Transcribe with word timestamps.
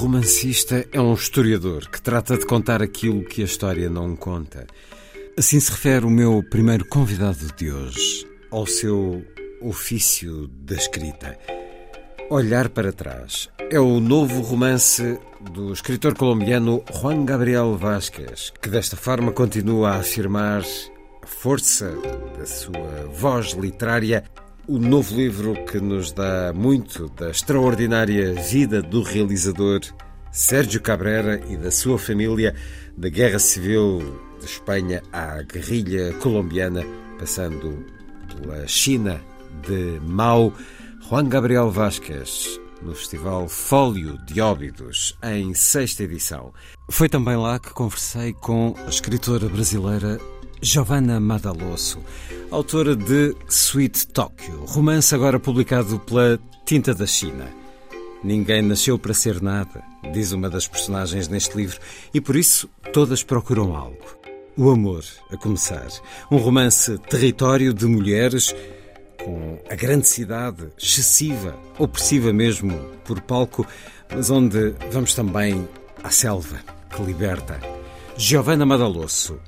romancista 0.00 0.86
é 0.92 0.98
um 0.98 1.12
historiador 1.12 1.86
que 1.90 2.00
trata 2.00 2.38
de 2.38 2.46
contar 2.46 2.82
aquilo 2.82 3.22
que 3.22 3.42
a 3.42 3.44
história 3.44 3.90
não 3.90 4.16
conta. 4.16 4.66
Assim 5.36 5.60
se 5.60 5.70
refere 5.70 6.06
o 6.06 6.10
meu 6.10 6.42
primeiro 6.42 6.86
convidado 6.86 7.54
de 7.54 7.70
hoje 7.70 8.26
ao 8.50 8.64
seu 8.64 9.22
ofício 9.60 10.48
da 10.48 10.74
escrita. 10.74 11.38
Olhar 12.30 12.70
para 12.70 12.94
trás 12.94 13.50
é 13.70 13.78
o 13.78 14.00
novo 14.00 14.40
romance 14.40 15.18
do 15.52 15.70
escritor 15.70 16.14
colombiano 16.14 16.82
Juan 16.90 17.26
Gabriel 17.26 17.76
Vázquez, 17.76 18.54
que 18.62 18.70
desta 18.70 18.96
forma 18.96 19.32
continua 19.32 19.90
a 19.90 19.96
afirmar 19.96 20.62
a 21.22 21.26
força 21.26 21.94
da 22.38 22.46
sua 22.46 23.06
voz 23.12 23.52
literária 23.52 24.24
o 24.66 24.78
novo 24.78 25.14
livro 25.14 25.54
que 25.64 25.80
nos 25.80 26.12
dá 26.12 26.52
muito 26.54 27.08
da 27.10 27.30
extraordinária 27.30 28.34
vida 28.34 28.82
do 28.82 29.02
realizador 29.02 29.80
Sérgio 30.30 30.80
Cabrera 30.80 31.40
e 31.48 31.56
da 31.56 31.70
sua 31.70 31.98
família, 31.98 32.54
da 32.96 33.08
Guerra 33.08 33.38
Civil 33.38 34.20
de 34.38 34.46
Espanha 34.46 35.02
à 35.12 35.42
guerrilha 35.42 36.12
colombiana, 36.14 36.84
passando 37.18 37.84
pela 38.28 38.66
China 38.66 39.20
de 39.66 40.00
Mao, 40.02 40.52
Juan 41.08 41.28
Gabriel 41.28 41.70
Vázquez, 41.70 42.60
no 42.82 42.94
Festival 42.94 43.48
Fólio 43.48 44.16
de 44.24 44.40
Óbidos, 44.40 45.16
em 45.22 45.52
sexta 45.54 46.04
edição. 46.04 46.52
Foi 46.88 47.08
também 47.08 47.36
lá 47.36 47.58
que 47.58 47.70
conversei 47.70 48.32
com 48.32 48.74
a 48.86 48.88
escritora 48.88 49.48
brasileira 49.48 50.18
Giovanna 50.62 51.18
Madalosso, 51.18 52.00
autora 52.50 52.94
de 52.94 53.34
Sweet 53.48 54.08
Tokyo, 54.08 54.66
romance 54.66 55.14
agora 55.14 55.40
publicado 55.40 55.98
pela 56.00 56.38
Tinta 56.66 56.94
da 56.94 57.06
China. 57.06 57.48
Ninguém 58.22 58.60
nasceu 58.60 58.98
para 58.98 59.14
ser 59.14 59.40
nada, 59.40 59.82
diz 60.12 60.32
uma 60.32 60.50
das 60.50 60.68
personagens 60.68 61.28
neste 61.28 61.56
livro, 61.56 61.80
e 62.12 62.20
por 62.20 62.36
isso 62.36 62.68
todas 62.92 63.22
procuram 63.22 63.74
algo. 63.74 64.04
O 64.54 64.68
amor, 64.68 65.02
a 65.30 65.36
começar. 65.38 65.88
Um 66.30 66.36
romance 66.36 66.98
território 67.08 67.72
de 67.72 67.86
mulheres 67.86 68.54
com 69.24 69.58
a 69.70 69.74
grande 69.74 70.06
cidade, 70.08 70.68
excessiva, 70.78 71.56
opressiva 71.78 72.34
mesmo, 72.34 72.78
por 73.06 73.18
palco, 73.22 73.66
mas 74.14 74.28
onde 74.28 74.74
vamos 74.92 75.14
também 75.14 75.66
à 76.04 76.10
selva, 76.10 76.60
que 76.94 77.02
liberta. 77.02 77.58
Giovanna 78.14 78.66
Madalosso 78.66 79.40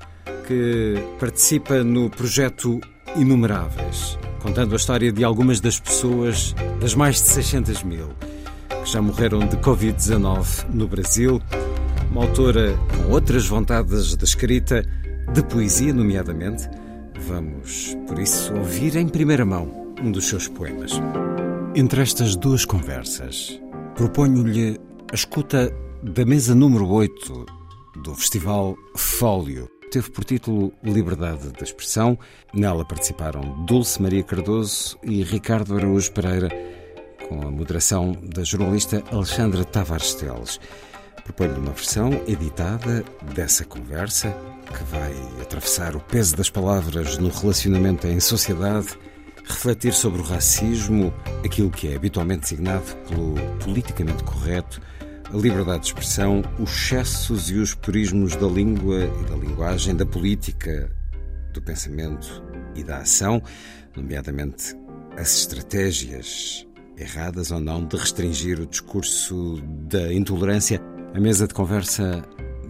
que 0.47 0.95
participa 1.19 1.83
no 1.83 2.11
projeto 2.11 2.81
Inumeráveis, 3.17 4.19
contando 4.41 4.73
a 4.73 4.77
história 4.77 5.13
de 5.13 5.23
algumas 5.23 5.61
das 5.61 5.79
pessoas, 5.79 6.55
das 6.81 6.95
mais 6.95 7.17
de 7.17 7.29
600 7.29 7.83
mil, 7.83 8.09
que 8.83 8.91
já 8.91 9.03
morreram 9.03 9.41
de 9.41 9.57
Covid-19 9.59 10.67
no 10.73 10.89
Brasil. 10.89 11.41
Uma 12.11 12.23
autora 12.23 12.75
com 12.97 13.13
outras 13.13 13.47
vontades 13.47 14.17
de 14.17 14.25
escrita, 14.25 14.83
de 15.33 15.43
poesia, 15.45 15.93
nomeadamente. 15.93 16.69
Vamos, 17.27 17.97
por 18.07 18.19
isso, 18.19 18.55
ouvir 18.55 18.97
em 18.97 19.09
primeira 19.09 19.45
mão 19.45 19.95
um 20.03 20.11
dos 20.11 20.27
seus 20.27 20.49
poemas. 20.49 20.93
Entre 21.75 22.03
estas 22.03 22.35
duas 22.35 22.65
conversas, 22.65 23.61
proponho-lhe 23.95 24.79
a 25.11 25.15
escuta 25.15 25.73
da 26.03 26.25
mesa 26.25 26.55
número 26.55 26.89
8 26.89 27.47
do 28.03 28.15
Festival 28.15 28.77
Fólio 28.97 29.72
teve 29.93 30.11
por 30.11 30.25
título 30.25 30.73
Liberdade 30.83 31.51
da 31.51 31.63
Expressão. 31.63 32.19
Nela 32.55 32.83
participaram 32.83 33.63
Dulce 33.67 34.01
Maria 34.01 34.23
Cardoso 34.23 34.99
e 35.03 35.23
Ricardo 35.23 35.77
Araújo 35.77 36.11
Pereira, 36.13 36.49
com 37.29 37.47
a 37.47 37.51
moderação 37.51 38.17
da 38.23 38.43
jornalista 38.43 39.05
Alexandra 39.13 39.67
Tavares 39.67 40.15
Teles. 40.15 40.59
Proponho-lhe 41.25 41.61
uma 41.61 41.73
versão 41.73 42.11
editada 42.27 43.05
dessa 43.35 43.67
conversa 43.67 44.35
que 44.67 44.83
vai 44.85 45.13
atravessar 45.43 45.95
o 45.95 46.01
peso 46.01 46.37
das 46.37 46.49
palavras 46.49 47.19
no 47.19 47.29
relacionamento 47.29 48.07
em 48.07 48.19
sociedade, 48.19 48.99
refletir 49.45 49.93
sobre 49.93 50.23
o 50.23 50.25
racismo, 50.25 51.13
aquilo 51.45 51.71
que 51.71 51.89
é 51.89 51.97
habitualmente 51.97 52.43
designado 52.43 52.97
pelo 53.09 53.35
politicamente 53.63 54.25
correto 54.25 54.81
a 55.33 55.37
liberdade 55.37 55.81
de 55.81 55.87
expressão, 55.87 56.43
os 56.59 56.71
excessos 56.71 57.51
e 57.51 57.55
os 57.55 57.75
purismos 57.75 58.37
da 58.37 58.47
língua 58.47 59.05
e 59.05 59.31
da 59.31 59.35
linguagem, 59.35 59.97
da 59.97 60.05
política, 60.05 60.91
do 61.55 61.63
pensamento 61.63 62.43
e 62.75 62.85
da 62.85 62.99
ação, 62.99 63.43
nomeadamente 63.97 64.77
as 65.17 65.35
estratégias 65.39 66.67
erradas 66.99 67.51
ou 67.51 67.61
não 67.61 67.87
de 67.87 67.97
restringir 67.97 68.61
o 68.61 68.67
discurso 68.67 69.63
da 69.89 70.13
intolerância. 70.13 70.79
A 71.15 71.21
mesa 71.21 71.49
de 71.49 71.55
conversa 71.55 72.23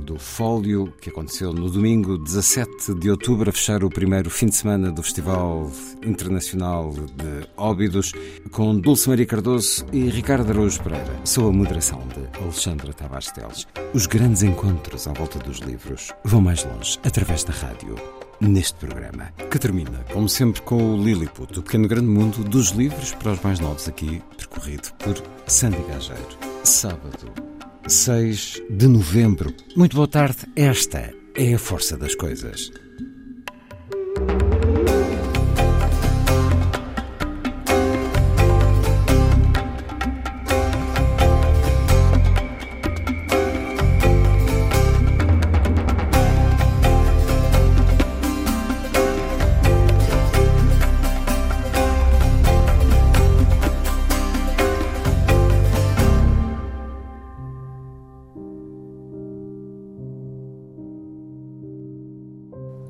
do 0.02 0.18
Fólio, 0.18 0.92
que 1.00 1.08
aconteceu 1.08 1.52
no 1.52 1.70
domingo 1.70 2.18
17 2.18 2.94
de 2.94 3.10
outubro, 3.10 3.48
a 3.48 3.52
fechar 3.52 3.84
o 3.84 3.88
primeiro 3.88 4.28
fim 4.28 4.46
de 4.46 4.56
semana 4.56 4.90
do 4.90 5.02
Festival 5.02 5.70
Internacional 6.04 6.92
de 6.92 7.48
Óbidos, 7.56 8.12
com 8.50 8.78
Dulce 8.78 9.08
Maria 9.08 9.26
Cardoso 9.26 9.86
e 9.92 10.10
Ricardo 10.10 10.50
Araújo 10.50 10.82
Pereira, 10.82 11.20
sob 11.24 11.48
a 11.48 11.52
moderação 11.52 12.00
de 12.08 12.42
Alexandra 12.42 12.92
Tavares 12.92 13.30
Teles. 13.30 13.66
Os 13.94 14.06
grandes 14.06 14.42
encontros 14.42 15.06
à 15.06 15.12
volta 15.12 15.38
dos 15.38 15.58
livros 15.58 16.12
vão 16.24 16.40
mais 16.40 16.64
longe, 16.64 16.98
através 17.04 17.44
da 17.44 17.52
rádio 17.52 17.94
neste 18.40 18.74
programa, 18.74 19.32
que 19.50 19.58
termina, 19.58 20.04
como 20.12 20.28
sempre, 20.28 20.60
com 20.62 20.94
o 20.94 21.02
Lilliput, 21.02 21.58
o 21.58 21.62
pequeno 21.62 21.86
grande 21.86 22.08
mundo 22.08 22.42
dos 22.42 22.70
livros 22.70 23.14
para 23.14 23.32
os 23.32 23.40
mais 23.40 23.60
novos 23.60 23.88
aqui, 23.88 24.20
percorrido 24.36 24.88
por 24.98 25.22
Sandy 25.46 25.82
Gageiro. 25.88 26.38
Sábado, 26.64 27.51
6 27.86 28.62
de 28.70 28.86
novembro. 28.86 29.52
Muito 29.76 29.96
boa 29.96 30.08
tarde. 30.08 30.38
Esta 30.56 31.12
é 31.34 31.54
a 31.54 31.58
força 31.58 31.96
das 31.96 32.14
coisas. 32.14 32.70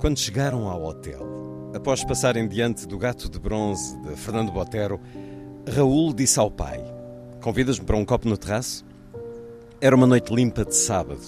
Quando 0.02 0.18
chegaram 0.18 0.68
ao 0.68 0.82
hotel, 0.82 1.70
após 1.76 2.02
passarem 2.02 2.48
diante 2.48 2.88
do 2.88 2.98
gato 2.98 3.30
de 3.30 3.38
bronze 3.38 3.96
de 4.00 4.16
Fernando 4.16 4.50
Botero, 4.50 5.00
Raul 5.76 6.12
disse 6.12 6.40
ao 6.40 6.50
pai: 6.50 6.82
Convidas-me 7.40 7.86
para 7.86 7.96
um 7.96 8.04
copo 8.04 8.28
no 8.28 8.36
terraço? 8.36 8.84
Era 9.80 9.94
uma 9.94 10.04
noite 10.04 10.34
limpa 10.34 10.64
de 10.64 10.74
sábado. 10.74 11.22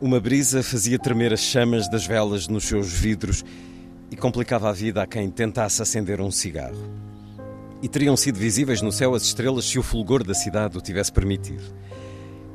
Uma 0.00 0.18
brisa 0.18 0.62
fazia 0.62 0.98
tremer 0.98 1.34
as 1.34 1.40
chamas 1.40 1.86
das 1.86 2.06
velas 2.06 2.48
nos 2.48 2.64
seus 2.64 2.90
vidros 2.90 3.44
e 4.10 4.16
complicava 4.16 4.70
a 4.70 4.72
vida 4.72 5.02
a 5.02 5.06
quem 5.06 5.30
tentasse 5.30 5.82
acender 5.82 6.18
um 6.18 6.30
cigarro. 6.30 6.90
E 7.82 7.88
teriam 7.90 8.16
sido 8.16 8.38
visíveis 8.38 8.80
no 8.80 8.90
céu 8.90 9.14
as 9.14 9.24
estrelas 9.24 9.66
se 9.66 9.78
o 9.78 9.82
fulgor 9.82 10.24
da 10.24 10.32
cidade 10.32 10.78
o 10.78 10.80
tivesse 10.80 11.12
permitido. 11.12 11.74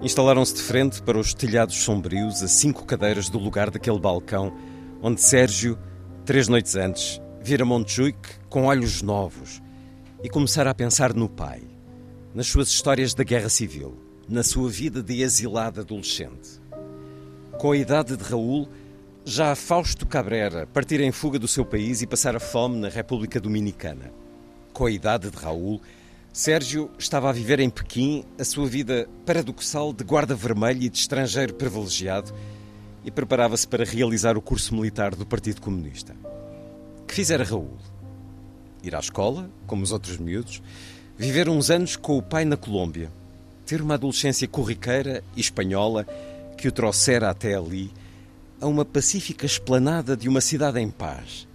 Instalaram-se 0.02 0.56
de 0.56 0.62
frente 0.64 1.00
para 1.04 1.20
os 1.20 1.32
telhados 1.32 1.76
sombrios 1.76 2.42
a 2.42 2.48
cinco 2.48 2.86
cadeiras 2.86 3.30
do 3.30 3.38
lugar 3.38 3.70
daquele 3.70 4.00
balcão 4.00 4.52
onde 5.06 5.20
Sérgio, 5.20 5.78
três 6.26 6.48
noites 6.48 6.78
antes, 6.78 7.22
vira 7.42 7.66
Montjuic 7.66 8.40
com 8.48 8.68
olhos 8.68 9.02
novos 9.02 9.62
e 10.24 10.30
começara 10.30 10.70
a 10.70 10.74
pensar 10.74 11.14
no 11.14 11.28
pai, 11.28 11.62
nas 12.34 12.48
suas 12.48 12.70
histórias 12.70 13.14
da 13.14 13.22
guerra 13.22 13.50
civil, 13.50 13.98
na 14.30 14.44
sua 14.44 14.70
vida 14.70 15.04
de 15.04 15.22
exilado 15.22 15.82
adolescente. 15.82 16.62
Com 17.60 17.74
a 17.74 17.78
idade 17.78 18.16
de 18.16 18.24
Raul, 18.24 18.70
já 19.26 19.54
Fausto 19.56 20.08
Cabrera 20.08 20.66
partira 20.68 21.04
em 21.04 21.12
fuga 21.12 21.38
do 21.38 21.50
seu 21.50 21.66
país 21.66 22.02
e 22.02 22.08
passara 22.08 22.40
fome 22.40 22.78
na 22.78 22.88
República 22.88 23.42
Dominicana. 23.42 24.10
Com 24.72 24.86
a 24.86 24.92
idade 24.92 25.30
de 25.30 25.36
Raul, 25.36 25.82
Sérgio 26.32 26.90
estava 26.98 27.30
a 27.30 27.34
viver 27.34 27.60
em 27.60 27.70
Pequim 27.70 28.24
a 28.40 28.46
sua 28.46 28.68
vida 28.68 29.10
paradoxal 29.26 29.92
de 29.92 30.06
guarda 30.06 30.34
vermelho 30.34 30.82
e 30.82 30.88
de 30.88 30.98
estrangeiro 30.98 31.54
privilegiado 31.56 32.34
e 33.04 33.12
preparava-se 33.12 33.68
para 33.68 33.84
realizar 33.84 34.38
o 34.38 34.42
curso 34.42 34.74
militar 34.74 35.16
do 35.16 35.26
Partido 35.26 35.62
Comunista. 35.62 36.16
Que 37.08 37.14
fizera 37.14 37.44
Raul? 37.44 37.78
Ir 38.82 38.96
à 38.96 39.00
escola, 39.00 39.50
como 39.68 39.84
os 39.84 39.92
outros 39.92 40.18
miúdos, 40.18 40.62
viver 41.18 41.48
uns 41.50 41.70
anos 41.70 41.96
com 41.96 42.18
o 42.18 42.22
pai 42.22 42.46
na 42.46 42.58
Colômbia, 42.58 43.12
ter 43.66 43.82
uma 43.82 43.94
adolescência 43.96 44.48
corriqueira 44.48 45.24
e 45.36 45.42
espanhola 45.42 46.06
que 46.58 46.68
o 46.68 46.72
trouxera 46.72 47.30
até 47.30 47.56
ali, 47.56 47.92
a 48.60 48.68
uma 48.68 48.86
pacífica 48.86 49.46
esplanada 49.46 50.16
de 50.16 50.30
uma 50.30 50.42
cidade 50.42 50.80
em 50.80 50.90
paz, 50.90 51.48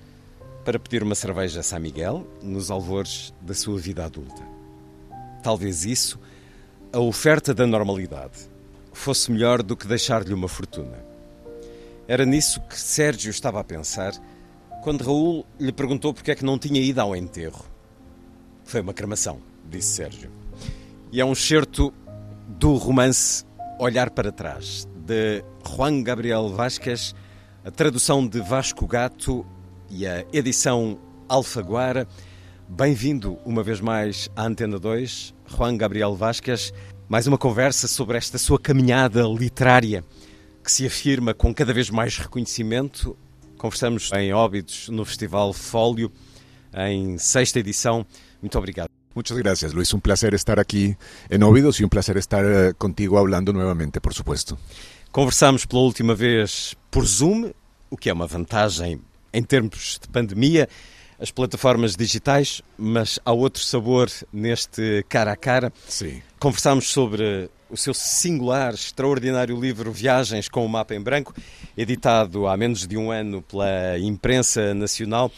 para 0.64 0.78
pedir 0.78 1.02
uma 1.02 1.14
cerveja 1.14 1.60
a 1.60 1.62
São 1.62 1.80
Miguel 1.80 2.26
nos 2.42 2.70
alvores 2.70 3.32
da 3.40 3.54
sua 3.54 3.78
vida 3.78 4.04
adulta. 4.04 4.42
Talvez 5.42 5.84
isso, 5.84 6.18
a 6.92 6.98
oferta 6.98 7.54
da 7.54 7.66
normalidade, 7.66 8.50
fosse 8.92 9.30
melhor 9.30 9.62
do 9.62 9.76
que 9.76 9.86
deixar-lhe 9.86 10.34
uma 10.34 10.48
fortuna. 10.48 11.07
Era 12.08 12.24
nisso 12.24 12.62
que 12.62 12.80
Sérgio 12.80 13.30
estava 13.30 13.60
a 13.60 13.64
pensar 13.64 14.14
quando 14.82 15.04
Raul 15.04 15.44
lhe 15.60 15.70
perguntou 15.70 16.14
porque 16.14 16.30
é 16.30 16.34
que 16.34 16.44
não 16.44 16.58
tinha 16.58 16.80
ido 16.80 17.02
ao 17.02 17.14
enterro. 17.14 17.66
Foi 18.64 18.80
uma 18.80 18.94
cremação, 18.94 19.40
disse 19.68 19.96
Sérgio. 19.96 20.30
E 21.12 21.20
é 21.20 21.24
um 21.24 21.34
certo 21.34 21.92
do 22.48 22.76
romance 22.76 23.44
Olhar 23.78 24.08
para 24.08 24.32
Trás, 24.32 24.88
de 25.04 25.44
Juan 25.68 26.02
Gabriel 26.02 26.48
Vasquez, 26.48 27.14
a 27.62 27.70
tradução 27.70 28.26
de 28.26 28.40
Vasco 28.40 28.86
Gato 28.86 29.44
e 29.90 30.06
a 30.06 30.24
edição 30.32 30.98
Alfaguara. 31.28 32.08
Bem-vindo 32.66 33.38
uma 33.44 33.62
vez 33.62 33.82
mais 33.82 34.30
à 34.34 34.46
Antena 34.46 34.78
2, 34.78 35.34
Juan 35.46 35.76
Gabriel 35.76 36.16
Vasquez. 36.16 36.72
Mais 37.06 37.26
uma 37.26 37.36
conversa 37.36 37.86
sobre 37.86 38.16
esta 38.16 38.38
sua 38.38 38.58
caminhada 38.58 39.24
literária 39.24 40.02
que 40.68 40.72
se 40.72 40.86
afirma 40.86 41.32
com 41.32 41.54
cada 41.54 41.72
vez 41.72 41.88
mais 41.88 42.18
reconhecimento. 42.18 43.16
Conversamos 43.56 44.12
em 44.12 44.34
Óbidos 44.34 44.90
no 44.90 45.02
Festival 45.02 45.54
Fólio, 45.54 46.12
em 46.74 47.16
sexta 47.16 47.58
edição. 47.58 48.04
Muito 48.42 48.58
obrigado. 48.58 48.90
Muchas 49.14 49.38
gracias, 49.38 49.72
Luis. 49.72 49.94
Un 49.94 50.02
placer 50.02 50.34
estar 50.34 50.60
aquí 50.60 50.94
en 51.30 51.42
Óbidos 51.42 51.80
y 51.80 51.84
un 51.84 51.88
placer 51.88 52.18
estar 52.18 52.44
uh, 52.44 52.74
contigo 52.76 53.18
hablando 53.18 53.50
nuevamente, 53.50 53.98
por 53.98 54.12
supuesto. 54.12 54.58
Conversamos 55.10 55.64
pela 55.64 55.80
última 55.80 56.14
vez 56.14 56.76
por 56.90 57.06
Zoom, 57.06 57.50
o 57.88 57.96
que 57.96 58.10
é 58.10 58.12
uma 58.12 58.26
vantagem 58.26 59.00
em 59.32 59.42
termos 59.42 59.98
de 60.02 60.06
pandemia, 60.08 60.68
as 61.18 61.30
plataformas 61.30 61.96
digitais, 61.96 62.60
mas 62.76 63.18
há 63.24 63.32
outro 63.32 63.62
sabor 63.62 64.10
neste 64.30 65.02
cara 65.08 65.32
a 65.32 65.36
cara. 65.36 65.72
Sim. 65.88 66.20
Conversámos 66.38 66.90
sobre 66.90 67.48
o 67.70 67.76
seu 67.76 67.92
singular, 67.92 68.74
extraordinário 68.74 69.58
livro 69.58 69.92
Viagens 69.92 70.48
com 70.48 70.64
o 70.64 70.68
Mapa 70.68 70.94
em 70.94 71.00
Branco, 71.00 71.34
editado 71.76 72.46
há 72.46 72.56
menos 72.56 72.86
de 72.86 72.96
um 72.96 73.10
ano 73.10 73.42
pela 73.42 73.98
imprensa 73.98 74.72
nacional. 74.74 75.30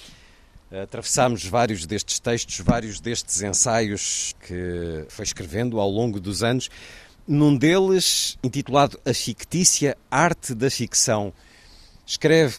Atravessámos 0.70 1.44
vários 1.44 1.84
destes 1.84 2.20
textos, 2.20 2.60
vários 2.60 3.00
destes 3.00 3.42
ensaios 3.42 4.34
que 4.46 5.04
foi 5.08 5.24
escrevendo 5.24 5.80
ao 5.80 5.90
longo 5.90 6.20
dos 6.20 6.44
anos. 6.44 6.70
Num 7.26 7.56
deles, 7.56 8.38
intitulado 8.42 8.98
A 9.04 9.12
Fictícia 9.12 9.96
Arte 10.08 10.54
da 10.54 10.70
Ficção, 10.70 11.32
escreve, 12.06 12.58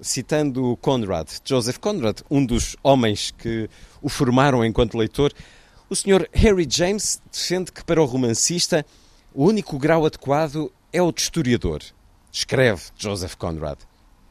citando 0.00 0.76
Conrad, 0.80 1.28
Joseph 1.44 1.78
Conrad, 1.78 2.20
um 2.28 2.44
dos 2.44 2.76
homens 2.82 3.32
que 3.38 3.70
o 4.02 4.08
formaram 4.08 4.64
enquanto 4.64 4.98
leitor, 4.98 5.32
o 5.88 5.94
Sr. 5.94 6.28
Harry 6.32 6.66
James 6.68 7.20
defende 7.30 7.70
que 7.70 7.84
para 7.84 8.02
o 8.02 8.04
romancista 8.04 8.84
o 9.32 9.44
único 9.44 9.78
grau 9.78 10.04
adequado 10.04 10.72
é 10.92 11.00
o 11.00 11.12
de 11.12 11.20
historiador. 11.20 11.82
Escreve 12.32 12.82
Joseph 12.96 13.34
Conrad. 13.34 13.78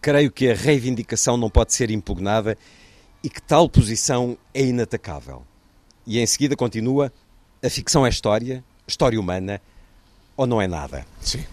Creio 0.02 0.32
que 0.32 0.50
a 0.50 0.56
reivindicação 0.56 1.38
não 1.38 1.50
pode 1.50 1.74
ser 1.74 1.90
impugnada 1.90 2.58
e 3.24 3.30
que 3.30 3.42
tal 3.42 3.70
posição 3.70 4.38
é 4.54 4.64
inatacável. 4.64 5.44
E 6.06 6.20
em 6.20 6.26
seguida 6.26 6.56
continua: 6.56 7.12
a 7.64 7.70
ficção 7.70 8.06
é 8.06 8.10
história, 8.10 8.64
história 8.88 9.20
humana, 9.20 9.62
ou 10.36 10.46
não 10.46 10.62
é 10.62 10.68
nada? 10.68 11.06
Sim. 11.22 11.44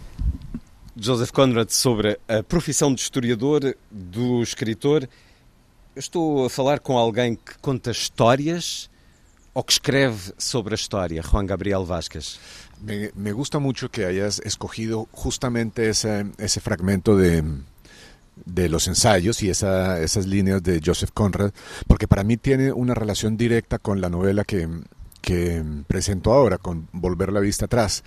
Joseph 0.96 1.30
Conrad 1.30 1.70
sobre 1.70 2.18
a 2.28 2.42
profissão 2.42 2.94
de 2.94 3.00
historiador 3.00 3.76
do 3.90 4.42
escritor. 4.42 5.08
Eu 5.94 6.00
estou 6.00 6.44
a 6.44 6.50
falar 6.50 6.80
com 6.80 6.98
alguém 6.98 7.34
que 7.34 7.56
conta 7.58 7.90
histórias 7.90 8.90
o 9.52 9.64
que 9.64 9.72
escribe 9.74 10.14
sobre 10.38 10.74
a 10.74 10.76
história, 10.76 11.22
Juan 11.22 11.46
Gabriel 11.46 11.84
Vázquez? 11.86 12.38
Me, 12.80 13.10
me 13.14 13.32
gusta 13.32 13.58
mucho 13.58 13.90
que 13.90 14.06
hayas 14.06 14.40
escogido 14.40 15.08
justamente 15.12 15.88
ese, 15.88 16.26
ese 16.38 16.60
fragmento 16.60 17.16
de, 17.16 17.44
de 18.44 18.68
los 18.68 18.88
ensayos 18.88 19.42
y 19.42 19.50
esa, 19.50 20.00
esas 20.00 20.26
líneas 20.26 20.62
de 20.62 20.80
Joseph 20.84 21.10
Conrad, 21.12 21.52
porque 21.86 22.08
para 22.08 22.24
mí 22.24 22.36
tiene 22.36 22.72
una 22.72 22.94
relación 22.94 23.36
directa 23.36 23.78
con 23.78 24.00
la 24.00 24.08
novela 24.08 24.44
que, 24.44 24.68
que 25.20 25.62
presento 25.86 26.32
ahora, 26.32 26.58
con 26.58 26.88
Volver 26.92 27.32
la 27.32 27.40
vista 27.40 27.66
atrás, 27.66 28.04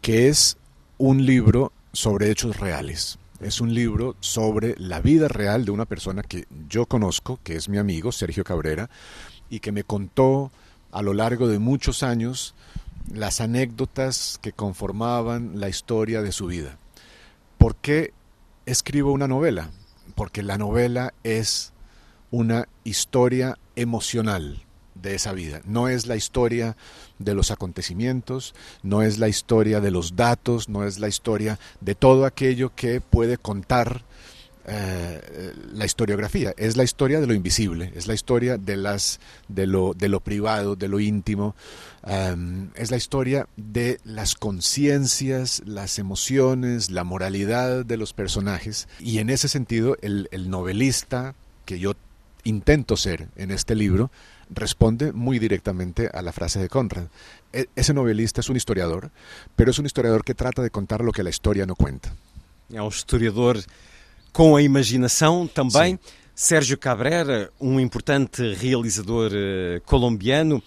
que 0.00 0.28
es 0.28 0.56
un 0.98 1.24
libro 1.24 1.72
sobre 1.92 2.30
hechos 2.30 2.58
reales. 2.58 3.18
Es 3.40 3.60
un 3.60 3.74
libro 3.74 4.16
sobre 4.20 4.74
la 4.78 5.00
vida 5.00 5.28
real 5.28 5.66
de 5.66 5.70
una 5.70 5.84
persona 5.84 6.22
que 6.22 6.46
yo 6.68 6.86
conozco, 6.86 7.38
que 7.42 7.54
es 7.54 7.68
mi 7.68 7.76
amigo 7.76 8.10
Sergio 8.10 8.44
Cabrera, 8.44 8.88
y 9.50 9.60
que 9.60 9.72
me 9.72 9.84
contó 9.84 10.50
a 10.96 11.02
lo 11.02 11.12
largo 11.12 11.46
de 11.46 11.58
muchos 11.58 12.02
años 12.02 12.54
las 13.12 13.42
anécdotas 13.42 14.38
que 14.40 14.52
conformaban 14.52 15.60
la 15.60 15.68
historia 15.68 16.22
de 16.22 16.32
su 16.32 16.46
vida. 16.46 16.78
¿Por 17.58 17.76
qué 17.76 18.14
escribo 18.64 19.12
una 19.12 19.28
novela? 19.28 19.68
Porque 20.14 20.42
la 20.42 20.56
novela 20.56 21.12
es 21.22 21.74
una 22.30 22.66
historia 22.82 23.58
emocional 23.76 24.64
de 24.94 25.14
esa 25.14 25.32
vida. 25.32 25.60
No 25.66 25.88
es 25.88 26.06
la 26.06 26.16
historia 26.16 26.78
de 27.18 27.34
los 27.34 27.50
acontecimientos, 27.50 28.54
no 28.82 29.02
es 29.02 29.18
la 29.18 29.28
historia 29.28 29.82
de 29.82 29.90
los 29.90 30.16
datos, 30.16 30.70
no 30.70 30.86
es 30.86 30.98
la 30.98 31.08
historia 31.08 31.58
de 31.82 31.94
todo 31.94 32.24
aquello 32.24 32.74
que 32.74 33.02
puede 33.02 33.36
contar 33.36 34.02
eh, 34.66 35.54
la 35.72 35.84
historiografía, 35.84 36.52
es 36.56 36.76
la 36.76 36.84
historia 36.84 37.20
de 37.20 37.26
lo 37.26 37.34
invisible, 37.34 37.92
es 37.94 38.06
la 38.06 38.14
historia 38.14 38.58
de, 38.58 38.76
las, 38.76 39.20
de, 39.48 39.66
lo, 39.66 39.94
de 39.94 40.08
lo 40.08 40.20
privado, 40.20 40.74
de 40.76 40.88
lo 40.88 40.98
íntimo, 40.98 41.54
um, 42.02 42.70
es 42.74 42.90
la 42.90 42.96
historia 42.96 43.48
de 43.56 44.00
las 44.04 44.34
conciencias, 44.34 45.62
las 45.66 45.98
emociones, 45.98 46.90
la 46.90 47.04
moralidad 47.04 47.84
de 47.84 47.96
los 47.96 48.12
personajes 48.12 48.88
y 48.98 49.18
en 49.18 49.30
ese 49.30 49.48
sentido 49.48 49.96
el, 50.02 50.28
el 50.32 50.50
novelista 50.50 51.34
que 51.64 51.78
yo 51.78 51.92
intento 52.44 52.96
ser 52.96 53.28
en 53.36 53.50
este 53.50 53.74
libro 53.74 54.10
responde 54.50 55.12
muy 55.12 55.38
directamente 55.38 56.08
a 56.12 56.22
la 56.22 56.32
frase 56.32 56.60
de 56.60 56.68
Conrad. 56.68 57.06
E 57.52 57.66
ese 57.76 57.94
novelista 57.94 58.40
es 58.40 58.48
un 58.48 58.56
historiador, 58.56 59.10
pero 59.54 59.70
es 59.70 59.78
un 59.78 59.86
historiador 59.86 60.24
que 60.24 60.34
trata 60.34 60.62
de 60.62 60.70
contar 60.70 61.02
lo 61.02 61.12
que 61.12 61.22
la 61.22 61.30
historia 61.30 61.66
no 61.66 61.74
cuenta. 61.74 62.14
É 62.72 62.82
um 62.82 62.88
historiador 62.88 63.62
com 64.36 64.54
a 64.54 64.60
imaginação 64.60 65.46
também. 65.46 65.94
Sim. 65.94 66.12
Sérgio 66.34 66.76
Cabrera, 66.76 67.50
um 67.58 67.80
importante 67.80 68.52
realizador 68.52 69.32
uh, 69.32 69.80
colombiano. 69.86 70.62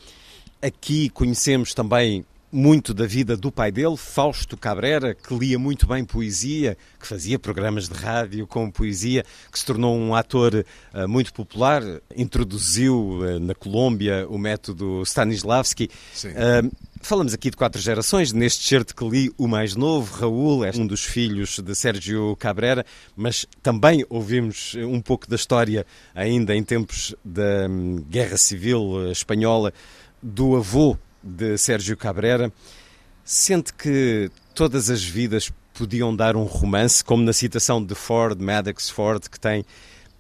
Aqui 0.60 1.08
conhecemos 1.10 1.76
também 1.76 2.26
muito 2.52 2.96
da 2.96 3.06
vida 3.06 3.38
do 3.38 3.52
pai 3.52 3.72
dele, 3.72 3.96
Fausto 3.96 4.58
Cabrera, 4.58 5.14
que 5.14 5.36
lia 5.36 5.60
muito 5.60 5.86
bem 5.86 6.04
poesia, 6.04 6.76
que 7.00 7.06
fazia 7.06 7.38
programas 7.38 7.88
de 7.88 7.94
rádio 7.94 8.48
com 8.48 8.72
poesia, 8.72 9.24
que 9.52 9.60
se 9.60 9.66
tornou 9.66 9.96
um 9.96 10.16
ator 10.16 10.66
uh, 10.94 11.08
muito 11.08 11.32
popular, 11.32 11.84
introduziu 12.16 13.20
uh, 13.20 13.40
na 13.40 13.54
Colômbia 13.54 14.26
o 14.28 14.38
método 14.40 15.04
Stanislavski. 15.04 15.92
Uh, 16.26 16.72
Falamos 17.02 17.34
aqui 17.34 17.50
de 17.50 17.58
quatro 17.58 17.82
gerações. 17.82 18.34
Neste 18.34 18.68
certo 18.68 18.96
que 18.96 19.08
li, 19.08 19.32
o 19.38 19.48
mais 19.48 19.76
novo, 19.76 20.14
Raul, 20.20 20.66
é 20.66 20.72
um 20.76 20.86
dos 20.86 21.04
filhos 21.04 21.60
de 21.60 21.74
Sérgio 21.74 22.36
Cabrera, 22.36 22.86
mas 23.16 23.48
também 23.64 24.06
ouvimos 24.10 24.76
um 24.76 25.02
pouco 25.02 25.28
da 25.28 25.36
história, 25.36 25.86
ainda 26.14 26.56
em 26.56 26.64
tempos 26.64 27.16
da 27.24 27.68
hum, 27.68 28.04
Guerra 28.10 28.38
Civil 28.38 29.12
Espanhola, 29.12 29.74
do 30.22 30.58
avô 30.58 30.98
de 31.24 31.58
Sérgio 31.58 31.96
Cabrera. 31.98 32.52
Sente 33.24 33.74
que 33.74 34.30
todas 34.54 34.90
as 34.90 35.04
vidas 35.04 35.52
podiam 35.74 36.14
dar 36.14 36.36
um 36.36 36.44
romance, 36.44 37.04
como 37.04 37.24
na 37.24 37.32
citação 37.32 37.84
de 37.84 37.96
Ford, 37.96 38.40
Maddox 38.40 38.90
Ford, 38.90 39.28
que 39.30 39.40
tem 39.40 39.66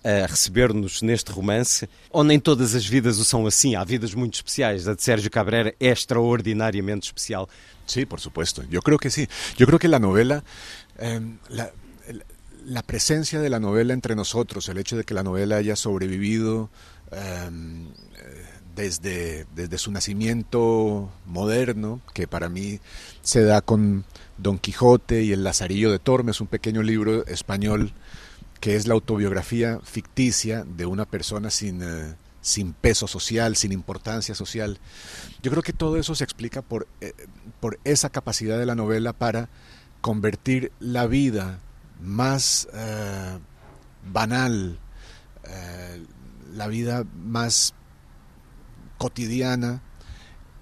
a 0.03 0.25
receber-nos 0.25 1.01
neste 1.01 1.31
romance, 1.31 1.89
ou 2.09 2.23
nem 2.23 2.39
todas 2.39 2.75
as 2.75 2.85
vidas 2.85 3.19
o 3.19 3.25
são 3.25 3.45
assim, 3.45 3.75
há 3.75 3.83
vidas 3.83 4.13
muito 4.13 4.35
especiais. 4.35 4.87
A 4.87 4.95
de 4.95 5.03
Sérgio 5.03 5.29
Cabrera 5.29 5.73
é 5.79 5.87
extraordinariamente 5.87 7.07
especial. 7.07 7.49
Sí, 7.85 8.05
por 8.05 8.19
supuesto. 8.19 8.63
Yo 8.69 8.81
creo 8.81 8.99
que 8.99 9.09
sí. 9.09 9.27
Yo 9.57 9.65
creo 9.65 9.79
que 9.79 9.87
la 9.87 9.99
novela, 9.99 10.43
eh, 10.99 11.19
la, 11.49 12.83
presencia 12.83 13.39
de 13.39 13.49
la 13.49 13.59
novela 13.59 13.93
entre 13.93 14.15
nosotros, 14.15 14.69
el 14.69 14.77
hecho 14.77 14.95
de 14.95 15.03
que 15.03 15.13
la 15.13 15.23
novela 15.23 15.57
haya 15.57 15.75
sobrevivido 15.75 16.69
eh, 17.11 17.49
desde, 18.75 19.45
desde 19.55 19.77
su 19.77 19.91
nacimiento 19.91 21.09
moderno, 21.25 21.99
que 22.13 22.27
para 22.27 22.47
mí 22.47 22.79
se 23.21 23.43
da 23.43 23.61
con 23.61 24.05
Don 24.37 24.59
Quijote 24.59 25.23
y 25.23 25.33
El 25.33 25.43
Lazarillo 25.43 25.91
de 25.91 25.99
Tormes, 25.99 26.41
un 26.41 26.47
pequeño 26.47 26.83
libro 26.83 27.25
español 27.25 27.91
que 28.59 28.75
es 28.75 28.87
la 28.87 28.93
autobiografía 28.93 29.79
ficticia 29.83 30.63
de 30.63 30.85
una 30.85 31.05
persona 31.05 31.49
sin, 31.49 31.81
eh, 31.81 32.15
sin 32.41 32.73
peso 32.73 33.07
social, 33.07 33.55
sin 33.55 33.71
importancia 33.71 34.35
social. 34.35 34.79
Yo 35.41 35.51
creo 35.51 35.63
que 35.63 35.73
todo 35.73 35.97
eso 35.97 36.15
se 36.15 36.23
explica 36.23 36.61
por, 36.61 36.87
eh, 37.01 37.13
por 37.59 37.79
esa 37.83 38.09
capacidad 38.09 38.59
de 38.59 38.65
la 38.65 38.75
novela 38.75 39.13
para 39.13 39.49
convertir 40.01 40.71
la 40.79 41.07
vida 41.07 41.59
más 42.01 42.67
eh, 42.73 43.39
banal, 44.11 44.79
la 46.53 46.67
vida 46.67 47.05
más 47.15 47.73
cotidiana, 48.99 49.81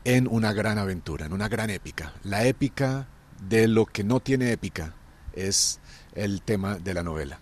en 0.08 0.26
una 0.30 0.54
gran 0.54 0.78
aventura, 0.78 1.26
en 1.26 1.34
una 1.34 1.50
gran 1.50 1.70
épica. 1.70 2.14
La 2.24 2.46
épica 2.46 3.08
de 3.50 3.68
lo 3.68 3.86
que 3.86 4.06
no 4.06 4.22
tiene 4.22 4.54
épica 4.54 4.94
es 5.34 5.82
el 6.16 6.42
tema 6.42 6.78
de 6.78 6.94
la 6.94 7.04
novela. 7.04 7.42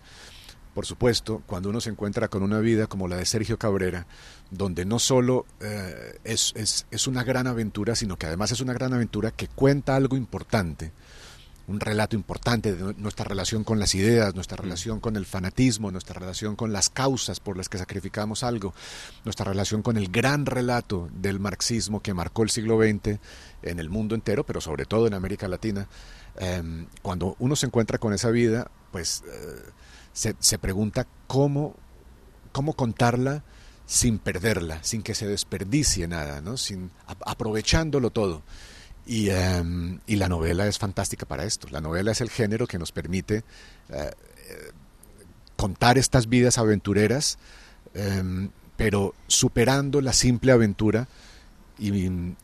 Por 0.76 0.84
supuesto, 0.84 1.42
cuando 1.46 1.70
uno 1.70 1.80
se 1.80 1.88
encuentra 1.88 2.28
con 2.28 2.42
una 2.42 2.60
vida 2.60 2.86
como 2.86 3.08
la 3.08 3.16
de 3.16 3.24
Sergio 3.24 3.58
Cabrera, 3.58 4.06
donde 4.50 4.84
no 4.84 4.98
solo 4.98 5.46
eh, 5.62 6.18
es, 6.22 6.52
es, 6.90 7.06
una 7.06 7.24
gran 7.24 7.46
aventura, 7.46 7.96
sino 7.96 8.18
que 8.18 8.26
además 8.26 8.52
es 8.52 8.60
una 8.60 8.74
gran 8.74 8.92
aventura 8.92 9.30
que 9.30 9.48
cuenta 9.48 9.96
algo 9.96 10.18
importante, 10.18 10.92
un 11.66 11.80
relato 11.80 12.14
importante 12.14 12.74
de 12.74 12.92
nuestra 12.98 13.24
relación 13.24 13.64
con 13.64 13.78
las 13.78 13.94
ideas, 13.94 14.34
nuestra 14.34 14.58
mm. 14.58 14.64
relación 14.64 15.00
con 15.00 15.16
el 15.16 15.24
fanatismo, 15.24 15.90
nuestra 15.90 16.20
relación 16.20 16.56
con 16.56 16.74
las 16.74 16.90
causas 16.90 17.40
por 17.40 17.56
las 17.56 17.70
que 17.70 17.78
sacrificamos 17.78 18.42
algo, 18.42 18.74
nuestra 19.24 19.46
relación 19.46 19.80
con 19.80 19.96
el 19.96 20.08
gran 20.08 20.44
relato 20.44 21.08
del 21.14 21.40
marxismo 21.40 22.02
que 22.02 22.12
marcó 22.12 22.42
el 22.42 22.50
siglo 22.50 22.78
XX 22.78 23.18
en 23.62 23.78
el 23.78 23.88
mundo 23.88 24.14
entero, 24.14 24.44
pero 24.44 24.60
sobre 24.60 24.84
todo 24.84 25.06
en 25.06 25.14
América 25.14 25.48
Latina. 25.48 25.88
Em, 26.36 26.86
cuando 27.00 27.34
uno 27.38 27.56
se 27.56 27.64
encuentra 27.64 27.96
con 27.96 28.12
esa 28.12 28.28
vida, 28.28 28.70
pues... 28.92 29.24
Eh, 29.26 29.70
se, 30.16 30.58
pregunta 30.58 31.06
cómo, 31.26 31.74
cómo 32.52 32.72
contarla 32.72 33.44
sin 33.84 34.18
perderla, 34.18 34.82
sin 34.82 35.02
que 35.02 35.14
se 35.14 35.26
desperdicie 35.26 36.08
nada, 36.08 36.42
sin, 36.56 36.90
aprovechándolo 37.06 38.10
todo. 38.10 38.42
Y, 39.06 39.30
um, 39.30 40.00
y, 40.06 40.16
la 40.16 40.28
novela 40.28 40.66
es 40.66 40.78
fantástica 40.78 41.26
para 41.26 41.44
esto. 41.44 41.68
La 41.70 41.80
novela 41.80 42.10
es 42.10 42.20
el 42.20 42.30
género 42.30 42.66
que 42.66 42.78
nos 42.78 42.90
permite 42.90 43.44
uh, 43.90 44.10
contar 45.54 45.96
estas 45.98 46.28
vidas 46.28 46.58
aventureras, 46.58 47.38
um, 47.94 48.48
pero 48.76 49.14
superando 49.28 50.00
la 50.00 50.12
simple 50.12 50.50
aventura 50.50 51.06
y, 51.78 51.90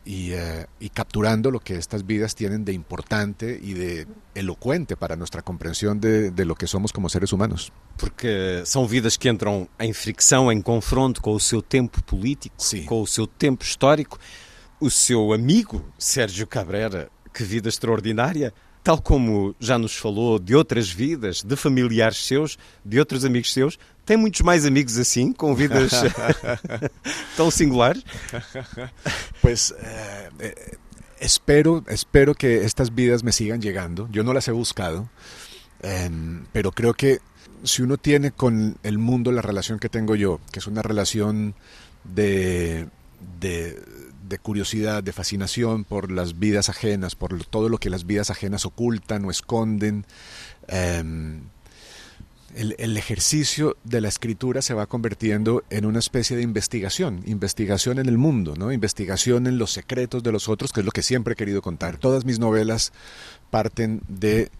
y, 0.05 0.35
uh, 0.35 0.67
y, 0.79 0.89
capturando 0.91 1.51
lo 1.51 1.61
que 1.61 1.77
estas 1.77 2.05
vidas 2.05 2.35
tienen 2.35 2.65
de 2.65 2.73
importante 2.73 3.59
y 3.63 3.73
de 3.73 4.07
elocuente 4.35 4.97
para 4.97 5.17
nuestra 5.17 5.43
comprensión 5.43 6.01
de, 6.01 6.31
de, 6.31 6.45
lo 6.45 6.55
que 6.55 6.67
somos 6.67 6.93
como 6.93 7.09
seres 7.09 7.33
humanos. 7.33 7.73
Porque 7.97 8.63
são 8.65 8.87
vidas 8.87 9.17
que 9.17 9.29
entram 9.29 9.69
em 9.79 9.93
fricção, 9.93 10.53
em 10.53 10.61
confronto 10.61 11.23
com 11.23 11.33
o 11.33 11.41
seu 11.41 11.63
tempo 11.63 12.03
político, 12.03 12.55
Sim. 12.59 12.85
com 12.85 13.01
o 13.01 13.07
seu 13.07 13.27
tempo 13.27 13.65
histórico. 13.65 14.19
O 14.81 14.91
seu 14.91 15.33
amigo, 15.33 15.85
Sérgio 15.97 16.47
Cabrera, 16.47 17.09
que 17.33 17.45
vida 17.45 17.69
extraordinária, 17.69 18.53
tal 18.83 19.01
como 19.01 19.55
já 19.61 19.79
nos 19.79 19.97
falou 19.97 20.39
de 20.39 20.55
outras 20.55 20.91
vidas, 20.91 21.43
de 21.43 21.57
familiares 21.57 22.25
seus, 22.25 22.59
de 22.85 22.99
outros 22.99 23.25
amigos 23.25 23.53
seus, 23.53 23.79
tem 24.05 24.17
muitos 24.17 24.41
mais 24.43 24.67
amigos 24.67 24.99
assim, 24.99 25.33
com 25.33 25.55
vidas 25.55 25.93
tão 27.37 27.51
singulares? 27.51 28.05
Pues 29.41 29.75
eh, 29.79 30.31
eh, 30.39 30.77
espero, 31.21 31.85
espero 31.89 32.35
que 32.35 32.65
estas 32.65 32.95
vidas 32.95 33.23
me 33.23 33.33
sigan 33.33 33.61
llegando. 33.61 34.09
Yo 34.11 34.23
no 34.25 34.33
las 34.33 34.49
he 34.49 34.53
buscado, 34.53 35.09
eh, 35.83 36.11
pero 36.53 36.73
creo 36.73 36.95
que 36.95 37.21
si 37.65 37.83
uno 37.83 37.97
tiene 37.97 38.33
con 38.33 38.77
el 38.83 38.99
mundo 38.99 39.31
la 39.31 39.43
relación 39.43 39.79
que 39.79 39.89
tengo 39.89 40.15
yo, 40.17 40.41
que 40.51 40.59
es 40.59 40.67
una 40.67 40.83
relación 40.83 41.55
de, 42.05 42.89
de 43.41 43.81
de 44.33 44.39
curiosidad, 44.39 45.03
de 45.03 45.13
fascinación 45.13 45.85
por 45.85 46.11
las 46.11 46.39
vidas 46.39 46.71
ajenas, 46.71 47.15
por 47.15 47.45
todo 47.45 47.69
lo 47.69 47.77
que 47.77 47.91
las 47.91 48.07
vidas 48.07 48.31
ajenas 48.31 48.65
ocultan 48.65 49.27
o 49.27 49.31
esconden. 49.31 50.07
Um, 50.73 51.43
el, 52.55 52.75
el, 52.79 52.97
ejercicio 52.97 53.77
de 53.85 54.01
la 54.01 54.09
escritura 54.09 54.63
se 54.63 54.75
va 54.75 54.87
convirtiendo 54.87 55.65
en 55.71 55.87
una 55.87 55.99
especie 55.99 56.37
de 56.37 56.43
investigación, 56.43 57.23
investigación 57.27 57.99
en 57.99 58.09
el 58.09 58.19
mundo, 58.19 58.55
¿no? 58.57 58.73
investigación 58.73 59.47
en 59.47 59.59
los 59.59 59.73
secretos 59.73 60.23
de 60.23 60.33
los 60.33 60.49
otros, 60.49 60.73
que 60.73 60.81
es 60.81 60.87
lo 60.87 60.93
que 60.93 61.03
siempre 61.03 61.33
he 61.33 61.37
querido 61.37 61.63
contar. 61.63 61.97
Todas 61.97 62.25
mis 62.25 62.39
novelas 62.39 62.93
parten 63.51 64.03
de 64.09 64.51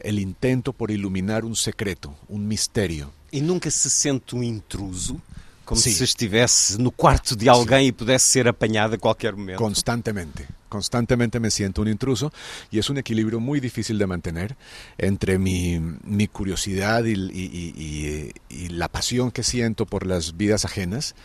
el 0.00 0.18
intento 0.18 0.72
por 0.72 0.90
iluminar 0.90 1.44
un 1.44 1.56
secreto, 1.56 2.14
un 2.28 2.46
misterio. 2.48 3.12
¿Y 3.30 3.40
nunca 3.40 3.70
se 3.70 3.90
siente 3.90 4.34
un 4.34 4.44
intruso? 4.44 5.20
Como 5.64 5.80
sí. 5.80 5.92
se 5.92 6.02
estivesse 6.02 6.78
no 6.78 6.90
quarto 6.90 7.36
de 7.36 7.48
alguém 7.48 7.84
sí. 7.84 7.88
e 7.90 7.92
pudesse 7.92 8.26
ser 8.26 8.48
apanhada 8.48 8.96
a 8.96 8.98
qualquer 8.98 9.36
momento. 9.36 9.62
Constantemente. 9.62 10.48
Constantemente 10.70 11.40
me 11.40 11.50
siento 11.50 11.82
un 11.82 11.88
intruso 11.88 12.32
y 12.70 12.78
es 12.78 12.88
un 12.90 12.96
equilibrio 12.96 13.40
muy 13.40 13.58
difícil 13.58 13.98
de 13.98 14.06
mantener 14.06 14.56
entre 14.98 15.36
mi, 15.36 15.80
mi 15.80 16.28
curiosidad 16.28 17.04
y, 17.04 18.32
la 18.70 18.88
pasión 18.88 19.32
que 19.32 19.42
siento 19.42 19.84
por 19.84 20.06
las 20.06 20.36
vidas 20.36 20.64
ajenas 20.64 21.16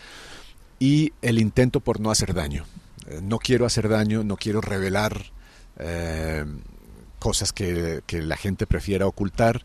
y 0.80 1.14
el 1.22 1.38
intento 1.38 1.80
por 1.80 2.00
no 2.00 2.10
hacer 2.10 2.34
daño. 2.34 2.66
No 3.22 3.38
quiero 3.38 3.68
hacer 3.68 3.88
daño, 3.88 4.24
no 4.24 4.36
quiero 4.36 4.62
revelar 4.62 5.32
eh, 5.78 6.44
cosas 7.20 7.54
que, 7.54 8.02
que, 8.08 8.24
la 8.24 8.38
gente 8.38 8.66
prefiera 8.66 9.06
ocultar. 9.06 9.64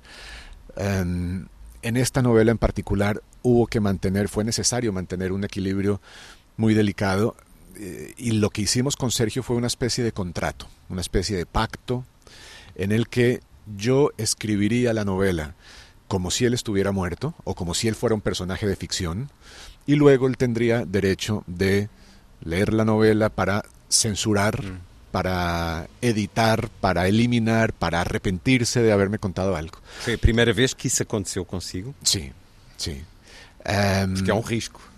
Um, 0.77 1.47
en 1.83 1.97
esta 1.97 2.21
novela 2.21 2.51
en 2.51 2.59
particular 2.59 3.23
hubo 3.43 3.67
que 3.67 3.81
mantener, 3.81 4.29
fue 4.29 4.45
necesario 4.45 4.93
mantener 4.93 5.33
un 5.33 5.45
equilibrio 5.45 6.03
muy 6.59 6.75
delicado 6.75 7.35
eh, 7.83 8.13
y 8.19 8.33
lo 8.33 8.51
que 8.51 8.61
hicimos 8.61 8.95
con 8.95 9.11
Sergio 9.11 9.43
fue 9.43 9.57
una 9.57 9.67
especie 9.67 10.05
de 10.05 10.13
contrato, 10.13 10.69
una 10.91 11.01
especie 11.01 11.35
de 11.35 11.47
pacto 11.47 12.05
en 12.75 12.93
el 12.93 13.09
que 13.09 13.41
yo 13.77 14.11
escribiría 14.19 14.93
la 14.93 15.07
novela 15.07 15.55
como 16.07 16.31
si 16.31 16.45
él 16.45 16.53
estuviera 16.53 16.93
muerto 16.93 17.35
o 17.45 17.55
como 17.55 17.73
si 17.73 17.89
él 17.89 17.95
fuera 17.95 18.15
un 18.15 18.21
personaje 18.21 18.67
de 18.67 18.77
ficción 18.77 19.31
y 19.87 19.95
luego 19.95 20.27
él 20.27 20.37
tendría 20.37 20.85
derecho 20.85 21.43
de 21.47 21.89
leer 22.43 22.75
la 22.75 22.85
novela 22.85 23.31
para 23.31 23.65
censurar, 23.89 24.63
mm. 24.63 24.81
para 25.11 25.89
editar, 26.03 26.69
para 26.83 27.09
eliminar, 27.09 27.73
para 27.73 28.03
arrepentirse 28.03 28.83
de 28.83 28.93
haberme 28.93 29.19
contado 29.19 29.57
algo. 29.57 29.79
Foi 30.05 30.15
a 30.15 30.19
primeira 30.19 30.53
vez 30.53 30.75
que 30.75 30.89
isso 30.89 31.03
aconteceu 31.03 31.47
consigo? 31.47 31.95
Sí, 32.05 32.31
sí. 32.77 33.03
Um, 33.65 34.23
que 34.23 34.31
é 34.31 34.35
un 34.35 34.45
risco. 34.45 34.90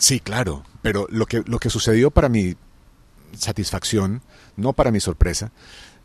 Sí, 0.00 0.18
claro, 0.18 0.64
pero 0.80 1.06
lo 1.10 1.26
que, 1.26 1.42
lo 1.46 1.58
que 1.58 1.68
sucedió 1.68 2.10
para 2.10 2.30
mi 2.30 2.56
satisfacción, 3.36 4.22
no 4.56 4.72
para 4.72 4.90
mi 4.90 4.98
sorpresa, 4.98 5.52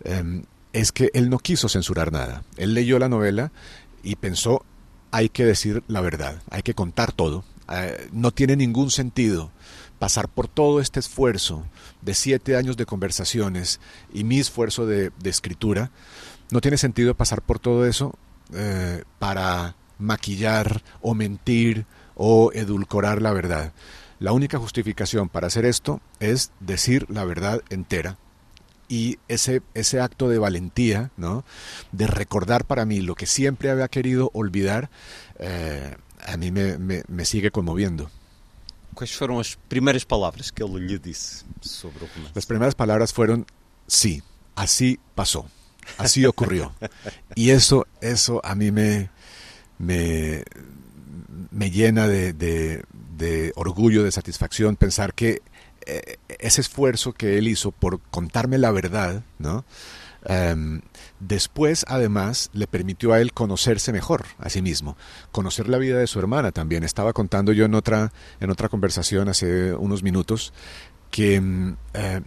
um, 0.03 0.43
es 0.73 0.91
que 0.91 1.11
él 1.13 1.29
no 1.29 1.39
quiso 1.39 1.69
censurar 1.69 2.11
nada. 2.11 2.43
Él 2.57 2.73
leyó 2.73 2.99
la 2.99 3.07
novela 3.07 3.53
y 4.03 4.17
pensó, 4.17 4.65
hay 5.11 5.29
que 5.29 5.45
decir 5.45 5.81
la 5.87 6.01
verdad, 6.01 6.41
hay 6.51 6.61
que 6.61 6.73
contar 6.73 7.13
todo. 7.13 7.45
Uh, 7.69 8.09
no 8.11 8.31
tiene 8.31 8.57
ningún 8.57 8.91
sentido 8.91 9.49
pasar 9.97 10.27
por 10.27 10.49
todo 10.49 10.81
este 10.81 10.99
esfuerzo 10.99 11.65
de 12.01 12.15
siete 12.15 12.57
años 12.57 12.75
de 12.75 12.85
conversaciones 12.85 13.79
y 14.13 14.25
mi 14.25 14.39
esfuerzo 14.39 14.85
de, 14.85 15.11
de 15.17 15.29
escritura, 15.29 15.89
no 16.51 16.59
tiene 16.59 16.77
sentido 16.77 17.15
pasar 17.15 17.41
por 17.41 17.59
todo 17.59 17.85
eso 17.85 18.13
eh, 18.53 19.03
para 19.19 19.75
maquillar 19.97 20.83
o 21.01 21.13
mentir 21.13 21.85
o 22.15 22.51
edulcorar 22.53 23.21
la 23.21 23.33
verdad. 23.33 23.73
La 24.19 24.31
única 24.31 24.57
justificación 24.57 25.29
para 25.29 25.47
hacer 25.47 25.65
esto 25.65 26.01
es 26.19 26.51
decir 26.59 27.05
la 27.09 27.25
verdad 27.25 27.61
entera 27.69 28.17
y 28.87 29.17
ese, 29.27 29.61
ese 29.73 29.99
acto 29.99 30.29
de 30.29 30.37
valentía, 30.37 31.11
¿no? 31.17 31.43
de 31.91 32.07
recordar 32.07 32.65
para 32.65 32.85
mí 32.85 33.01
lo 33.01 33.15
que 33.15 33.25
siempre 33.25 33.69
había 33.69 33.87
querido 33.87 34.29
olvidar, 34.33 34.89
eh, 35.39 35.95
a 36.25 36.37
mí 36.37 36.51
me, 36.51 36.77
me, 36.77 37.03
me, 37.07 37.25
sigue 37.25 37.51
conmoviendo. 37.51 38.09
¿Cuáles 38.93 39.15
fueron 39.15 39.37
las 39.37 39.57
primeras 39.67 40.05
palabras 40.05 40.51
que 40.51 40.63
él 40.63 40.87
le 40.87 40.99
dice 40.99 41.45
sobre 41.61 42.05
el 42.05 42.11
romance? 42.13 42.31
Las 42.35 42.45
primeras 42.45 42.75
palabras 42.75 43.13
fueron, 43.13 43.45
sí, 43.87 44.23
así 44.55 44.99
pasó, 45.15 45.47
así 45.97 46.25
ocurrió. 46.25 46.73
y 47.35 47.49
eso, 47.49 47.87
eso 48.01 48.41
a 48.43 48.55
mí 48.55 48.71
me, 48.71 49.09
me, 49.77 50.43
me 51.55 51.71
llena 51.71 52.07
de, 52.09 52.83
orgullo, 53.55 54.03
de 54.03 54.11
satisfacción, 54.11 54.75
pensar 54.75 55.13
que 55.13 55.41
eh, 55.85 56.17
ese 56.39 56.59
esfuerzo 56.59 57.13
que 57.13 57.37
él 57.37 57.47
hizo 57.47 57.71
por 57.71 58.01
contarme 58.01 58.57
la 58.57 58.71
verdad. 58.71 59.23
Um, 60.27 60.81
después, 61.19 61.85
además, 61.87 62.49
le 62.51 62.67
permitió 62.67 63.13
a 63.13 63.21
él 63.21 63.31
conocerse 63.31 63.93
mejor 63.93 64.25
a 64.39 64.49
sí 64.49 64.61
mismo, 64.61 64.97
conocer 65.31 65.69
la 65.69 65.77
vida 65.77 65.97
de 65.97 66.07
su 66.07 66.19
hermana 66.19 66.51
también. 66.51 66.83
Estaba 66.83 67.13
contando 67.13 67.53
yo 67.53 67.63
en 67.65 67.75
otra, 67.75 68.11
otra 68.49 68.67
conversación 68.67 69.29
hace 69.29 69.73
unos 69.75 70.03
minutos 70.03 70.51
que 71.09 71.39
um, 71.39 71.71
uh, 71.71 72.21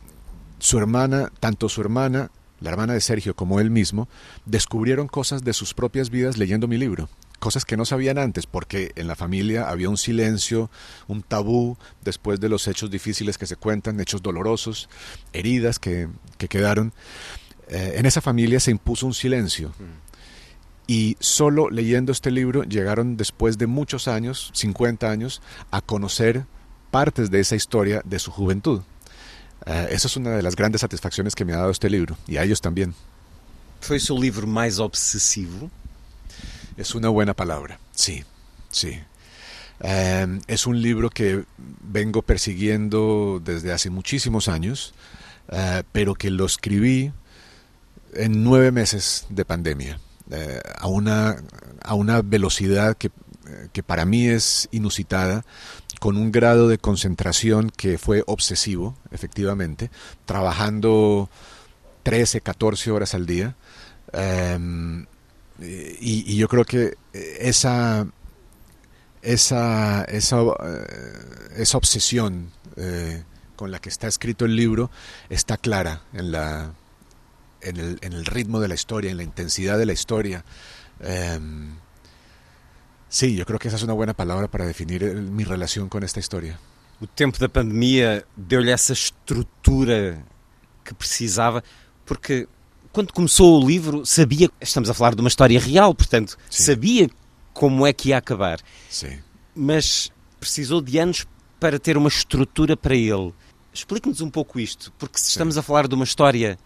su 0.59 0.79
hermana, 0.79 1.31
tanto 1.39 1.69
su 1.69 1.83
hermana, 1.83 2.31
la 2.61 2.71
hermana 2.71 2.95
de 2.95 3.01
Sergio, 3.03 3.37
como 3.37 3.61
él 3.61 3.71
mismo, 3.71 4.09
descubrieron 4.47 5.07
cosas 5.07 5.45
de 5.45 5.53
sus 5.53 5.75
propias 5.75 6.09
vidas 6.09 6.39
leyendo 6.39 6.67
mi 6.67 6.79
libro 6.79 7.11
cosas 7.39 7.65
que 7.65 7.77
no 7.77 7.85
sabían 7.85 8.19
antes, 8.19 8.47
porque 8.47 8.93
en 8.97 9.07
la 9.07 9.17
familia 9.17 9.69
había 9.69 9.89
un 9.89 9.97
silencio, 9.97 10.71
un 11.07 11.23
tabú 11.23 11.77
después 12.03 12.41
de 12.41 12.49
los 12.49 12.67
hechos 12.69 12.91
difíciles 12.91 13.39
que 13.39 13.47
se 13.47 13.57
cuentan, 13.57 14.01
hechos 14.01 14.23
dolorosos, 14.23 14.89
heridas 15.33 15.79
que, 15.79 16.09
que 16.37 16.49
quedaron. 16.49 16.93
Eh, 17.69 17.95
en 17.97 18.07
esa 18.07 18.21
familia 18.21 18.61
se 18.61 18.71
impuso 18.71 19.07
un 19.07 19.15
silencio. 19.15 19.69
Mm. 19.69 20.09
Y 20.91 21.17
solo 21.21 21.69
leyendo 21.69 22.13
este 22.13 22.31
libro 22.31 22.63
llegaron 22.63 23.19
después 23.19 23.59
de 23.59 23.67
muchos 23.67 24.09
años, 24.09 24.51
50 24.55 25.11
años, 25.11 25.43
a 25.71 25.83
conocer 25.83 26.47
partes 26.91 27.31
de 27.31 27.41
esa 27.41 27.57
historia 27.57 28.01
de 28.07 28.19
su 28.19 28.31
juventud. 28.31 28.81
Uh, 29.67 29.87
esa 29.91 30.07
es 30.07 30.17
una 30.17 30.31
de 30.31 30.43
las 30.43 30.57
grandes 30.57 30.81
satisfacciones 30.81 31.35
que 31.35 31.45
me 31.45 31.53
ha 31.53 31.59
dado 31.59 31.71
este 31.71 31.91
libro, 31.91 32.17
y 32.27 32.39
a 32.39 32.45
ellos 32.45 32.63
también. 32.63 32.95
¿Fue 33.83 34.01
su 34.01 34.19
libro 34.19 34.47
más 34.47 34.79
obsesivo? 34.79 35.71
Es 36.79 36.95
una 36.95 37.09
buena 37.09 37.35
palabra, 37.35 37.81
sí, 37.91 38.23
sí. 38.71 39.01
Um, 39.81 40.41
es 40.47 40.65
un 40.65 40.81
libro 40.81 41.11
que 41.11 41.45
vengo 41.83 42.23
persiguiendo 42.23 43.43
desde 43.45 43.73
hace 43.73 43.91
muchísimos 43.91 44.47
años, 44.47 44.95
uh, 45.49 45.83
pero 45.91 46.15
que 46.15 46.31
lo 46.31 46.47
escribí 46.47 47.13
en 48.15 48.45
nueve 48.45 48.71
meses 48.71 49.27
de 49.29 49.45
pandemia, 49.45 49.99
uh, 50.31 50.35
a, 50.79 50.87
una, 50.87 51.43
a 51.83 51.95
una 51.95 52.23
velocidad 52.23 52.97
que, 52.97 53.11
que 53.73 53.83
para 53.83 54.05
mí 54.05 54.29
es 54.29 54.69
inusitada, 54.71 55.45
con 55.99 56.17
un 56.17 56.31
grado 56.31 56.69
de 56.69 56.79
concentración 56.79 57.71
que 57.71 57.99
fue 57.99 58.23
obsesivo, 58.29 58.97
efectivamente, 59.11 59.91
trabajando 60.27 61.29
13, 62.05 62.41
14 62.41 62.93
horas 62.93 63.15
al 63.15 63.27
día. 63.27 63.57
Um, 64.13 65.07
y, 65.61 66.33
y, 66.33 66.37
yo 66.37 66.49
creo 66.49 66.65
que 66.65 66.97
esa, 67.13 68.07
esa, 69.23 70.05
esa, 70.05 70.41
esa 71.57 71.77
obsesión 71.77 72.53
eh, 72.77 73.25
con 73.57 73.71
la 73.71 73.81
que 73.81 73.89
está 73.89 74.07
escrito 74.07 74.45
el 74.45 74.55
libro 74.55 74.91
está 75.29 75.57
clara 75.57 76.03
en, 76.13 76.31
la, 76.31 76.73
en, 77.61 77.77
el, 77.77 77.99
en 78.03 78.13
el 78.13 78.25
ritmo 78.25 78.61
de 78.61 78.69
la 78.69 78.75
historia, 78.75 79.11
en 79.11 79.17
la 79.17 79.25
intensidad 79.25 79.79
de 79.79 79.87
la 79.87 79.93
historia. 79.93 80.45
Eh, 81.01 81.41
sí, 83.09 83.35
yo 83.35 83.45
creo 83.47 83.59
que 83.59 83.69
esa 83.69 83.77
es 83.77 83.83
una 83.83 83.95
buena 83.95 84.15
palabra 84.15 84.49
para 84.49 84.67
definir 84.67 85.03
el, 85.03 85.23
mi 85.23 85.45
relación 85.45 85.89
con 85.89 86.05
esta 86.05 86.21
historia. 86.21 86.59
O 87.01 87.07
tempo 87.07 87.39
da 87.39 87.49
pandemia 87.49 88.27
deu-lhe 88.37 88.73
essa 88.73 88.93
estrutura 88.93 90.19
que 90.83 90.95
precisava, 90.95 91.63
porque 92.05 92.49
quando 92.93 93.13
começou 93.13 93.61
o 93.63 93.67
livro, 93.67 94.05
sabia, 94.05 94.51
estamos 94.61 94.89
a 94.91 94.95
falar 94.95 95.15
de 95.15 95.21
uma 95.21 95.29
história 95.29 95.59
real, 95.59 95.95
portanto, 95.95 96.37
Sim. 96.51 96.63
sabia 96.63 97.11
como 97.53 97.87
é 97.87 97.93
que 97.93 98.11
ia 98.11 98.19
acabar. 98.19 98.61
Sim. 98.91 99.19
Mas 99.55 100.11
precisou 100.41 100.81
de 100.81 100.99
anos 100.99 101.27
para 101.59 101.79
ter 101.79 101.97
uma 101.97 102.09
estrutura 102.09 102.77
para 102.77 102.95
ele. 102.95 103.33
Explique-nos 103.73 104.21
um 104.21 104.31
pouco 104.31 104.59
isto, 104.59 104.93
porque 104.99 105.19
se 105.19 105.29
estamos 105.29 105.59
a 105.59 105.63
falar 105.63 105.87
de 105.87 105.95
uma 105.95 106.05
história 106.05 106.59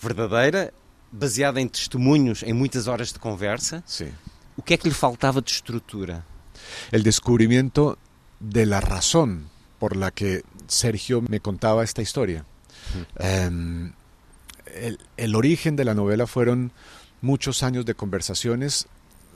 verdadeira, 0.00 0.72
baseada 1.10 1.60
em 1.60 1.68
testemunhos, 1.68 2.42
em 2.42 2.52
muitas 2.52 2.86
horas 2.86 3.12
de 3.12 3.18
conversa, 3.18 3.82
Sim. 3.86 4.12
o 4.56 4.62
que 4.62 4.74
é 4.74 4.76
que 4.76 4.88
lhe 4.88 4.94
faltava 4.94 5.40
de 5.40 5.50
estrutura? 5.50 6.24
El 6.92 7.02
descubrimiento 7.02 7.98
de 8.38 8.66
la 8.66 8.80
razón 8.80 9.50
por 9.78 9.96
la 9.96 10.10
que 10.10 10.44
Sergio 10.68 11.22
me 11.22 11.40
contaba 11.40 11.82
esta 11.82 12.02
historia. 12.02 12.44
Um, 13.18 13.92
el, 15.16 15.34
origen 15.34 15.76
de 15.76 15.84
la 15.84 15.94
novela 15.94 16.26
fueron 16.26 16.72
muchos 17.20 17.62
años 17.62 17.84
de 17.86 17.94
conversaciones 17.94 18.86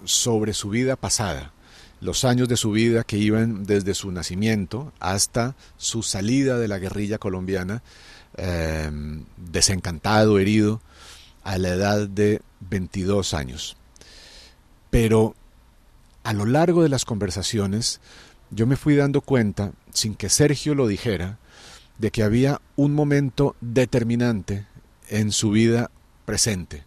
sobre 0.04 0.52
su 0.52 0.70
vida 0.70 0.96
pasada, 0.96 1.52
los 2.00 2.24
años 2.24 2.48
de 2.48 2.56
su 2.56 2.70
vida 2.70 3.04
que 3.04 3.18
iban 3.18 3.64
desde 3.64 3.94
su 3.94 4.10
nacimiento 4.10 4.92
hasta 5.00 5.54
su 5.76 6.02
salida 6.02 6.58
de 6.58 6.68
la 6.68 6.78
guerrilla 6.78 7.18
colombiana, 7.18 7.82
eh, 8.36 8.90
desencantado, 9.36 10.38
herido, 10.38 10.80
a 11.42 11.58
la 11.58 11.68
edad 11.68 12.08
de 12.08 12.40
22 12.60 13.34
años. 13.34 13.76
Pero 14.90 15.34
a 16.22 16.32
lo 16.32 16.46
largo 16.46 16.82
de 16.82 16.88
las 16.88 17.04
conversaciones, 17.04 18.00
yo 18.50 18.66
me 18.66 18.76
fui 18.76 18.96
dando 18.96 19.20
cuenta, 19.20 19.72
sin 19.92 20.14
que 20.14 20.28
Sergio 20.28 20.74
lo 20.74 20.86
dijera, 20.86 21.38
de 21.98 22.10
que 22.10 22.22
había 22.22 22.60
un 22.76 22.94
momento 22.94 23.56
determinante 23.60 24.66
en 25.08 25.32
su 25.32 25.50
vida 25.50 25.90
presente. 26.24 26.84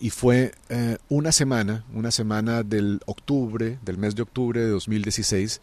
Y 0.00 0.10
fue 0.10 0.54
eh, 0.70 0.96
una 1.08 1.30
semana, 1.30 1.84
una 1.92 2.10
semana 2.10 2.62
del 2.62 3.00
octubre, 3.06 3.78
del 3.82 3.98
mes 3.98 4.14
de 4.14 4.22
octubre 4.22 4.60
de 4.60 4.70
2016, 4.70 5.60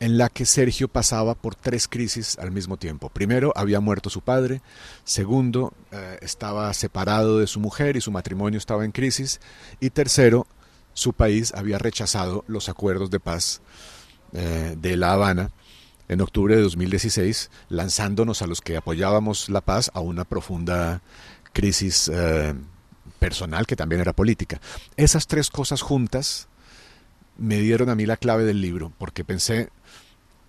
en 0.00 0.18
la 0.18 0.28
que 0.28 0.46
Sergio 0.46 0.88
pasaba 0.88 1.34
por 1.36 1.54
tres 1.54 1.86
crisis 1.86 2.36
al 2.40 2.50
mismo 2.50 2.76
tiempo. 2.76 3.08
Primero, 3.08 3.52
había 3.54 3.78
muerto 3.78 4.10
su 4.10 4.20
padre. 4.20 4.60
Segundo, 5.04 5.72
eh, 5.92 6.18
estaba 6.22 6.72
separado 6.74 7.38
de 7.38 7.46
su 7.46 7.60
mujer 7.60 7.96
y 7.96 8.00
su 8.00 8.10
matrimonio 8.10 8.58
estaba 8.58 8.84
en 8.84 8.90
crisis. 8.90 9.40
Y 9.78 9.90
tercero, 9.90 10.48
su 10.92 11.12
país 11.12 11.52
había 11.54 11.78
rechazado 11.78 12.44
los 12.48 12.68
acuerdos 12.68 13.10
de 13.10 13.20
paz 13.20 13.60
eh, 14.32 14.76
de 14.76 14.96
La 14.96 15.12
Habana 15.12 15.52
en 16.08 16.20
octubre 16.20 16.56
de 16.56 16.62
2016, 16.62 17.50
lanzándonos 17.68 18.42
a 18.42 18.46
los 18.46 18.60
que 18.60 18.76
apoyábamos 18.76 19.48
la 19.48 19.60
paz 19.60 19.90
a 19.94 20.00
una 20.00 20.24
profunda 20.24 21.00
crisis 21.52 22.10
eh, 22.12 22.54
personal 23.18 23.66
que 23.66 23.76
también 23.76 24.00
era 24.00 24.12
política. 24.12 24.60
Esas 24.96 25.26
tres 25.26 25.50
cosas 25.50 25.82
juntas 25.82 26.48
me 27.38 27.58
dieron 27.58 27.88
a 27.88 27.94
mí 27.94 28.06
la 28.06 28.16
clave 28.16 28.44
del 28.44 28.60
libro, 28.60 28.92
porque 28.98 29.24
pensé, 29.24 29.70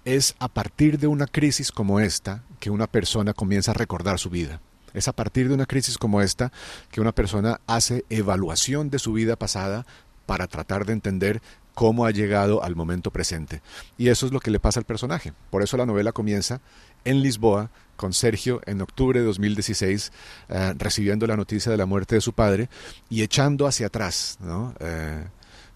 es 0.05 0.35
a 0.39 0.47
partir 0.47 0.99
de 0.99 1.07
una 1.07 1.27
crisis 1.27 1.71
como 1.71 1.99
esta 1.99 2.43
que 2.59 2.69
una 2.69 2.87
persona 2.87 3.33
comienza 3.33 3.71
a 3.71 3.75
recordar 3.75 4.19
su 4.19 4.29
vida. 4.29 4.59
Es 4.93 5.07
a 5.07 5.13
partir 5.13 5.47
de 5.47 5.55
una 5.55 5.65
crisis 5.65 5.97
como 5.97 6.21
esta 6.21 6.51
que 6.91 7.01
una 7.01 7.13
persona 7.13 7.59
hace 7.67 8.05
evaluación 8.09 8.89
de 8.89 8.99
su 8.99 9.13
vida 9.13 9.35
pasada 9.35 9.85
para 10.25 10.47
tratar 10.47 10.85
de 10.85 10.93
entender 10.93 11.41
cómo 11.73 12.05
ha 12.05 12.11
llegado 12.11 12.63
al 12.63 12.75
momento 12.75 13.11
presente. 13.11 13.61
Y 13.97 14.09
eso 14.09 14.25
es 14.25 14.31
lo 14.31 14.39
que 14.39 14.51
le 14.51 14.59
pasa 14.59 14.79
al 14.79 14.85
personaje. 14.85 15.33
Por 15.49 15.63
eso 15.63 15.77
la 15.77 15.85
novela 15.85 16.11
comienza 16.11 16.61
en 17.05 17.21
Lisboa 17.21 17.69
con 17.95 18.13
Sergio 18.13 18.61
en 18.65 18.81
octubre 18.81 19.19
de 19.19 19.25
2016, 19.25 20.11
eh, 20.49 20.73
recibiendo 20.77 21.27
la 21.27 21.37
noticia 21.37 21.71
de 21.71 21.77
la 21.77 21.85
muerte 21.85 22.15
de 22.15 22.21
su 22.21 22.33
padre 22.33 22.69
y 23.09 23.21
echando 23.21 23.67
hacia 23.67 23.87
atrás, 23.87 24.37
¿no? 24.39 24.73
eh, 24.79 25.25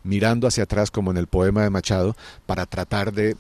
mirando 0.03 0.47
hacia 0.47 0.63
atrás 0.63 0.89
como 0.91 1.12
en 1.12 1.17
el 1.17 1.27
poema 1.27 1.63
de 1.63 1.69
Machado, 1.69 2.15
para 2.45 2.65
tratar 2.65 3.13
de 3.13 3.36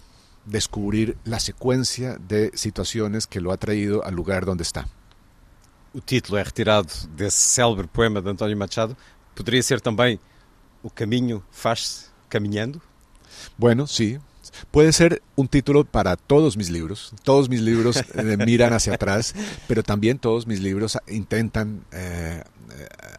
descubrir 0.45 1.17
la 1.25 1.39
secuencia 1.39 2.17
de 2.27 2.51
situaciones 2.53 3.27
que 3.27 3.41
lo 3.41 3.51
ha 3.51 3.57
traído 3.57 4.03
al 4.05 4.15
lugar 4.15 4.45
donde 4.45 4.63
está. 4.63 4.87
O 5.93 6.01
título 6.01 6.37
é 6.37 6.43
retirado 6.43 6.89
desse 7.15 7.41
célebre 7.41 7.87
poema 7.87 8.21
de 8.21 8.29
António 8.29 8.55
Machado. 8.55 8.95
Poderia 9.33 9.63
ser 9.63 9.81
também 9.81 10.19
O 10.83 10.89
caminho 10.89 11.43
faz-se 11.51 12.06
caminhando? 12.29 12.81
Bueno, 13.57 13.87
sí. 13.87 14.17
Puede 14.71 14.91
ser 14.93 15.21
un 15.35 15.47
título 15.47 15.83
para 15.83 16.15
todos 16.15 16.57
mis 16.57 16.69
libros. 16.69 17.13
Todos 17.23 17.49
mis 17.49 17.61
libros 17.61 17.97
eh, 17.97 18.37
miran 18.37 18.73
hacia 18.73 18.93
atrás, 18.93 19.35
pero 19.67 19.83
también 19.83 20.19
todos 20.19 20.47
mis 20.47 20.61
libros 20.61 20.97
intentan 21.07 21.85
eh, 21.91 22.43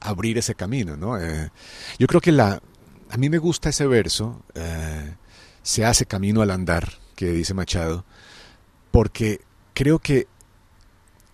abrir 0.01 0.39
ese 0.39 0.55
camino. 0.55 0.97
¿no? 0.97 1.21
Eh, 1.21 1.51
yo 1.99 2.07
creo 2.07 2.21
que 2.21 2.33
la, 2.33 2.61
a 3.11 3.17
mí 3.17 3.29
me 3.29 3.39
gusta 3.39 3.69
ese 3.69 3.87
verso, 3.87 4.43
eh, 4.55 5.15
se 5.63 5.85
hace 5.85 6.07
camino 6.07 6.43
al 6.43 6.51
andar, 6.51 6.93
que 7.15 7.31
dice 7.31 7.55
Machado, 7.55 8.05
porque 8.91 9.41
creo 9.75 9.99
que 9.99 10.27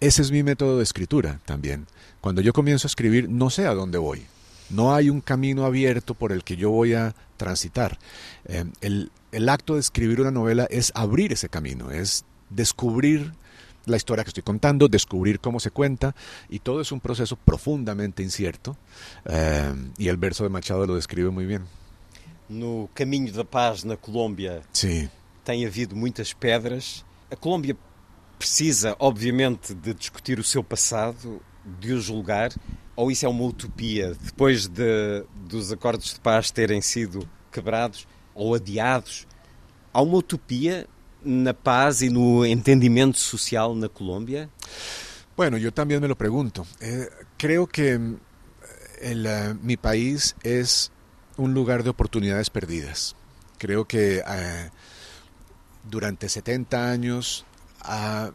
ese 0.01 0.23
es 0.23 0.31
mi 0.31 0.43
método 0.43 0.79
de 0.79 0.83
escritura 0.83 1.41
también. 1.45 1.87
Cuando 2.21 2.41
yo 2.41 2.53
comienzo 2.53 2.87
a 2.87 2.91
escribir, 2.91 3.29
no 3.29 3.51
sé 3.51 3.67
a 3.67 3.75
dónde 3.75 3.99
voy. 3.99 4.27
No 4.75 4.95
hay 4.95 5.09
un 5.11 5.21
camino 5.21 5.65
abierto 5.65 6.15
por 6.15 6.33
el 6.33 6.43
que 6.43 6.57
yo 6.57 6.71
voy 6.71 6.95
a 6.95 7.15
transitar. 7.37 7.99
Eh, 8.47 8.65
el, 8.81 9.11
el 9.33 9.49
acto 9.49 9.75
de 9.75 9.81
escribir 9.81 10.21
una 10.21 10.31
novela 10.31 10.67
es 10.71 10.93
abrir 10.95 11.33
ese 11.33 11.49
camino, 11.49 11.91
es 11.91 12.25
descubrir 12.51 13.33
la 13.87 13.97
historia 13.97 14.25
que 14.25 14.31
estoy 14.31 14.43
contando, 14.43 14.89
descubrir 14.89 15.41
cómo 15.41 15.61
se 15.61 15.71
cuenta, 15.71 16.15
y 16.49 16.59
todo 16.59 16.81
es 16.81 16.91
un 16.91 17.01
proceso 17.01 17.37
profundamente 17.37 18.23
incierto, 18.23 18.77
eh, 19.27 19.75
y 19.99 20.09
el 20.09 20.17
verso 20.17 20.43
de 20.45 20.51
Machado 20.51 20.87
lo 20.87 20.95
describe 20.95 21.31
muy 21.31 21.47
bien. 21.47 21.65
No 22.49 22.91
caminho 22.95 23.33
da 23.33 23.43
paz 23.43 23.85
na 23.85 23.97
Colômbia 23.97 24.63
Sí, 24.71 25.09
tem 25.45 25.65
havido 25.65 25.97
muitas 25.97 26.35
pedras. 26.35 27.03
A 27.31 27.37
Colômbia 27.37 27.75
precisa, 28.39 28.95
obviamente, 28.99 29.75
de 29.75 29.95
discutir 29.95 30.39
o 30.39 30.45
seu 30.45 30.63
passado, 30.63 31.41
de 31.81 31.93
o 31.93 32.01
julgar, 32.01 32.53
ou 32.97 33.11
isso 33.11 33.27
é 33.27 33.29
uma 33.29 33.45
utopia 33.45 34.15
depois 34.23 34.67
de, 34.67 35.25
dos 35.49 35.73
acordos 35.73 36.15
de 36.15 36.21
paz 36.21 36.51
terem 36.51 36.81
sido 36.81 37.29
quebrados 37.51 38.07
ou 38.35 38.55
adiados? 38.55 39.27
Há 39.93 40.03
uma 40.03 40.17
utopia 40.17 40.87
na 41.25 41.55
paz 41.55 42.03
e 42.03 42.11
no 42.11 42.45
entendimento 42.45 43.19
social 43.19 43.75
na 43.75 43.89
Colômbia? 43.89 44.51
Bueno, 45.37 45.57
yo 45.57 45.73
también 45.73 46.01
me 46.01 46.09
lo 46.09 46.17
pregunto. 46.17 46.67
Eh, 46.81 47.09
creo 47.37 47.67
que 47.67 47.95
el, 49.01 49.27
eh, 49.27 49.55
mi 49.63 49.77
país 49.77 50.37
es 50.43 50.93
un 51.37 51.55
lugar 51.55 51.83
de 51.83 51.91
oportunidades 51.91 52.51
perdidas. 52.51 53.17
Creo 53.59 53.85
que 53.87 54.23
eh, 54.27 54.71
durante 55.83 56.29
70 56.29 56.91
años 56.91 57.45
ha 57.81 58.31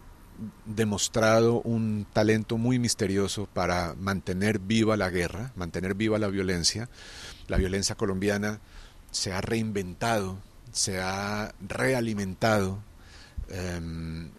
demostrado 0.66 1.62
un 1.62 2.06
talento 2.12 2.58
muy 2.58 2.80
misterioso 2.80 3.48
para 3.54 3.96
mantener 3.96 4.60
viva 4.60 4.98
la 4.98 5.10
guerra, 5.10 5.52
mantener 5.56 5.96
viva 5.96 6.20
la 6.20 6.28
violencia. 6.28 6.90
La 7.48 7.58
violencia 7.58 7.96
colombiana 7.96 8.60
se 9.12 9.34
ha 9.34 9.42
reinventado, 9.42 10.38
se 10.72 11.00
ha 11.00 11.54
realimentado 11.60 12.80
em, 13.50 14.30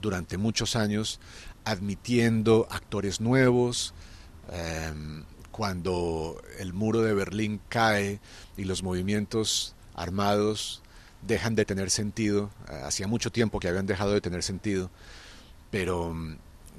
durante 0.00 0.36
muchos 0.38 0.76
años, 0.76 1.20
admitiendo 1.64 2.66
actores 2.70 3.20
nuevos. 3.20 3.94
em, 4.50 5.24
cuando 5.50 6.40
el 6.60 6.72
muro 6.72 7.02
de 7.02 7.12
Berlín 7.12 7.60
cae 7.68 8.20
y 8.56 8.62
los 8.62 8.84
movimientos 8.84 9.74
armados 9.96 10.82
dejan 11.22 11.56
de 11.56 11.64
tener 11.64 11.90
sentido, 11.90 12.50
eh, 12.70 12.80
hacía 12.84 13.08
mucho 13.08 13.32
tiempo 13.32 13.58
que 13.58 13.68
habían 13.68 13.86
dejado 13.86 14.12
de 14.12 14.20
tener 14.20 14.44
sentido, 14.44 14.90
pero 15.70 16.12
mm, 16.12 16.36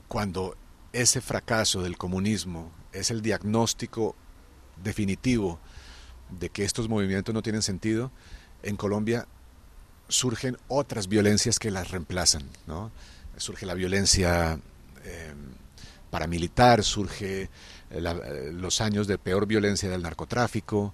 cuando 0.07 0.55
ese 0.93 1.21
fracaso 1.21 1.81
del 1.83 1.97
comunismo 1.97 2.71
es 2.91 3.11
el 3.11 3.21
diagnóstico 3.21 4.15
definitivo 4.83 5.59
de 6.29 6.49
que 6.49 6.63
estos 6.63 6.89
movimientos 6.89 7.33
no 7.33 7.41
tienen 7.41 7.61
sentido, 7.61 8.11
en 8.63 8.75
Colombia 8.75 9.27
surgen 10.07 10.57
otras 10.67 11.07
violencias 11.07 11.59
que 11.59 11.71
las 11.71 11.91
reemplazan. 11.91 12.43
¿no? 12.67 12.91
Surge 13.37 13.65
la 13.65 13.73
violencia 13.75 14.59
eh, 15.03 15.33
paramilitar, 16.09 16.83
surge 16.83 17.43
eh, 17.43 17.49
eh, 17.91 18.51
los 18.53 18.81
años 18.81 19.07
de 19.07 19.17
peor 19.17 19.45
violencia 19.45 19.89
del 19.89 20.01
narcotráfico. 20.01 20.93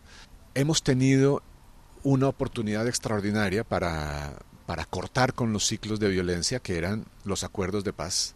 Hemos 0.53 0.83
tenido 0.83 1.41
una 2.03 2.27
oportunidad 2.27 2.87
extraordinaria 2.87 3.63
para, 3.63 4.37
para 4.65 4.85
cortar 4.85 5.33
con 5.33 5.53
los 5.53 5.65
ciclos 5.65 5.99
de 5.99 6.09
violencia 6.09 6.59
que 6.59 6.77
eran 6.77 7.05
los 7.23 7.43
acuerdos 7.43 7.83
de 7.83 7.93
paz 7.93 8.35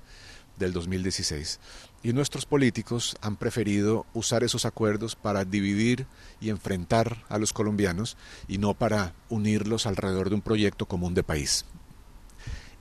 del 0.58 0.74
2016. 0.74 1.60
Y 2.04 2.14
nuestros 2.14 2.46
políticos 2.46 3.18
han 3.22 3.36
preferido 3.36 4.06
usar 4.14 4.44
esos 4.44 4.66
acuerdos 4.66 5.16
para 5.16 5.44
dividir 5.44 6.06
y 6.40 6.50
enfrentar 6.50 7.24
a 7.30 7.38
los 7.38 7.52
colombianos 7.52 8.18
y 8.48 8.58
no 8.58 8.74
para 8.74 9.14
unirlos 9.30 9.86
alrededor 9.86 10.30
de 10.30 10.36
un 10.36 10.42
proyecto 10.42 10.86
común 10.86 11.14
de 11.14 11.24
país. 11.24 11.66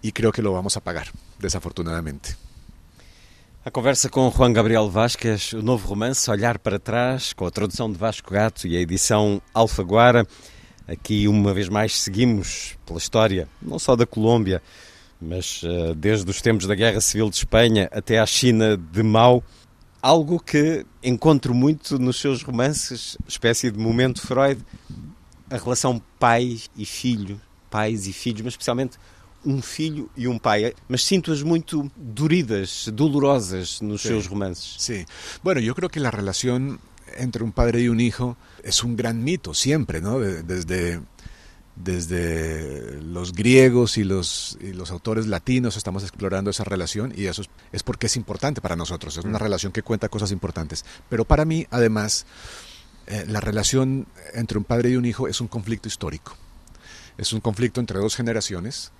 Y 0.03 0.13
creo 0.13 0.31
que 0.31 0.43
lo 0.43 0.53
vamos 0.53 0.77
a 0.77 0.81
pagar, 0.81 1.09
desafortunadamente. 1.39 2.37
A 3.65 3.71
conversa 3.71 4.09
com 4.09 4.31
Juan 4.31 4.53
Gabriel 4.53 4.89
Vasquez, 4.89 5.53
o 5.53 5.61
novo 5.61 5.89
romance 5.89 6.31
Olhar 6.31 6.59
para 6.59 6.79
Trás, 6.79 7.33
com 7.35 7.45
a 7.45 7.51
tradução 7.51 7.91
de 7.91 7.99
Vasco 7.99 8.33
Gato 8.33 8.67
e 8.67 8.77
a 8.77 8.81
edição 8.81 9.43
Alfaguara. 9.53 10.27
Aqui, 10.89 11.29
uma 11.29 11.53
vez 11.53 11.69
mais, 11.69 12.01
seguimos 12.01 12.75
pela 12.87 12.99
história, 12.99 13.47
não 13.61 13.79
só 13.79 13.95
da 13.95 14.07
Colômbia, 14.07 14.63
mas 15.21 15.61
eh, 15.63 15.95
desde 15.95 16.29
os 16.31 16.41
tempos 16.41 16.67
da 16.67 16.75
Guerra 16.75 17.01
Civil 17.03 17.29
de 17.29 17.37
Espanha 17.37 17.91
até 17.93 18.19
à 18.19 18.25
China 18.25 18.75
de 18.77 19.03
Mao. 19.03 19.45
Algo 20.01 20.41
que 20.41 20.87
encontro 21.03 21.53
muito 21.53 21.99
nos 21.99 22.19
seus 22.19 22.43
romances, 22.43 23.19
espécie 23.29 23.71
de 23.71 23.79
momento 23.79 24.23
Freud, 24.23 24.65
a 25.51 25.57
relação 25.59 26.01
pai 26.19 26.59
e 26.77 26.87
filho, 26.87 27.39
pais 27.69 28.07
e 28.07 28.13
filhos, 28.13 28.41
mas 28.43 28.55
especialmente 28.55 28.97
um 29.45 29.61
filho 29.61 30.09
e 30.17 30.27
um 30.27 30.39
pai. 30.39 30.73
Mas 30.89 31.05
sinto-as 31.05 31.43
muito 31.43 31.91
duridas, 31.97 32.89
dolorosas 32.95 33.81
nos 33.83 34.01
Sí. 34.01 34.09
seus 34.09 34.27
romances. 34.27 34.77
Sí. 34.79 35.05
Bueno, 35.43 35.61
yo 35.61 35.75
creo 35.75 35.91
que 35.91 36.01
la 36.01 36.11
relación 36.11 36.79
entre 37.19 37.43
un 37.45 37.53
padre 37.53 37.83
y 37.83 37.89
un 37.89 38.01
hijo 38.01 38.37
es 38.63 38.83
un 38.85 38.97
gran 38.97 39.23
mito, 39.23 39.53
siempre, 39.55 40.01
¿no? 40.01 40.19
De- 40.19 40.43
Desde, 40.43 41.01
desde 41.77 43.01
los 43.03 43.33
griegos 43.33 43.99
y 43.99 44.05
los, 44.05 44.59
y 44.61 44.73
los 44.73 44.91
autores 44.91 45.27
latinos 45.27 45.77
estamos 45.77 46.03
explorando 46.03 46.51
esa 46.51 46.65
relación 46.65 47.13
y 47.17 47.27
eso 47.27 47.43
es, 47.43 47.51
es 47.73 47.83
porque 47.83 48.07
es 48.07 48.17
importante 48.17 48.61
para 48.61 48.75
nosotros, 48.77 49.17
es 49.17 49.25
una 49.25 49.39
relación 49.39 49.73
que 49.73 49.83
cuenta 49.83 50.09
cosas 50.09 50.33
importantes. 50.33 50.85
Pero 51.09 51.25
para 51.25 51.45
mí, 51.45 51.67
además, 51.71 52.27
eh, 53.07 53.25
la 53.29 53.41
relación 53.41 54.07
entre 54.35 54.59
un 54.59 54.65
padre 54.65 54.91
y 54.91 54.97
un 54.97 55.05
hijo 55.05 55.29
es 55.29 55.41
un 55.41 55.49
conflicto 55.49 55.87
histórico. 55.89 56.37
Es 57.17 57.33
un 57.33 57.41
conflicto 57.41 57.81
entre 57.81 57.99
dos 58.01 58.17
generaciones, 58.17 58.91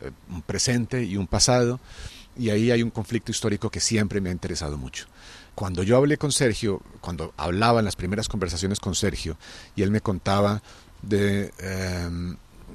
eh, 0.00 0.10
un 0.28 0.42
presente 0.42 1.04
y 1.04 1.16
un 1.16 1.26
pasado, 1.26 1.78
y 2.36 2.50
ahí 2.50 2.72
hay 2.72 2.82
un 2.82 2.90
conflicto 2.90 3.30
histórico 3.30 3.70
que 3.70 3.78
siempre 3.80 4.20
me 4.20 4.30
ha 4.30 4.32
interesado 4.32 4.76
mucho. 4.76 5.06
Cuando 5.54 5.82
yo 5.82 5.96
hablé 5.96 6.16
con 6.16 6.32
Sergio, 6.32 6.80
cuando 7.00 7.32
hablaba 7.36 7.78
en 7.78 7.84
las 7.84 7.96
primeras 7.96 8.28
conversaciones 8.28 8.80
con 8.80 8.94
Sergio, 8.94 9.36
y 9.76 9.82
él 9.82 9.90
me 9.90 10.00
contaba 10.00 10.62
de, 11.02 11.52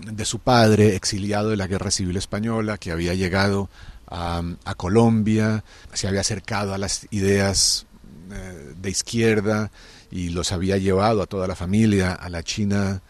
de 0.06 0.26
su 0.26 0.40
padre 0.40 0.96
exiliado 0.96 1.50
de 1.50 1.58
la 1.58 1.68
Guerra 1.68 1.92
Civil 1.92 2.16
Española, 2.18 2.78
que 2.78 2.92
había 2.92 3.14
llegado 3.16 3.70
a, 4.08 4.42
a 4.66 4.76
Colombia, 4.76 5.64
se 5.94 6.08
había 6.08 6.22
acercado 6.22 6.74
a 6.74 6.78
las 6.78 7.08
ideas 7.12 7.86
eh, 8.32 8.76
de 8.80 8.90
izquierda 8.92 9.72
y 10.12 10.30
los 10.30 10.52
había 10.52 10.78
llevado 10.78 11.24
a 11.24 11.26
toda 11.26 11.48
la 11.48 11.56
familia 11.56 12.14
a 12.14 12.30
la 12.30 12.44
China 12.44 13.02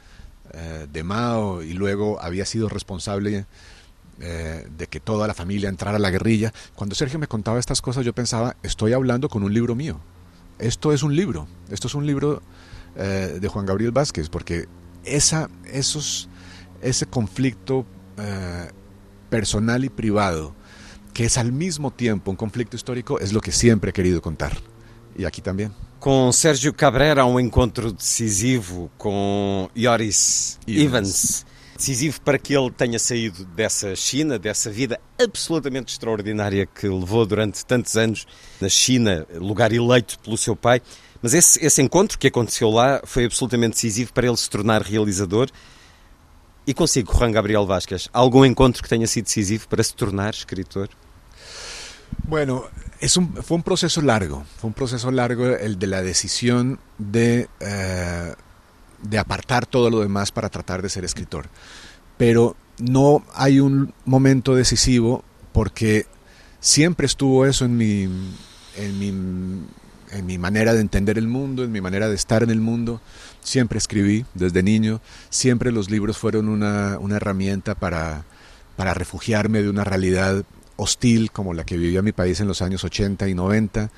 eh, 0.54 0.88
de 0.90 1.04
Mao 1.04 1.62
y 1.62 1.74
luego 1.74 2.22
había 2.22 2.46
sido 2.46 2.70
responsable 2.70 3.46
eh, 4.22 4.68
de 4.78 4.88
que 4.88 5.00
toda 5.00 5.28
la 5.28 5.34
familia 5.34 5.70
entrara 5.70 5.98
a 5.98 6.00
la 6.00 6.10
guerrilla. 6.10 6.54
Cuando 6.76 6.96
Sergio 6.96 7.20
me 7.20 7.28
contaba 7.28 7.60
estas 7.60 7.82
cosas 7.82 8.06
yo 8.06 8.14
pensaba, 8.14 8.56
estoy 8.64 8.94
hablando 8.94 9.30
con 9.30 9.44
un 9.44 9.54
libro 9.54 9.76
mío. 9.76 10.00
Esto 10.58 10.92
es 10.92 11.04
un 11.04 11.16
libro, 11.16 11.48
esto 11.70 11.88
es 11.88 11.96
un 11.96 12.06
libro 12.06 12.42
eh, 12.96 13.38
de 13.40 13.48
Juan 13.48 13.66
Gabriel 13.66 13.92
Vázquez, 13.92 14.28
porque 14.30 14.68
esa, 15.06 15.50
esos, 15.72 16.28
ese 16.82 17.06
conflicto 17.06 17.86
eh, 18.18 18.70
personal 19.30 19.86
y 19.86 19.90
privado, 19.90 20.54
que 21.14 21.26
es 21.26 21.38
al 21.38 21.54
mismo 21.54 21.92
tiempo 21.92 22.30
un 22.30 22.38
conflicto 22.38 22.76
histórico, 22.76 23.20
es 23.20 23.32
lo 23.32 23.40
que 23.40 23.52
siempre 23.52 23.92
he 23.92 23.94
querido 23.94 24.22
contar. 24.22 24.58
Y 25.18 25.26
aquí 25.26 25.42
también. 25.42 25.74
Com 26.00 26.32
Sérgio 26.32 26.74
Cabrera, 26.74 27.24
há 27.24 27.26
um 27.26 27.40
encontro 27.40 27.92
decisivo 27.92 28.90
com 28.98 29.70
Yoris 29.76 30.58
Evans. 30.66 30.86
Evans. 30.86 31.46
Decisivo 31.80 32.20
para 32.20 32.38
que 32.38 32.54
ele 32.54 32.70
tenha 32.72 33.00
saído 33.00 33.46
dessa 33.46 33.96
China, 33.96 34.38
dessa 34.38 34.70
vida 34.70 35.00
absolutamente 35.18 35.94
extraordinária 35.94 36.66
que 36.66 36.86
levou 36.90 37.26
durante 37.26 37.66
tantos 37.66 37.96
anos 37.96 38.28
na 38.60 38.68
China, 38.68 39.26
lugar 39.36 39.72
eleito 39.72 40.20
pelo 40.20 40.38
seu 40.38 40.58
pai. 40.58 40.82
Mas 41.22 41.34
esse, 41.34 41.66
esse 41.66 41.82
encontro 41.82 42.20
que 42.20 42.28
aconteceu 42.28 42.70
lá 42.70 43.00
foi 43.06 43.24
absolutamente 43.24 43.76
decisivo 43.76 44.12
para 44.12 44.28
ele 44.28 44.36
se 44.36 44.50
tornar 44.50 44.82
realizador. 44.82 45.50
E 46.68 46.74
consigo, 46.74 47.14
Juan 47.14 47.32
Gabriel 47.32 47.66
Vasquez, 47.66 48.10
algum 48.12 48.44
encontro 48.44 48.84
que 48.84 48.90
tenha 48.90 49.08
sido 49.08 49.24
decisivo 49.24 49.66
para 49.70 49.82
se 49.82 49.96
tornar 49.96 50.34
escritor? 50.34 50.90
Bueno, 52.28 52.66
es 53.00 53.16
un, 53.16 53.34
fue 53.42 53.56
un 53.56 53.64
proceso 53.64 54.02
largo, 54.02 54.44
fue 54.58 54.68
un 54.68 54.74
proceso 54.74 55.10
largo 55.12 55.46
el 55.46 55.80
de 55.80 55.88
la 55.88 56.02
decisión 56.02 56.78
de, 56.98 57.48
eh, 57.62 58.36
de 59.02 59.18
apartar 59.18 59.66
todo 59.66 59.90
lo 59.90 60.00
demás 60.00 60.32
para 60.32 60.50
tratar 60.50 60.82
de 60.82 60.90
ser 60.90 61.06
escritor. 61.06 61.50
Pero 62.18 62.56
no 62.80 63.24
hay 63.34 63.60
un 63.60 63.94
momento 64.06 64.56
decisivo 64.56 65.24
porque 65.52 66.06
siempre 66.60 67.06
estuvo 67.06 67.46
eso 67.46 67.66
en 67.66 67.78
mi, 67.78 68.04
en 68.76 69.00
mi, 69.00 69.08
en 70.12 70.26
mi 70.26 70.38
manera 70.38 70.74
de 70.74 70.82
entender 70.82 71.18
el 71.18 71.28
mundo, 71.28 71.64
en 71.64 71.72
mi 71.72 71.82
manera 71.82 72.10
de 72.10 72.16
estar 72.16 72.44
en 72.44 72.50
el 72.50 72.62
mundo. 72.62 73.02
Siempre 73.42 73.78
escribí 73.78 74.26
desde 74.34 74.64
niño, 74.64 75.02
siempre 75.30 75.72
los 75.72 75.90
libros 75.90 76.18
fueron 76.18 76.50
una, 76.50 76.98
una 77.00 77.16
herramienta 77.16 77.76
para, 77.76 78.26
para 78.76 78.94
refugiarme 78.94 79.62
de 79.62 79.70
una 79.70 79.84
realidad 79.84 80.44
hostil 80.76 81.32
como 81.32 81.54
la 81.54 81.66
que 81.66 81.78
vivía 81.78 82.02
mi 82.02 82.14
país 82.14 82.40
en 82.40 82.48
los 82.48 82.62
años 82.62 82.84
80 82.84 83.28
y 83.28 83.34
90, 83.34 83.92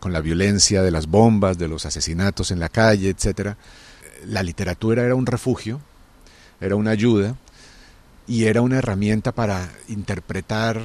con 0.00 0.12
la 0.12 0.20
violencia 0.20 0.82
de 0.82 0.90
las 0.90 1.06
bombas, 1.06 1.58
de 1.58 1.68
los 1.68 1.84
asesinatos 1.84 2.50
en 2.50 2.60
la 2.60 2.68
calle, 2.68 3.10
etc. 3.10 3.56
La 4.26 4.42
literatura 4.42 5.04
era 5.04 5.14
un 5.14 5.26
refugio, 5.26 5.80
era 6.60 6.76
una 6.76 6.90
ayuda 6.90 7.36
y 8.26 8.44
era 8.44 8.62
una 8.62 8.78
herramienta 8.78 9.32
para 9.32 9.70
interpretar 9.88 10.80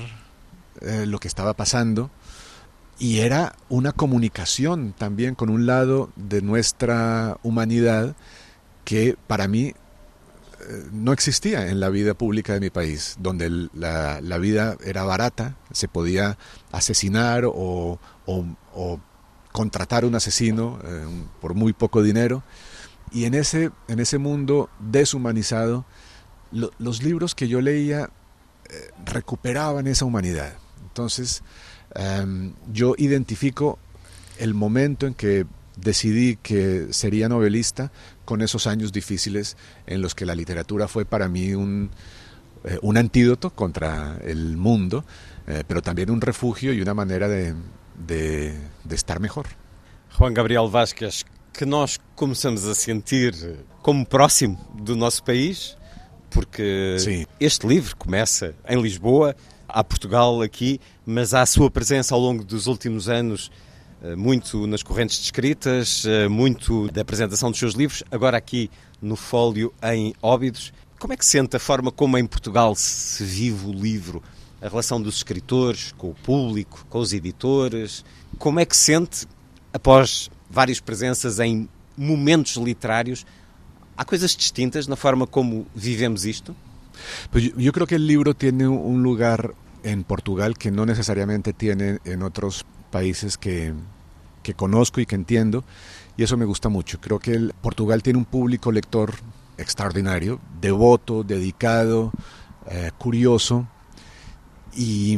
eh, 0.81 1.05
lo 1.05 1.19
que 1.19 1.27
estaba 1.27 1.53
pasando 1.53 2.09
y 2.99 3.19
era 3.19 3.55
una 3.69 3.91
comunicación 3.91 4.93
también 4.97 5.35
con 5.35 5.49
un 5.49 5.65
lado 5.65 6.09
de 6.15 6.41
nuestra 6.41 7.37
humanidad 7.43 8.15
que 8.85 9.17
para 9.27 9.47
mí 9.47 9.67
eh, 9.67 9.75
no 10.91 11.11
existía 11.11 11.67
en 11.69 11.79
la 11.79 11.89
vida 11.89 12.13
pública 12.13 12.53
de 12.53 12.59
mi 12.59 12.69
país, 12.69 13.17
donde 13.19 13.69
la, 13.73 14.37
vida 14.37 14.77
era 14.85 15.03
barata, 15.03 15.57
se 15.71 15.87
podía 15.87 16.37
asesinar 16.71 17.43
o 17.45 17.99
contratar 19.53 20.03
un 20.03 20.15
asesino 20.15 20.79
eh, 20.83 21.05
por 21.39 21.53
muy 21.53 21.71
poco 21.71 22.01
dinero. 22.01 22.43
Y 23.13 23.25
en 23.25 23.35
ese, 23.35 23.71
en 23.87 23.99
ese 23.99 24.17
mundo 24.17 24.69
deshumanizado, 24.79 25.85
lo, 26.51 26.71
los 26.79 27.03
libros 27.03 27.35
que 27.35 27.47
yo 27.47 27.61
leía 27.61 28.09
eh, 28.69 28.89
recuperaban 29.05 29.87
esa 29.87 30.03
humanidad. 30.03 30.53
Entonces, 30.81 31.43
Um, 31.95 32.55
yo 32.71 32.95
identifico 32.97 33.77
el 34.39 34.55
momento 34.55 35.05
en 35.05 35.13
que 35.13 35.45
decidí 35.75 36.37
que 36.37 36.87
sería 36.89 37.29
novelista 37.29 37.91
con 38.25 38.41
esos 38.41 38.65
años 38.65 38.91
difíciles 38.91 39.57
en 39.85 40.01
los 40.01 40.15
que 40.15 40.25
la 40.25 40.33
literatura 40.33 40.87
fue 40.87 41.05
para 41.05 41.29
mí 41.29 41.53
un, 41.53 41.91
eh, 42.63 42.79
un 42.81 42.97
antídoto 42.97 43.51
contra 43.51 44.17
el 44.23 44.57
mundo, 44.57 45.05
eh, 45.45 45.63
pero 45.67 45.83
también 45.83 46.09
un 46.09 46.19
refugio 46.19 46.73
y 46.73 46.81
una 46.81 46.95
manera 46.95 47.27
de, 47.27 47.53
de, 48.07 48.57
de 48.83 48.95
estar 48.95 49.19
mejor. 49.19 49.45
Juan 50.17 50.33
Gabriel 50.33 50.71
Vasquez, 50.71 51.25
que 51.53 51.65
nós 51.65 51.99
começamos 52.15 52.67
a 52.67 52.73
sentir 52.73 53.35
como 53.83 54.03
próximo 54.03 54.57
do 54.73 54.95
nosso 54.95 55.23
país, 55.23 55.77
porque 56.31 56.97
Sim. 56.99 57.25
este 57.39 57.67
livro 57.67 57.95
começa 57.95 58.55
em 58.67 58.81
Lisboa, 58.81 59.35
há 59.67 59.83
Portugal 59.83 60.41
aqui, 60.41 60.81
mas 61.05 61.33
há 61.33 61.43
a 61.43 61.45
sua 61.45 61.69
presença 61.69 62.15
ao 62.15 62.19
longo 62.19 62.43
dos 62.43 62.65
últimos 62.65 63.07
anos 63.07 63.51
eh, 64.01 64.15
muito 64.15 64.65
nas 64.65 64.81
correntes 64.81 65.19
descritas, 65.19 66.05
eh, 66.07 66.27
muito 66.27 66.91
da 66.91 67.01
apresentação 67.01 67.51
dos 67.51 67.59
seus 67.59 67.75
livros, 67.75 68.03
agora 68.09 68.35
aqui 68.35 68.69
no 68.99 69.15
Fólio 69.15 69.71
em 69.83 70.15
Óbidos. 70.23 70.73
Como 70.97 71.13
é 71.13 71.17
que 71.17 71.25
sente 71.25 71.55
a 71.55 71.59
forma 71.59 71.91
como 71.91 72.17
em 72.17 72.25
Portugal 72.25 72.73
se 72.75 73.23
vive 73.23 73.67
o 73.67 73.71
livro, 73.71 74.23
a 74.59 74.67
relação 74.67 74.99
dos 74.99 75.17
escritores 75.17 75.93
com 75.97 76.09
o 76.09 76.15
público, 76.15 76.83
com 76.89 76.97
os 76.97 77.13
editores? 77.13 78.03
Como 78.39 78.59
é 78.59 78.65
que 78.65 78.75
sente, 78.75 79.27
após 79.71 80.31
várias 80.53 80.79
presenças 80.79 81.39
em 81.39 81.67
momentos 81.97 82.55
literários, 82.57 83.25
há 83.97 84.05
coisas 84.05 84.35
distintas 84.35 84.87
na 84.87 84.95
forma 84.95 85.25
como 85.25 85.65
vivemos 85.75 86.25
isto? 86.25 86.55
Yo 87.57 87.73
creo 87.73 87.87
que 87.87 87.95
el 87.95 88.05
libro 88.05 88.35
tiene 88.35 88.67
un 88.67 89.01
lugar 89.01 89.53
en 89.83 90.03
Portugal 90.03 90.57
que 90.57 90.71
no 90.71 90.85
necesariamente 90.85 91.51
tiene 91.51 91.99
en 92.05 92.21
otros 92.21 92.65
países 92.91 93.37
que, 93.37 93.73
que 94.43 94.53
conozco 94.53 95.01
y 95.01 95.05
que 95.05 95.15
entiendo, 95.15 95.63
y 96.15 96.23
eso 96.23 96.37
me 96.37 96.45
gusta 96.45 96.69
mucho. 96.69 96.99
Creo 97.01 97.19
que 97.19 97.31
el, 97.31 97.53
Portugal 97.61 98.03
tiene 98.03 98.19
un 98.19 98.25
público 98.25 98.71
lector 98.71 99.15
extraordinario, 99.57 100.39
devoto, 100.61 101.23
dedicado, 101.23 102.11
eh, 102.69 102.91
curioso, 102.97 103.67
y, 104.75 105.17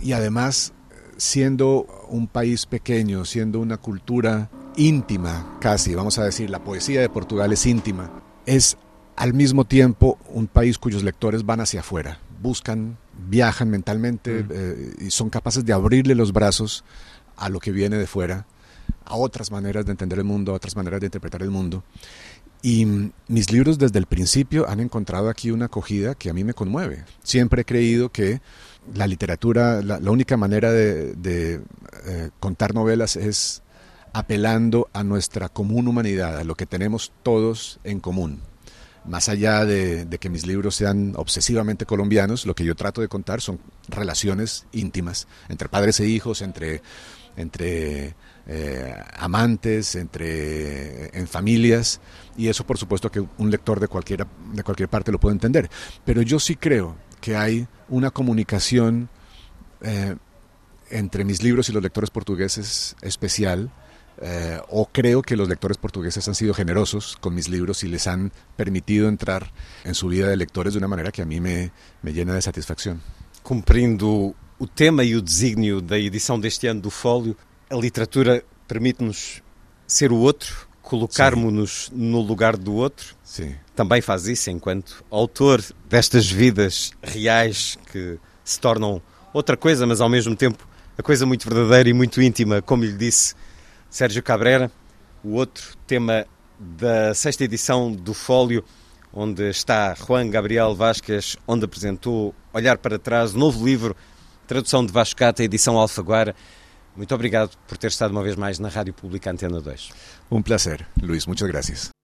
y 0.00 0.12
además 0.12 0.72
siendo 1.16 1.86
un 2.08 2.26
país 2.26 2.66
pequeño, 2.66 3.24
siendo 3.24 3.60
una 3.60 3.76
cultura 3.76 4.50
íntima, 4.76 5.56
casi, 5.60 5.94
vamos 5.94 6.18
a 6.18 6.24
decir, 6.24 6.50
la 6.50 6.62
poesía 6.62 7.00
de 7.00 7.08
Portugal 7.08 7.52
es 7.52 7.66
íntima, 7.66 8.10
es 8.46 8.76
al 9.16 9.34
mismo 9.34 9.64
tiempo 9.64 10.18
un 10.28 10.46
país 10.46 10.78
cuyos 10.78 11.02
lectores 11.02 11.44
van 11.44 11.60
hacia 11.60 11.80
afuera, 11.80 12.18
buscan, 12.42 12.98
viajan 13.28 13.70
mentalmente 13.70 14.42
mm. 14.42 14.48
eh, 14.50 14.94
y 15.06 15.10
son 15.10 15.30
capaces 15.30 15.64
de 15.64 15.72
abrirle 15.72 16.14
los 16.14 16.32
brazos 16.32 16.84
a 17.36 17.48
lo 17.48 17.60
que 17.60 17.72
viene 17.72 17.96
de 17.96 18.06
fuera, 18.06 18.46
a 19.04 19.16
otras 19.16 19.50
maneras 19.50 19.86
de 19.86 19.92
entender 19.92 20.18
el 20.18 20.24
mundo, 20.24 20.52
a 20.52 20.56
otras 20.56 20.76
maneras 20.76 21.00
de 21.00 21.06
interpretar 21.06 21.42
el 21.42 21.50
mundo. 21.50 21.84
Y 22.62 22.86
mis 23.28 23.52
libros 23.52 23.78
desde 23.78 23.98
el 23.98 24.06
principio 24.06 24.66
han 24.66 24.80
encontrado 24.80 25.28
aquí 25.28 25.50
una 25.50 25.66
acogida 25.66 26.14
que 26.14 26.30
a 26.30 26.32
mí 26.32 26.44
me 26.44 26.54
conmueve. 26.54 27.04
Siempre 27.22 27.60
he 27.60 27.64
creído 27.66 28.10
que 28.10 28.40
la 28.92 29.06
literatura, 29.06 29.80
la, 29.82 30.10
única 30.10 30.36
manera 30.36 30.70
de, 30.70 31.60
eh, 32.06 32.30
contar 32.40 32.74
novelas 32.74 33.16
es 33.16 33.62
apelando 34.12 34.88
a 34.92 35.02
nuestra 35.02 35.48
común 35.48 35.88
humanidad, 35.88 36.38
a 36.38 36.44
lo 36.44 36.54
que 36.54 36.66
tenemos 36.66 37.12
todos 37.22 37.80
en 37.84 38.00
común. 38.00 38.40
Más 39.06 39.28
allá 39.28 39.64
de, 39.64 40.06
que 40.18 40.30
mis 40.30 40.46
libros 40.46 40.76
sean 40.76 41.14
obsesivamente 41.16 41.84
colombianos, 41.84 42.46
lo 42.46 42.54
que 42.54 42.64
yo 42.64 42.74
trato 42.74 43.00
de 43.00 43.08
contar 43.08 43.40
son 43.40 43.58
relaciones 43.88 44.66
íntimas 44.72 45.26
entre 45.48 45.68
padres 45.68 46.00
e 46.00 46.06
hijos, 46.06 46.40
entre, 46.40 46.80
entre 47.36 48.14
eh, 48.46 48.94
amantes, 49.18 49.94
entre 49.94 51.18
en 51.18 51.26
familias, 51.26 52.00
y 52.36 52.48
eso 52.48 52.66
por 52.66 52.78
supuesto 52.78 53.10
que 53.10 53.20
un 53.20 53.50
lector 53.50 53.80
de 53.80 53.88
cualquier, 53.88 54.26
de 54.52 54.62
cualquier 54.62 54.88
parte 54.88 55.12
lo 55.12 55.20
puede 55.20 55.34
entender. 55.34 55.68
Pero 56.04 56.22
yo 56.22 56.38
sí 56.38 56.56
creo 56.56 56.96
que 57.20 57.36
hay 57.36 57.66
una 57.94 58.10
comunicación 58.10 59.08
eh, 59.80 60.16
entre 60.90 61.24
mis 61.24 61.42
libros 61.42 61.68
y 61.68 61.72
los 61.72 61.82
lectores 61.82 62.10
portugueses 62.10 62.96
especial, 63.02 63.70
eh, 64.20 64.60
o 64.68 64.86
creo 64.86 65.22
que 65.22 65.36
los 65.36 65.48
lectores 65.48 65.76
portugueses 65.76 66.26
han 66.26 66.34
sido 66.34 66.54
generosos 66.54 67.16
con 67.20 67.34
mis 67.34 67.48
libros 67.48 67.84
y 67.84 67.88
les 67.88 68.06
han 68.06 68.32
permitido 68.56 69.08
entrar 69.08 69.52
en 69.84 69.94
su 69.94 70.08
vida 70.08 70.28
de 70.28 70.36
lectores 70.36 70.74
de 70.74 70.78
una 70.78 70.88
manera 70.88 71.12
que 71.12 71.22
a 71.22 71.24
mí 71.24 71.40
me, 71.40 71.70
me 72.02 72.12
llena 72.12 72.34
de 72.34 72.42
satisfacción. 72.42 73.00
Cumprindo 73.42 74.34
o 74.58 74.66
tema 74.66 75.04
e 75.04 75.14
o 75.14 75.22
desígnio 75.22 75.80
da 75.80 75.98
edição 75.98 76.38
deste 76.38 76.66
ano 76.66 76.80
do 76.80 76.90
Fólio, 76.90 77.36
a 77.70 77.76
literatura 77.76 78.42
permite-nos 78.66 79.42
ser 79.86 80.10
o 80.10 80.18
outro, 80.18 80.66
colocarmos-nos 80.84 81.90
no 81.92 82.20
lugar 82.20 82.56
do 82.56 82.74
outro. 82.74 83.16
Sim. 83.24 83.56
Também 83.74 84.00
faz 84.00 84.26
isso 84.26 84.50
enquanto 84.50 85.04
autor 85.10 85.64
destas 85.88 86.30
vidas 86.30 86.92
reais 87.02 87.76
que 87.90 88.18
se 88.44 88.60
tornam 88.60 89.02
outra 89.32 89.56
coisa, 89.56 89.86
mas 89.86 90.00
ao 90.00 90.08
mesmo 90.08 90.36
tempo 90.36 90.68
a 90.96 91.02
coisa 91.02 91.26
muito 91.26 91.48
verdadeira 91.48 91.88
e 91.88 91.92
muito 91.92 92.22
íntima, 92.22 92.62
como 92.62 92.84
lhe 92.84 92.92
disse 92.92 93.34
Sérgio 93.90 94.22
Cabrera, 94.22 94.70
o 95.24 95.32
outro 95.32 95.76
tema 95.86 96.26
da 96.58 97.14
sexta 97.14 97.42
edição 97.42 97.90
do 97.90 98.14
Fólio, 98.14 98.62
onde 99.12 99.48
está 99.48 99.94
Juan 99.94 100.28
Gabriel 100.28 100.74
Vasquez, 100.74 101.36
onde 101.48 101.64
apresentou 101.64 102.34
Olhar 102.52 102.78
para 102.78 102.98
Trás, 102.98 103.32
novo 103.32 103.64
livro, 103.64 103.96
tradução 104.46 104.84
de 104.84 104.92
Vasco 104.92 105.18
Cata, 105.18 105.42
edição 105.42 105.78
Alfaguara. 105.78 106.36
Muito 106.96 107.14
obrigado 107.14 107.56
por 107.66 107.76
ter 107.76 107.88
estado 107.88 108.12
uma 108.12 108.22
vez 108.22 108.36
mais 108.36 108.58
na 108.58 108.68
Rádio 108.68 108.94
Pública 108.94 109.30
Antena 109.30 109.60
2. 109.60 109.90
Um 110.30 110.42
placer, 110.42 110.86
Luís. 111.02 111.26
Muchas 111.26 111.48
gracias. 111.48 112.03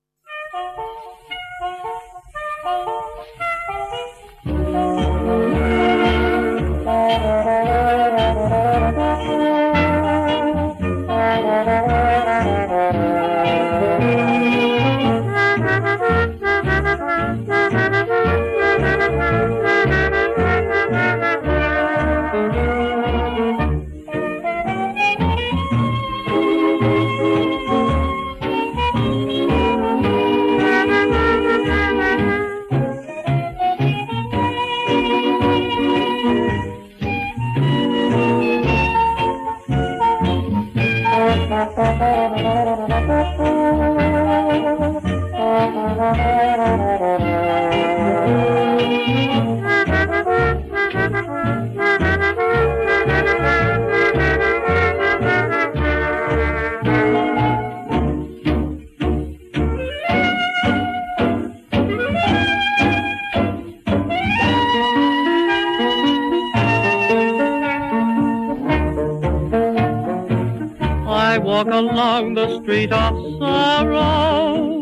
Of 72.88 73.38
sorrow, 73.38 74.80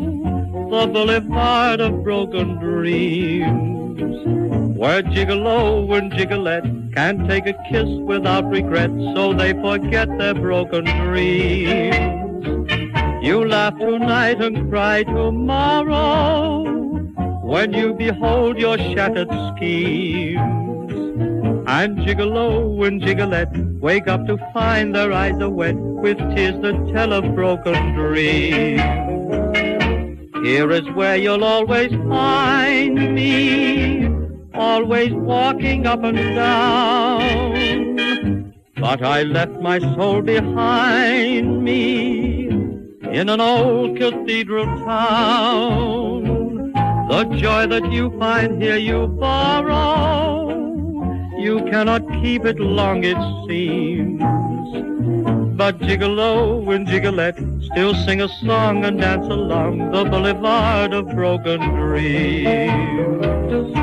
the 0.71 0.87
boulevard 0.87 1.81
of 1.81 2.03
broken 2.03 2.55
dreams, 2.57 4.01
where 4.77 5.03
Gigolo 5.03 5.97
and 5.97 6.11
Gigolette 6.13 6.65
can't 6.93 7.27
take 7.27 7.45
a 7.47 7.53
kiss 7.69 7.87
without 8.05 8.49
regret, 8.49 8.89
so 9.13 9.33
they 9.33 9.51
forget 9.53 10.07
their 10.17 10.33
broken 10.33 10.85
dreams. 10.85 11.95
You 13.21 13.45
laugh 13.45 13.77
tonight 13.77 14.41
and 14.41 14.69
cry 14.69 15.03
tomorrow 15.03 16.63
when 17.43 17.73
you 17.73 17.93
behold 17.93 18.57
your 18.57 18.77
shattered 18.77 19.29
schemes. 19.55 20.39
And 21.67 21.97
Gigolo 21.99 22.87
and 22.87 23.01
Gigolette 23.01 23.55
wake 23.79 24.07
up 24.07 24.25
to 24.27 24.37
find 24.53 24.95
their 24.95 25.11
eyes 25.11 25.39
are 25.41 25.49
wet 25.49 25.75
with 26.01 26.17
tears 26.35 26.59
that 26.61 26.91
tell 26.93 27.13
of 27.13 27.35
broken 27.35 27.93
dreams. 27.93 28.81
Here 30.43 30.71
is 30.71 30.89
where 30.91 31.17
you'll 31.17 31.43
always 31.43 31.91
find 32.07 33.13
me, 33.13 34.07
always 34.53 35.11
walking 35.11 35.85
up 35.85 36.03
and 36.03 36.35
down. 36.35 37.49
But 38.77 39.03
I 39.03 39.23
left 39.23 39.59
my 39.59 39.79
soul 39.79 40.21
behind 40.21 41.63
me 41.63 42.47
in 42.47 43.27
an 43.27 43.41
old 43.41 43.97
cathedral 43.97 44.65
town. 44.85 46.71
The 47.09 47.23
joy 47.35 47.67
that 47.67 47.91
you 47.91 48.17
find 48.17 48.61
here 48.61 48.77
you 48.77 49.07
borrow. 49.07 50.49
You 51.37 51.65
cannot 51.71 52.07
keep 52.21 52.45
it 52.45 52.59
long, 52.59 53.03
it 53.03 53.17
seems. 53.47 54.38
But 55.59 55.79
Gigolo 55.79 56.73
and 56.73 56.87
Gigolette 56.87 57.37
still 57.63 57.93
sing 57.93 58.21
a 58.21 58.29
song 58.29 58.85
and 58.85 58.97
dance 58.97 59.27
along 59.27 59.91
the 59.91 60.05
boulevard 60.05 60.93
of 60.93 61.09
broken 61.09 61.59
dreams. 61.75 63.78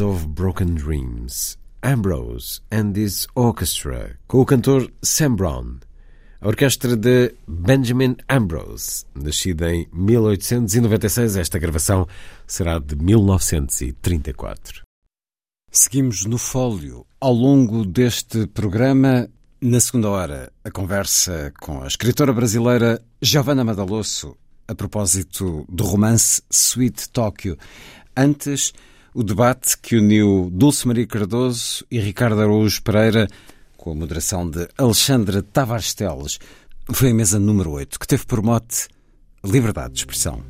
Of 0.00 0.26
Broken 0.28 0.74
Dreams, 0.74 1.58
Ambrose 1.82 2.60
and 2.70 2.92
His 2.96 3.26
Orchestra, 3.34 4.18
com 4.26 4.40
o 4.40 4.46
cantor 4.46 4.90
Sam 5.02 5.36
Brown. 5.36 5.80
A 6.40 6.48
orquestra 6.48 6.96
de 6.96 7.34
Benjamin 7.46 8.16
Ambrose, 8.28 9.04
nascida 9.14 9.72
em 9.72 9.86
1896, 9.92 11.36
esta 11.36 11.58
gravação 11.58 12.06
será 12.46 12.78
de 12.78 12.96
1934. 12.96 14.82
Seguimos 15.70 16.24
no 16.24 16.38
fólio. 16.38 17.06
Ao 17.20 17.32
longo 17.32 17.84
deste 17.84 18.46
programa, 18.46 19.28
na 19.60 19.80
segunda 19.80 20.08
hora, 20.10 20.52
a 20.62 20.70
conversa 20.70 21.52
com 21.60 21.82
a 21.82 21.86
escritora 21.86 22.32
brasileira 22.32 23.02
Giovanna 23.20 23.64
Madalosso 23.64 24.36
a 24.66 24.74
propósito 24.74 25.64
do 25.68 25.84
romance 25.84 26.42
Sweet 26.50 27.10
Tokyo. 27.10 27.56
Antes, 28.16 28.72
o 29.14 29.22
debate 29.22 29.78
que 29.78 29.96
uniu 29.96 30.50
Dulce 30.52 30.88
Maria 30.88 31.06
Cardoso 31.06 31.86
e 31.88 32.00
Ricardo 32.00 32.40
Araújo 32.40 32.82
Pereira, 32.82 33.28
com 33.76 33.92
a 33.92 33.94
moderação 33.94 34.50
de 34.50 34.68
Alexandra 34.76 35.40
Tavares 35.40 35.94
Teles, 35.94 36.40
foi 36.92 37.10
a 37.10 37.14
mesa 37.14 37.38
número 37.38 37.70
8, 37.70 37.98
que 37.98 38.08
teve 38.08 38.26
por 38.26 38.42
mote 38.42 38.88
liberdade 39.44 39.94
de 39.94 40.00
expressão. 40.00 40.42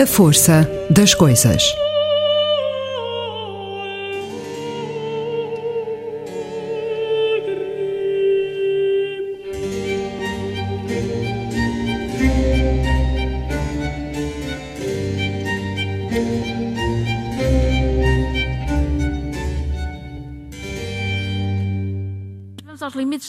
A 0.00 0.06
força 0.06 0.66
das 0.88 1.12
coisas. 1.12 1.62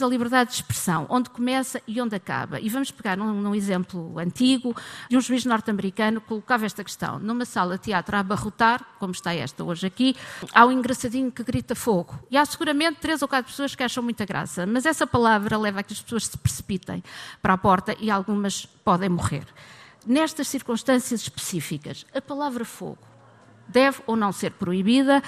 Da 0.01 0.07
liberdade 0.07 0.49
de 0.49 0.55
expressão, 0.57 1.05
onde 1.09 1.29
começa 1.29 1.81
e 1.87 2.01
onde 2.01 2.15
acaba. 2.15 2.59
E 2.59 2.67
vamos 2.67 2.91
pegar 2.91 3.15
num, 3.15 3.55
exemplo 3.55 4.17
antigo 4.19 4.75
de 5.07 5.15
um 5.15 5.21
juiz 5.21 5.45
norte-americano 5.45 6.19
que 6.19 6.27
colocava 6.27 6.65
esta 6.65 6.83
questão. 6.83 7.19
Numa 7.19 7.45
sala 7.45 7.77
de 7.77 7.83
teatro 7.83 8.15
a 8.15 8.19
abarrotar, 8.19 8.83
como 8.99 9.11
está 9.11 9.33
esta 9.33 9.63
hoje 9.63 9.85
aqui, 9.85 10.15
há 10.53 10.65
um 10.65 10.71
engraçadinho 10.71 11.31
que 11.31 11.43
grita 11.43 11.75
fogo. 11.75 12.19
E 12.29 12.37
há 12.37 12.43
seguramente 12.43 12.99
três 12.99 13.21
ou 13.21 13.27
quatro 13.27 13.51
pessoas 13.51 13.75
que 13.75 13.83
acham 13.83 14.03
muita 14.03 14.25
graça, 14.25 14.65
mas 14.65 14.85
essa 14.85 15.05
palavra 15.05 15.57
leva 15.57 15.79
a 15.79 15.83
que 15.83 15.93
as 15.93 16.01
pessoas 16.01 16.27
se 16.27 16.37
precipitem 16.37 17.03
para 17.41 17.53
a 17.53 17.57
porta 17.57 17.95
e 17.99 18.09
algumas 18.09 18.65
podem 18.65 19.09
morrer. 19.09 19.45
Nestas 20.05 20.47
circunstâncias 20.47 21.21
específicas, 21.21 22.07
a 22.13 22.19
palavra 22.19 22.65
fogo 22.65 22.97
deve 23.67 24.01
ou 24.07 24.15
não 24.15 24.31
ser 24.31 24.51
proibida 24.51 25.21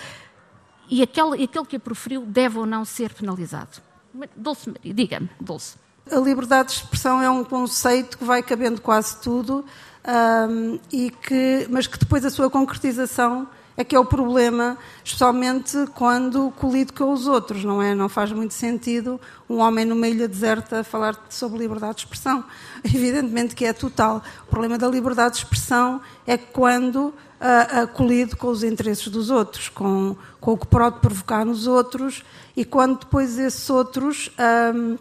e 0.90 1.04
aquele, 1.04 1.44
aquele 1.44 1.66
que 1.66 1.76
a 1.76 1.80
proferiu 1.80 2.26
deve 2.26 2.58
ou 2.58 2.66
não 2.66 2.84
ser 2.84 3.14
penalizado. 3.14 3.93
Dulce 4.36 4.70
Maria, 4.70 4.94
diga-me, 4.94 5.30
Dulce. 5.40 5.76
A 6.12 6.18
liberdade 6.18 6.70
de 6.70 6.76
expressão 6.76 7.22
é 7.22 7.30
um 7.30 7.44
conceito 7.44 8.18
que 8.18 8.24
vai 8.24 8.44
cabendo 8.44 8.82
quase 8.82 9.22
tudo, 9.22 9.66
um, 10.06 10.80
e 10.92 11.10
que, 11.10 11.68
mas 11.70 11.88
que 11.88 11.98
depois 11.98 12.26
a 12.26 12.30
sua 12.30 12.50
concretização 12.50 13.48
é 13.76 13.84
que 13.84 13.96
é 13.96 14.00
o 14.00 14.06
problema, 14.06 14.78
especialmente 15.04 15.88
quando 15.96 16.52
colido 16.52 16.94
com 16.94 17.12
os 17.12 17.28
outros, 17.28 17.64
não 17.64 17.82
é? 17.82 17.96
Não 17.96 18.08
faz 18.08 18.32
muito 18.32 18.54
sentido 18.54 19.20
um 19.50 19.58
homem 19.58 19.84
numa 19.84 20.08
ilha 20.08 20.28
deserta 20.28 20.84
falar 20.84 21.18
sobre 21.30 21.60
liberdade 21.60 21.96
de 21.96 22.02
expressão. 22.02 22.44
Evidentemente 22.86 23.56
que 23.56 23.66
é 23.66 23.74
total. 23.74 24.22
O 24.48 24.50
problema 24.50 24.78
da 24.78 24.88
liberdade 24.88 25.36
de 25.36 25.40
expressão 25.40 26.02
é 26.28 26.38
quando 26.38 27.14
uh, 27.44 27.84
uh, 27.84 27.88
colido 27.88 28.38
com 28.38 28.48
os 28.48 28.64
interesses 28.64 29.08
dos 29.08 29.30
outros, 29.30 29.70
com, 29.70 30.16
com 30.40 30.54
o 30.54 30.58
que 30.58 30.68
pode 30.68 31.00
provocar 31.00 31.44
nos 31.44 31.66
outros 31.68 32.24
e 32.56 32.64
quando 32.64 33.00
depois 33.00 33.38
esses 33.40 33.70
outros 33.70 34.32
um, 34.76 34.98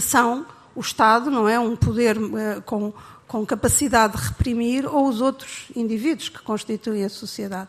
são 0.00 0.44
o 0.74 0.80
Estado, 0.80 1.30
não 1.30 1.48
é? 1.48 1.58
Um 1.58 1.74
poder 1.74 2.18
uh, 2.18 2.62
com, 2.66 2.92
com 3.26 3.44
capacidade 3.44 4.16
de 4.16 4.28
reprimir 4.28 4.86
ou 4.86 5.08
os 5.08 5.20
outros 5.20 5.66
indivíduos 5.74 6.28
que 6.28 6.38
constituem 6.40 7.04
a 7.04 7.08
sociedade. 7.08 7.68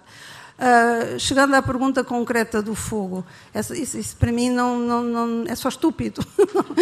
Uh, 0.57 1.19
chegando 1.19 1.53
à 1.53 1.61
pergunta 1.61 2.03
concreta 2.03 2.63
do 2.63 2.73
fogo, 2.73 3.23
isso, 3.53 3.75
isso, 3.75 4.15
para 4.15 4.31
mim 4.31 4.49
não, 4.49 4.79
não, 4.79 5.03
não, 5.03 5.43
é 5.47 5.53
só 5.53 5.69
estúpido. 5.69 6.25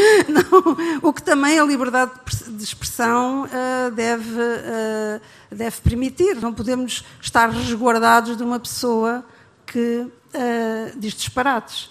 o 1.03 1.11
que 1.11 1.21
também 1.21 1.59
a 1.59 1.63
liberdade 1.65 2.11
de 2.47 2.63
expressão 2.63 3.43
uh, 3.43 3.91
deve, 3.91 4.31
uh, 4.31 5.21
deve 5.51 5.81
permitir. 5.81 6.35
Não 6.35 6.53
podemos 6.53 7.03
estar 7.21 7.49
resguardados 7.49 8.37
de 8.37 8.43
uma 8.43 8.59
pessoa 8.59 9.25
que 9.65 10.07
diz 10.97 11.13
disparates 11.13 11.89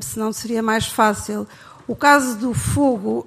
senão 0.00 0.32
seria 0.32 0.62
mais 0.62 0.86
fácil. 0.86 1.46
O 1.86 1.94
caso 1.94 2.38
do 2.38 2.54
fogo 2.54 3.26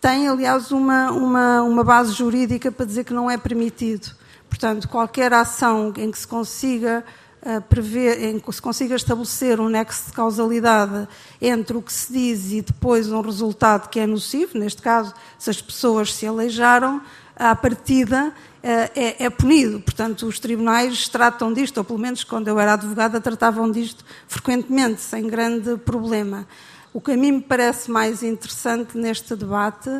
tem, 0.00 0.28
aliás, 0.28 0.70
uma, 0.70 1.10
uma, 1.10 1.62
uma 1.62 1.84
base 1.84 2.12
jurídica 2.12 2.70
para 2.70 2.86
dizer 2.86 3.04
que 3.04 3.12
não 3.12 3.30
é 3.30 3.36
permitido. 3.36 4.14
Portanto, 4.48 4.88
qualquer 4.88 5.32
ação 5.32 5.92
em 5.96 6.10
que 6.10 6.18
se 6.18 6.26
consiga 6.26 7.04
uh, 7.42 7.60
prever, 7.62 8.22
em 8.22 8.38
que 8.38 8.52
se 8.52 8.62
consiga 8.62 8.94
estabelecer 8.94 9.60
um 9.60 9.68
nexo 9.68 10.06
de 10.06 10.12
causalidade 10.12 11.08
entre 11.40 11.76
o 11.76 11.82
que 11.82 11.92
se 11.92 12.12
diz 12.12 12.52
e 12.52 12.62
depois 12.62 13.10
um 13.10 13.20
resultado 13.20 13.88
que 13.88 14.00
é 14.00 14.06
nocivo, 14.06 14.58
neste 14.58 14.80
caso, 14.80 15.12
se 15.38 15.50
as 15.50 15.60
pessoas 15.60 16.14
se 16.14 16.26
aleijaram, 16.26 17.02
à 17.36 17.54
partida 17.54 18.28
uh, 18.28 18.90
é, 18.94 19.24
é 19.24 19.30
punido. 19.30 19.80
Portanto, 19.80 20.26
os 20.26 20.38
tribunais 20.38 21.08
tratam 21.08 21.52
disto, 21.52 21.78
ou 21.78 21.84
pelo 21.84 21.98
menos 21.98 22.24
quando 22.24 22.48
eu 22.48 22.58
era 22.58 22.74
advogada, 22.74 23.20
tratavam 23.20 23.70
disto 23.70 24.04
frequentemente, 24.26 25.00
sem 25.00 25.26
grande 25.26 25.76
problema. 25.76 26.46
O 26.92 27.00
que 27.00 27.12
a 27.12 27.16
mim 27.16 27.32
me 27.32 27.40
parece 27.40 27.90
mais 27.90 28.22
interessante 28.22 28.96
neste 28.96 29.36
debate 29.36 29.90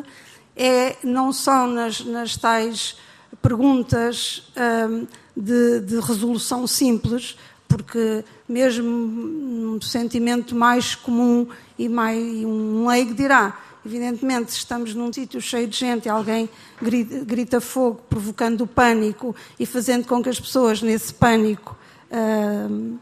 é 0.55 0.97
não 1.03 1.31
só 1.31 1.67
nas, 1.67 2.03
nas 2.03 2.35
tais 2.35 2.97
perguntas 3.41 4.51
um, 4.89 5.07
de, 5.35 5.79
de, 5.81 5.99
resolução 5.99 6.67
simples, 6.67 7.37
porque 7.67 8.25
mesmo 8.47 8.89
um 8.89 9.81
sentimento 9.81 10.55
mais 10.55 10.95
comum 10.95 11.47
e 11.77 11.87
mais 11.87 12.17
um 12.43 12.87
leigo 12.87 13.13
dirá, 13.13 13.57
evidentemente, 13.85 14.51
se 14.51 14.57
estamos 14.57 14.93
num 14.93 15.13
sítio 15.13 15.39
cheio 15.39 15.67
de 15.67 15.77
gente 15.77 16.07
e 16.07 16.09
alguém 16.09 16.49
grita, 16.81 17.23
grita, 17.23 17.61
fogo, 17.61 18.01
provocando 18.09 18.61
o 18.61 18.67
pânico 18.67 19.35
e 19.59 19.65
fazendo 19.65 20.05
com 20.05 20.21
que 20.21 20.29
as 20.29 20.39
pessoas 20.39 20.81
nesse 20.81 21.13
pânico, 21.13 21.77
hum, 22.11 22.97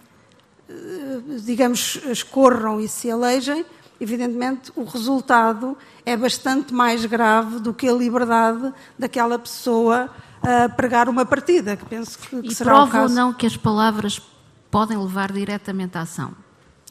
digamos, 1.43 1.99
escorram 2.11 2.79
e 2.79 2.88
se 2.88 3.09
alejem, 3.09 3.65
evidentemente 4.00 4.72
o 4.76 4.84
resultado 4.84 5.78
é 6.06 6.16
bastante 6.16 6.74
mais 6.74 7.06
grave 7.06 7.60
do 7.60 7.74
que 7.74 7.88
a 7.88 7.93
liberdade 7.93 8.74
daquela 8.98 9.38
pessoa 9.39 10.10
a 10.41 10.70
pregar 10.70 11.10
uma 11.10 11.26
partida, 11.26 11.76
que 11.76 11.86
penso 11.86 12.18
que, 12.20 12.41
que 12.41 12.48
e 12.48 12.56
será 12.56 12.72
prova 12.72 12.88
o 12.88 12.91
caso. 12.91 13.14
ou 13.14 13.20
não 13.20 13.34
que 13.34 13.45
as 13.45 13.58
palavras 13.58 14.22
podem 14.70 14.98
levar 14.98 15.32
diretamente 15.32 15.98
à 15.98 16.02
ação? 16.02 16.32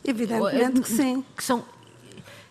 Evidentemente 0.04 0.80
que 0.80 0.90
sim. 0.90 1.24
Que 1.36 1.42
são 1.42 1.64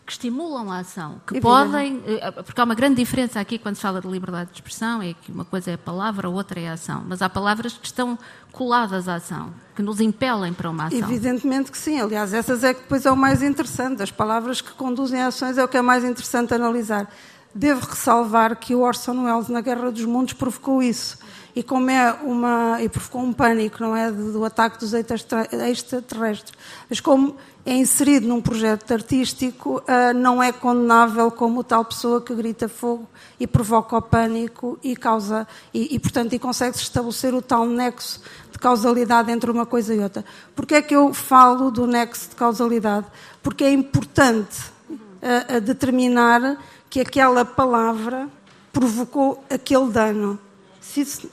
que 0.05 0.11
estimulam 0.11 0.71
a 0.71 0.79
ação, 0.79 1.19
que 1.25 1.41
podem, 1.41 2.01
eh, 2.05 2.31
porque 2.31 2.61
há 2.61 2.63
uma 2.63 2.75
grande 2.75 2.95
diferença 2.95 3.39
aqui 3.39 3.57
quando 3.57 3.75
se 3.75 3.81
fala 3.81 3.99
de 3.99 4.07
liberdade 4.07 4.51
de 4.51 4.57
expressão, 4.57 5.01
é 5.01 5.15
que 5.15 5.31
uma 5.31 5.43
coisa 5.43 5.71
é 5.71 5.73
a 5.73 5.77
palavra, 5.79 6.29
outra 6.29 6.59
é 6.59 6.69
a 6.69 6.73
ação, 6.73 7.03
mas 7.07 7.23
há 7.23 7.29
palavras 7.29 7.73
que 7.73 7.87
estão 7.87 8.17
coladas 8.51 9.07
à 9.07 9.15
ação, 9.15 9.51
que 9.75 9.81
nos 9.81 9.99
impelem 9.99 10.53
para 10.53 10.69
uma 10.69 10.85
ação. 10.85 10.99
Evidentemente 10.99 11.71
que 11.71 11.77
sim, 11.77 11.99
aliás, 11.99 12.33
essas 12.33 12.63
é 12.63 12.73
que 12.73 12.81
depois 12.81 13.03
é 13.03 13.11
o 13.11 13.17
mais 13.17 13.41
interessante, 13.41 14.03
as 14.03 14.11
palavras 14.11 14.61
que 14.61 14.73
conduzem 14.73 15.21
a 15.21 15.27
ações 15.27 15.57
é 15.57 15.63
o 15.63 15.67
que 15.67 15.77
é 15.77 15.81
mais 15.81 16.03
interessante 16.03 16.53
analisar. 16.53 17.11
Devo 17.53 17.83
ressalvar 17.87 18.57
que 18.57 18.75
o 18.75 18.81
Orson 18.81 19.23
Welles 19.23 19.47
na 19.47 19.61
Guerra 19.61 19.91
dos 19.91 20.05
Mundos 20.05 20.33
provocou 20.33 20.83
isso. 20.83 21.17
E 21.55 21.63
como 21.63 21.89
é 21.89 22.11
uma. 22.21 22.81
e 22.81 22.89
provocou 22.89 23.21
um 23.21 23.31
pânico, 23.31 23.81
não 23.81 23.95
é? 23.95 24.11
Do, 24.11 24.43
ataque 24.43 24.77
dos 24.77 24.93
extraterrestres. 24.93 26.53
Mas 26.89 26.99
como 26.99 27.37
é 27.65 27.73
inserido 27.73 28.27
num 28.27 28.41
projeto 28.41 28.91
artístico, 28.91 29.81
uh, 29.87 30.13
não 30.13 30.43
é 30.43 30.51
condenável 30.51 31.31
como 31.31 31.63
tal 31.63 31.85
pessoa 31.85 32.21
que 32.21 32.35
grita 32.35 32.67
fogo 32.67 33.07
e 33.39 33.47
provoca 33.47 33.97
o 33.97 34.01
pânico 34.01 34.77
e 34.83 34.95
causa. 34.95 35.47
e, 35.73 35.95
e 35.95 35.99
portanto, 35.99 36.33
e 36.33 36.39
consegue-se 36.39 36.83
estabelecer 36.83 37.33
o 37.33 37.41
tal 37.41 37.65
nexo 37.65 38.21
de 38.51 38.59
causalidade 38.59 39.31
entre 39.31 39.49
uma 39.49 39.65
coisa 39.65 39.95
e 39.95 39.99
outra. 39.99 40.25
Porquê 40.53 40.75
é 40.75 40.81
que 40.81 40.95
eu 40.95 41.13
falo 41.13 41.71
do 41.71 41.87
nexo 41.87 42.29
de 42.29 42.35
causalidade? 42.35 43.07
Porque 43.41 43.63
é 43.63 43.71
importante 43.71 44.61
uh, 44.89 45.61
determinar 45.61 46.57
que 46.89 46.99
aquela 46.99 47.43
palavra 47.43 48.29
provocou 48.71 49.43
aquele 49.49 49.89
dano. 49.89 50.39
Se 50.79 51.01
isso, 51.01 51.29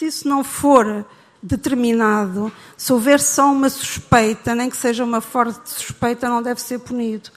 se 0.00 0.06
isso 0.06 0.26
não 0.28 0.42
for 0.42 1.04
determinado, 1.42 2.50
se 2.74 2.90
houver 2.90 3.20
só 3.20 3.52
uma 3.52 3.68
suspeita, 3.68 4.54
nem 4.54 4.70
que 4.70 4.76
seja 4.76 5.04
uma 5.04 5.20
forte 5.20 5.68
suspeita, 5.68 6.26
não 6.26 6.42
deve 6.42 6.60
ser 6.60 6.78
punido. 6.78 7.30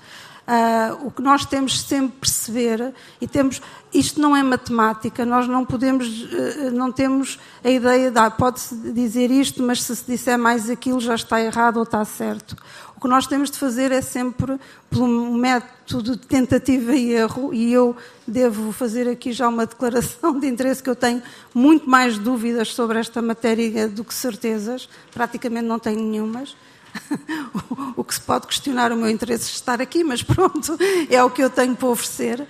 Uh, 0.45 1.07
o 1.07 1.11
que 1.11 1.22
nós 1.22 1.45
temos 1.45 1.82
sempre 1.82 2.18
perceber 2.20 2.93
e 3.20 3.28
temos 3.28 3.61
isto 3.93 4.20
não 4.20 4.36
é 4.36 4.43
matemática 4.43 5.26
nós 5.26 5.47
não 5.47 5.64
podemos 5.64 6.05
uh, 6.05 6.70
não 6.74 6.91
temos 6.91 7.39
a 7.64 7.70
ideia 7.70 8.11
de 8.11 8.20
ah, 8.20 8.30
pode-se 8.30 8.76
dizer 8.91 9.32
isto 9.32 9.64
mas 9.64 9.82
se 9.82 9.95
se 9.95 10.05
disser 10.05 10.38
mais 10.38 10.70
aquilo 10.70 10.99
já 10.99 11.16
está 11.16 11.39
errado 11.39 11.78
ou 11.78 11.84
está 11.84 12.03
certo 12.03 12.57
que 13.04 13.08
nós 13.10 13.28
temos 13.28 13.51
de 13.51 13.58
fazer 13.58 13.91
é 13.91 14.01
sempre 14.01 14.58
pelo 14.89 15.34
método 15.34 16.16
de 16.16 16.26
tentativa 16.26 16.95
e 16.95 17.12
erro 17.12 17.54
e 17.54 17.74
eu 17.74 17.93
devo 18.26 18.72
fazer 18.72 19.10
aqui 19.10 19.34
já 19.34 19.49
uma 19.49 19.66
declaração 19.66 20.39
de 20.39 20.47
interesse 20.47 20.82
que 20.82 20.89
eu 20.89 20.95
tenho 20.95 21.22
muito 21.54 21.89
mais 21.89 22.18
dúvidas 22.18 22.74
sobre 22.74 22.97
esta 22.97 23.22
matéria 23.22 23.89
do 23.89 24.06
que 24.06 24.14
certezas 24.14 24.88
praticamente 25.12 25.66
não 25.66 25.80
tenho 25.80 25.99
nenhumas 25.99 26.56
o 27.97 28.06
que 28.06 28.14
se 28.14 28.22
pode 28.22 28.47
questionar 28.47 28.93
o 28.93 28.95
meu 28.95 29.10
interesse 29.10 29.47
de 29.47 29.56
estar 29.56 29.82
aqui, 29.82 30.01
mas 30.04 30.24
pronto, 30.24 30.78
é 31.10 31.22
o 31.24 31.30
que 31.30 31.43
eu 31.43 31.49
tenho 31.49 31.76
para 31.76 31.88
oferecer. 31.88 32.47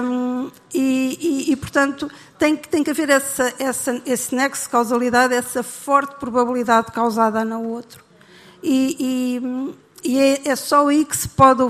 Um, 0.00 0.48
e, 0.72 1.18
e, 1.20 1.52
e, 1.52 1.56
portanto, 1.56 2.08
tem, 2.38 2.54
tem 2.54 2.84
que 2.84 2.90
haver 2.90 3.10
essa, 3.10 3.52
essa, 3.58 4.00
esse 4.06 4.32
nexo 4.32 4.62
de 4.62 4.68
causalidade, 4.68 5.34
essa 5.34 5.64
forte 5.64 6.14
probabilidade 6.20 6.92
causada 6.92 7.44
no 7.44 7.64
outro. 7.64 8.04
E, 8.66 9.42
e 10.02 10.18
é, 10.18 10.48
é, 10.48 10.56
só 10.56 10.88
aí 10.88 11.04
que 11.04 11.16
se 11.16 11.28
pode, 11.28 11.62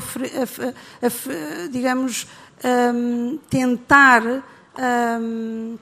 digamos, 1.71 2.27
um, 2.65 3.39
tentar 3.51 4.23
um, 5.21 5.77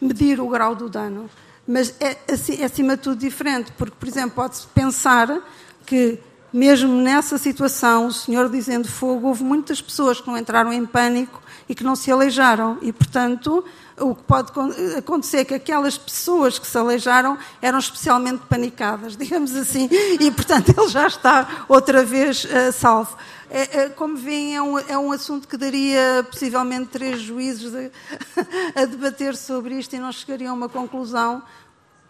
medir 0.00 0.40
o 0.40 0.48
grau 0.48 0.74
do 0.74 0.88
dano. 0.88 1.28
Mas 1.66 1.94
é, 2.00 2.16
assim, 2.32 2.60
é 2.60 2.64
acima 2.64 2.96
de 2.96 3.02
tudo 3.02 3.18
diferente, 3.18 3.72
porque, 3.76 3.96
por 3.98 4.08
exemplo, 4.08 4.32
pode-se 4.36 4.66
pensar 4.68 5.40
que, 5.86 6.18
mesmo 6.52 6.92
nessa 6.94 7.38
situação, 7.38 8.06
o 8.06 8.12
Senhor 8.12 8.48
dizendo 8.50 8.86
fogo, 8.86 9.28
houve 9.28 9.42
muitas 9.42 9.80
pessoas 9.80 10.20
que 10.20 10.26
não 10.26 10.36
entraram 10.36 10.72
em 10.72 10.84
pânico 10.86 11.42
e 11.68 11.74
que 11.74 11.82
não 11.82 11.96
se 11.96 12.12
aleijaram, 12.12 12.78
e, 12.82 12.92
portanto, 12.92 13.64
o 13.98 14.14
que 14.14 14.22
pode 14.24 14.52
acontecer 14.96 15.38
é 15.38 15.44
que 15.44 15.54
aquelas 15.54 15.96
pessoas 15.96 16.58
que 16.58 16.66
se 16.66 16.76
aleijaram 16.76 17.38
eram 17.62 17.78
especialmente 17.78 18.42
panicadas, 18.48 19.16
digamos 19.18 19.54
assim, 19.54 19.88
e, 20.20 20.30
portanto, 20.30 20.74
ele 20.76 20.88
já 20.88 21.06
está 21.06 21.64
outra 21.68 22.04
vez 22.04 22.44
uh, 22.44 22.72
salvo. 22.72 23.16
É, 23.50 23.82
é, 23.82 23.88
como 23.88 24.16
veem, 24.16 24.56
é 24.56 24.62
um, 24.62 24.78
é 24.78 24.98
um 24.98 25.12
assunto 25.12 25.46
que 25.46 25.56
daria 25.56 26.26
possivelmente 26.28 26.86
três 26.86 27.20
juízes 27.20 27.70
de, 27.70 27.90
a 28.74 28.84
debater 28.84 29.36
sobre 29.36 29.78
isto 29.78 29.94
e 29.94 29.98
não 29.98 30.10
chegariam 30.10 30.52
a 30.52 30.56
uma 30.56 30.68
conclusão, 30.68 31.42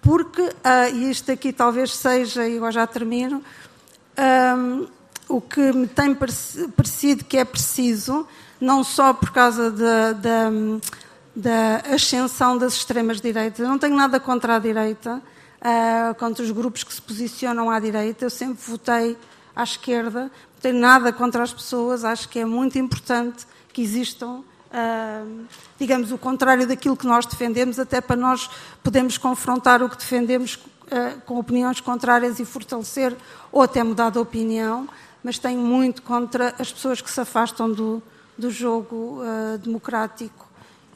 porque, 0.00 0.42
uh, 0.42 0.94
e 0.94 1.10
isto 1.10 1.30
aqui 1.30 1.52
talvez 1.52 1.94
seja, 1.94 2.48
e 2.48 2.56
agora 2.56 2.72
já 2.72 2.86
termino, 2.86 3.42
um, 4.56 4.86
o 5.28 5.40
que 5.40 5.72
me 5.72 5.86
tem 5.86 6.14
parecido 6.14 7.24
que 7.24 7.36
é 7.36 7.44
preciso, 7.44 8.26
não 8.60 8.84
só 8.84 9.12
por 9.12 9.30
causa 9.30 9.70
da, 9.70 10.12
da, 11.34 11.82
ascensão 11.94 12.56
das 12.56 12.74
extremas-direitas, 12.74 13.58
eu 13.58 13.68
não 13.68 13.78
tenho 13.78 13.96
nada 13.96 14.20
contra 14.20 14.56
a 14.56 14.58
direita, 14.58 15.20
uh, 15.60 16.14
contra 16.16 16.44
os 16.44 16.50
grupos 16.50 16.84
que 16.84 16.94
se 16.94 17.02
posicionam 17.02 17.70
à 17.70 17.80
direita, 17.80 18.24
eu 18.24 18.30
sempre 18.30 18.62
votei 18.62 19.16
à 19.54 19.62
esquerda, 19.62 20.30
tenho 20.60 20.78
nada 20.78 21.12
contra 21.12 21.42
as 21.42 21.52
pessoas, 21.52 22.04
acho 22.04 22.28
que 22.28 22.38
é 22.38 22.44
muito 22.44 22.78
importante 22.78 23.46
que 23.72 23.82
existam, 23.82 24.42
uh, 24.70 25.44
digamos, 25.78 26.12
o 26.12 26.18
contrário 26.18 26.66
daquilo 26.66 26.96
que 26.96 27.06
nós 27.06 27.26
defendemos, 27.26 27.78
até 27.78 28.00
para 28.00 28.16
nós 28.16 28.48
podermos 28.82 29.18
confrontar 29.18 29.82
o 29.82 29.88
que 29.88 29.96
defendemos 29.96 30.54
uh, 30.54 31.20
com 31.26 31.38
opiniões 31.38 31.80
contrárias 31.80 32.38
e 32.38 32.44
fortalecer 32.44 33.16
ou 33.50 33.62
até 33.62 33.82
mudar 33.82 34.10
de 34.10 34.18
opinião, 34.18 34.88
mas 35.22 35.38
tenho 35.38 35.60
muito 35.60 36.02
contra 36.02 36.54
as 36.58 36.72
pessoas 36.72 37.00
que 37.00 37.10
se 37.10 37.20
afastam 37.20 37.72
do, 37.72 38.02
do 38.36 38.50
jogo 38.50 39.22
democrático. 39.62 40.43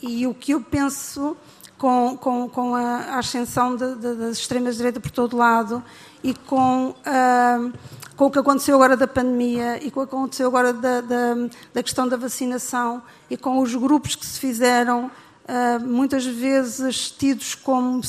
E 0.01 0.27
o 0.27 0.35
que 0.35 0.53
eu 0.53 0.61
penso 0.61 1.37
com, 1.79 2.17
com, 2.17 2.49
com 2.49 2.75
a 2.75 3.19
ascensão 3.19 3.77
das 3.77 4.39
extremas-direitas 4.39 5.01
por 5.01 5.11
todo 5.11 5.37
lado 5.37 5.83
e 6.23 6.35
com, 6.35 6.91
uh, 6.91 7.73
com 8.17 8.27
o 8.27 8.31
que 8.31 8.39
aconteceu 8.39 8.75
agora 8.75 8.97
da 8.97 9.07
pandemia 9.07 9.83
e 9.83 9.91
com 9.91 10.01
o 10.01 10.07
que 10.07 10.15
aconteceu 10.15 10.49
agora 10.49 10.73
da, 10.73 11.01
da, 11.01 11.35
da 11.73 11.83
questão 11.83 12.09
da 12.09 12.17
vacinação 12.17 13.01
e 13.31 13.37
com 13.37 13.61
os 13.61 13.75
grupos 13.75 14.17
que 14.17 14.27
se 14.27 14.41
fizeram, 14.41 15.07
uh, 15.07 15.87
muitas 15.87 16.27
vezes 16.27 17.11
tidos 17.11 17.55
como 17.55 17.99
uh, 17.99 18.03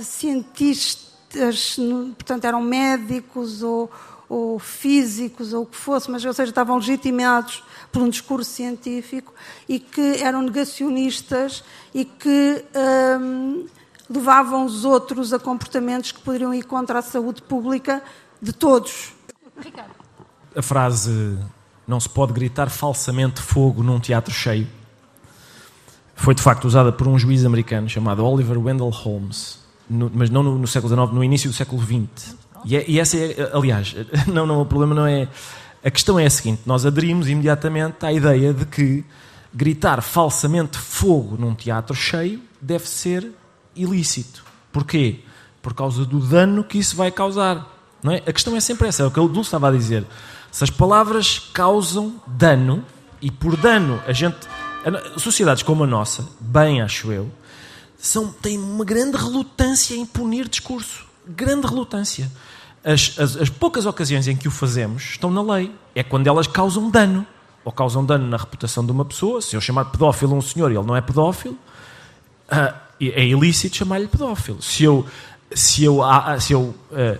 cientistas, 0.00 1.76
portanto 2.16 2.44
eram 2.44 2.62
médicos 2.62 3.62
ou, 3.62 3.90
ou 4.32 4.58
físicos 4.58 5.52
ou 5.52 5.64
o 5.64 5.66
que 5.66 5.76
fosse, 5.76 6.10
mas 6.10 6.24
ou 6.24 6.32
seja, 6.32 6.48
estavam 6.48 6.76
legitimados 6.76 7.62
por 7.92 8.00
um 8.00 8.08
discurso 8.08 8.50
científico 8.50 9.34
e 9.68 9.78
que 9.78 10.22
eram 10.22 10.40
negacionistas 10.40 11.62
e 11.94 12.06
que 12.06 12.64
um, 13.20 13.66
levavam 14.08 14.64
os 14.64 14.86
outros 14.86 15.34
a 15.34 15.38
comportamentos 15.38 16.12
que 16.12 16.20
poderiam 16.22 16.54
ir 16.54 16.62
contra 16.62 17.00
a 17.00 17.02
saúde 17.02 17.42
pública 17.42 18.02
de 18.40 18.54
todos. 18.54 19.12
A 20.56 20.62
frase 20.62 21.38
não 21.86 22.00
se 22.00 22.08
pode 22.08 22.32
gritar 22.32 22.70
falsamente 22.70 23.42
fogo 23.42 23.82
num 23.82 24.00
teatro 24.00 24.32
cheio, 24.32 24.66
foi 26.14 26.34
de 26.34 26.40
facto 26.40 26.64
usada 26.64 26.90
por 26.90 27.06
um 27.06 27.18
juiz 27.18 27.44
americano 27.44 27.86
chamado 27.86 28.24
Oliver 28.24 28.58
Wendell 28.58 28.88
Holmes, 28.88 29.58
no, 29.90 30.10
mas 30.14 30.30
não 30.30 30.42
no, 30.42 30.58
no, 30.58 30.66
século 30.66 30.94
XIX, 30.94 31.12
no 31.12 31.22
início 31.22 31.50
do 31.50 31.54
século 31.54 31.82
XX. 31.82 32.41
E, 32.64 32.76
é, 32.76 32.84
e 32.88 33.00
essa 33.00 33.16
é, 33.16 33.50
aliás, 33.52 33.94
não, 34.26 34.46
não, 34.46 34.60
o 34.60 34.66
problema 34.66 34.94
não 34.94 35.06
é. 35.06 35.28
A 35.84 35.90
questão 35.90 36.18
é 36.18 36.26
a 36.26 36.30
seguinte: 36.30 36.62
nós 36.66 36.86
aderimos 36.86 37.28
imediatamente 37.28 38.04
à 38.04 38.12
ideia 38.12 38.52
de 38.52 38.64
que 38.66 39.04
gritar 39.52 40.00
falsamente 40.00 40.78
fogo 40.78 41.36
num 41.38 41.54
teatro 41.54 41.94
cheio 41.94 42.40
deve 42.60 42.88
ser 42.88 43.30
ilícito. 43.74 44.44
Porquê? 44.72 45.20
Por 45.60 45.74
causa 45.74 46.04
do 46.04 46.18
dano 46.18 46.64
que 46.64 46.78
isso 46.78 46.96
vai 46.96 47.10
causar. 47.10 47.68
Não 48.02 48.12
é? 48.12 48.16
A 48.26 48.32
questão 48.32 48.56
é 48.56 48.60
sempre 48.60 48.88
essa, 48.88 49.02
é 49.02 49.06
o 49.06 49.10
que 49.10 49.20
o 49.20 49.28
Dulce 49.28 49.48
estava 49.48 49.68
a 49.68 49.72
dizer. 49.72 50.04
Se 50.50 50.64
as 50.64 50.70
palavras 50.70 51.38
causam 51.52 52.20
dano, 52.26 52.84
e 53.22 53.30
por 53.30 53.56
dano 53.56 54.02
a 54.06 54.12
gente. 54.12 54.36
Sociedades 55.16 55.62
como 55.62 55.84
a 55.84 55.86
nossa, 55.86 56.28
bem 56.40 56.82
acho 56.82 57.12
eu, 57.12 57.30
são, 57.96 58.32
têm 58.32 58.58
uma 58.58 58.84
grande 58.84 59.16
relutância 59.16 59.94
em 59.94 60.04
punir 60.04 60.48
discurso. 60.48 61.06
Grande 61.24 61.68
relutância. 61.68 62.30
As, 62.84 63.16
as, 63.18 63.36
as, 63.36 63.48
poucas 63.48 63.86
ocasiões 63.86 64.26
em 64.26 64.36
que 64.36 64.48
o 64.48 64.50
fazemos 64.50 65.02
estão 65.02 65.30
na 65.30 65.42
lei. 65.42 65.72
É 65.94 66.02
quando 66.02 66.26
elas 66.26 66.46
causam 66.46 66.90
dano. 66.90 67.26
Ou 67.64 67.70
causam 67.70 68.04
dano 68.04 68.26
na 68.26 68.36
reputação 68.36 68.84
de 68.84 68.90
uma 68.90 69.04
pessoa. 69.04 69.40
Se 69.40 69.54
eu 69.54 69.60
chamar 69.60 69.84
de 69.84 69.92
pedófilo 69.92 70.34
um 70.34 70.40
senhor 70.40 70.72
e 70.72 70.76
ele 70.76 70.86
não 70.86 70.96
é 70.96 71.00
pedófilo, 71.00 71.56
uh, 72.50 72.74
é 73.00 73.24
ilícito 73.24 73.76
chamar-lhe 73.76 74.08
pedófilo. 74.08 74.60
Se 74.60 74.82
eu, 74.84 75.06
se 75.54 75.84
eu, 75.84 76.00
se 76.40 76.52
eu 76.52 76.60
uh, 76.60 77.18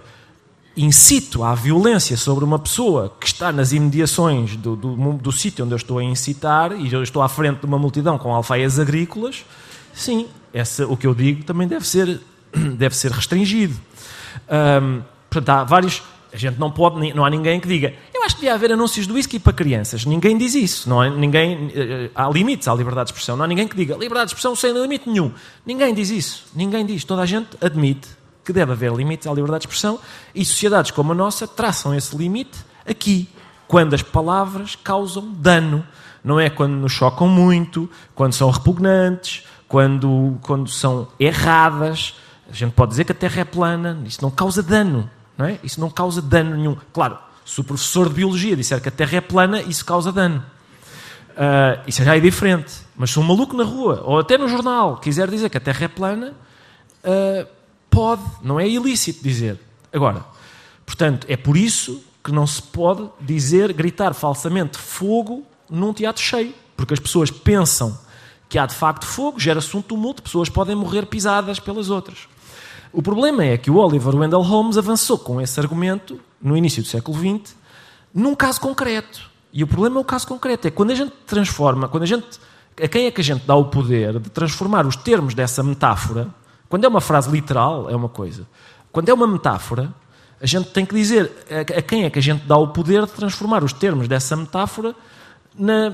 incito 0.76 1.44
à 1.44 1.54
violência 1.54 2.16
sobre 2.16 2.44
uma 2.44 2.58
pessoa 2.58 3.14
que 3.20 3.26
está 3.26 3.52
nas 3.52 3.72
imediações 3.72 4.56
do, 4.56 4.74
do, 4.74 5.12
do 5.14 5.32
sítio 5.32 5.64
onde 5.64 5.74
eu 5.74 5.76
estou 5.76 5.98
a 5.98 6.04
incitar 6.04 6.72
e 6.72 6.92
eu 6.92 7.02
estou 7.02 7.22
à 7.22 7.28
frente 7.28 7.60
de 7.60 7.66
uma 7.66 7.78
multidão 7.78 8.18
com 8.18 8.34
alfaias 8.34 8.78
agrícolas, 8.78 9.44
sim, 9.92 10.26
essa, 10.52 10.86
o 10.86 10.96
que 10.96 11.06
eu 11.06 11.14
digo 11.14 11.44
também 11.44 11.68
deve 11.68 11.86
ser, 11.86 12.20
deve 12.76 12.96
ser 12.96 13.10
restringido. 13.10 13.76
Um, 14.50 15.02
há 15.46 15.64
vários. 15.64 16.02
A 16.32 16.36
gente 16.36 16.58
não 16.58 16.70
pode, 16.70 17.12
não 17.12 17.24
há 17.24 17.30
ninguém 17.30 17.60
que 17.60 17.68
diga 17.68 17.92
eu 18.22 18.26
acho 18.26 18.36
que 18.36 18.42
devia 18.42 18.54
haver 18.54 18.70
anúncios 18.70 19.04
do 19.04 19.14
whisky 19.14 19.40
para 19.40 19.52
crianças. 19.52 20.04
Ninguém 20.04 20.38
diz 20.38 20.54
isso. 20.54 20.88
Não 20.88 21.00
há, 21.00 21.10
ninguém, 21.10 21.72
eh, 21.74 22.08
há 22.14 22.30
limites 22.30 22.68
à 22.68 22.74
liberdade 22.74 23.08
de 23.08 23.12
expressão. 23.14 23.36
Não 23.36 23.44
há 23.44 23.48
ninguém 23.48 23.66
que 23.66 23.74
diga 23.74 23.94
liberdade 23.94 24.26
de 24.26 24.30
expressão 24.30 24.54
sem 24.54 24.72
limite 24.72 25.08
nenhum. 25.08 25.32
Ninguém 25.66 25.92
diz 25.92 26.08
isso. 26.08 26.44
Ninguém 26.54 26.86
diz. 26.86 27.02
Toda 27.02 27.22
a 27.22 27.26
gente 27.26 27.48
admite 27.60 28.08
que 28.44 28.52
deve 28.52 28.70
haver 28.70 28.92
limites 28.92 29.26
à 29.26 29.30
liberdade 29.30 29.62
de 29.62 29.66
expressão 29.66 29.98
e 30.32 30.44
sociedades 30.44 30.92
como 30.92 31.10
a 31.10 31.14
nossa 31.16 31.48
traçam 31.48 31.94
esse 31.94 32.16
limite 32.16 32.58
aqui, 32.88 33.28
quando 33.66 33.94
as 33.94 34.02
palavras 34.02 34.76
causam 34.76 35.32
dano. 35.32 35.84
Não 36.22 36.38
é 36.38 36.48
quando 36.48 36.74
nos 36.74 36.92
chocam 36.92 37.26
muito, 37.26 37.90
quando 38.14 38.34
são 38.34 38.50
repugnantes, 38.50 39.44
quando, 39.66 40.38
quando 40.42 40.70
são 40.70 41.08
erradas. 41.18 42.14
A 42.48 42.52
gente 42.52 42.72
pode 42.72 42.90
dizer 42.90 43.04
que 43.04 43.10
a 43.10 43.16
Terra 43.16 43.40
é 43.40 43.44
plana, 43.44 44.00
isso 44.06 44.22
não 44.22 44.30
causa 44.30 44.62
dano. 44.62 45.10
Não 45.36 45.46
é? 45.46 45.58
Isso 45.62 45.80
não 45.80 45.90
causa 45.90 46.20
dano 46.20 46.56
nenhum. 46.56 46.76
Claro, 46.92 47.18
se 47.44 47.60
o 47.60 47.64
professor 47.64 48.08
de 48.08 48.14
Biologia 48.14 48.56
disser 48.56 48.80
que 48.80 48.88
a 48.88 48.92
Terra 48.92 49.16
é 49.16 49.20
plana, 49.20 49.60
isso 49.62 49.84
causa 49.84 50.12
dano. 50.12 50.44
Uh, 51.30 51.82
isso 51.86 52.04
já 52.04 52.16
é 52.16 52.20
diferente. 52.20 52.72
Mas 52.96 53.10
se 53.10 53.18
um 53.18 53.22
maluco 53.22 53.56
na 53.56 53.64
rua, 53.64 54.02
ou 54.04 54.18
até 54.18 54.36
no 54.36 54.48
jornal, 54.48 54.98
quiser 54.98 55.30
dizer 55.30 55.48
que 55.48 55.56
a 55.56 55.60
Terra 55.60 55.84
é 55.84 55.88
plana, 55.88 56.34
uh, 57.04 57.46
Pode, 57.92 58.22
não 58.42 58.58
é 58.58 58.66
ilícito 58.66 59.22
dizer. 59.22 59.60
Agora, 59.92 60.24
portanto, 60.86 61.26
é 61.28 61.36
por 61.36 61.58
isso 61.58 62.02
que 62.24 62.32
não 62.32 62.46
se 62.46 62.62
pode 62.62 63.06
dizer, 63.20 63.70
gritar 63.74 64.14
falsamente 64.14 64.78
fogo 64.78 65.44
num 65.68 65.92
teatro 65.92 66.22
cheio, 66.22 66.54
porque 66.74 66.94
as 66.94 67.00
pessoas 67.00 67.30
pensam 67.30 67.98
que 68.48 68.58
há 68.58 68.64
de 68.64 68.74
facto 68.74 69.04
fogo, 69.04 69.38
gera-se 69.38 69.76
um 69.76 69.82
tumulto, 69.82 70.22
pessoas 70.22 70.48
podem 70.48 70.74
morrer 70.74 71.04
pisadas 71.04 71.60
pelas 71.60 71.90
outras. 71.90 72.20
O 72.92 73.02
problema 73.02 73.44
é 73.44 73.56
que 73.56 73.70
o 73.70 73.76
Oliver 73.76 74.14
Wendell 74.14 74.42
Holmes 74.42 74.76
avançou 74.76 75.18
com 75.18 75.40
esse 75.40 75.58
argumento 75.58 76.20
no 76.40 76.56
início 76.56 76.82
do 76.82 76.88
século 76.88 77.18
XX 77.18 77.56
num 78.12 78.34
caso 78.34 78.60
concreto. 78.60 79.30
E 79.52 79.62
o 79.62 79.66
problema 79.66 79.98
é 79.98 80.00
o 80.00 80.04
caso 80.04 80.26
concreto, 80.26 80.68
é 80.68 80.70
quando 80.70 80.90
a 80.90 80.94
gente 80.94 81.12
transforma, 81.26 81.88
quando 81.88 82.02
a 82.02 82.06
gente 82.06 82.26
a 82.82 82.88
quem 82.88 83.04
é 83.04 83.10
que 83.10 83.20
a 83.20 83.24
gente 83.24 83.46
dá 83.46 83.54
o 83.54 83.66
poder 83.66 84.18
de 84.18 84.30
transformar 84.30 84.86
os 84.86 84.96
termos 84.96 85.34
dessa 85.34 85.62
metáfora 85.62 86.28
quando 86.72 86.86
é 86.86 86.88
uma 86.88 87.02
frase 87.02 87.30
literal, 87.30 87.90
é 87.90 87.94
uma 87.94 88.08
coisa. 88.08 88.48
Quando 88.90 89.10
é 89.10 89.12
uma 89.12 89.26
metáfora, 89.26 89.92
a 90.40 90.46
gente 90.46 90.70
tem 90.70 90.86
que 90.86 90.94
dizer 90.94 91.30
a 91.50 91.82
quem 91.82 92.04
é 92.04 92.10
que 92.10 92.18
a 92.18 92.22
gente 92.22 92.46
dá 92.46 92.56
o 92.56 92.68
poder 92.68 93.04
de 93.04 93.12
transformar 93.12 93.62
os 93.62 93.74
termos 93.74 94.08
dessa 94.08 94.34
metáfora 94.34 94.94
na, 95.54 95.92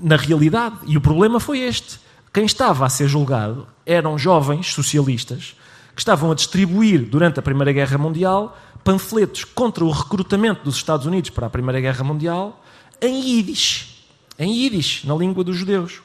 na 0.00 0.16
realidade. 0.16 0.76
E 0.86 0.96
o 0.96 1.02
problema 1.02 1.38
foi 1.38 1.58
este. 1.58 2.00
Quem 2.32 2.46
estava 2.46 2.86
a 2.86 2.88
ser 2.88 3.08
julgado 3.08 3.66
eram 3.84 4.16
jovens 4.16 4.72
socialistas 4.72 5.54
que 5.94 6.00
estavam 6.00 6.30
a 6.30 6.34
distribuir, 6.34 7.08
durante 7.08 7.38
a 7.38 7.42
Primeira 7.42 7.72
Guerra 7.72 7.96
Mundial, 7.98 8.58
panfletos 8.82 9.44
contra 9.44 9.84
o 9.84 9.90
recrutamento 9.90 10.64
dos 10.64 10.76
Estados 10.76 11.06
Unidos 11.06 11.30
para 11.30 11.46
a 11.46 11.50
Primeira 11.50 11.80
Guerra 11.80 12.04
Mundial 12.04 12.62
em 13.00 13.20
Yiddish. 13.20 14.06
Em 14.38 14.52
Yiddish, 14.52 15.04
na 15.04 15.14
língua 15.14 15.44
dos 15.44 15.56
judeus. 15.56 16.02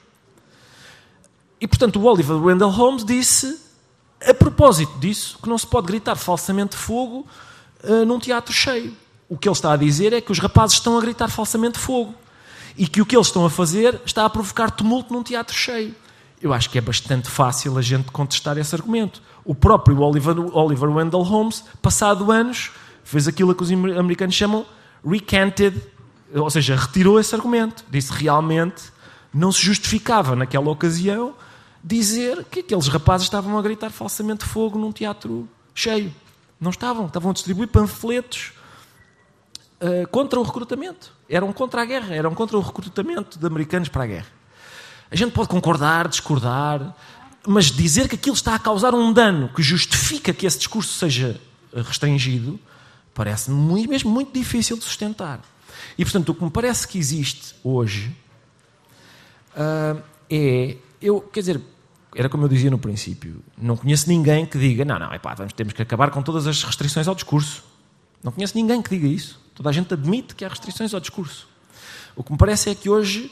E, 1.59 1.67
portanto, 1.67 1.99
o 1.99 2.05
Oliver 2.05 2.37
Wendell 2.37 2.69
Holmes 2.69 3.03
disse 3.03 3.69
a 4.25 4.33
propósito 4.33 4.97
disso, 4.99 5.37
que 5.41 5.49
não 5.49 5.57
se 5.57 5.65
pode 5.65 5.87
gritar 5.87 6.15
falsamente 6.15 6.75
fogo 6.75 7.25
uh, 7.83 8.05
num 8.05 8.19
teatro 8.19 8.53
cheio. 8.53 8.95
O 9.27 9.37
que 9.37 9.47
ele 9.47 9.53
está 9.53 9.73
a 9.73 9.77
dizer 9.77 10.13
é 10.13 10.21
que 10.21 10.31
os 10.31 10.39
rapazes 10.39 10.77
estão 10.77 10.97
a 10.97 11.01
gritar 11.01 11.29
falsamente 11.29 11.77
fogo 11.77 12.13
e 12.77 12.87
que 12.87 13.01
o 13.01 13.05
que 13.05 13.15
eles 13.15 13.27
estão 13.27 13.45
a 13.45 13.49
fazer 13.49 13.99
está 14.05 14.25
a 14.25 14.29
provocar 14.29 14.71
tumulto 14.71 15.13
num 15.13 15.23
teatro 15.23 15.55
cheio. 15.55 15.95
Eu 16.41 16.53
acho 16.53 16.69
que 16.69 16.77
é 16.77 16.81
bastante 16.81 17.29
fácil 17.29 17.77
a 17.77 17.81
gente 17.81 18.11
contestar 18.11 18.57
esse 18.57 18.73
argumento. 18.73 19.21
O 19.49 19.55
próprio 19.55 19.99
Oliver, 20.01 20.39
Oliver 20.55 20.89
Wendell 20.91 21.23
Holmes, 21.23 21.63
passado 21.81 22.31
anos, 22.31 22.69
fez 23.03 23.27
aquilo 23.27 23.55
que 23.55 23.63
os 23.63 23.71
americanos 23.71 24.35
chamam 24.35 24.63
recanted, 25.03 25.75
ou 26.35 26.47
seja, 26.51 26.75
retirou 26.75 27.19
esse 27.19 27.33
argumento. 27.33 27.83
Disse 27.89 28.13
realmente 28.13 28.91
não 29.33 29.51
se 29.51 29.59
justificava 29.59 30.35
naquela 30.35 30.69
ocasião 30.69 31.33
dizer 31.83 32.45
que 32.45 32.59
aqueles 32.59 32.87
rapazes 32.89 33.25
estavam 33.25 33.57
a 33.57 33.61
gritar 33.63 33.89
falsamente 33.89 34.45
fogo 34.45 34.77
num 34.77 34.91
teatro 34.91 35.49
cheio. 35.73 36.13
Não 36.61 36.69
estavam, 36.69 37.07
estavam 37.07 37.31
a 37.31 37.33
distribuir 37.33 37.69
panfletos 37.69 38.53
uh, 39.81 40.07
contra 40.09 40.39
o 40.39 40.43
recrutamento. 40.43 41.11
Eram 41.27 41.51
contra 41.51 41.81
a 41.81 41.85
guerra, 41.85 42.13
eram 42.13 42.35
contra 42.35 42.55
o 42.55 42.61
recrutamento 42.61 43.39
de 43.39 43.47
americanos 43.47 43.89
para 43.89 44.03
a 44.03 44.07
guerra. 44.07 44.27
A 45.09 45.15
gente 45.15 45.31
pode 45.31 45.49
concordar, 45.49 46.07
discordar, 46.07 46.95
mas 47.51 47.71
dizer 47.71 48.07
que 48.07 48.13
aquilo 48.13 48.35
está 48.35 48.53
a 48.53 48.59
causar 48.59 48.93
um 48.93 49.11
dano 49.11 49.49
que 49.49 49.63
justifica 49.63 50.31
que 50.31 50.45
esse 50.45 50.59
discurso 50.59 50.93
seja 50.93 51.41
restringido, 51.73 52.59
parece-me 53.11 53.87
mesmo 53.87 54.11
muito 54.11 54.31
difícil 54.31 54.77
de 54.77 54.83
sustentar. 54.83 55.41
E, 55.97 56.05
portanto, 56.05 56.29
o 56.29 56.35
que 56.35 56.43
me 56.43 56.51
parece 56.51 56.87
que 56.87 56.99
existe 56.99 57.55
hoje 57.63 58.15
uh, 59.55 59.99
é 60.29 60.77
eu, 61.01 61.21
quer 61.21 61.39
dizer, 61.39 61.61
era 62.15 62.29
como 62.29 62.43
eu 62.43 62.49
dizia 62.49 62.69
no 62.69 62.77
princípio, 62.77 63.41
não 63.57 63.75
conheço 63.75 64.07
ninguém 64.07 64.45
que 64.45 64.59
diga, 64.59 64.85
não, 64.85 64.99
não, 64.99 65.11
epá, 65.11 65.33
vamos, 65.33 65.51
temos 65.53 65.73
que 65.73 65.81
acabar 65.81 66.11
com 66.11 66.21
todas 66.21 66.45
as 66.45 66.63
restrições 66.63 67.07
ao 67.07 67.15
discurso. 67.15 67.63
Não 68.23 68.31
conheço 68.31 68.55
ninguém 68.55 68.79
que 68.79 68.91
diga 68.91 69.07
isso. 69.07 69.41
Toda 69.55 69.69
a 69.69 69.73
gente 69.73 69.91
admite 69.91 70.35
que 70.35 70.45
há 70.45 70.49
restrições 70.49 70.93
ao 70.93 70.99
discurso. 70.99 71.47
O 72.15 72.23
que 72.23 72.31
me 72.31 72.37
parece 72.37 72.69
é 72.69 72.75
que 72.75 72.91
hoje, 72.91 73.31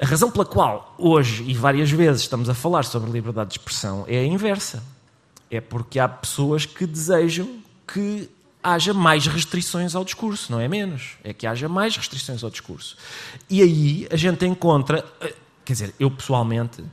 a 0.00 0.06
razão 0.06 0.30
pela 0.30 0.44
qual 0.44 0.94
hoje 0.98 1.44
e 1.46 1.54
várias 1.54 1.90
vezes 1.90 2.22
estamos 2.22 2.48
a 2.48 2.54
falar 2.54 2.84
sobre 2.84 3.10
liberdade 3.10 3.50
de 3.50 3.58
expressão 3.58 4.04
é 4.06 4.18
a 4.18 4.24
inversa. 4.24 4.82
É 5.50 5.60
porque 5.60 5.98
há 5.98 6.08
pessoas 6.08 6.66
que 6.66 6.86
desejam 6.86 7.48
que 7.86 8.28
haja 8.62 8.92
mais 8.92 9.26
restrições 9.26 9.94
ao 9.94 10.04
discurso, 10.04 10.50
não 10.50 10.60
é 10.60 10.66
menos. 10.66 11.12
É 11.22 11.32
que 11.32 11.46
haja 11.46 11.68
mais 11.68 11.96
restrições 11.96 12.42
ao 12.42 12.50
discurso. 12.50 12.96
E 13.48 13.62
aí 13.62 14.08
a 14.10 14.16
gente 14.16 14.44
encontra 14.44 15.04
Quer 15.66 15.72
dizer, 15.72 15.94
eu 15.98 16.08
pessoalmente, 16.08 16.84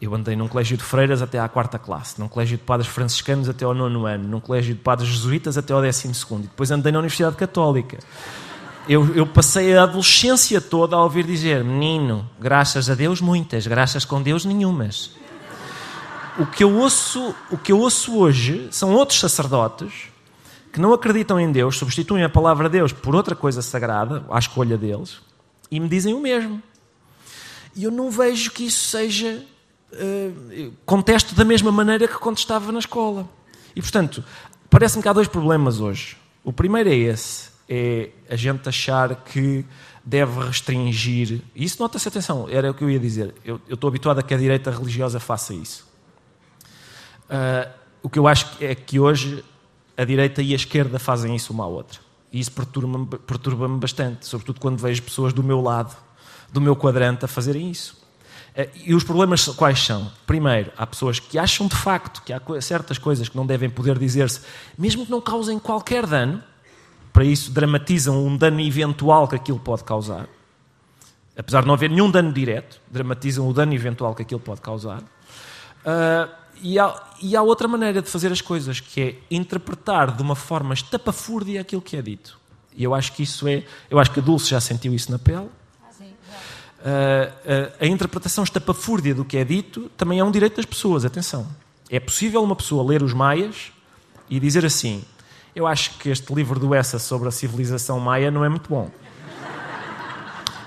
eu 0.00 0.14
andei 0.14 0.36
num 0.36 0.46
colégio 0.46 0.76
de 0.76 0.84
freiras 0.84 1.20
até 1.20 1.40
à 1.40 1.48
quarta 1.48 1.76
classe, 1.76 2.20
num 2.20 2.28
colégio 2.28 2.56
de 2.56 2.62
padres 2.62 2.88
franciscanos 2.88 3.48
até 3.48 3.64
ao 3.64 3.74
nono 3.74 4.06
ano, 4.06 4.28
num 4.28 4.38
colégio 4.38 4.76
de 4.76 4.80
padres 4.80 5.08
jesuítas 5.08 5.58
até 5.58 5.72
ao 5.72 5.82
décimo 5.82 6.14
segundo, 6.14 6.44
e 6.44 6.46
depois 6.46 6.70
andei 6.70 6.92
na 6.92 7.00
Universidade 7.00 7.34
Católica. 7.34 7.98
Eu, 8.88 9.14
eu, 9.14 9.26
passei 9.26 9.76
a 9.76 9.82
adolescência 9.82 10.62
toda 10.62 10.96
a 10.96 11.02
ouvir 11.04 11.26
dizer: 11.26 11.62
menino, 11.62 12.28
graças 12.40 12.88
a 12.88 12.94
Deus 12.94 13.20
muitas, 13.20 13.66
graças 13.66 14.02
com 14.02 14.22
Deus 14.22 14.46
nenhumas. 14.46 15.10
O 16.38 16.46
que 16.46 16.64
eu 16.64 16.74
ouço, 16.74 17.34
o 17.50 17.58
que 17.58 17.70
eu 17.70 17.80
ouço 17.80 18.16
hoje 18.16 18.68
são 18.70 18.94
outros 18.94 19.20
sacerdotes 19.20 20.08
que 20.72 20.80
não 20.80 20.94
acreditam 20.94 21.38
em 21.38 21.52
Deus, 21.52 21.76
substituem 21.76 22.24
a 22.24 22.28
palavra 22.28 22.68
Deus 22.68 22.92
por 22.92 23.14
outra 23.14 23.34
coisa 23.36 23.60
sagrada, 23.60 24.24
à 24.30 24.38
escolha 24.38 24.78
deles, 24.78 25.20
e 25.70 25.78
me 25.78 25.88
dizem 25.88 26.14
o 26.14 26.20
mesmo. 26.20 26.62
E 27.76 27.84
eu 27.84 27.90
não 27.90 28.10
vejo 28.10 28.50
que 28.52 28.64
isso 28.64 28.88
seja. 28.88 29.44
Uh, 29.90 30.72
contesto 30.84 31.34
da 31.34 31.44
mesma 31.44 31.72
maneira 31.72 32.06
que 32.06 32.14
contestava 32.14 32.70
na 32.72 32.78
escola. 32.78 33.28
E, 33.74 33.80
portanto, 33.80 34.22
parece-me 34.68 35.02
que 35.02 35.08
há 35.08 35.12
dois 35.12 35.28
problemas 35.28 35.80
hoje. 35.80 36.16
O 36.44 36.52
primeiro 36.52 36.90
é 36.90 36.94
esse. 36.94 37.47
É 37.68 38.10
a 38.30 38.36
gente 38.36 38.68
achar 38.68 39.14
que 39.16 39.64
deve 40.04 40.40
restringir. 40.40 41.42
E 41.54 41.64
isso 41.64 41.80
nota-se, 41.80 42.08
atenção, 42.08 42.48
era 42.48 42.70
o 42.70 42.74
que 42.74 42.82
eu 42.82 42.90
ia 42.90 42.98
dizer. 42.98 43.34
Eu, 43.44 43.60
eu 43.68 43.74
estou 43.74 43.88
habituado 43.88 44.18
a 44.18 44.22
que 44.22 44.32
a 44.32 44.38
direita 44.38 44.70
religiosa 44.70 45.20
faça 45.20 45.52
isso. 45.52 45.86
Uh, 47.28 47.70
o 48.02 48.08
que 48.08 48.18
eu 48.18 48.26
acho 48.26 48.46
é 48.58 48.74
que 48.74 48.98
hoje 48.98 49.44
a 49.96 50.04
direita 50.04 50.40
e 50.40 50.52
a 50.52 50.56
esquerda 50.56 50.98
fazem 50.98 51.36
isso 51.36 51.52
uma 51.52 51.64
à 51.64 51.66
outra. 51.66 52.00
E 52.32 52.40
isso 52.40 52.52
perturba-me 52.52 53.06
perturba 53.06 53.68
bastante, 53.68 54.26
sobretudo 54.26 54.60
quando 54.60 54.78
vejo 54.78 55.02
pessoas 55.02 55.34
do 55.34 55.42
meu 55.42 55.60
lado, 55.60 55.94
do 56.50 56.60
meu 56.60 56.74
quadrante, 56.74 57.26
a 57.26 57.28
fazerem 57.28 57.70
isso. 57.70 57.98
Uh, 58.56 58.66
e 58.86 58.94
os 58.94 59.04
problemas 59.04 59.46
quais 59.48 59.84
são? 59.84 60.10
Primeiro, 60.26 60.72
há 60.74 60.86
pessoas 60.86 61.20
que 61.20 61.38
acham 61.38 61.66
de 61.66 61.76
facto 61.76 62.22
que 62.22 62.32
há 62.32 62.40
certas 62.62 62.96
coisas 62.96 63.28
que 63.28 63.36
não 63.36 63.44
devem 63.44 63.68
poder 63.68 63.98
dizer-se, 63.98 64.40
mesmo 64.78 65.04
que 65.04 65.10
não 65.10 65.20
causem 65.20 65.58
qualquer 65.58 66.06
dano, 66.06 66.42
para 67.12 67.24
isso 67.24 67.50
dramatizam 67.50 68.24
um 68.26 68.36
dano 68.36 68.60
eventual 68.60 69.26
que 69.26 69.36
aquilo 69.36 69.58
pode 69.58 69.84
causar. 69.84 70.28
Apesar 71.36 71.60
de 71.60 71.66
não 71.68 71.74
haver 71.74 71.88
nenhum 71.90 72.10
dano 72.10 72.32
direto, 72.32 72.80
dramatizam 72.90 73.48
o 73.48 73.52
dano 73.52 73.72
eventual 73.72 74.14
que 74.14 74.22
aquilo 74.22 74.40
pode 74.40 74.60
causar. 74.60 75.00
Uh, 75.00 76.28
e, 76.60 76.78
há, 76.78 77.02
e 77.22 77.36
há 77.36 77.42
outra 77.42 77.68
maneira 77.68 78.02
de 78.02 78.10
fazer 78.10 78.32
as 78.32 78.40
coisas, 78.40 78.80
que 78.80 79.00
é 79.00 79.16
interpretar 79.30 80.16
de 80.16 80.22
uma 80.22 80.34
forma 80.34 80.74
estapafúrdia 80.74 81.60
aquilo 81.60 81.80
que 81.80 81.96
é 81.96 82.02
dito. 82.02 82.38
E 82.76 82.82
eu 82.84 82.94
acho 82.94 83.12
que 83.12 83.22
isso 83.22 83.46
é. 83.48 83.64
Eu 83.90 83.98
acho 83.98 84.10
que 84.10 84.20
a 84.20 84.22
Dulce 84.22 84.50
já 84.50 84.60
sentiu 84.60 84.94
isso 84.94 85.10
na 85.10 85.18
pele. 85.18 85.48
Uh, 86.78 86.80
uh, 86.80 87.72
a 87.80 87.86
interpretação 87.86 88.44
estapafúrdia 88.44 89.12
do 89.12 89.24
que 89.24 89.36
é 89.36 89.44
dito 89.44 89.90
também 89.96 90.20
é 90.20 90.24
um 90.24 90.30
direito 90.30 90.56
das 90.56 90.64
pessoas, 90.64 91.04
atenção. 91.04 91.46
É 91.90 91.98
possível 91.98 92.42
uma 92.42 92.54
pessoa 92.54 92.84
ler 92.84 93.02
os 93.02 93.12
maias 93.12 93.72
e 94.30 94.38
dizer 94.38 94.64
assim: 94.64 95.04
eu 95.58 95.66
acho 95.66 95.98
que 95.98 96.08
este 96.08 96.32
livro 96.32 96.60
do 96.60 96.72
Essa 96.72 97.00
sobre 97.00 97.26
a 97.26 97.32
civilização 97.32 97.98
maia 97.98 98.30
não 98.30 98.44
é 98.44 98.48
muito 98.48 98.70
bom. 98.70 98.88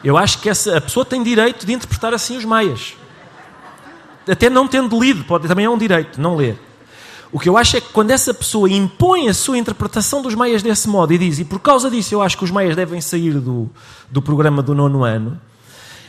Eu 0.04 0.18
acho 0.18 0.40
que 0.40 0.50
essa, 0.50 0.78
a 0.78 0.82
pessoa 0.82 1.06
tem 1.06 1.24
direito 1.24 1.66
de 1.66 1.72
interpretar 1.72 2.14
assim 2.14 2.36
os 2.36 2.44
maias. 2.44 2.96
Até 4.30 4.50
não 4.50 4.68
tendo 4.68 5.00
lido, 5.00 5.24
pode, 5.24 5.48
também 5.48 5.66
é 5.66 5.70
um 5.70 5.78
direito, 5.78 6.20
não 6.20 6.36
ler. 6.36 6.60
O 7.32 7.40
que 7.40 7.48
eu 7.48 7.58
acho 7.58 7.78
é 7.78 7.82
que 7.82 7.90
quando 7.94 8.12
essa 8.12 8.34
pessoa 8.34 8.70
impõe 8.70 9.30
a 9.30 9.34
sua 9.34 9.58
interpretação 9.58 10.22
dos 10.22 10.36
maias 10.36 10.62
desse 10.62 10.90
modo 10.90 11.14
e 11.14 11.18
diz, 11.18 11.40
e 11.40 11.46
por 11.46 11.60
causa 11.62 11.90
disso 11.90 12.14
eu 12.14 12.22
acho 12.22 12.38
que 12.38 12.44
os 12.44 12.52
maias 12.52 12.76
devem 12.76 13.00
sair 13.00 13.40
do, 13.40 13.70
do 14.10 14.22
programa 14.22 14.62
do 14.62 14.76
nono 14.76 15.06
ano, 15.06 15.40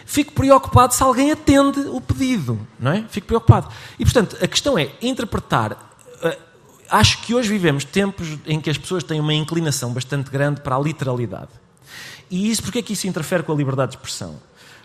fico 0.04 0.32
preocupado 0.32 0.92
se 0.92 1.02
alguém 1.04 1.30
atende 1.30 1.78
o 1.88 2.00
pedido, 2.00 2.58
não 2.80 2.90
é? 2.90 3.04
Fico 3.08 3.28
preocupado. 3.28 3.68
E 3.96 4.04
portanto, 4.04 4.36
a 4.42 4.48
questão 4.48 4.76
é 4.76 4.90
interpretar 5.00 5.91
acho 6.92 7.22
que 7.22 7.34
hoje 7.34 7.48
vivemos 7.48 7.84
tempos 7.84 8.38
em 8.46 8.60
que 8.60 8.68
as 8.68 8.76
pessoas 8.76 9.02
têm 9.02 9.18
uma 9.18 9.32
inclinação 9.32 9.92
bastante 9.92 10.30
grande 10.30 10.60
para 10.60 10.76
a 10.76 10.78
literalidade. 10.78 11.48
E 12.30 12.50
isso, 12.50 12.62
porque 12.62 12.78
é 12.78 12.82
que 12.82 12.92
isso 12.92 13.08
interfere 13.08 13.42
com 13.42 13.52
a 13.52 13.56
liberdade 13.56 13.92
de 13.92 13.96
expressão? 13.96 14.38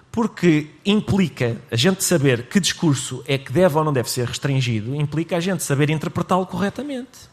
Porque 0.09 0.67
implica 0.85 1.57
a 1.69 1.75
gente 1.75 2.03
saber 2.03 2.47
que 2.47 2.59
discurso 2.61 3.21
é 3.27 3.37
que 3.37 3.51
deve 3.51 3.77
ou 3.77 3.83
não 3.83 3.91
deve 3.91 4.09
ser 4.09 4.25
restringido, 4.25 4.95
implica 4.95 5.35
a 5.35 5.39
gente 5.41 5.63
saber 5.63 5.89
interpretá-lo 5.89 6.45
corretamente. 6.45 7.29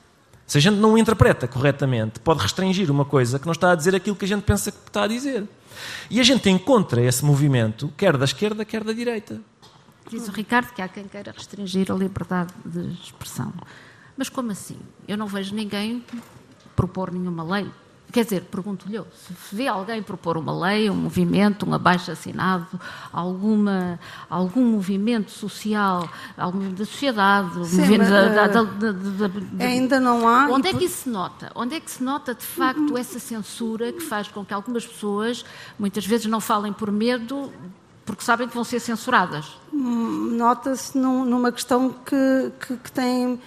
Se 0.47 0.59
a 0.59 0.61
gente 0.61 0.77
não 0.77 0.95
o 0.95 0.99
interpreta 0.99 1.49
corretamente, 1.49 2.21
pode 2.21 2.43
restringir 2.43 2.91
uma 2.91 3.05
coisa 3.05 3.39
que 3.39 3.47
não 3.47 3.53
está 3.53 3.71
a 3.71 3.75
dizer 3.75 3.95
aquilo 3.95 4.17
que 4.17 4.25
a 4.25 4.29
gente 4.29 4.43
pensa 4.43 4.71
que 4.71 4.79
está 4.89 5.05
a 5.05 5.07
dizer. 5.07 5.49
E 6.11 6.21
a 6.21 6.23
gente 6.23 6.51
encontra 6.51 7.01
esse 7.01 7.25
movimento, 7.25 7.93
quer 7.97 8.17
da 8.17 8.25
esquerda, 8.25 8.65
quer 8.65 8.85
da 8.85 8.93
direita. 8.93 9.41
Diz 10.11 10.29
o 10.29 10.33
Ricardo 10.33 10.73
que 10.75 10.83
há 10.83 10.89
quem 10.89 11.05
queira 11.05 11.33
restringir 11.33 11.91
a 11.91 11.95
liberdade 11.95 12.53
de 12.65 12.93
expressão. 13.03 13.53
Mas 14.17 14.29
como 14.29 14.51
assim? 14.53 14.79
Eu 15.07 15.17
não 15.17 15.27
vejo 15.27 15.55
ninguém 15.55 16.05
propor 16.75 17.13
nenhuma 17.13 17.43
lei. 17.43 17.71
Quer 18.13 18.23
dizer, 18.23 18.43
pergunto-lhe, 18.43 19.01
se 19.13 19.35
vê 19.57 19.67
alguém 19.67 20.01
propor 20.01 20.37
uma 20.37 20.57
lei, 20.67 20.89
um 20.89 20.95
movimento, 20.95 21.69
um 21.69 21.75
abaixo-assinado, 21.75 22.79
alguma, 23.13 23.99
algum 24.31 24.65
movimento 24.65 25.33
social, 25.33 26.09
algum 26.39 26.71
da 26.71 26.85
sociedade, 26.85 27.67
Sim, 27.67 27.81
movimento 27.81 28.11
mas, 28.11 28.35
da, 28.35 28.47
da, 28.47 28.63
da, 28.63 29.65
ainda 29.65 29.99
não 29.99 30.29
há. 30.29 30.47
Onde 30.49 30.69
é 30.69 30.75
que 30.75 30.85
isso 30.85 31.03
se 31.03 31.09
nota? 31.09 31.51
Onde 31.57 31.75
é 31.75 31.81
que 31.81 31.91
se 31.91 32.05
nota, 32.05 32.37
de 32.37 32.45
facto, 32.45 32.97
essa 32.97 33.19
censura 33.19 33.93
que 33.93 34.03
faz 34.03 34.29
com 34.29 34.45
que 34.45 34.55
algumas 34.55 34.87
pessoas, 34.87 35.45
muitas 35.77 36.07
vezes, 36.07 36.27
não 36.27 36.41
falem 36.41 36.73
por 36.73 36.93
medo 36.93 37.53
porque 38.07 38.23
sabem 38.23 38.47
que 38.47 38.55
vão 38.55 38.63
ser 38.63 38.79
censuradas? 38.79 39.59
Hum, 39.73 40.37
nota-se 40.37 40.97
numa 40.97 41.51
questão 41.51 41.91
que, 41.91 42.53
que, 42.61 42.77
que 42.77 42.93
tem 42.93 43.41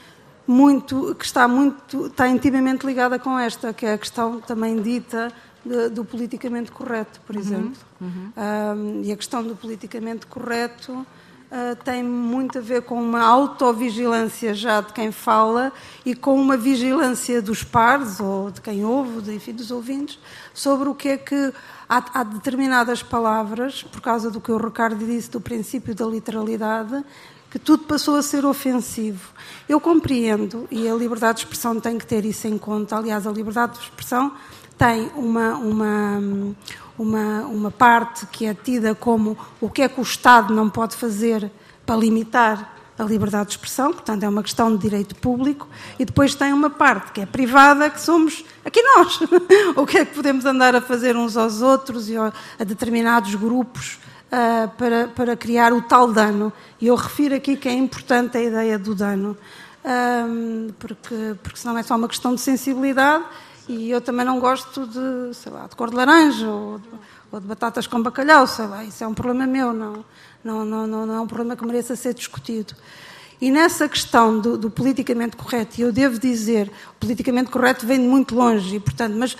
muito, 0.47 1.13
que 1.15 1.25
está 1.25 1.47
muito, 1.47 2.07
está 2.07 2.27
intimamente 2.27 2.85
ligada 2.85 3.19
com 3.19 3.37
esta, 3.37 3.73
que 3.73 3.85
é 3.85 3.93
a 3.93 3.97
questão 3.97 4.39
também 4.39 4.81
dita 4.81 5.31
de, 5.63 5.89
do 5.89 6.05
politicamente 6.05 6.71
correto, 6.71 7.19
por 7.27 7.35
uhum, 7.35 7.41
exemplo. 7.41 7.81
Uhum. 7.99 8.31
Um, 8.37 9.01
e 9.03 9.11
a 9.11 9.17
questão 9.17 9.43
do 9.43 9.55
politicamente 9.55 10.25
correto 10.25 10.93
uh, 10.93 11.75
tem 11.83 12.01
muito 12.01 12.59
a 12.59 12.61
ver 12.61 12.83
com 12.83 13.01
uma 13.01 13.21
autovigilância 13.21 14.53
já 14.53 14.79
de 14.79 14.93
quem 14.93 15.11
fala 15.11 15.73
e 16.05 16.15
com 16.15 16.39
uma 16.39 16.55
vigilância 16.55 17.41
dos 17.41 17.63
pares, 17.63 18.21
ou 18.21 18.49
de 18.49 18.61
quem 18.61 18.85
ouve, 18.85 19.21
de, 19.21 19.35
enfim, 19.35 19.51
dos 19.51 19.69
ouvintes, 19.69 20.17
sobre 20.53 20.87
o 20.87 20.95
que 20.95 21.09
é 21.09 21.17
que 21.17 21.53
há, 21.89 22.21
há 22.21 22.23
determinadas 22.23 23.03
palavras, 23.03 23.83
por 23.83 23.99
causa 23.99 24.31
do 24.31 24.39
que 24.39 24.51
o 24.51 24.57
Ricardo 24.57 25.05
disse 25.05 25.29
do 25.29 25.41
princípio 25.41 25.93
da 25.93 26.05
literalidade, 26.05 27.03
que 27.49 27.57
tudo 27.57 27.83
passou 27.83 28.15
a 28.15 28.21
ser 28.21 28.45
ofensivo. 28.45 29.31
Eu 29.67 29.79
compreendo, 29.79 30.67
e 30.69 30.87
a 30.87 30.93
liberdade 30.93 31.39
de 31.39 31.45
expressão 31.45 31.79
tem 31.79 31.97
que 31.97 32.05
ter 32.05 32.25
isso 32.25 32.47
em 32.47 32.57
conta. 32.57 32.97
Aliás, 32.97 33.25
a 33.25 33.31
liberdade 33.31 33.73
de 33.73 33.85
expressão 33.85 34.33
tem 34.77 35.11
uma, 35.15 35.55
uma, 35.55 36.19
uma, 36.97 37.41
uma 37.45 37.71
parte 37.71 38.25
que 38.27 38.45
é 38.45 38.53
tida 38.53 38.93
como 38.93 39.37
o 39.59 39.69
que 39.69 39.81
é 39.81 39.89
que 39.89 39.99
o 39.99 40.03
Estado 40.03 40.53
não 40.53 40.69
pode 40.69 40.95
fazer 40.95 41.51
para 41.85 41.95
limitar 41.95 42.75
a 42.97 43.03
liberdade 43.03 43.49
de 43.49 43.51
expressão, 43.51 43.93
portanto 43.93 44.23
é 44.23 44.29
uma 44.29 44.41
questão 44.41 44.75
de 44.75 44.81
direito 44.81 45.15
público, 45.15 45.67
e 45.99 46.05
depois 46.05 46.33
tem 46.33 46.51
uma 46.51 46.69
parte 46.69 47.11
que 47.11 47.21
é 47.21 47.25
privada, 47.27 47.89
que 47.91 48.01
somos 48.01 48.43
aqui 48.65 48.81
nós. 48.81 49.19
o 49.77 49.85
que 49.85 49.99
é 49.99 50.05
que 50.05 50.15
podemos 50.15 50.45
andar 50.45 50.75
a 50.75 50.81
fazer 50.81 51.15
uns 51.15 51.37
aos 51.37 51.61
outros 51.61 52.09
e 52.09 52.17
a 52.17 52.31
determinados 52.59 53.35
grupos 53.35 53.99
uh, 54.31 54.69
para, 54.77 55.07
para 55.09 55.35
criar 55.35 55.73
o 55.73 55.81
tal 55.81 56.11
dano. 56.11 56.51
E 56.79 56.87
eu 56.87 56.95
refiro 56.95 57.35
aqui 57.35 57.55
que 57.57 57.67
é 57.67 57.73
importante 57.73 58.37
a 58.37 58.41
ideia 58.41 58.77
do 58.77 58.93
dano, 58.93 59.37
um, 59.85 60.69
porque, 60.79 61.35
porque 61.41 61.59
senão 61.59 61.77
é 61.77 61.83
só 61.83 61.95
uma 61.95 62.07
questão 62.07 62.35
de 62.35 62.41
sensibilidade 62.41 63.23
e 63.67 63.89
eu 63.91 63.99
também 63.99 64.25
não 64.25 64.39
gosto 64.39 64.87
de, 64.87 65.35
sei 65.35 65.51
lá, 65.51 65.67
de 65.67 65.75
cor 65.75 65.89
de 65.89 65.95
laranja 65.95 66.47
ou 66.47 66.79
de, 66.79 66.87
ou 67.31 67.39
de 67.39 67.47
batatas 67.47 67.85
com 67.87 68.01
bacalhau, 68.01 68.47
sei 68.47 68.65
lá, 68.65 68.83
isso 68.83 69.03
é 69.03 69.07
um 69.07 69.13
problema 69.13 69.45
meu, 69.45 69.73
não, 69.73 70.05
não, 70.43 70.63
não, 70.63 70.87
não, 70.87 71.05
não 71.05 71.13
é 71.15 71.19
um 71.19 71.27
problema 71.27 71.55
que 71.55 71.65
mereça 71.65 71.95
ser 71.95 72.13
discutido. 72.13 72.73
E 73.39 73.51
nessa 73.51 73.87
questão 73.87 74.39
do, 74.39 74.57
do, 74.57 74.69
politicamente 74.69 75.35
correto, 75.35 75.79
e 75.79 75.81
eu 75.83 75.91
devo 75.91 76.17
dizer, 76.17 76.71
o 76.91 76.99
politicamente 76.99 77.51
correto 77.51 77.85
vem 77.85 77.99
de 77.99 78.07
muito 78.07 78.33
longe, 78.33 78.77
e, 78.77 78.79
portanto, 78.79 79.15
mas 79.15 79.37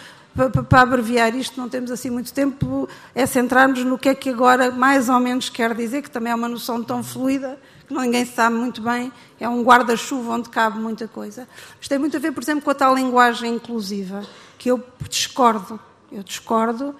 para 0.69 0.81
abreviar 0.81 1.35
isto, 1.35 1.59
não 1.59 1.67
temos 1.67 1.89
assim 1.89 2.11
muito 2.11 2.31
tempo, 2.31 2.87
é 3.15 3.25
centrarmos 3.25 3.83
no 3.83 3.97
que 3.97 4.09
é 4.09 4.15
que 4.15 4.29
agora 4.29 4.69
mais 4.69 5.09
ou 5.09 5.19
menos 5.19 5.49
quer 5.49 5.73
dizer, 5.73 6.03
que 6.03 6.11
também 6.11 6.31
é 6.31 6.35
uma 6.35 6.47
noção 6.47 6.83
tão 6.83 7.03
fluida 7.03 7.57
que 7.87 7.93
ninguém 7.93 8.25
sabe 8.25 8.55
muito 8.55 8.81
bem, 8.81 9.11
é 9.39 9.47
um 9.47 9.63
guarda-chuva 9.63 10.33
onde 10.33 10.49
cabe 10.49 10.77
muita 10.77 11.07
coisa. 11.07 11.47
Isto 11.79 11.89
tem 11.89 11.97
muito 11.97 12.17
a 12.17 12.19
ver, 12.19 12.33
por 12.33 12.43
exemplo, 12.43 12.61
com 12.61 12.69
a 12.69 12.75
tal 12.75 12.93
linguagem 12.93 13.55
inclusiva, 13.55 14.23
que 14.57 14.69
eu 14.69 14.83
discordo, 15.09 15.79
eu 16.11 16.21
discordo, 16.21 16.93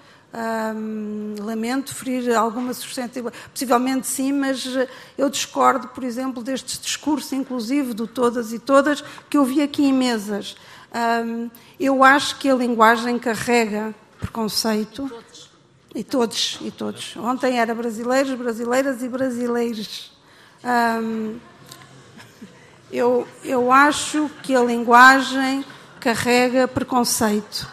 hum, 0.73 1.35
lamento 1.39 1.93
ferir 1.93 2.33
alguma 2.33 2.73
suscetibilidade, 2.73 3.37
possivelmente 3.51 4.07
sim, 4.07 4.31
mas 4.31 4.65
eu 5.17 5.29
discordo, 5.29 5.89
por 5.89 6.05
exemplo, 6.05 6.41
deste 6.41 6.79
discurso 6.79 7.35
inclusivo 7.35 7.93
do 7.93 8.07
todas 8.07 8.53
e 8.53 8.59
todas 8.59 9.03
que 9.29 9.37
eu 9.37 9.43
vi 9.43 9.61
aqui 9.61 9.83
em 9.83 9.93
mesas. 9.93 10.55
Um, 10.93 11.49
eu 11.79 12.03
acho 12.03 12.37
que 12.37 12.49
a 12.49 12.55
linguagem 12.55 13.19
carrega 13.19 13.93
preconceito. 14.19 15.09
Todos. 15.09 15.49
E 15.95 16.03
todos, 16.03 16.59
e 16.61 16.71
todos. 16.71 17.15
Ontem 17.17 17.59
era 17.59 17.73
brasileiros, 17.73 18.33
brasileiras 18.37 19.01
e 19.01 19.07
brasileiros. 19.07 20.11
Um, 20.63 21.37
eu, 22.91 23.27
eu 23.43 23.71
acho 23.71 24.29
que 24.43 24.55
a 24.55 24.61
linguagem 24.61 25.65
carrega 25.99 26.67
preconceito. 26.67 27.67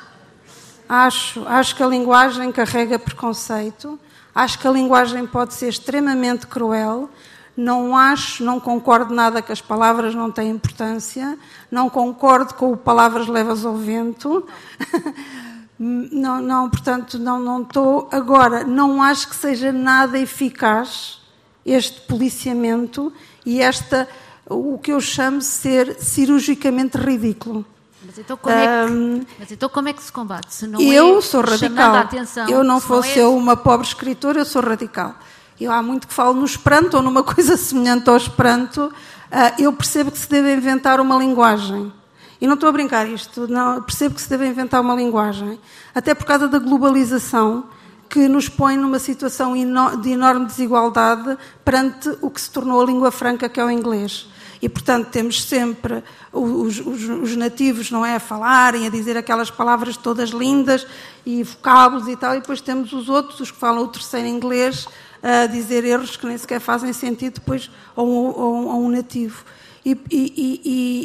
Acho, 0.89 1.47
acho 1.47 1.77
que 1.77 1.83
a 1.83 1.87
linguagem 1.87 2.51
carrega 2.51 2.99
preconceito. 2.99 3.99
Acho 4.35 4.59
que 4.59 4.67
a 4.67 4.71
linguagem 4.71 5.27
pode 5.27 5.55
ser 5.55 5.69
extremamente 5.69 6.47
cruel. 6.47 7.09
Não 7.57 7.97
acho, 7.97 8.43
não 8.45 8.59
concordo 8.59 9.15
nada 9.15 9.41
que 9.41 9.53
as 9.53 9.61
palavras 9.61 10.15
não 10.15 10.31
têm 10.31 10.51
importância, 10.51 11.39
não 11.71 11.89
concordo 11.89 12.55
com 12.55 12.73
o 12.73 12.77
palavras 12.77 13.29
levas 13.29 13.65
ao 13.65 13.77
vento. 13.77 14.45
Não, 15.77 16.41
não, 16.41 16.71
portanto, 16.71 17.19
não, 17.19 17.41
não 17.41 17.63
estou. 17.63 18.09
Agora, 18.13 18.63
não 18.63 19.03
acho 19.03 19.29
que 19.29 19.35
seja 19.35 19.73
nada 19.73 20.17
eficaz 20.17 21.21
este 21.67 22.01
policiamento 22.03 23.13
e 23.45 23.61
esta, 23.61 24.09
o 24.49 24.79
que 24.79 24.93
eu 24.93 25.01
chamo 25.01 25.39
de 25.39 25.45
ser 25.47 25.97
cirurgicamente 26.01 26.97
ridículo. 26.97 27.65
Mas 28.07 28.19
então, 28.19 28.37
como 28.37 28.55
é 28.55 28.87
que, 28.87 29.27
mas 29.39 29.53
então 29.53 29.69
como 29.69 29.89
é 29.89 29.93
que 29.93 30.03
se 30.03 30.13
combate? 30.13 30.55
Se 30.55 30.67
não 30.67 30.81
eu 30.81 31.19
é 31.19 31.23
sou 31.23 31.41
radical. 31.41 31.97
atenção, 31.97 32.49
eu 32.49 32.63
não 32.63 32.79
se 32.79 32.87
fosse 32.87 33.19
é- 33.19 33.23
eu 33.23 33.35
uma 33.35 33.57
pobre 33.57 33.87
escritora, 33.87 34.39
eu 34.41 34.45
sou 34.45 34.63
radical. 34.63 35.17
Eu 35.61 35.71
há 35.73 35.83
muito 35.83 36.09
que 36.09 36.15
falo 36.15 36.35
no 36.35 36.45
Esperanto 36.45 36.97
ou 36.97 37.03
numa 37.03 37.23
coisa 37.25 37.57
semelhante 37.57 38.09
ao 38.11 38.17
Esperanto. 38.17 38.93
ah, 39.31 39.53
eu 39.59 39.73
percebo 39.73 40.11
que 40.11 40.19
se 40.19 40.29
deve 40.29 40.53
inventar 40.55 41.01
uma 41.01 41.17
linguagem. 41.17 41.93
E 42.41 42.47
não 42.47 42.55
estou 42.55 42.69
a 42.69 42.73
brincar 42.73 43.09
isto, 43.09 43.47
não, 43.49 43.81
percebo 43.83 44.15
que 44.17 44.21
se 44.21 44.29
deve 44.29 44.47
inventar 44.47 44.81
uma 44.81 44.95
linguagem. 44.95 45.59
Até 45.95 46.15
por 46.15 46.27
causa 46.27 46.47
da 46.49 46.59
globalização, 46.59 47.65
que 48.11 48.29
nos 48.29 48.49
põe 48.49 48.77
numa 48.77 48.99
situação 48.99 49.55
de 50.01 50.11
enorme 50.11 50.45
desigualdade 50.47 51.39
perante 51.65 52.11
o 52.21 52.29
que 52.31 52.41
se 52.41 52.51
tornou 52.51 52.81
a 52.83 52.85
língua 52.85 53.11
franca, 53.11 53.49
que 53.49 53.59
é 53.59 53.65
o 53.65 53.71
inglês. 53.71 54.29
E, 54.61 54.69
portanto, 54.69 55.09
temos 55.11 55.43
sempre 55.45 56.03
os, 56.33 56.79
os- 56.81 57.09
os 57.09 57.37
nativos, 57.37 57.91
não 57.91 58.05
é, 58.05 58.17
a 58.17 58.21
falarem, 58.21 58.87
a 58.87 58.91
dizer 58.91 59.17
aquelas 59.17 59.51
palavras 59.51 59.97
todas 59.97 60.31
lindas 60.31 60.87
e 61.25 61.43
vocábulos 61.43 62.09
e 62.09 62.17
tal, 62.17 62.35
e 62.37 62.41
depois 62.41 62.61
temos 62.61 62.93
os 62.93 63.09
outros, 63.09 63.41
os 63.41 63.51
que 63.51 63.59
falam 63.59 63.85
o 63.85 63.89
terceiro 63.89 64.27
inglês, 64.29 64.87
a 65.27 65.47
dizer 65.47 65.85
erros 65.85 66.19
que 66.19 66.27
nem 66.27 66.37
sequer 66.37 66.61
fazem 66.61 66.93
sentido 66.93 67.37
depois 67.37 67.71
a 67.97 68.03
um, 68.03 68.71
a 68.71 68.77
um- 68.77 68.91
nativo. 68.91 69.43
E, 69.83 69.93
e- 70.11 70.61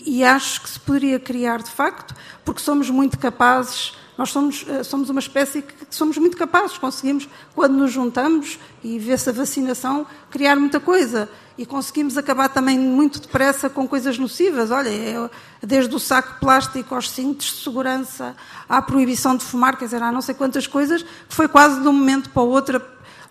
e- 0.05 0.17
e- 0.19 0.23
acho 0.25 0.61
que 0.61 0.69
se 0.69 0.79
poderia 0.79 1.17
criar, 1.19 1.61
de 1.63 1.71
facto, 1.71 2.13
porque 2.43 2.61
somos 2.61 2.89
muito 2.89 3.17
capazes, 3.17 3.93
nós 4.17 4.29
somos, 4.31 4.65
eh, 4.67 4.83
somos 4.83 5.09
uma 5.09 5.19
espécie 5.21 5.61
que 5.61 5.73
somos 5.89 6.17
muito 6.17 6.35
capazes, 6.35 6.77
conseguimos, 6.77 7.27
quando 7.55 7.75
nos 7.77 7.91
juntamos 7.93 8.59
e 8.83 8.99
vê-se 8.99 9.29
a 9.29 9.33
vacinação, 9.33 10.05
criar 10.29 10.57
muita 10.57 10.79
coisa. 10.81 11.29
E 11.57 11.65
conseguimos 11.65 12.17
acabar 12.17 12.47
também 12.49 12.77
muito 12.79 13.19
depressa 13.21 13.69
com 13.69 13.85
coisas 13.87 14.17
nocivas. 14.17 14.71
Olha, 14.71 14.89
é- 14.89 15.29
desde 15.65 15.93
o 15.95 15.99
saco 15.99 16.39
plástico 16.39 16.95
aos 16.95 17.09
cintos 17.09 17.47
de 17.47 17.63
segurança, 17.63 18.35
à 18.67 18.81
proibição 18.81 19.35
de 19.37 19.43
fumar, 19.45 19.77
quer 19.77 19.85
dizer, 19.85 20.01
há 20.03 20.11
não 20.11 20.21
sei 20.21 20.35
quantas 20.35 20.67
coisas, 20.67 21.03
que 21.03 21.35
foi 21.35 21.47
quase 21.49 21.81
de 21.81 21.87
um 21.87 21.93
momento 21.93 22.29
para 22.29 22.41
o 22.43 22.47
outro, 22.49 22.81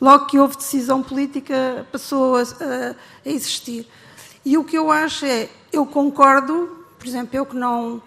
logo 0.00 0.26
que 0.26 0.38
houve 0.38 0.56
decisão 0.56 1.02
política, 1.02 1.86
passou 1.90 2.36
a, 2.36 2.42
a- 2.42 2.94
existir. 3.24 3.86
E 4.44 4.56
o 4.56 4.64
que 4.64 4.76
eu 4.76 4.90
acho 4.90 5.24
é, 5.26 5.48
eu 5.72 5.84
concordo, 5.84 6.84
por 6.98 7.06
exemplo, 7.06 7.30
eu 7.36 7.44
que 7.46 7.56
não 7.56 8.00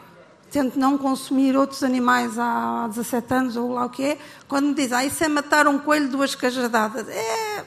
tento 0.49 0.77
não 0.77 0.97
consumir 0.97 1.55
outros 1.55 1.81
animais 1.81 2.37
há 2.37 2.85
17 2.89 3.33
anos 3.33 3.55
ou 3.55 3.71
lá 3.71 3.85
o 3.85 3.89
que 3.89 4.03
é, 4.03 4.17
quando 4.49 4.67
me 4.67 4.73
dizem, 4.73 4.97
ah, 4.97 5.05
isso 5.05 5.23
é 5.23 5.29
matar 5.29 5.65
um 5.65 5.79
coelho 5.79 6.09
duas 6.09 6.35
cajadadas. 6.35 7.07
É, 7.07 7.63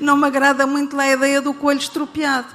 não 0.00 0.16
me 0.16 0.26
agrada 0.26 0.66
muito 0.66 0.96
lá 0.96 1.04
a 1.04 1.12
ideia 1.12 1.40
do 1.40 1.54
coelho 1.54 1.78
estropiado. 1.78 2.48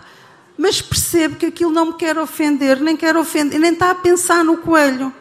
Mas 0.58 0.82
percebo 0.82 1.36
que 1.38 1.46
aquilo 1.48 1.72
não 1.72 1.88
me 1.88 1.94
quer 1.94 2.18
ofender, 2.18 2.80
nem 2.80 2.96
quer 2.96 3.16
ofender, 3.18 3.60
nem 3.60 3.72
está 3.74 3.92
a 3.92 3.96
pensar 3.96 4.44
no 4.44 4.58
coelho. 4.58 5.14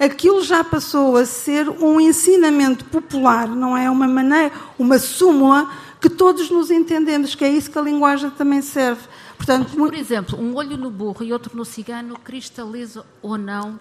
Aquilo 0.00 0.42
já 0.42 0.64
passou 0.64 1.18
a 1.18 1.26
ser 1.26 1.68
um 1.68 2.00
ensinamento 2.00 2.86
popular, 2.86 3.46
não 3.46 3.76
é 3.76 3.90
uma 3.90 4.08
maneira, 4.08 4.50
uma 4.78 4.98
súmula 4.98 5.70
que 6.00 6.08
todos 6.08 6.50
nos 6.50 6.70
entendemos, 6.70 7.34
que 7.34 7.44
é 7.44 7.50
isso 7.50 7.70
que 7.70 7.78
a 7.78 7.82
linguagem 7.82 8.30
também 8.30 8.62
serve. 8.62 9.02
Portanto, 9.36 9.76
Por 9.76 9.94
exemplo, 9.94 10.40
um 10.40 10.54
olho 10.56 10.78
no 10.78 10.90
burro 10.90 11.22
e 11.22 11.32
outro 11.34 11.54
no 11.54 11.66
cigano 11.66 12.18
cristaliza 12.18 13.04
ou 13.20 13.36
não 13.36 13.78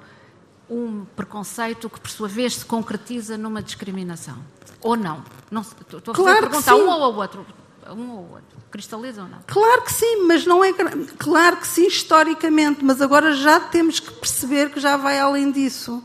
um 0.70 1.06
preconceito 1.16 1.90
que, 1.90 2.00
por 2.00 2.10
sua 2.10 2.28
vez, 2.28 2.56
se 2.56 2.66
concretiza 2.66 3.38
numa 3.38 3.62
discriminação? 3.64 4.38
Ou 4.82 4.98
não? 4.98 5.24
não 5.50 5.62
estou 5.62 6.00
a 6.00 6.14
Claro 6.14 6.32
a 6.32 6.34
que 6.36 6.42
pergunta 6.50 6.72
a 6.72 6.76
sim. 6.76 6.82
um 6.82 6.90
ou 6.90 7.04
ao 7.04 7.16
outro. 7.16 7.46
Um 7.92 8.12
ou 8.12 8.30
outro. 8.32 8.58
Cristaliza 8.72 9.24
ou 9.24 9.28
não? 9.28 9.40
Claro 9.48 9.82
que 9.82 9.92
sim, 9.92 10.26
mas 10.28 10.46
não 10.46 10.64
é. 10.64 10.72
Claro 11.18 11.58
que 11.58 11.68
sim, 11.68 11.88
historicamente, 11.88 12.84
mas 12.84 13.02
agora 13.02 13.34
já 13.34 13.60
temos 13.60 14.00
que 14.00 14.12
perceber 14.12 14.70
que 14.70 14.80
já 14.80 14.96
vai 14.96 15.20
além 15.20 15.52
disso. 15.52 16.04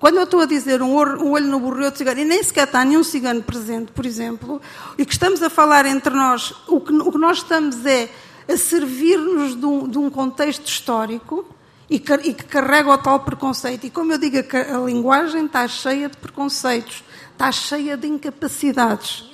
Quando 0.00 0.16
eu 0.16 0.24
estou 0.24 0.40
a 0.40 0.46
dizer 0.46 0.80
um 0.82 0.94
olho, 0.94 1.46
no 1.46 1.60
burro 1.60 1.82
e 1.82 1.84
outro 1.84 1.98
cigano, 1.98 2.20
e 2.20 2.24
nem 2.24 2.42
sequer 2.42 2.64
está 2.64 2.82
nenhum 2.84 3.04
cigano 3.04 3.42
presente, 3.42 3.92
por 3.92 4.06
exemplo, 4.06 4.60
e 4.96 5.04
que 5.04 5.12
estamos 5.12 5.42
a 5.42 5.50
falar 5.50 5.84
entre 5.84 6.14
nós, 6.14 6.54
o 6.66 6.80
que, 6.80 6.92
o 6.92 7.12
que 7.12 7.18
nós 7.18 7.38
estamos 7.38 7.84
é 7.84 8.10
a 8.48 8.56
servir-nos 8.56 9.54
de, 9.54 9.66
um, 9.66 9.86
de 9.86 9.98
um 9.98 10.08
contexto 10.08 10.66
histórico 10.66 11.44
e, 11.88 11.98
que 11.98 12.44
carrega 12.44 12.88
o 12.88 12.96
tal 12.96 13.20
preconceito. 13.20 13.84
E 13.86 13.90
como 13.90 14.12
eu 14.12 14.18
digo, 14.18 14.38
a 14.38 14.78
linguagem 14.86 15.44
está 15.44 15.68
cheia 15.68 16.08
de 16.08 16.16
preconceitos, 16.16 17.04
está 17.32 17.52
cheia 17.52 17.94
de 17.94 18.06
incapacidades. 18.06 19.29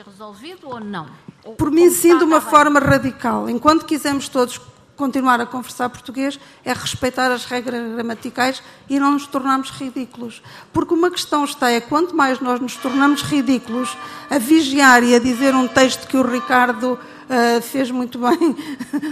Ser 0.00 0.06
resolvido 0.06 0.66
ou 0.66 0.80
não? 0.80 1.08
Ou- 1.44 1.56
Por 1.56 1.70
mim, 1.70 1.90
sim, 1.90 2.16
de 2.16 2.24
uma 2.24 2.40
forma 2.40 2.80
radical. 2.80 3.50
Enquanto 3.50 3.84
quisermos 3.84 4.30
todos 4.30 4.58
continuar 4.96 5.38
a 5.42 5.44
conversar 5.44 5.90
português, 5.90 6.40
é 6.64 6.72
respeitar 6.72 7.30
as 7.30 7.44
regras 7.44 7.92
gramaticais 7.92 8.62
e 8.88 8.98
não 8.98 9.12
nos 9.12 9.26
tornarmos 9.26 9.68
ridículos. 9.68 10.42
Porque 10.72 10.94
uma 10.94 11.10
questão 11.10 11.44
está 11.44 11.70
é 11.70 11.80
quanto 11.82 12.16
mais 12.16 12.40
nós 12.40 12.60
nos 12.60 12.76
tornamos 12.76 13.20
ridículos 13.20 13.94
a 14.30 14.38
vigiar 14.38 15.02
e 15.02 15.14
a 15.14 15.18
dizer 15.18 15.54
um 15.54 15.68
texto 15.68 16.06
que 16.08 16.16
o 16.16 16.22
Ricardo 16.22 16.98
ah, 17.30 17.60
fez 17.60 17.92
muito 17.92 18.18
bem 18.26 18.56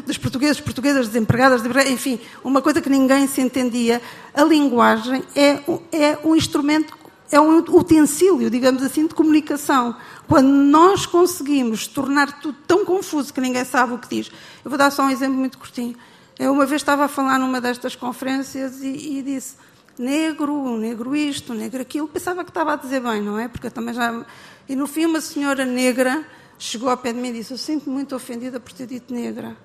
dos 0.05 0.18
portugueses, 0.18 0.61
portuguesas 0.61 1.07
desempregadas, 1.07 1.62
enfim, 1.86 2.18
uma 2.43 2.61
coisa 2.61 2.80
que 2.80 2.91
ninguém 2.91 3.28
se 3.28 3.41
entendia. 3.41 4.03
A 4.34 4.43
linguagem 4.43 5.22
é, 5.36 5.61
é 5.93 6.18
um 6.24 6.34
instrumento 6.34 6.97
é 7.31 7.41
um 7.41 7.59
utensílio, 7.59 8.51
digamos 8.51 8.83
assim, 8.83 9.07
de 9.07 9.14
comunicação. 9.14 9.95
Quando 10.26 10.49
nós 10.49 11.05
conseguimos 11.05 11.87
tornar 11.87 12.41
tudo 12.41 12.57
tão 12.66 12.85
confuso 12.85 13.33
que 13.33 13.41
ninguém 13.41 13.64
sabe 13.64 13.95
o 13.95 13.99
que 13.99 14.09
diz. 14.09 14.31
Eu 14.64 14.70
vou 14.70 14.79
dar 14.79 14.91
só 14.91 15.05
um 15.05 15.11
exemplo 15.11 15.37
muito 15.37 15.59
curtinho. 15.59 15.97
Eu 16.39 16.53
uma 16.53 16.64
vez 16.64 16.81
estava 16.81 17.05
a 17.05 17.09
falar 17.09 17.39
numa 17.39 17.61
destas 17.61 17.95
conferências 17.95 18.81
e, 18.81 19.18
e 19.18 19.22
disse 19.22 19.57
negro, 19.99 20.76
negro 20.79 21.14
isto, 21.14 21.53
negro 21.53 21.83
aquilo. 21.83 22.09
Pensava 22.09 22.45
que 22.45 22.51
estava 22.51 22.74
a 22.74 22.76
dizer 22.76 23.01
bem, 23.01 23.20
não 23.20 23.39
é? 23.39 23.49
Porque 23.49 23.66
eu 23.66 23.70
também 23.70 23.93
já. 23.93 24.24
E 24.68 24.76
no 24.76 24.87
fim, 24.87 25.07
uma 25.07 25.20
senhora 25.20 25.64
negra 25.64 26.24
chegou 26.59 26.89
ao 26.89 26.97
pé 26.97 27.12
de 27.12 27.18
mim 27.18 27.29
e 27.29 27.33
disse: 27.35 27.53
Eu 27.53 27.59
sinto-me 27.59 27.95
muito 27.95 28.14
ofendida 28.14 28.59
por 28.61 28.72
ter 28.72 28.87
dito 28.87 29.12
negra. 29.12 29.57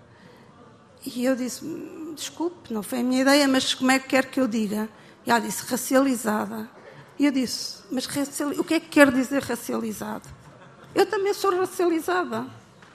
E 1.05 1.23
eu 1.23 1.35
disse: 1.35 1.63
"Hum, 1.63 2.13
Desculpe, 2.15 2.73
não 2.73 2.83
foi 2.83 2.99
a 2.99 3.03
minha 3.03 3.21
ideia, 3.21 3.47
mas 3.47 3.73
como 3.73 3.91
é 3.91 3.99
que 3.99 4.09
quer 4.09 4.25
que 4.25 4.39
eu 4.39 4.47
diga? 4.47 4.89
E 5.25 5.31
ela 5.31 5.39
disse: 5.39 5.65
Racializada. 5.65 6.69
E 7.19 7.25
eu 7.25 7.31
disse: 7.31 7.83
Mas 7.91 8.05
o 8.57 8.63
que 8.63 8.75
é 8.75 8.79
que 8.79 8.87
quer 8.87 9.11
dizer 9.11 9.43
racializado? 9.43 10.27
Eu 10.93 11.05
também 11.05 11.33
sou 11.33 11.55
racializada. 11.57 12.45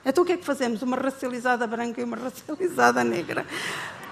Então 0.04 0.22
o 0.22 0.26
que 0.26 0.32
é 0.32 0.36
que 0.36 0.44
fazemos? 0.44 0.82
Uma 0.82 0.96
racializada 0.96 1.66
branca 1.66 2.00
e 2.00 2.04
uma 2.04 2.16
racializada 2.16 3.04
negra. 3.04 3.46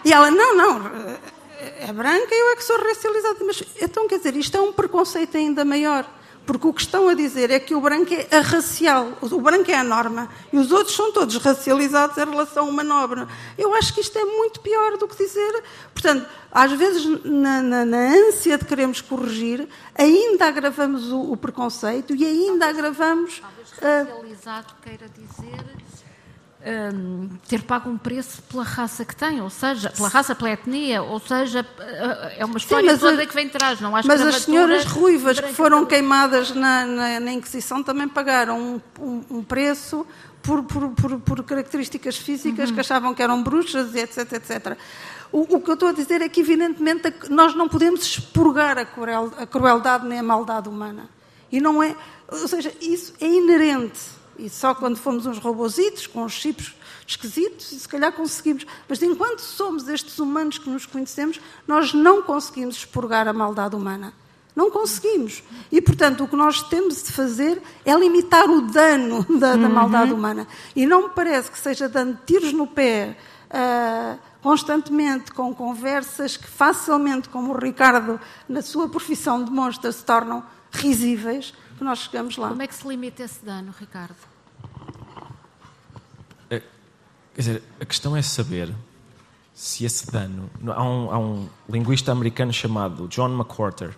E 0.05 0.13
ela: 0.13 0.31
Não, 0.31 0.57
não, 0.57 1.19
é 1.59 1.93
branca 1.93 2.35
e 2.35 2.39
eu 2.39 2.51
é 2.51 2.57
que 2.57 2.65
sou 2.65 2.79
racializada. 2.79 3.39
Mas 3.45 3.63
então 3.81 4.07
quer 4.07 4.19
dizer, 4.19 4.37
isto 4.37 4.57
é 4.57 4.61
um 4.61 4.73
preconceito 4.73 5.37
ainda 5.37 5.65
maior. 5.65 6.07
Porque 6.47 6.67
o 6.67 6.73
que 6.73 6.81
estão 6.81 7.09
a 7.09 7.15
dizer 7.15 7.51
é 7.51 7.59
que 7.59 7.75
o 7.75 7.81
branco 7.81 8.15
é 8.15 8.37
a 8.37 8.41
racial, 8.41 9.13
o 9.21 9.41
branco 9.41 9.69
é 9.71 9.75
a 9.75 9.83
norma 9.83 10.29
e 10.53 10.57
os 10.59 10.71
outros 10.71 10.95
são 10.95 11.13
todos 11.13 11.37
racializados 11.37 12.17
em 12.17 12.25
relação 12.25 12.67
a 12.67 12.71
uma 12.71 12.85
nobre. 12.85 13.27
Eu 13.59 13.75
acho 13.75 13.93
que 13.93 14.01
isto 14.01 14.17
é 14.17 14.25
muito 14.25 14.61
pior 14.61 14.97
do 14.97 15.09
que 15.09 15.17
dizer. 15.17 15.63
Portanto, 15.93 16.25
às 16.53 16.71
vezes, 16.73 17.05
na, 17.25 17.61
na- 17.61 17.85
na 17.85 17.99
ânsia 18.29 18.57
de 18.57 18.65
queremos 18.65 19.01
corrigir, 19.01 19.69
ainda 19.95 20.47
agravamos 20.47 21.11
o, 21.11 21.33
o 21.33 21.37
preconceito 21.37 22.15
e 22.15 22.25
ainda 22.25 22.69
agravamos. 22.69 23.43
ah, 23.83 24.05
Racializado 24.09 24.75
queira 24.83 25.09
dizer 25.09 25.65
hum, 26.67 27.29
ter 27.49 27.63
pago 27.63 27.89
um 27.89 27.97
preço 27.97 28.43
pela 28.43 28.65
raça 28.65 29.05
que 29.05 29.15
tem, 29.15 29.41
ou 29.41 29.49
seja, 29.51 29.91
pela 29.91 30.09
raça, 30.09 30.35
pela 30.35 30.51
etnia, 30.51 31.03
ou 31.03 31.21
seja, 31.21 31.65
é 32.37 32.45
uma 32.45 32.59
história 32.59 32.91
mas 32.93 33.01
toda 33.01 33.23
a- 33.23 33.27
que 33.27 33.35
vem 33.35 33.47
de 33.47 33.53
trás. 33.53 33.81
Não 33.81 33.95
há 33.97 34.03
Mas 34.05 34.21
as 34.21 34.43
senhoras 34.43 34.85
ruivas 34.85 35.39
que 35.41 35.53
foram 35.53 35.87
queimadas 35.87 36.51
na, 36.55 36.85
na- 36.85 37.21
na 37.21 37.33
Inquisição 37.33 37.83
também 37.83 38.09
pagaram 38.09 38.59
um, 38.61 38.81
um- 39.01 39.25
um 39.39 39.45
preço 39.45 40.05
por, 40.43 40.63
por- 40.65 40.89
por- 40.91 41.19
por 41.21 41.43
características 41.45 42.17
físicas 42.17 42.71
que 42.71 42.81
achavam 42.81 43.15
que 43.15 43.23
eram 43.23 43.43
bruxas, 43.43 43.95
etc, 43.95 44.33
etc. 44.33 44.77
O, 45.33 45.57
o 45.57 45.61
que 45.61 45.71
eu 45.71 45.75
estou 45.75 45.89
a 45.89 45.93
dizer 45.93 46.23
é 46.23 46.29
que, 46.29 46.41
evidentemente, 46.41 47.13
nós 47.31 47.55
não 47.55 47.69
podemos 47.69 48.03
expurgar 48.03 48.79
a, 48.79 48.85
cruel- 48.85 49.33
a 49.39 49.47
crueldade 49.47 50.07
nem 50.07 50.21
a 50.21 50.23
maldade 50.23 50.69
humana. 50.69 51.09
E 51.51 51.61
não 51.61 51.83
é. 51.83 51.95
Ou 52.31 52.47
seja, 52.49 52.73
isso 52.81 53.13
é 53.21 53.27
inerente. 53.27 54.16
E 54.39 54.49
só 54.49 54.75
quando 54.75 54.97
fomos 54.97 55.27
uns 55.27 55.39
robozitos 55.39 56.07
com 56.07 56.25
os 56.25 56.33
chips 56.33 56.75
esquisitos, 57.07 57.73
e 57.73 57.79
se 57.79 57.89
calhar 57.89 58.13
conseguimos. 58.13 58.67
Mas 58.89 59.03
enquanto 59.03 59.41
somos 59.41 59.89
estes 59.89 60.19
humanos 60.19 60.59
que 60.59 60.69
nos 60.69 60.87
conhecemos, 60.87 61.41
nós 61.67 61.93
não 61.95 62.23
conseguimos 62.23 62.77
expurgar 62.77 63.29
a 63.29 63.33
maldade 63.33 63.77
humana. 63.77 64.13
Não 64.55 64.71
conseguimos. 64.71 65.43
E, 65.71 65.83
portanto, 65.83 66.25
o 66.25 66.29
que 66.29 66.35
nós 66.35 66.63
temos 66.63 67.03
de 67.03 67.13
fazer 67.13 67.63
é 67.85 67.95
limitar 67.95 68.49
o 68.51 68.63
dano 68.63 69.25
da, 69.39 69.55
da 69.55 69.69
maldade 69.69 70.13
humana. 70.13 70.49
E 70.75 70.87
não 70.87 71.05
me 71.05 71.09
parece 71.11 71.51
que 71.51 71.59
seja 71.59 71.89
dando 71.89 72.19
tiros 72.25 72.53
no 72.53 72.67
pé 72.67 73.17
ah, 73.51 74.17
constantemente 74.43 75.33
com 75.33 75.55
conversas 75.55 76.37
que 76.37 76.47
facilmente, 76.47 77.29
como 77.29 77.53
o 77.53 77.59
Ricardo, 77.59 78.21
na 78.49 78.63
sua 78.63 78.89
profissão, 78.89 79.43
demonstra, 79.43 79.91
se 79.93 80.05
tornam 80.05 80.43
risíveis, 80.71 81.53
que 81.77 81.85
nós 81.85 82.01
chegamos 82.01 82.37
lá. 82.37 82.49
Como 82.49 82.63
é 82.63 82.67
que 82.67 82.75
se 82.75 82.87
limita 82.87 83.23
esse 83.23 83.45
dano, 83.45 83.75
Ricardo? 83.79 84.17
Quer 87.37 87.43
dizer, 87.43 87.63
a 87.79 87.85
questão 87.85 88.17
é 88.17 88.23
saber 88.23 88.75
se 89.53 89.85
esse 89.85 90.11
dano. 90.11 90.49
Há 90.69 90.83
um, 90.83 91.11
há 91.11 91.19
um 91.19 91.47
linguista 91.69 92.11
americano 92.11 92.51
chamado 92.51 93.07
John 93.09 93.29
McWhorter. 93.29 93.95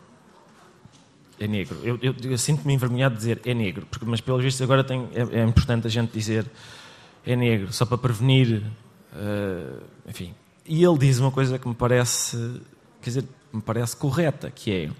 É 1.38 1.46
negro. 1.46 1.78
Eu, 1.84 1.96
eu, 2.02 2.16
eu 2.20 2.36
sinto-me 2.36 2.74
envergonhado 2.74 3.14
de 3.14 3.20
dizer 3.20 3.40
é 3.44 3.54
negro, 3.54 3.86
porque, 3.88 4.04
mas 4.04 4.20
pelos 4.20 4.42
vistos 4.42 4.60
agora 4.60 4.82
tem, 4.82 5.08
é, 5.14 5.38
é, 5.38 5.44
importante 5.44 5.86
a 5.86 5.90
gente 5.90 6.10
dizer 6.10 6.50
é 7.24 7.36
negro, 7.36 7.72
só 7.72 7.86
para 7.86 7.96
prevenir. 7.96 8.60
Uh, 9.12 9.84
enfim. 10.08 10.34
E 10.66 10.82
ele 10.82 10.98
diz 10.98 11.20
uma 11.20 11.30
coisa 11.30 11.60
que 11.60 11.68
me 11.68 11.76
parece, 11.76 12.60
quer 13.00 13.10
dizer, 13.10 13.24
me 13.52 13.62
parece 13.62 13.96
correta, 13.96 14.50
que 14.50 14.72
é 14.72 14.90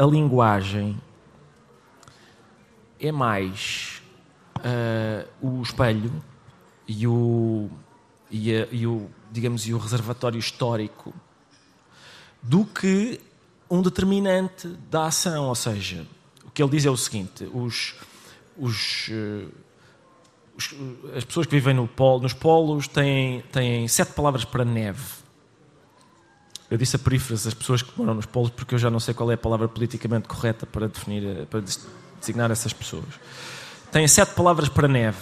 a 0.00 0.06
linguagem 0.06 0.96
é 3.00 3.12
mais 3.12 4.02
uh, 4.58 5.28
o 5.40 5.62
espelho 5.62 6.12
e 6.86 7.06
o, 7.06 7.68
e, 8.30 8.54
a, 8.54 8.68
e, 8.70 8.86
o, 8.86 9.08
digamos, 9.30 9.66
e 9.66 9.74
o 9.74 9.78
reservatório 9.78 10.38
histórico 10.38 11.14
do 12.42 12.64
que 12.64 13.20
um 13.70 13.82
determinante 13.82 14.68
da 14.90 15.06
ação. 15.06 15.48
Ou 15.48 15.54
seja, 15.54 16.06
o 16.44 16.50
que 16.50 16.62
ele 16.62 16.70
diz 16.70 16.86
é 16.86 16.90
o 16.90 16.96
seguinte: 16.96 17.48
os, 17.52 17.94
os, 18.56 19.08
uh, 19.08 19.52
os 20.56 20.74
as 21.16 21.24
pessoas 21.24 21.46
que 21.46 21.54
vivem 21.54 21.74
no 21.74 21.88
polo, 21.88 22.22
nos 22.22 22.32
polos 22.32 22.88
têm, 22.88 23.42
têm 23.52 23.86
sete 23.88 24.12
palavras 24.12 24.44
para 24.44 24.64
neve. 24.64 25.26
Eu 26.68 26.76
disse 26.76 26.96
a 26.96 26.98
perífrase, 26.98 27.46
as 27.46 27.54
pessoas 27.54 27.80
que 27.80 27.96
moram 27.96 28.14
nos 28.14 28.26
polos, 28.26 28.50
porque 28.50 28.74
eu 28.74 28.78
já 28.78 28.90
não 28.90 28.98
sei 28.98 29.14
qual 29.14 29.30
é 29.30 29.34
a 29.34 29.38
palavra 29.38 29.68
politicamente 29.68 30.26
correta 30.26 30.66
para 30.66 30.88
definir, 30.88 31.24
eh, 31.24 31.44
para 31.44 31.60
designar 32.20 32.50
essas 32.50 32.72
pessoas. 32.72 33.04
Têm 33.92 34.06
sete 34.08 34.34
palavras 34.34 34.68
para 34.68 34.88
neve. 34.88 35.18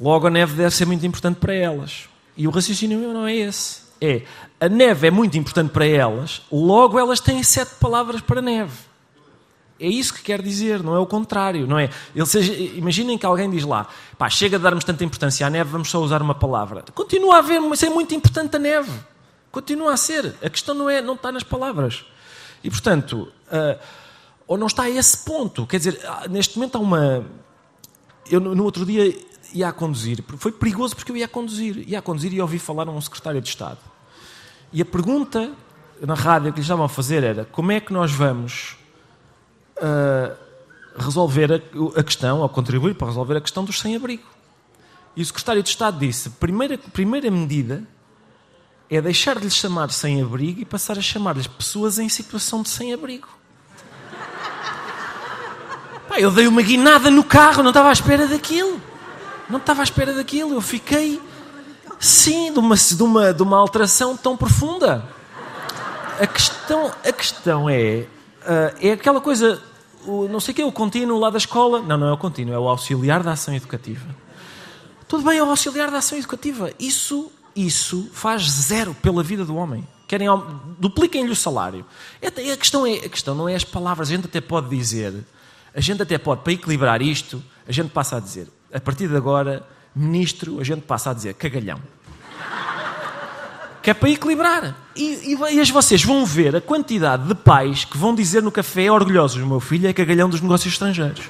Logo, 0.00 0.26
a 0.26 0.30
neve 0.30 0.54
deve 0.54 0.74
ser 0.74 0.86
muito 0.86 1.04
importante 1.06 1.36
para 1.36 1.54
elas. 1.54 2.08
E 2.36 2.46
o 2.46 2.50
raciocínio 2.50 2.98
não 3.12 3.26
é 3.26 3.34
esse. 3.34 3.82
É, 4.00 4.22
a 4.58 4.68
neve 4.68 5.08
é 5.08 5.10
muito 5.10 5.36
importante 5.36 5.70
para 5.70 5.84
elas, 5.84 6.40
logo 6.50 6.98
elas 6.98 7.20
têm 7.20 7.42
sete 7.42 7.74
palavras 7.74 8.22
para 8.22 8.40
neve. 8.40 8.72
É 9.78 9.86
isso 9.86 10.12
que 10.12 10.22
quer 10.22 10.40
dizer, 10.42 10.82
não 10.82 10.94
é 10.94 10.98
o 10.98 11.06
contrário, 11.06 11.66
não 11.66 11.78
é? 11.78 11.90
Seja, 12.26 12.52
imaginem 12.52 13.16
que 13.16 13.24
alguém 13.24 13.50
diz 13.50 13.64
lá, 13.64 13.86
pá, 14.18 14.28
chega 14.28 14.56
a 14.56 14.60
darmos 14.60 14.84
tanta 14.84 15.04
importância 15.04 15.46
à 15.46 15.50
neve, 15.50 15.70
vamos 15.70 15.90
só 15.90 15.98
usar 16.00 16.20
uma 16.20 16.34
palavra. 16.34 16.82
Continua 16.94 17.36
a 17.36 17.38
haver, 17.38 17.60
mas 17.60 17.82
é 17.82 17.88
muito 17.88 18.14
importante 18.14 18.56
a 18.56 18.58
neve. 18.58 18.92
Continua 19.50 19.94
a 19.94 19.96
ser. 19.96 20.34
A 20.42 20.50
questão 20.50 20.74
não, 20.74 20.88
é, 20.88 21.00
não 21.00 21.14
está 21.14 21.32
nas 21.32 21.42
palavras. 21.42 22.04
E, 22.62 22.70
portanto, 22.70 23.32
uh, 23.48 23.78
ou 24.50 24.58
não 24.58 24.66
está 24.66 24.82
a 24.82 24.90
esse 24.90 25.18
ponto. 25.18 25.64
Quer 25.64 25.76
dizer, 25.76 26.00
neste 26.28 26.58
momento 26.58 26.74
há 26.74 26.80
uma. 26.80 27.24
Eu, 28.28 28.40
no 28.40 28.64
outro 28.64 28.84
dia, 28.84 29.16
ia 29.54 29.68
a 29.68 29.72
conduzir. 29.72 30.24
Foi 30.38 30.50
perigoso 30.50 30.96
porque 30.96 31.12
eu 31.12 31.16
ia 31.16 31.26
a 31.26 31.28
conduzir. 31.28 31.88
Ia 31.88 32.00
a 32.00 32.02
conduzir 32.02 32.32
e 32.34 32.40
ouvi 32.42 32.58
falar 32.58 32.88
a 32.88 32.90
um 32.90 33.00
secretário 33.00 33.40
de 33.40 33.48
Estado. 33.48 33.78
E 34.72 34.82
a 34.82 34.84
pergunta 34.84 35.52
na 36.00 36.14
rádio 36.14 36.52
que 36.52 36.58
lhe 36.58 36.64
estavam 36.64 36.84
a 36.84 36.88
fazer 36.88 37.22
era 37.22 37.44
como 37.44 37.70
é 37.70 37.78
que 37.78 37.92
nós 37.92 38.10
vamos 38.10 38.76
uh, 39.76 40.36
resolver 40.96 41.52
a, 41.52 42.00
a, 42.00 42.02
questão, 42.02 42.40
ou 42.40 42.48
contribuir 42.48 42.96
para 42.96 43.06
resolver 43.06 43.36
a 43.36 43.40
questão 43.40 43.64
dos 43.64 43.78
sem-abrigo. 43.78 44.26
E 45.14 45.22
o 45.22 45.26
secretário 45.26 45.62
de 45.62 45.68
Estado 45.68 45.96
disse, 45.96 46.28
primeira, 46.28 46.76
primeira 46.76 47.30
medida 47.30 47.86
é 48.90 49.00
deixar 49.00 49.38
de 49.38 49.44
lhes 49.44 49.54
chamar 49.54 49.92
sem-abrigo 49.92 50.60
e 50.60 50.64
passar 50.64 50.98
a 50.98 51.02
chamar-lhes 51.02 51.46
pessoas 51.46 52.00
em 52.00 52.08
situação 52.08 52.62
de 52.62 52.68
sem-abrigo. 52.68 53.38
Eu 56.18 56.30
dei 56.30 56.46
uma 56.46 56.62
guinada 56.62 57.10
no 57.10 57.22
carro, 57.22 57.62
não 57.62 57.70
estava 57.70 57.88
à 57.88 57.92
espera 57.92 58.26
daquilo. 58.26 58.80
Não 59.48 59.58
estava 59.58 59.82
à 59.82 59.84
espera 59.84 60.12
daquilo. 60.12 60.54
Eu 60.54 60.60
fiquei, 60.60 61.20
sim, 61.98 62.52
de 62.52 62.58
uma, 62.58 62.76
de 62.76 63.02
uma, 63.02 63.34
de 63.34 63.42
uma 63.42 63.58
alteração 63.58 64.16
tão 64.16 64.36
profunda. 64.36 65.04
A 66.20 66.26
questão, 66.26 66.92
a 67.04 67.12
questão 67.12 67.68
é, 67.68 68.06
uh, 68.42 68.76
é 68.80 68.92
aquela 68.92 69.20
coisa, 69.20 69.62
o, 70.06 70.28
não 70.28 70.40
sei 70.40 70.52
o 70.52 70.54
que, 70.54 70.62
o 70.62 70.72
contínuo 70.72 71.18
lá 71.18 71.30
da 71.30 71.38
escola. 71.38 71.80
Não, 71.80 71.96
não 71.96 72.08
é 72.08 72.12
o 72.12 72.18
contínuo, 72.18 72.54
é 72.54 72.58
o 72.58 72.68
auxiliar 72.68 73.22
da 73.22 73.32
ação 73.32 73.54
educativa. 73.54 74.06
Tudo 75.08 75.24
bem, 75.24 75.38
é 75.38 75.42
o 75.42 75.50
auxiliar 75.50 75.90
da 75.90 75.98
ação 75.98 76.16
educativa. 76.16 76.72
Isso, 76.78 77.30
isso 77.54 78.08
faz 78.12 78.48
zero 78.48 78.94
pela 78.94 79.22
vida 79.22 79.44
do 79.44 79.56
homem. 79.56 79.86
Querem, 80.06 80.28
dupliquem-lhe 80.78 81.30
o 81.30 81.36
salário. 81.36 81.84
É, 82.20 82.28
a 82.28 82.56
questão, 82.56 82.86
é, 82.86 82.94
a 82.94 83.08
questão 83.08 83.34
não 83.34 83.48
é 83.48 83.54
as 83.54 83.64
palavras, 83.64 84.08
a 84.08 84.14
gente 84.14 84.26
até 84.26 84.40
pode 84.40 84.68
dizer, 84.68 85.14
a 85.74 85.80
gente 85.80 86.02
até 86.02 86.18
pode, 86.18 86.42
para 86.42 86.52
equilibrar 86.52 87.00
isto, 87.02 87.42
a 87.66 87.72
gente 87.72 87.90
passa 87.90 88.16
a 88.16 88.20
dizer, 88.20 88.48
a 88.72 88.80
partir 88.80 89.08
de 89.08 89.16
agora, 89.16 89.66
ministro, 89.94 90.60
a 90.60 90.64
gente 90.64 90.82
passa 90.82 91.10
a 91.10 91.14
dizer 91.14 91.34
cagalhão. 91.34 91.80
Que 93.82 93.90
é 93.90 93.94
para 93.94 94.10
equilibrar. 94.10 94.76
E, 94.94 95.34
e, 95.34 95.58
e 95.58 95.72
vocês 95.72 96.04
vão 96.04 96.26
ver 96.26 96.54
a 96.54 96.60
quantidade 96.60 97.26
de 97.26 97.34
pais 97.34 97.84
que 97.84 97.96
vão 97.96 98.14
dizer 98.14 98.42
no 98.42 98.52
café 98.52 98.92
orgulhosos: 98.92 99.42
o 99.42 99.46
meu 99.46 99.60
filho 99.60 99.88
é 99.88 99.92
cagalhão 99.92 100.28
dos 100.28 100.42
negócios 100.42 100.74
estrangeiros. 100.74 101.24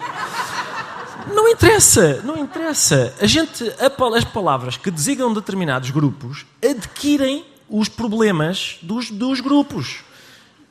Não 1.32 1.48
interessa, 1.48 2.20
não 2.24 2.36
interessa. 2.36 3.14
A 3.20 3.26
gente, 3.26 3.64
as 3.78 4.24
palavras 4.24 4.76
que 4.76 4.90
designam 4.90 5.32
determinados 5.32 5.90
grupos 5.90 6.44
adquirem 6.62 7.44
os 7.68 7.88
problemas 7.88 8.78
dos, 8.82 9.10
dos 9.10 9.40
grupos. 9.40 10.02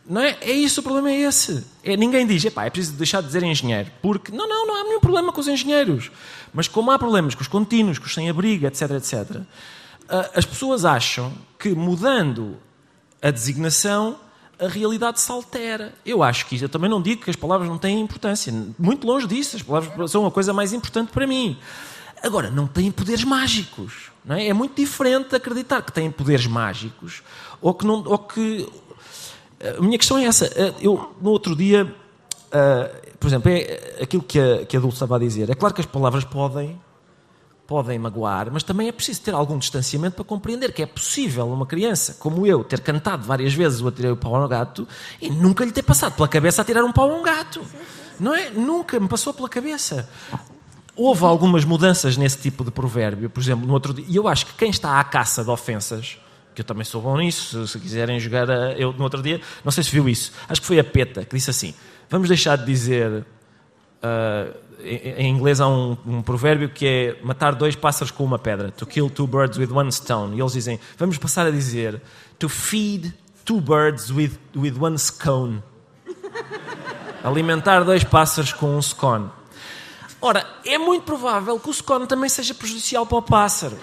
Não 0.09 0.21
é? 0.21 0.37
É 0.41 0.51
isso, 0.51 0.79
o 0.79 0.83
problema 0.83 1.11
é 1.11 1.21
esse. 1.21 1.63
É, 1.83 1.95
ninguém 1.95 2.25
diz, 2.25 2.43
é 2.43 2.69
preciso 2.71 2.95
deixar 2.95 3.21
de 3.21 3.27
dizer 3.27 3.43
engenheiro. 3.43 3.91
Porque, 4.01 4.31
não, 4.31 4.49
não, 4.49 4.65
não 4.65 4.81
há 4.81 4.83
nenhum 4.83 4.99
problema 4.99 5.31
com 5.31 5.39
os 5.39 5.47
engenheiros. 5.47 6.09
Mas 6.51 6.67
como 6.67 6.89
há 6.89 6.97
problemas 6.97 7.35
com 7.35 7.41
os 7.41 7.47
contínuos, 7.47 7.99
com 7.99 8.07
os 8.07 8.13
sem-abrigo, 8.15 8.65
etc, 8.65 8.89
etc, 8.91 9.41
as 10.33 10.45
pessoas 10.45 10.83
acham 10.83 11.31
que 11.59 11.69
mudando 11.69 12.57
a 13.21 13.29
designação, 13.29 14.17
a 14.59 14.67
realidade 14.67 15.21
se 15.21 15.31
altera. 15.31 15.93
Eu 16.03 16.23
acho 16.23 16.47
que 16.47 16.55
isso, 16.55 16.65
eu 16.65 16.69
também 16.69 16.89
não 16.89 16.99
digo 16.99 17.23
que 17.23 17.29
as 17.29 17.35
palavras 17.35 17.69
não 17.69 17.77
têm 17.77 18.01
importância. 18.01 18.51
Muito 18.79 19.05
longe 19.05 19.27
disso, 19.27 19.57
as 19.57 19.61
palavras 19.61 20.09
são 20.09 20.25
a 20.25 20.31
coisa 20.31 20.51
mais 20.51 20.73
importante 20.73 21.11
para 21.11 21.27
mim. 21.27 21.55
Agora, 22.23 22.49
não 22.49 22.65
têm 22.65 22.91
poderes 22.91 23.23
mágicos. 23.23 24.09
Não 24.25 24.35
é? 24.35 24.47
é 24.47 24.53
muito 24.53 24.75
diferente 24.75 25.35
acreditar 25.35 25.83
que 25.83 25.91
têm 25.91 26.09
poderes 26.09 26.47
mágicos 26.47 27.21
ou 27.61 27.73
que, 27.73 27.85
não, 27.85 28.03
ou 28.05 28.17
que 28.17 28.67
a 29.77 29.81
minha 29.81 29.97
questão 29.97 30.17
é 30.17 30.25
essa. 30.25 30.45
Eh, 30.45 30.73
eu, 30.81 31.13
no 31.21 31.29
outro 31.31 31.55
dia, 31.55 31.83
uh, 31.85 33.07
por 33.19 33.27
exemplo, 33.27 33.51
é 33.51 33.99
aquilo 34.01 34.23
que 34.23 34.39
a, 34.39 34.65
que 34.65 34.77
a 34.77 34.79
Dulce 34.79 34.95
estava 34.95 35.17
a 35.17 35.19
dizer. 35.19 35.49
É 35.49 35.55
claro 35.55 35.75
que 35.75 35.81
as 35.81 35.87
palavras 35.87 36.23
podem, 36.23 36.79
podem 37.67 37.99
magoar, 37.99 38.49
mas 38.51 38.63
também 38.63 38.87
é 38.87 38.91
preciso 38.91 39.21
ter 39.21 39.33
algum 39.33 39.57
distanciamento 39.57 40.15
para 40.15 40.23
compreender 40.23 40.71
que 40.71 40.81
é 40.81 40.85
possível 40.85 41.47
uma 41.47 41.65
criança, 41.65 42.15
como 42.19 42.47
eu, 42.47 42.63
ter 42.63 42.79
cantado 42.79 43.25
várias 43.25 43.53
vezes 43.53 43.81
o 43.81 43.87
Atirei 43.87 44.11
o 44.11 44.17
Pau 44.17 44.33
ao 44.33 44.47
Gato 44.47 44.87
e 45.21 45.29
nunca 45.29 45.65
lhe 45.65 45.71
ter 45.71 45.83
passado 45.83 46.15
pela 46.15 46.27
cabeça 46.27 46.61
a 46.61 46.65
tirar 46.65 46.83
um 46.83 46.93
pau 46.93 47.11
a 47.11 47.15
um 47.15 47.21
gato. 47.21 47.61
Não 48.19 48.33
é? 48.33 48.49
Nunca 48.49 48.99
me 48.99 49.07
passou 49.07 49.33
pela 49.33 49.47
cabeça. 49.47 50.09
Houve 50.95 51.23
algumas 51.23 51.63
mudanças 51.63 52.17
nesse 52.17 52.37
tipo 52.37 52.63
de 52.63 52.71
provérbio, 52.71 53.29
por 53.29 53.41
exemplo, 53.41 53.65
no 53.65 53.73
outro 53.73 53.93
dia. 53.93 54.05
E 54.07 54.15
eu 54.15 54.27
acho 54.27 54.45
que 54.45 54.53
quem 54.53 54.69
está 54.69 54.99
à 54.99 55.03
caça 55.03 55.43
de 55.43 55.49
ofensas 55.49 56.17
que 56.59 56.61
eu 56.61 56.65
também 56.65 56.83
sou 56.83 57.01
bom 57.01 57.17
nisso, 57.17 57.65
se 57.65 57.79
quiserem 57.79 58.19
jogar, 58.19 58.51
a, 58.51 58.73
eu 58.73 58.91
no 58.91 59.03
outro 59.03 59.21
dia, 59.21 59.39
não 59.63 59.71
sei 59.71 59.81
se 59.81 59.91
viu 59.91 60.09
isso, 60.09 60.33
acho 60.49 60.59
que 60.59 60.67
foi 60.67 60.77
a 60.77 60.83
PETA 60.83 61.23
que 61.23 61.33
disse 61.33 61.49
assim: 61.49 61.73
vamos 62.09 62.27
deixar 62.27 62.57
de 62.57 62.65
dizer. 62.65 63.25
Uh, 64.01 64.69
em, 64.81 65.25
em, 65.25 65.35
inglês 65.35 65.59
há 65.59 65.67
um, 65.67 65.97
um, 66.07 66.21
provérbio 66.21 66.69
que 66.69 66.87
é 66.87 67.19
matar 67.21 67.53
dois 67.53 67.75
pássaros 67.75 68.11
com 68.11 68.23
uma 68.23 68.39
pedra, 68.39 68.71
to 68.71 68.85
kill 68.85 69.09
two 69.09 69.27
birds 69.27 69.57
with 69.57 69.69
one 69.73 69.91
stone. 69.91 70.37
E 70.37 70.39
eles 70.39 70.53
dizem, 70.53 70.79
vamos 70.97 71.17
passar 71.17 71.45
a 71.45 71.51
dizer, 71.51 72.01
to 72.37 72.47
feed 72.47 73.13
two 73.43 73.59
birds 73.59 74.09
with, 74.09 74.31
with 74.55 74.75
one 74.79 74.97
scone. 74.97 75.61
Alimentar 77.21 77.83
dois 77.83 78.05
pássaros 78.05 78.53
com 78.53 78.77
um 78.77 78.81
scone. 78.81 79.29
Ora, 80.21 80.45
é 80.65 80.77
muito 80.77 81.03
provável 81.03 81.59
que 81.59 81.69
o 81.69 81.73
scone 81.73 82.07
também 82.07 82.29
seja 82.29 82.53
prejudicial 82.53 83.05
para 83.05 83.17
o 83.17 83.21
pássaro 83.21 83.77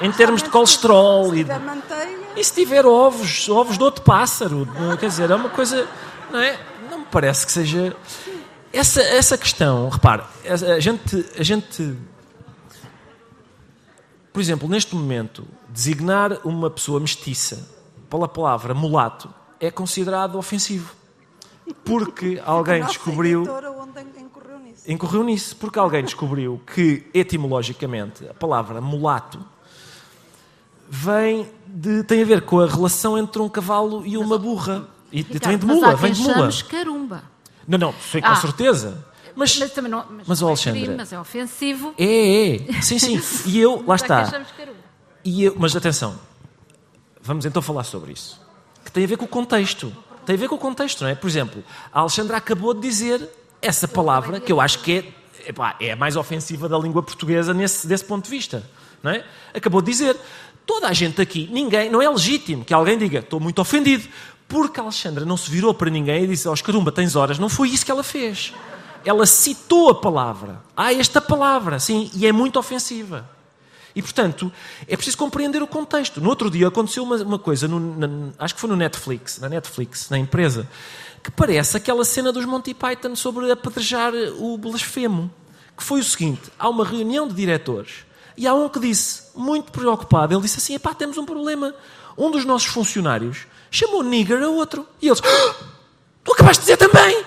em 0.00 0.10
termos 0.12 0.42
de 0.42 0.50
colesterol. 0.50 1.34
E, 1.34 1.46
e 2.36 2.44
se 2.44 2.52
tiver 2.52 2.84
ovos, 2.86 3.48
ovos 3.48 3.78
de 3.78 3.84
outro 3.84 4.02
pássaro, 4.02 4.68
quer 4.98 5.08
dizer, 5.08 5.30
é 5.30 5.34
uma 5.34 5.48
coisa. 5.48 5.88
Não, 6.30 6.40
é? 6.40 6.58
não 6.90 7.00
me 7.00 7.06
parece 7.06 7.46
que 7.46 7.52
seja. 7.52 7.96
Essa, 8.72 9.02
essa 9.02 9.38
questão, 9.38 9.88
repare, 9.88 10.22
a 10.48 10.80
gente, 10.80 11.24
a 11.38 11.42
gente. 11.42 11.96
Por 14.32 14.40
exemplo, 14.40 14.68
neste 14.68 14.96
momento, 14.96 15.46
designar 15.68 16.40
uma 16.44 16.68
pessoa 16.68 16.98
mestiça 16.98 17.68
pela 18.10 18.26
palavra 18.26 18.74
mulato 18.74 19.32
é 19.60 19.70
considerado 19.70 20.36
ofensivo. 20.36 20.92
Porque 21.84 22.42
alguém 22.44 22.84
descobriu. 22.84 23.44
Incorreu 24.86 25.24
nisso, 25.24 25.56
porque 25.56 25.78
alguém 25.78 26.04
descobriu 26.04 26.60
que, 26.66 27.08
etimologicamente, 27.14 28.28
a 28.28 28.34
palavra 28.34 28.82
mulato 28.82 29.38
vem 30.88 31.48
de, 31.66 32.02
tem 32.04 32.22
a 32.22 32.24
ver 32.24 32.42
com 32.42 32.60
a 32.60 32.66
relação 32.66 33.18
entre 33.18 33.40
um 33.40 33.48
cavalo 33.48 34.06
e 34.06 34.16
uma 34.16 34.38
burra. 34.38 34.88
E 35.12 35.22
Ricardo, 35.22 35.46
vem 35.46 35.58
de 35.58 35.66
mula, 35.66 35.96
vem 35.96 36.12
de 36.12 36.22
mula. 36.22 36.48
carumba. 36.68 37.22
Não, 37.66 37.78
não, 37.78 37.94
sei 38.10 38.20
com 38.20 38.28
ah, 38.28 38.36
certeza. 38.36 39.04
Mas, 39.34 39.58
mas, 39.58 39.72
também 39.72 39.90
não, 39.90 40.04
mas, 40.10 40.26
mas 40.28 40.40
não 40.40 40.48
é 40.48 40.50
Alexandre. 40.50 40.94
mas 40.96 41.12
é 41.12 41.18
ofensivo. 41.18 41.94
É, 41.98 42.56
é. 42.56 42.82
Sim, 42.82 42.98
sim. 42.98 43.20
E 43.46 43.58
eu, 43.58 43.84
lá 43.86 43.96
está. 43.96 44.44
E 45.24 45.44
eu, 45.44 45.56
mas 45.58 45.74
atenção, 45.74 46.18
Vamos 47.24 47.46
então 47.46 47.62
falar 47.62 47.84
sobre 47.84 48.12
isso. 48.12 48.38
Que 48.84 48.92
tem 48.92 49.04
a 49.04 49.06
ver 49.06 49.16
com 49.16 49.24
o 49.24 49.28
contexto. 49.28 49.90
Tem 50.26 50.36
a 50.36 50.38
ver 50.38 50.46
com 50.46 50.56
o 50.56 50.58
contexto, 50.58 51.00
não 51.00 51.08
é? 51.08 51.14
Por 51.14 51.26
exemplo, 51.26 51.64
a 51.90 52.00
Alexandra 52.00 52.36
acabou 52.36 52.74
de 52.74 52.82
dizer 52.82 53.26
essa 53.62 53.88
palavra 53.88 54.38
que 54.38 54.52
eu 54.52 54.60
acho 54.60 54.80
que 54.80 55.10
é, 55.46 55.86
é 55.86 55.92
a 55.92 55.96
mais 55.96 56.16
ofensiva 56.16 56.68
da 56.68 56.78
língua 56.78 57.02
portuguesa 57.02 57.54
nesse, 57.54 57.86
desse 57.86 58.04
ponto 58.04 58.24
de 58.24 58.30
vista. 58.30 58.62
Não 59.02 59.10
é? 59.10 59.24
Acabou 59.54 59.80
de 59.80 59.90
dizer. 59.90 60.18
Toda 60.66 60.88
a 60.88 60.92
gente 60.92 61.20
aqui, 61.20 61.48
ninguém, 61.52 61.90
não 61.90 62.00
é 62.00 62.08
legítimo 62.08 62.64
que 62.64 62.72
alguém 62.72 62.96
diga 62.96 63.18
estou 63.18 63.38
muito 63.38 63.60
ofendido, 63.60 64.08
porque 64.48 64.80
a 64.80 64.82
Alexandra 64.82 65.24
não 65.24 65.36
se 65.36 65.50
virou 65.50 65.74
para 65.74 65.90
ninguém 65.90 66.24
e 66.24 66.26
disse 66.28 66.48
aos 66.48 66.60
oh, 66.60 66.64
caramba, 66.64 66.90
tens 66.90 67.16
horas. 67.16 67.38
Não 67.38 67.48
foi 67.48 67.68
isso 67.68 67.84
que 67.84 67.90
ela 67.90 68.02
fez. 68.02 68.52
Ela 69.04 69.26
citou 69.26 69.90
a 69.90 69.94
palavra. 69.94 70.62
Ah, 70.76 70.92
esta 70.92 71.20
palavra, 71.20 71.78
sim, 71.78 72.10
e 72.14 72.26
é 72.26 72.32
muito 72.32 72.58
ofensiva. 72.58 73.28
E, 73.94 74.02
portanto, 74.02 74.50
é 74.88 74.96
preciso 74.96 75.16
compreender 75.18 75.62
o 75.62 75.66
contexto. 75.66 76.20
No 76.20 76.28
outro 76.28 76.50
dia 76.50 76.66
aconteceu 76.66 77.04
uma, 77.04 77.16
uma 77.16 77.38
coisa, 77.38 77.68
no, 77.68 77.78
na, 77.78 78.32
acho 78.38 78.54
que 78.54 78.60
foi 78.60 78.68
no 78.68 78.76
Netflix, 78.76 79.38
na 79.38 79.48
Netflix, 79.48 80.10
na 80.10 80.18
empresa, 80.18 80.68
que 81.22 81.30
parece 81.30 81.76
aquela 81.76 82.04
cena 82.04 82.32
dos 82.32 82.44
Monty 82.44 82.74
Python 82.74 83.14
sobre 83.14 83.50
apedrejar 83.52 84.12
o 84.38 84.58
blasfemo. 84.58 85.30
Que 85.76 85.82
foi 85.82 86.00
o 86.00 86.04
seguinte: 86.04 86.42
há 86.58 86.68
uma 86.68 86.84
reunião 86.84 87.28
de 87.28 87.34
diretores 87.34 88.04
e 88.36 88.46
há 88.46 88.54
um 88.54 88.68
que 88.68 88.80
disse, 88.80 89.24
muito 89.34 89.70
preocupado, 89.70 90.34
ele 90.34 90.42
disse 90.42 90.58
assim: 90.58 90.78
pá, 90.78 90.94
temos 90.94 91.16
um 91.16 91.24
problema. 91.24 91.74
Um 92.16 92.30
dos 92.30 92.44
nossos 92.44 92.68
funcionários 92.68 93.46
chamou 93.70 94.02
nigger 94.02 94.42
a 94.42 94.48
outro. 94.48 94.86
E 95.00 95.08
eles: 95.08 95.20
ah, 95.24 95.54
tu 96.22 96.32
acabaste 96.32 96.64
de 96.64 96.72
dizer 96.72 96.76
também! 96.76 97.24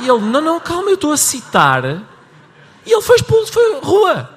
E 0.00 0.08
ele: 0.08 0.20
não, 0.20 0.40
não, 0.40 0.60
calma, 0.60 0.90
eu 0.90 0.94
estou 0.94 1.12
a 1.12 1.16
citar. 1.16 1.84
E 2.84 2.92
ele 2.92 3.02
foi 3.02 3.16
expulso, 3.16 3.52
foi 3.52 3.80
rua. 3.80 4.28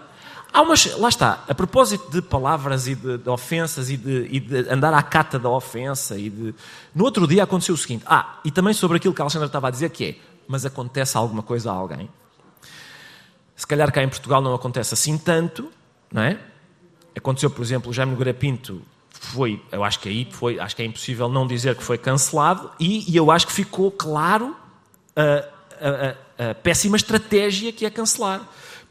Há 0.53 0.61
umas, 0.61 0.85
lá 0.97 1.09
está, 1.09 1.43
a 1.49 1.53
propósito 1.53 2.09
de 2.09 2.21
palavras 2.21 2.87
e 2.87 2.95
de, 2.95 3.17
de 3.17 3.29
ofensas 3.29 3.89
e 3.89 3.97
de, 3.97 4.29
e 4.31 4.39
de, 4.39 4.69
andar 4.69 4.93
à 4.93 5.03
cata 5.03 5.37
da 5.37 5.49
ofensa 5.49 6.17
e 6.17 6.29
de... 6.29 6.55
No 6.93 7.03
outro 7.03 7.27
dia 7.27 7.43
aconteceu 7.43 7.75
o 7.75 7.77
seguinte, 7.77 8.05
ah, 8.07 8.39
e 8.45 8.49
também 8.49 8.73
sobre 8.73 8.95
aquilo 8.95 9.13
que 9.13 9.21
a 9.21 9.25
Alexandra 9.25 9.47
estava 9.47 9.67
a 9.67 9.69
dizer 9.69 9.89
que 9.89 10.05
é, 10.05 10.15
mas 10.47 10.65
acontece 10.65 11.17
alguma 11.17 11.43
coisa 11.43 11.69
a 11.69 11.73
alguém? 11.73 12.09
Se 13.55 13.65
calhar 13.65 13.91
cá 13.91 14.03
em 14.03 14.09
Portugal 14.09 14.41
não 14.41 14.53
acontece 14.53 14.93
assim 14.93 15.17
tanto, 15.17 15.71
não 16.11 16.21
é? 16.21 16.39
Aconteceu, 17.15 17.49
por 17.49 17.61
exemplo, 17.61 17.89
o 17.89 17.93
Jaime 17.93 18.11
Nogueira 18.11 18.33
Pinto 18.33 18.81
foi, 19.09 19.61
eu 19.71 19.83
acho 19.83 19.99
que 19.99 20.09
aí 20.09 20.27
foi, 20.29 20.59
acho 20.59 20.75
que 20.75 20.81
é 20.81 20.85
impossível 20.85 21.29
não 21.29 21.47
dizer 21.47 21.75
que 21.75 21.83
foi 21.83 21.97
cancelado 21.97 22.69
e, 22.79 23.09
e 23.09 23.15
eu 23.15 23.31
acho 23.31 23.47
que 23.47 23.53
ficou 23.53 23.89
claro 23.89 24.55
a, 25.15 25.23
a, 25.79 26.47
a, 26.47 26.51
a 26.51 26.55
péssima 26.55 26.97
estratégia 26.97 27.71
que 27.71 27.85
é 27.85 27.89
cancelar 27.89 28.45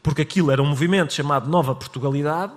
porque 0.05 0.21
aquilo 0.21 0.51
era 0.51 0.61
um 0.61 0.67
movimento 0.67 1.11
chamado 1.13 1.49
Nova 1.49 1.73
Portugalidade. 1.73 2.53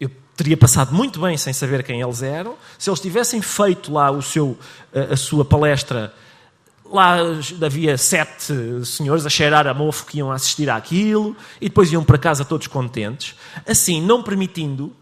Eu 0.00 0.10
teria 0.36 0.56
passado 0.56 0.92
muito 0.92 1.20
bem 1.20 1.36
sem 1.36 1.52
saber 1.52 1.84
quem 1.84 2.00
eles 2.00 2.20
eram. 2.20 2.56
Se 2.76 2.90
eles 2.90 2.98
tivessem 2.98 3.40
feito 3.40 3.92
lá 3.92 4.10
o 4.10 4.20
seu, 4.20 4.58
a, 4.92 5.14
sua 5.14 5.44
palestra, 5.44 6.12
lá 6.94 7.16
havia 7.64 7.98
sete 7.98 8.84
senhores 8.84 9.26
a 9.26 9.28
cheirar 9.28 9.66
a 9.66 9.74
mofo 9.74 10.06
que 10.06 10.18
iam 10.18 10.30
assistir 10.30 10.70
àquilo 10.70 11.36
e 11.60 11.68
depois 11.68 11.92
iam 11.92 12.04
para 12.04 12.16
casa 12.16 12.44
todos 12.44 12.68
contentes. 12.68 13.34
Assim, 13.66 14.00
não 14.00 14.22
permitindo, 14.22 14.94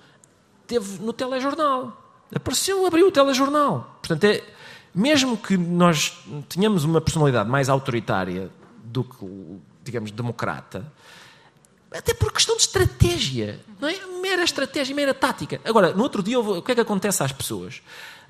teve 0.66 0.98
no 1.02 1.12
telejornal. 1.12 1.98
Apareceu, 2.34 2.86
abriu 2.86 3.08
o 3.08 3.12
telejornal. 3.12 3.98
Portanto, 4.00 4.24
é, 4.24 4.42
mesmo 4.94 5.36
que 5.36 5.56
nós 5.56 6.18
tenhamos 6.48 6.84
uma 6.84 7.00
personalidade 7.00 7.50
mais 7.50 7.68
autoritária 7.68 8.50
do 8.82 9.04
que, 9.04 9.26
digamos, 9.84 10.10
democrata, 10.10 10.90
até 11.92 12.14
por 12.14 12.32
questão 12.32 12.56
de 12.56 12.62
estratégia. 12.62 13.60
Não 13.78 13.88
é? 13.88 14.06
Mera 14.20 14.42
estratégia, 14.44 14.94
mera 14.94 15.12
tática. 15.12 15.60
Agora, 15.64 15.92
no 15.92 16.02
outro 16.02 16.22
dia, 16.22 16.40
o 16.40 16.62
que 16.62 16.72
é 16.72 16.74
que 16.74 16.80
acontece 16.80 17.22
às 17.22 17.32
pessoas? 17.32 17.82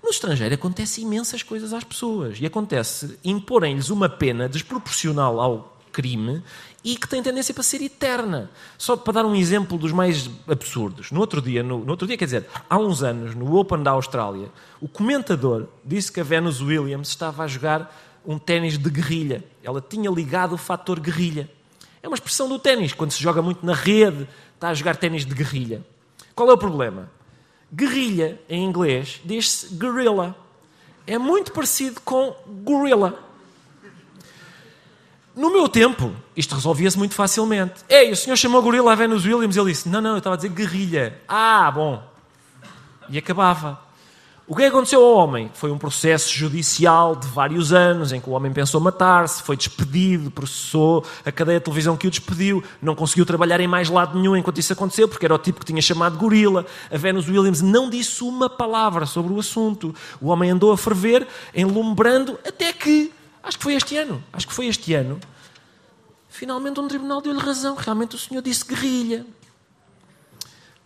No 0.03 0.11
estrangeiro 0.11 0.55
acontece 0.55 1.01
imensas 1.01 1.43
coisas 1.43 1.73
às 1.73 1.85
pessoas. 1.85 2.39
E 2.41 2.47
acontece 2.47 3.19
imporem-lhes 3.25 3.89
uma 3.89 4.09
pena 4.09 4.49
desproporcional 4.49 5.41
ao 5.41 5.79
crime 5.93 6.43
e 6.83 6.97
que 6.97 7.07
tem 7.07 7.23
tendência 7.23 7.55
para 7.55 7.63
ser 7.63 7.81
eterna. 7.83 8.51
Só 8.77 8.97
para 8.97 9.13
dar 9.13 9.27
um 9.27 9.37
exemplo 9.37 9.79
dos 9.79 9.93
mais 9.93 10.29
absurdos. 10.49 11.13
No 11.13 11.21
outro 11.21 11.41
dia, 11.41 11.63
no, 11.63 11.85
no 11.85 11.91
outro 11.91 12.07
dia, 12.07 12.17
quer 12.17 12.25
dizer, 12.25 12.47
há 12.69 12.79
uns 12.79 13.03
anos, 13.03 13.35
no 13.35 13.57
Open 13.57 13.83
da 13.83 13.93
Austrália, 13.93 14.51
o 14.81 14.89
comentador 14.89 15.69
disse 15.85 16.11
que 16.11 16.21
a 16.21 16.25
Venus 16.25 16.61
Williams 16.61 17.09
estava 17.09 17.45
a 17.45 17.47
jogar 17.47 17.95
um 18.27 18.39
ténis 18.39 18.77
de 18.77 18.91
guerrilha. 18.91 19.45
Ela 19.63 19.81
tinha 19.81 20.11
ligado 20.11 20.55
o 20.55 20.59
fator 20.59 20.99
guerrilha. 20.99 21.49
É 22.03 22.09
uma 22.09 22.17
expressão 22.17 22.49
do 22.49 22.59
ténis, 22.59 22.93
quando 22.93 23.13
se 23.13 23.23
joga 23.23 23.41
muito 23.41 23.65
na 23.65 23.75
rede, 23.75 24.27
está 24.55 24.71
a 24.71 24.75
jogar 24.75 24.97
ténis 24.97 25.25
de 25.25 25.35
guerrilha. 25.35 25.85
Qual 26.35 26.51
é 26.51 26.53
o 26.53 26.59
problema? 26.59 27.09
Guerrilha, 27.73 28.39
em 28.49 28.65
inglês, 28.65 29.21
diz-se 29.25 29.75
gorilla. 29.75 30.37
É 31.07 31.17
muito 31.19 31.53
parecido 31.53 32.01
com 32.03 32.37
gorilla. 32.47 33.19
No 35.35 35.51
meu 35.51 35.67
tempo, 35.67 36.15
isto 36.37 36.55
resolvia-se 36.55 36.99
muito 36.99 37.15
facilmente. 37.15 37.83
Ei, 37.89 38.13
o 38.13 38.17
senhor 38.17 38.37
chamou 38.37 38.61
gorila 38.61 38.93
a 38.93 38.95
Venus 38.95 39.25
Williams? 39.25 39.57
Ele 39.57 39.73
disse, 39.73 39.89
não, 39.89 40.03
não, 40.03 40.11
eu 40.11 40.19
estava 40.19 40.35
a 40.35 40.37
dizer 40.37 40.51
guerrilha. 40.51 41.19
Ah, 41.27 41.71
bom. 41.71 42.03
E 43.09 43.17
acabava. 43.17 43.81
O 44.45 44.57
que 44.57 44.65
aconteceu 44.65 45.01
ao 45.01 45.15
homem? 45.15 45.49
Foi 45.55 45.71
um 45.71 45.79
processo 45.79 46.35
judicial 46.35 47.15
de 47.15 47.29
vários 47.29 47.73
anos, 47.73 48.13
em 48.13 48.21
que 48.21 48.29
o 48.29 48.33
homem 48.33 48.53
pensou 48.53 48.81
matar-se, 48.81 49.41
foi 49.41 49.57
despedido, 49.57 50.33
processou 50.33 51.05
a 51.25 51.31
cadeia 51.31 51.61
de 51.61 51.65
televisão 51.65 51.97
que 51.97 52.09
o 52.09 52.11
despediu, 52.11 52.63
não 52.83 52.97
conseguiu 52.97 53.25
trabalhar 53.25 53.61
em 53.61 53.69
mais 53.69 53.89
lado 53.89 54.19
nenhum 54.19 54.37
enquanto 54.37 54.59
isso 54.59 54.73
aconteceu, 54.73 55.07
porque 55.07 55.25
era 55.25 55.35
o 55.35 55.39
tipo 55.39 55.61
que 55.61 55.67
tinha 55.67 55.81
chamado 55.81 56.19
gorila. 56.19 56.67
A 56.91 56.99
Venus 56.99 57.29
Williams 57.29 57.63
não 57.63 57.89
disse 57.89 58.25
uma 58.25 58.51
palavra 58.51 59.07
sobre 59.07 59.33
o 59.33 59.39
assunto. 59.39 59.95
O 60.21 60.29
homem 60.29 60.51
andou 60.51 60.73
a 60.73 60.77
ferver, 60.77 61.27
enlumbrando, 61.55 62.37
até 62.45 62.73
que, 62.73 63.13
acho 63.45 63.57
que 63.57 63.63
foi 63.63 63.75
este 63.75 63.97
ano, 63.97 64.23
acho 64.33 64.49
que 64.49 64.53
foi 64.53 64.67
este 64.67 64.93
ano, 64.93 65.21
finalmente 66.29 66.81
um 66.81 66.89
tribunal 66.89 67.21
deu-lhe 67.21 67.39
razão. 67.39 67.77
Realmente 67.77 68.17
o 68.17 68.19
senhor 68.19 68.43
disse 68.43 68.65
guerrilha. 68.65 69.25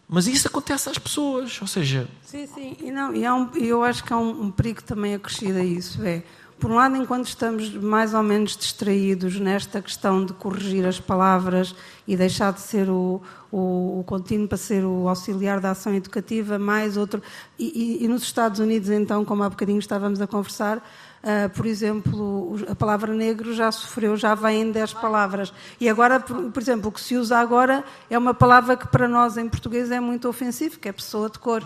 Mas 0.08 0.26
isso 0.26 0.46
acontece 0.46 0.88
às 0.88 0.98
pessoas, 0.98 1.60
ou 1.60 1.66
seja... 1.66 2.08
Sim, 2.22 2.46
sim, 2.46 2.76
e, 2.80 2.90
não, 2.90 3.14
e 3.14 3.28
um, 3.28 3.50
eu 3.56 3.82
acho 3.82 4.04
que 4.04 4.12
há 4.12 4.16
um, 4.16 4.42
um 4.44 4.50
perigo 4.50 4.82
também 4.82 5.14
acrescido 5.14 5.58
a 5.58 5.64
isso, 5.64 6.02
é... 6.04 6.22
Por 6.58 6.70
um 6.70 6.76
lado, 6.76 6.96
enquanto 6.96 7.26
estamos 7.26 7.74
mais 7.74 8.14
ou 8.14 8.22
menos 8.22 8.56
distraídos 8.56 9.38
nesta 9.38 9.82
questão 9.82 10.24
de 10.24 10.32
corrigir 10.32 10.86
as 10.86 10.98
palavras 10.98 11.74
e 12.08 12.16
deixar 12.16 12.50
de 12.50 12.60
ser 12.60 12.88
o, 12.88 13.20
o, 13.52 14.00
o 14.00 14.04
contínuo 14.06 14.48
para 14.48 14.56
ser 14.56 14.82
o 14.82 15.06
auxiliar 15.06 15.60
da 15.60 15.72
ação 15.72 15.94
educativa, 15.94 16.58
mais 16.58 16.96
outro. 16.96 17.22
E, 17.58 17.98
e, 18.00 18.04
e 18.04 18.08
nos 18.08 18.22
Estados 18.22 18.58
Unidos, 18.58 18.88
então, 18.88 19.22
como 19.22 19.42
há 19.42 19.50
bocadinho 19.50 19.78
estávamos 19.78 20.18
a 20.18 20.26
conversar, 20.26 20.82
Uh, 21.26 21.50
por 21.50 21.66
exemplo, 21.66 22.56
a 22.68 22.74
palavra 22.76 23.12
negro 23.12 23.52
já 23.52 23.72
sofreu, 23.72 24.16
já 24.16 24.36
vem 24.36 24.62
em 24.62 24.70
10 24.70 24.94
palavras. 24.94 25.52
E 25.80 25.88
agora, 25.88 26.20
por, 26.20 26.52
por, 26.52 26.62
exemplo, 26.62 26.88
o 26.88 26.92
que 26.92 27.00
se 27.00 27.16
usa 27.16 27.36
agora 27.36 27.82
é 28.08 28.16
uma 28.16 28.32
palavra 28.32 28.76
que 28.76 28.86
para 28.86 29.08
nós 29.08 29.36
em 29.36 29.48
português 29.48 29.90
é 29.90 29.98
muito 29.98 30.28
ofensivo, 30.28 30.78
que 30.78 30.88
é 30.88 30.92
pessoa 30.92 31.28
de 31.28 31.40
cor. 31.40 31.64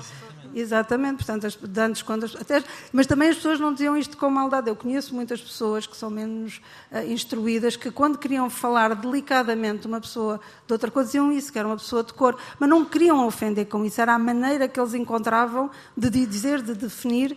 Exatamente, 0.55 1.17
portanto, 1.17 1.47
as, 1.47 1.59
antes, 1.77 2.01
quando 2.01 2.25
as, 2.25 2.35
até, 2.35 2.65
mas 2.91 3.07
também 3.07 3.29
as 3.29 3.37
pessoas 3.37 3.61
não 3.61 3.75
diziam 3.75 3.99
isto 3.99 4.17
com 4.17 4.31
maldade. 4.31 4.71
Eu 4.71 4.75
conheço 4.75 5.15
muitas 5.15 5.43
pessoas 5.43 5.87
que 5.87 5.95
são 5.95 6.09
menos 6.09 6.63
uh, 6.91 7.07
instruídas 7.07 7.77
que, 7.77 7.91
quando 7.91 8.17
queriam 8.17 8.49
falar 8.49 8.95
delicadamente 8.95 9.87
uma 9.87 10.01
pessoa 10.01 10.41
de 10.67 10.73
outra 10.73 10.91
coisa, 10.91 11.07
diziam 11.07 11.31
isso, 11.31 11.53
que 11.53 11.59
era 11.59 11.69
uma 11.69 11.77
pessoa 11.77 12.03
de 12.03 12.15
cor, 12.15 12.35
mas 12.59 12.67
não 12.67 12.83
queriam 12.83 13.27
ofender 13.27 13.67
com 13.67 13.85
isso. 13.85 14.01
Era 14.01 14.15
a 14.15 14.19
maneira 14.19 14.67
que 14.67 14.81
eles 14.81 14.95
encontravam 14.95 15.71
de 15.95 16.09
dizer, 16.09 16.63
de 16.63 16.73
definir 16.73 17.37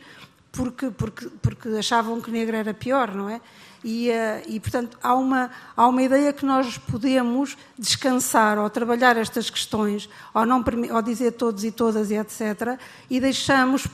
porque, 0.53 0.91
porque, 0.91 1.27
porque 1.41 1.67
achavam 1.69 2.21
que 2.21 2.29
negro 2.29 2.55
era 2.55 2.75
pior, 2.75 3.13
não 3.13 3.27
é? 3.27 3.41
E, 3.83 4.11
eh, 4.11 4.43
e, 4.47 4.59
portanto, 4.59 4.97
há 5.01 5.15
uma, 5.15 5.49
há 5.75 5.87
uma 5.87 6.01
ideia 6.01 6.31
que 6.31 6.45
nós 6.45 6.77
podemos 6.77 7.57
descansar 7.77 8.59
ou 8.59 8.69
trabalhar 8.69 9.17
estas 9.17 9.49
questões, 9.49 10.07
ou, 10.31 10.45
não, 10.45 10.63
ou 10.91 11.01
dizer 11.01 11.31
todos 11.31 11.63
e 11.63 11.71
todas 11.71 12.11
e 12.11 12.15
etc., 12.15 12.79
e 13.09 13.19
deixamos 13.19 13.87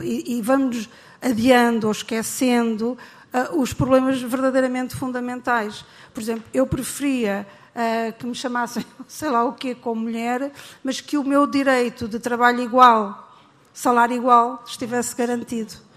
e, 0.00 0.38
e 0.38 0.40
vamos 0.40 0.88
adiando 1.20 1.88
ou 1.88 1.92
esquecendo 1.92 2.96
uh, 3.34 3.60
os 3.60 3.72
problemas 3.72 4.22
verdadeiramente 4.22 4.94
fundamentais. 4.94 5.84
Por 6.14 6.22
exemplo, 6.22 6.44
eu 6.54 6.64
preferia 6.64 7.44
uh, 7.74 8.12
que 8.16 8.24
me 8.24 8.36
chamassem, 8.36 8.86
sei 9.08 9.30
lá 9.30 9.44
o 9.44 9.52
quê, 9.52 9.74
como 9.74 10.02
mulher, 10.02 10.52
mas 10.84 11.00
que 11.00 11.18
o 11.18 11.24
meu 11.24 11.44
direito 11.44 12.06
de 12.06 12.20
trabalho 12.20 12.62
igual, 12.62 13.36
salário 13.74 14.14
igual, 14.14 14.62
estivesse 14.64 15.14
garantido 15.16 15.87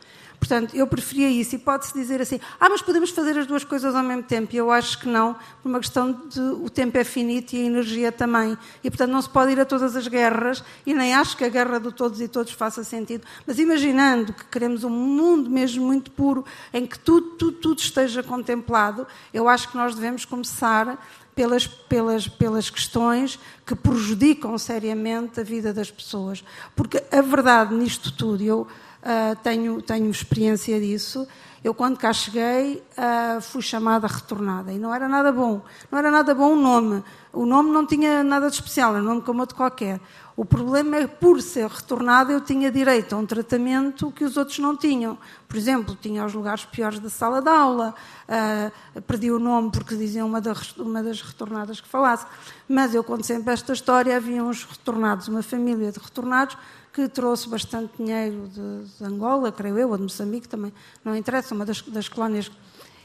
Portanto, 0.41 0.75
eu 0.75 0.87
preferia 0.87 1.29
isso. 1.29 1.53
E 1.53 1.59
pode-se 1.59 1.93
dizer 1.93 2.19
assim, 2.19 2.39
ah, 2.59 2.67
mas 2.67 2.81
podemos 2.81 3.11
fazer 3.11 3.37
as 3.37 3.45
duas 3.45 3.63
coisas 3.63 3.93
ao 3.93 4.01
mesmo 4.01 4.23
tempo. 4.23 4.55
E 4.55 4.57
eu 4.57 4.71
acho 4.71 4.97
que 4.97 5.07
não, 5.07 5.35
por 5.61 5.69
uma 5.69 5.79
questão 5.79 6.11
de 6.11 6.39
o 6.39 6.67
tempo 6.67 6.97
é 6.97 7.03
finito 7.03 7.53
e 7.53 7.61
a 7.61 7.65
energia 7.65 8.11
também. 8.11 8.57
E, 8.83 8.89
portanto, 8.89 9.11
não 9.11 9.21
se 9.21 9.29
pode 9.29 9.51
ir 9.51 9.59
a 9.59 9.65
todas 9.65 9.95
as 9.95 10.07
guerras, 10.07 10.63
e 10.83 10.95
nem 10.95 11.13
acho 11.13 11.37
que 11.37 11.43
a 11.43 11.47
guerra 11.47 11.79
de 11.79 11.91
todos 11.93 12.19
e 12.19 12.27
todos 12.27 12.53
faça 12.53 12.83
sentido. 12.83 13.23
Mas 13.45 13.59
imaginando 13.59 14.33
que 14.33 14.43
queremos 14.45 14.83
um 14.83 14.89
mundo 14.89 15.47
mesmo 15.47 15.85
muito 15.85 16.09
puro, 16.09 16.43
em 16.73 16.87
que 16.87 16.97
tudo, 16.97 17.35
tudo, 17.37 17.57
tudo 17.57 17.79
esteja 17.79 18.23
contemplado, 18.23 19.05
eu 19.31 19.47
acho 19.47 19.69
que 19.69 19.77
nós 19.77 19.93
devemos 19.93 20.25
começar 20.25 20.97
pelas, 21.35 21.67
pelas, 21.67 22.27
pelas 22.27 22.69
questões 22.71 23.39
que 23.63 23.75
prejudicam 23.75 24.57
seriamente 24.57 25.39
a 25.39 25.43
vida 25.43 25.71
das 25.71 25.91
pessoas. 25.91 26.43
Porque 26.75 27.03
a 27.11 27.21
verdade 27.21 27.75
nisto 27.75 28.11
tudo, 28.11 28.43
eu 28.43 28.67
uh, 29.01 29.35
tenho, 29.43 29.81
tenho 29.81 30.09
experiência 30.09 30.79
disso. 30.79 31.27
Eu, 31.63 31.75
quando 31.75 31.95
cá 31.97 32.11
cheguei, 32.11 32.83
uh, 32.97 33.39
fui 33.39 33.61
chamada 33.61 34.07
retornada 34.07 34.73
e 34.73 34.79
não 34.79 34.93
era 34.93 35.07
nada 35.07 35.31
bom. 35.31 35.61
Não 35.91 35.99
era 35.99 36.09
nada 36.09 36.33
bom 36.33 36.53
o 36.53 36.55
nome. 36.55 37.03
O 37.31 37.45
nome 37.45 37.69
não 37.69 37.85
tinha 37.85 38.23
nada 38.23 38.49
de 38.49 38.55
especial, 38.55 38.93
era 38.93 39.03
um 39.03 39.05
nome 39.05 39.21
como 39.21 39.41
outro 39.41 39.55
qualquer. 39.55 40.01
O 40.35 40.43
problema 40.43 40.95
é 40.97 41.07
que, 41.07 41.15
por 41.17 41.39
ser 41.39 41.67
retornada, 41.67 42.33
eu 42.33 42.41
tinha 42.41 42.71
direito 42.71 43.13
a 43.13 43.17
um 43.19 43.27
tratamento 43.27 44.11
que 44.11 44.23
os 44.23 44.37
outros 44.37 44.57
não 44.57 44.75
tinham. 44.75 45.17
Por 45.47 45.55
exemplo, 45.55 45.95
tinha 46.01 46.25
os 46.25 46.33
lugares 46.33 46.65
piores 46.65 46.99
da 46.99 47.11
sala 47.11 47.43
de 47.43 47.49
aula, 47.49 47.93
uh, 48.27 49.01
perdi 49.03 49.29
o 49.29 49.37
nome 49.37 49.69
porque 49.69 49.95
diziam 49.95 50.27
uma, 50.27 50.41
da, 50.41 50.53
uma 50.77 51.03
das 51.03 51.21
retornadas 51.21 51.79
que 51.79 51.87
falasse. 51.87 52.25
Mas 52.67 52.95
eu 52.95 53.03
conto 53.03 53.23
sempre 53.23 53.53
esta 53.53 53.71
história: 53.71 54.17
havia 54.17 54.43
uns 54.43 54.63
retornados, 54.63 55.27
uma 55.27 55.43
família 55.43 55.91
de 55.91 55.99
retornados 55.99 56.57
que 56.93 57.07
trouxe 57.07 57.47
bastante 57.47 57.93
dinheiro 57.97 58.47
de, 58.47 58.97
de, 58.97 59.03
Angola, 59.03 59.51
creio 59.51 59.77
eu, 59.77 59.89
ou 59.89 59.97
de 59.97 60.03
Moçambique 60.03 60.47
também, 60.47 60.73
não 61.03 61.15
interessa, 61.15 61.55
uma 61.55 61.65
das, 61.65 61.81
das 61.81 62.09
colónias. 62.09 62.51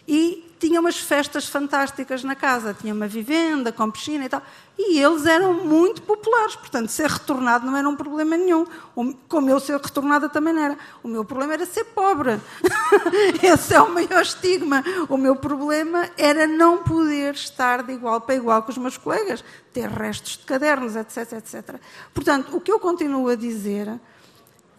E 0.09 0.46
tinha 0.59 0.81
umas 0.81 0.99
festas 0.99 1.47
fantásticas 1.47 2.25
na 2.25 2.35
casa, 2.35 2.75
tinha 2.75 2.95
uma 2.95 3.07
vivenda 3.07 3.71
com 3.71 3.91
piscina 3.91 4.25
e 4.25 4.29
tal. 4.29 4.43
E 4.79 4.99
eles 4.99 5.27
eram 5.27 5.55
muito 5.55 6.03
populares, 6.03 6.57
portanto, 6.57 6.89
ser 6.89 7.09
retornado 7.09 7.67
não 7.67 7.77
era 7.77 7.89
um 7.89 7.97
problema 7.97 8.37
nenhum. 8.37 8.67
Como 9.29 9.51
eu 9.51 9.61
ser 9.61 9.81
retornada 9.81 10.29
também 10.29 10.53
não 10.53 10.63
era. 10.63 10.79
O 11.03 11.09
meu 11.09 11.25
problema 11.25 11.55
era 11.55 11.67
ser 11.67 11.85
pobre. 11.85 12.41
Esse 13.43 13.75
é 13.75 13.81
o 13.81 13.93
maior 13.93 14.23
estigma. 14.23 14.83
O 15.09 15.17
meu 15.17 15.37
problema 15.37 16.11
era 16.17 16.47
não 16.47 16.83
poder 16.83 17.35
estar 17.35 17.83
de 17.83 17.93
igual 17.93 18.21
para 18.21 18.35
igual 18.35 18.63
com 18.63 18.71
os 18.71 18.79
meus 18.79 18.97
colegas, 18.97 19.45
ter 19.73 19.89
restos 19.89 20.39
de 20.39 20.45
cadernos, 20.45 20.97
etc, 20.97 21.33
etc. 21.33 21.81
Portanto, 22.13 22.57
o 22.57 22.61
que 22.61 22.73
eu 22.73 22.79
continuo 22.79 23.29
a 23.29 23.35
dizer 23.35 23.99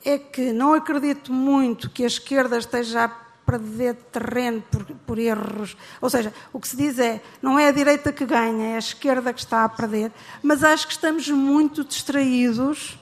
é 0.05 0.17
que 0.17 0.53
não 0.53 0.73
acredito 0.73 1.33
muito 1.33 1.89
que 1.89 2.03
a 2.03 2.07
esquerda 2.07 2.57
esteja 2.57 3.05
a 3.05 3.26
perder 3.47 3.95
terreno 4.11 4.61
por, 4.69 4.83
por, 4.85 5.17
erros. 5.17 5.77
Ou 6.01 6.09
seja, 6.09 6.33
o 6.51 6.59
que 6.59 6.67
se 6.67 6.75
diz 6.75 6.99
é, 6.99 7.23
não 7.41 7.57
é 7.57 7.69
a 7.69 7.71
direita 7.71 8.11
que 8.11 8.25
ganha, 8.25 8.73
é 8.73 8.75
a 8.75 8.79
esquerda 8.79 9.31
que 9.31 9.39
está 9.39 9.63
a 9.63 9.69
perder. 9.69 10.11
Mas 10.43 10.65
acho 10.65 10.85
que 10.85 10.91
estamos 10.91 11.29
muito 11.29 11.85
distraídos 11.85 12.99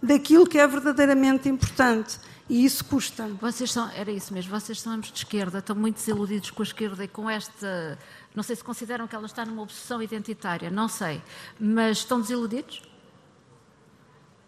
daquilo 0.00 0.46
que 0.46 0.56
é 0.56 0.66
verdadeiramente 0.66 1.48
importante. 1.48 2.20
E 2.48 2.64
isso 2.64 2.84
custa. 2.84 3.26
Vocês 3.40 3.72
são, 3.72 3.90
era 3.90 4.10
isso 4.10 4.32
mesmo, 4.32 4.50
vocês 4.52 4.80
são 4.80 4.92
ambos 4.92 5.10
de 5.10 5.18
esquerda, 5.18 5.58
estão 5.58 5.74
muito 5.74 5.96
desiludidos 5.96 6.50
com 6.50 6.62
a 6.62 6.64
esquerda 6.64 7.04
e 7.04 7.08
com 7.08 7.28
esta. 7.28 7.98
Não 8.34 8.42
sei 8.42 8.54
se 8.54 8.62
consideram 8.62 9.08
que 9.08 9.16
ela 9.16 9.26
está 9.26 9.44
numa 9.44 9.62
obsessão 9.62 10.00
identitária, 10.00 10.70
não 10.70 10.86
sei. 10.86 11.20
Mas 11.58 11.98
estão 11.98 12.20
desiludidos? 12.20 12.82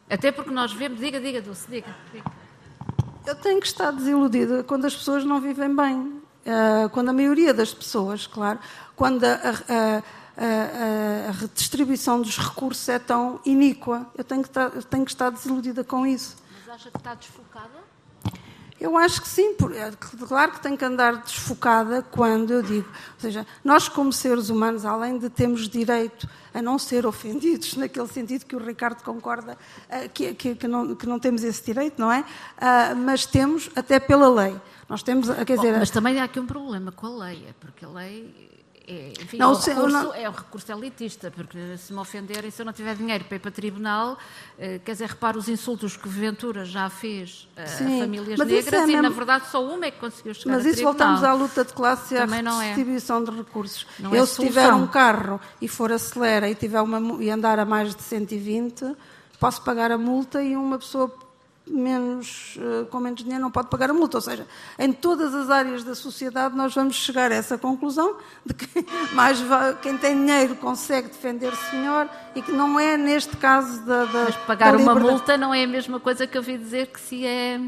Até 0.08 0.30
porque 0.30 0.50
nós 0.50 0.72
vemos. 0.72 1.00
Diga, 1.00 1.20
diga, 1.20 1.42
Dulce, 1.42 1.68
diga. 1.68 1.94
diga. 2.12 2.43
Eu 3.26 3.34
tenho 3.34 3.60
que 3.60 3.66
estar 3.66 3.90
desiludida 3.90 4.62
quando 4.62 4.84
as 4.84 4.94
pessoas 4.94 5.24
não 5.24 5.40
vivem 5.40 5.74
bem. 5.74 6.22
Uh, 6.44 6.90
quando 6.92 7.08
a 7.08 7.12
maioria 7.12 7.54
das 7.54 7.72
pessoas, 7.72 8.26
claro, 8.26 8.58
quando 8.94 9.24
a, 9.24 9.32
a, 9.32 10.02
a, 10.36 11.28
a, 11.28 11.30
redistribuição 11.32 12.20
dos 12.20 12.36
recursos 12.36 12.86
é 12.86 12.98
tão 12.98 13.40
iníqua, 13.46 14.06
eu 14.14 14.22
tenho 14.22 14.42
que 14.42 14.48
estar, 14.48 14.70
tenho 14.70 15.04
que 15.06 15.10
estar 15.10 15.30
desiludida 15.30 15.82
com 15.82 16.06
isso. 16.06 16.36
Mas 16.66 16.74
acha 16.74 16.90
que 16.90 16.98
está 16.98 17.14
desfocada? 17.14 17.93
Eu 18.80 18.98
acho 18.98 19.22
que 19.22 19.28
sim, 19.28 19.54
é, 19.74 20.26
claro 20.26 20.52
que 20.52 20.60
tenho 20.60 20.76
que 20.76 20.84
andar 20.84 21.16
desfocada 21.22 22.02
quando 22.02 22.52
eu 22.52 22.62
digo. 22.62 22.88
Ou 22.88 23.20
seja, 23.20 23.46
nós, 23.62 23.88
como 23.88 24.12
seres 24.12 24.50
humanos, 24.50 24.84
além 24.84 25.16
de 25.16 25.30
termos 25.30 25.68
direito 25.68 26.28
a 26.52 26.60
não 26.60 26.78
ser 26.78 27.06
ofendidos, 27.06 27.76
naquele 27.78 28.08
sentido 28.08 28.44
que 28.44 28.56
o 28.56 28.58
Ricardo 28.58 29.02
concorda 29.02 29.56
eh, 29.88 30.08
que, 30.08 30.34
que, 30.34 30.54
que, 30.54 30.68
não, 30.68 30.94
que 30.94 31.06
não, 31.06 31.18
temos 31.18 31.44
esse 31.44 31.64
direito, 31.64 32.00
não 32.00 32.10
é? 32.10 32.24
Ah, 32.58 32.94
mas 32.96 33.24
temos 33.24 33.70
até 33.76 34.00
pela 34.00 34.28
lei. 34.28 34.60
Nós 34.88 35.02
temos, 35.02 35.28
quer 35.46 35.56
dizer, 35.56 35.78
mas 35.78 35.90
também 35.90 36.20
há 36.20 36.24
aqui 36.24 36.38
um 36.38 36.46
problema 36.46 36.92
com 36.92 37.06
a 37.06 37.26
lei, 37.26 37.46
é 37.48 37.54
porque 37.58 37.84
a 37.84 37.88
lei 37.88 38.53
é, 38.86 39.12
enfim, 39.18 39.38
não, 39.38 39.52
um 39.52 39.54
recurso, 39.54 39.88
não... 39.88 40.14
é 40.14 40.28
um 40.28 40.32
recurso 40.32 40.70
elitista, 40.70 41.30
porque 41.30 41.76
se 41.78 41.92
me 41.92 41.98
ofenderem, 41.98 42.50
se 42.50 42.60
eu 42.60 42.66
não 42.66 42.72
tiver 42.72 42.94
dinheiro 42.94 43.24
para 43.24 43.36
ir 43.36 43.40
para 43.40 43.50
tribunal, 43.50 44.18
eh, 44.58 44.78
quer 44.84 44.92
dizer, 44.92 45.08
repara 45.08 45.38
os 45.38 45.48
insultos 45.48 45.96
que 45.96 46.06
Ventura 46.06 46.66
já 46.66 46.90
fez 46.90 47.48
a 47.56 47.66
Sim, 47.66 48.00
famílias 48.00 48.38
negras 48.38 48.66
é 48.66 48.86
mesmo... 48.86 48.92
e, 48.92 49.00
na 49.00 49.08
verdade, 49.08 49.46
só 49.50 49.64
uma 49.64 49.86
é 49.86 49.90
que 49.90 49.98
conseguiu 49.98 50.34
chegar 50.34 50.56
Mas 50.56 50.66
isso 50.66 50.82
voltamos 50.82 51.24
à 51.24 51.32
luta 51.32 51.64
de 51.64 51.72
classe 51.72 52.14
e 52.14 52.18
à 52.18 52.26
distribuição 52.26 53.22
é. 53.22 53.24
de 53.24 53.30
recursos. 53.30 53.86
Não 53.98 54.14
eu, 54.14 54.24
é 54.24 54.26
se 54.26 54.42
tiver 54.42 54.72
um 54.74 54.86
carro 54.86 55.40
e 55.62 55.66
for 55.66 55.90
acelera 55.90 56.50
e, 56.50 56.54
tiver 56.54 56.82
uma, 56.82 57.22
e 57.22 57.30
andar 57.30 57.58
a 57.58 57.64
mais 57.64 57.94
de 57.94 58.02
120, 58.02 58.94
posso 59.40 59.62
pagar 59.62 59.92
a 59.92 59.98
multa 59.98 60.42
e 60.42 60.54
uma 60.56 60.78
pessoa 60.78 61.10
menos, 61.66 62.58
eh, 62.58 62.84
com 62.90 63.00
menos 63.00 63.22
dinheiro 63.22 63.42
não 63.42 63.50
pode 63.50 63.68
pagar 63.68 63.90
a 63.90 63.94
multa. 63.94 64.18
Ou 64.18 64.20
seja, 64.20 64.46
em 64.78 64.92
todas 64.92 65.34
as 65.34 65.50
áreas 65.50 65.82
da 65.82 65.94
sociedade 65.94 66.54
nós 66.56 66.74
vamos 66.74 66.96
chegar 66.96 67.32
a 67.32 67.34
essa 67.34 67.56
conclusão 67.56 68.16
de 68.44 68.54
que 68.54 68.86
mais 69.14 69.38
quem 69.80 69.96
tem 69.96 70.16
dinheiro 70.16 70.56
consegue 70.56 71.08
defender-se 71.08 71.74
melhor 71.74 72.08
e 72.34 72.42
que 72.42 72.52
não 72.52 72.78
é 72.78 72.96
neste 72.96 73.36
caso 73.36 73.82
da, 73.84 74.04
da 74.04 74.24
Mas 74.24 74.36
pagar 74.36 74.76
da 74.76 74.78
uma 74.78 74.94
multa 74.94 75.36
não 75.36 75.54
é 75.54 75.64
a 75.64 75.66
mesma 75.66 75.98
coisa 75.98 76.26
que 76.26 76.36
eu 76.36 76.42
vi 76.42 76.58
dizer 76.58 76.88
que 76.88 77.00
se 77.00 77.26
é 77.26 77.60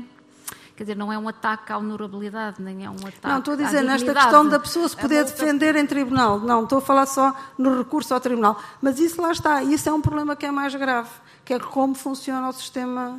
quer 0.77 0.85
dizer, 0.85 0.97
não 0.97 1.11
é 1.11 1.17
um 1.17 1.27
ataque 1.27 1.73
à 1.73 1.79
honorabilidade, 1.79 2.61
nem 2.61 2.85
é 2.85 2.91
um 2.91 2.97
ataque 2.97 3.27
Não, 3.27 3.39
estou 3.39 3.55
a 3.55 3.57
dizer, 3.57 3.83
nesta 3.83 4.13
questão 4.13 4.47
da 4.47 4.61
pessoa 4.61 4.87
se 4.87 4.95
poder 4.95 5.25
multa... 5.25 5.33
defender 5.33 5.75
em 5.75 5.87
tribunal. 5.87 6.39
Não, 6.39 6.65
estou 6.65 6.79
a 6.79 6.83
falar 6.83 7.07
só 7.07 7.35
no 7.57 7.79
recurso 7.79 8.13
ao 8.13 8.21
tribunal. 8.21 8.61
Mas 8.83 9.01
isso 9.01 9.23
lá 9.23 9.33
está, 9.33 9.63
isso 9.63 9.89
é 9.89 9.93
um 9.93 10.03
problema 10.03 10.37
que 10.37 10.45
é 10.45 10.51
mais 10.51 10.75
grave, 10.75 11.09
que 11.47 11.55
é 11.55 11.59
como 11.59 11.95
funciona 11.95 12.47
o 12.47 12.53
sistema 12.53 13.19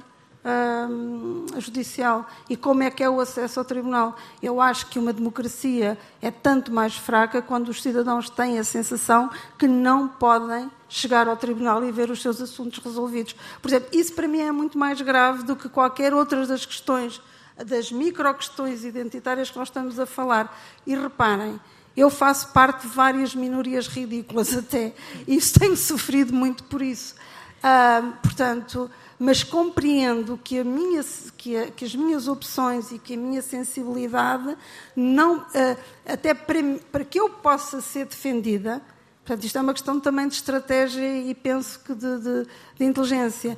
judicial 1.60 2.26
e 2.50 2.56
como 2.56 2.84
é 2.84 2.90
que 2.90 3.04
é 3.04 3.10
o 3.10 3.20
acesso 3.20 3.60
ao 3.60 3.66
tribunal. 3.66 4.16
Eu 4.42 4.62
acho 4.62 4.88
que 4.88 5.00
uma 5.00 5.12
democracia 5.12 5.98
é 6.22 6.32
tanto 6.32 6.72
mais 6.72 6.96
fraca 6.96 7.42
quando 7.42 7.70
os 7.70 7.82
cidadãos 7.82 8.30
têm 8.30 8.60
a 8.60 8.64
sensação 8.64 9.30
que 9.58 9.68
não 9.68 10.08
podem 10.08 10.70
chegar 10.90 11.28
ao 11.28 11.36
tribunal 11.36 11.84
e 11.84 11.92
ver 11.92 12.10
os 12.10 12.22
seus 12.22 12.42
assuntos 12.42 12.80
resolvidos. 12.80 13.36
Por 13.62 13.70
exemplo, 13.70 13.90
isso 13.92 14.14
para 14.14 14.28
mim 14.28 14.40
é 14.40 14.52
muito 14.52 14.78
mais 14.78 15.02
grave 15.02 15.44
do 15.44 15.56
que 15.56 15.68
qualquer 15.68 16.14
outra 16.14 16.46
das 16.46 16.66
questões, 16.66 17.22
das 17.66 17.92
micro-questões 17.92 18.86
identitárias 18.86 19.50
que 19.50 19.58
nós 19.58 19.68
estamos 19.68 20.00
a 20.00 20.06
falar. 20.06 20.56
E 20.86 20.96
reparem, 20.96 21.60
eu 21.96 22.10
faço 22.10 22.54
parte 22.54 22.84
de 22.84 22.88
várias 22.88 23.36
minorias 23.36 23.88
ridículas 23.88 24.56
até, 24.56 24.94
e 25.28 25.40
tenho 25.40 25.76
sofrido 25.76 26.34
muito 26.34 26.64
por 26.64 26.82
isso. 26.82 27.16
Uh, 27.58 28.14
portanto, 28.22 28.90
mas 29.20 29.44
compreendo 29.44 30.40
que, 30.44 30.64
minha, 30.64 31.04
que, 31.36 31.58
a, 31.58 31.72
que, 31.72 31.86
as 31.86 31.96
minhas 31.96 32.28
opções 32.28 32.92
e 32.92 33.00
que 33.00 33.16
a 33.16 33.18
minha 33.18 33.42
sensibilidade 33.42 34.56
não, 34.96 35.40
uh, 35.40 35.78
até 36.06 36.34
para, 36.34 36.60
para, 36.92 37.04
que 37.04 37.20
eu 37.20 37.30
possa 37.30 37.82
ser 37.82 38.06
defendida, 38.06 38.82
portanto, 39.26 39.44
isto 39.44 39.58
é 39.58 39.62
uma 39.62 39.74
questão 39.74 40.00
também 40.00 40.28
de 40.28 40.36
estratégia 40.36 41.22
e 41.22 41.34
penso 41.34 41.80
que 41.80 41.96
de, 41.96 42.20
de, 42.20 42.48
de 42.78 42.86
inteligência. 42.86 43.58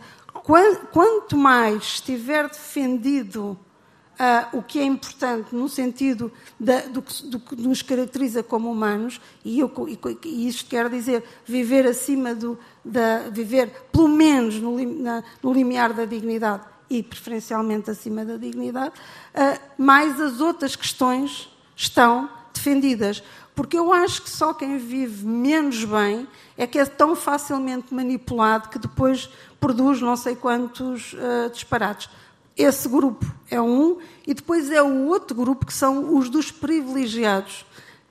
Quanto 0.91 1.35
mais 1.35 1.83
estiver 1.83 2.47
defendido 2.47 3.59
uh, 4.19 4.57
o 4.57 4.61
que 4.61 4.79
é 4.79 4.83
importante 4.83 5.55
no 5.55 5.69
sentido 5.69 6.31
da, 6.59 6.81
do, 6.81 7.01
do, 7.01 7.39
que 7.39 7.55
nos 7.55 7.81
caracteriza 7.81 8.43
como 8.43 8.69
humanos, 8.71 9.21
e, 9.43 9.59
eu, 9.59 9.71
e, 9.87 9.97
e 10.25 10.47
isto 10.47 10.69
quer 10.69 10.89
dizer 10.89 11.23
viver 11.45 11.87
acima 11.87 12.35
do, 12.35 12.59
da, 12.89 13.29
viver 13.29 13.69
pelo 13.91 14.07
menos 14.07 14.55
no, 14.55 14.77
na, 15.01 15.23
no 15.41 15.53
limiar 15.53 15.93
da 15.93 16.05
dignidade 16.05 16.63
e 16.89 17.03
preferencialmente 17.03 17.91
acima 17.91 18.25
da 18.25 18.35
dignidade, 18.35 18.93
uh, 18.95 19.59
mais 19.81 20.19
as 20.19 20.41
outras 20.41 20.75
questões 20.75 21.49
estão 21.75 22.29
defendidas. 22.53 23.23
Porque 23.55 23.77
eu 23.77 23.91
acho 23.93 24.23
que 24.23 24.29
só 24.29 24.53
quem 24.53 24.77
vive 24.77 25.25
menos 25.25 25.83
bem 25.83 26.27
é 26.57 26.65
que 26.65 26.79
é 26.79 26.85
tão 26.85 27.15
facilmente 27.15 27.93
manipulado 27.93 28.69
que 28.69 28.79
depois 28.79 29.29
produz 29.59 30.01
não 30.01 30.15
sei 30.15 30.35
quantos 30.35 31.13
uh, 31.13 31.49
disparates. 31.51 32.09
Esse 32.57 32.89
grupo 32.89 33.25
é 33.49 33.61
um, 33.61 33.99
e 34.25 34.33
depois 34.33 34.71
é 34.71 34.81
o 34.81 35.07
outro 35.07 35.35
grupo, 35.35 35.65
que 35.65 35.73
são 35.73 36.17
os 36.17 36.29
dos 36.29 36.51
privilegiados, 36.51 37.65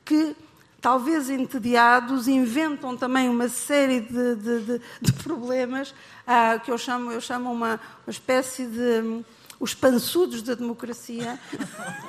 que, 0.04 0.34
talvez 0.80 1.28
entediados, 1.28 2.28
inventam 2.28 2.96
também 2.96 3.28
uma 3.28 3.48
série 3.48 4.00
de, 4.00 4.34
de, 4.36 4.60
de, 4.60 4.80
de 5.00 5.12
problemas, 5.12 5.94
ah, 6.26 6.58
que 6.58 6.70
eu 6.70 6.78
chamo, 6.78 7.10
eu 7.12 7.20
chamo 7.20 7.50
uma, 7.50 7.80
uma 8.06 8.10
espécie 8.10 8.66
de 8.66 9.24
os 9.58 9.74
pançudos 9.74 10.42
da 10.42 10.54
democracia. 10.54 11.38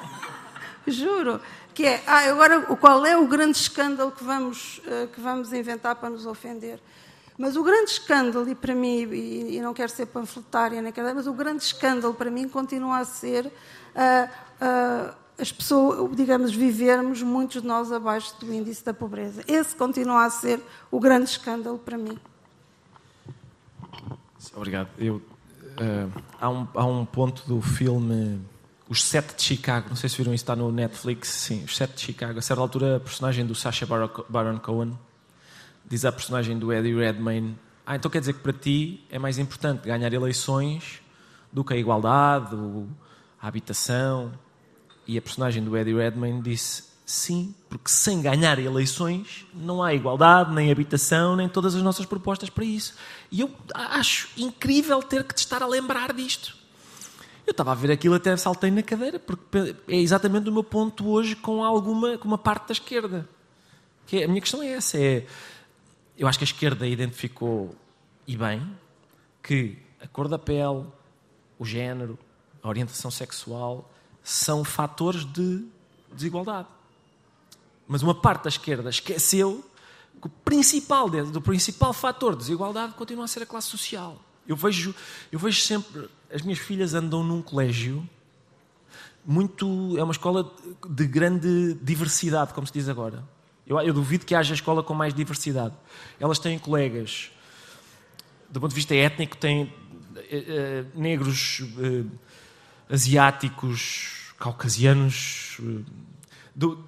Juro. 0.86 1.42
Que 1.74 1.86
é, 1.86 2.04
ah, 2.06 2.30
agora 2.30 2.62
qual 2.76 3.06
é 3.06 3.18
o 3.18 3.28
grande 3.28 3.58
escândalo 3.58 4.12
que 4.12 4.24
vamos, 4.24 4.80
uh, 4.80 5.08
que 5.08 5.22
vamos 5.22 5.54
inventar 5.54 5.96
para 5.96 6.10
nos 6.10 6.26
ofender? 6.26 6.80
Mas 7.38 7.56
o 7.56 7.64
grande 7.64 7.92
escândalo, 7.92 8.50
e 8.50 8.54
para 8.54 8.76
mim, 8.76 9.08
e, 9.14 9.56
e 9.56 9.62
não 9.62 9.74
quero 9.74 9.90
ser 9.90 10.08
panfletária, 10.08 10.82
nem 10.82 10.92
quero, 10.92 11.16
mas 11.16 11.26
o 11.26 11.34
grande 11.34 11.64
escândalo 11.64 12.14
para 12.14 12.30
mim 12.30 12.50
continua 12.50 12.98
a 12.98 13.06
ser 13.06 13.46
uh, 13.46 13.50
uh, 14.62 15.16
as 15.40 15.52
pessoas, 15.52 16.16
digamos, 16.16 16.54
vivermos, 16.54 17.22
muitos 17.22 17.62
de 17.62 17.68
nós, 17.68 17.92
abaixo 17.92 18.34
do 18.40 18.54
índice 18.54 18.84
da 18.84 18.94
pobreza. 18.94 19.44
Esse 19.48 19.76
continua 19.76 20.26
a 20.26 20.30
ser 20.30 20.62
o 20.92 21.00
grande 21.00 21.30
escândalo 21.30 21.80
para 21.80 21.98
mim. 21.98 22.18
Obrigado. 24.56 24.90
Eu, 24.98 25.16
uh, 25.16 26.22
há, 26.40 26.50
um, 26.50 26.68
há 26.74 26.86
um 26.86 27.06
ponto 27.06 27.48
do 27.48 27.62
filme 27.62 28.42
Os 28.88 29.04
Sete 29.04 29.36
de 29.36 29.42
Chicago, 29.42 29.90
não 29.90 29.96
sei 29.96 30.10
se 30.10 30.18
viram 30.18 30.34
isso, 30.34 30.44
está 30.44 30.56
no 30.56 30.72
Netflix. 30.72 31.30
Sim, 31.30 31.64
Os 31.64 31.76
Sete 31.76 31.96
de 31.96 32.02
Chicago. 32.02 32.40
A 32.40 32.42
certa 32.42 32.62
altura, 32.62 32.98
a 32.98 33.00
personagem 33.00 33.46
do 33.46 33.56
Sacha 33.56 33.86
Baron 34.30 34.60
Cohen 34.60 34.98
diz 35.86 36.06
à 36.06 36.12
personagem 36.12 36.58
do 36.58 36.74
Eddie 36.74 36.96
Redmayne: 36.96 37.58
Ah, 37.86 37.96
então 37.96 38.12
quer 38.12 38.20
dizer 38.20 38.34
que 38.34 38.40
para 38.40 38.54
ti 38.54 39.06
é 39.10 39.18
mais 39.18 39.38
importante 39.38 39.88
ganhar 39.88 40.12
eleições 40.12 41.02
do 41.52 41.64
que 41.64 41.74
a 41.74 41.78
igualdade, 41.78 42.56
a 43.42 43.48
habitação. 43.48 44.32
E 45.10 45.18
a 45.18 45.22
personagem 45.24 45.64
do 45.64 45.76
Eddie 45.76 45.96
Redmayne 45.96 46.40
disse: 46.40 46.84
Sim, 47.04 47.56
porque 47.68 47.90
sem 47.90 48.22
ganhar 48.22 48.60
eleições 48.60 49.44
não 49.56 49.82
há 49.82 49.92
igualdade, 49.92 50.54
nem 50.54 50.72
habitação, 50.72 51.36
nem 51.36 51.50
todas 51.50 51.74
as 51.74 51.82
nossas 51.82 52.06
propostas 52.06 52.48
para 52.52 52.64
isso. 52.64 52.94
E 53.32 53.42
eu 53.42 53.50
acho 53.74 54.30
incrível 54.38 55.02
ter 55.02 55.24
que 55.24 55.34
te 55.34 55.40
estar 55.40 55.64
a 55.64 55.66
lembrar 55.66 56.14
disto. 56.14 56.56
Eu 57.48 57.50
estava 57.50 57.72
a 57.72 57.74
ver 57.74 57.90
aquilo 57.90 58.14
até 58.14 58.38
saltei 58.38 58.70
na 58.70 58.84
cadeira, 58.84 59.18
porque 59.18 59.76
é 59.88 59.96
exatamente 59.96 60.48
o 60.48 60.54
meu 60.54 60.64
ponto 60.64 61.10
hoje 61.10 61.36
com 61.36 61.64
alguma 61.64 62.16
com 62.20 62.28
uma 62.28 62.38
parte 62.38 62.68
da 62.68 62.74
esquerda. 62.74 63.28
Que 64.06 64.18
é, 64.18 64.26
a 64.26 64.28
minha 64.28 64.42
questão 64.42 64.62
é 64.62 64.74
essa: 64.74 64.96
é, 64.96 65.26
eu 66.20 66.28
acho 66.28 66.38
que 66.38 66.44
a 66.44 66.50
esquerda 66.50 66.86
identificou, 66.86 67.76
e 68.28 68.38
bem, 68.38 68.62
que 69.42 69.76
a 70.00 70.08
cor 70.08 70.28
da 70.28 70.38
pele, 70.38 70.86
o 71.58 71.66
género, 71.66 72.16
a 72.62 72.70
orientação 72.70 73.10
sexual 73.10 73.90
são 74.24 74.64
fatores 74.64 75.26
de 75.26 75.66
desigualdade. 76.14 76.68
Mas 77.88 78.04
uma 78.04 78.14
parte 78.14 78.44
da 78.44 78.50
esquerda 78.50 78.90
esqueceu 78.90 79.66
que 80.22 80.28
o 80.28 80.30
principal, 80.30 81.10
do 81.10 81.42
principal 81.42 81.94
fator 81.94 82.34
de 82.34 82.40
desigualdade 82.40 82.94
continua 82.94 83.26
a 83.26 83.28
ser 83.28 83.44
a 83.44 83.46
classe 83.46 83.68
social. 83.68 84.22
Eu 84.48 84.56
vejo, 84.56 84.94
eu 85.32 85.40
vejo 85.40 85.62
sempre, 85.62 86.10
as 86.34 86.42
minhas 86.42 86.60
filhas 86.60 86.94
andam 86.94 87.24
num 87.24 87.42
colégio 87.42 88.08
muito, 89.26 89.96
é 89.98 90.04
uma 90.04 90.12
escola 90.12 90.52
de 90.90 91.06
grande 91.06 91.76
diversidade, 91.82 92.54
como 92.54 92.66
se 92.66 92.74
diz 92.74 92.90
agora. 92.90 93.24
Eu, 93.66 93.80
eu 93.80 93.94
duvido 93.94 94.26
que 94.26 94.34
haja 94.34 94.54
escola 94.54 94.82
com 94.82 94.94
mais 94.94 95.14
diversidade. 95.14 95.76
Elas 96.20 96.40
têm 96.40 96.58
colegas, 96.58 97.32
do 98.50 98.60
ponto 98.60 98.72
de 98.72 98.76
vista 98.76 98.96
étnico, 98.96 99.38
têm 99.38 99.72
eh, 100.16 100.46
eh, 100.48 100.86
negros, 100.96 101.62
eh, 101.78 102.06
asiáticos, 102.90 104.34
caucasianos, 104.40 105.60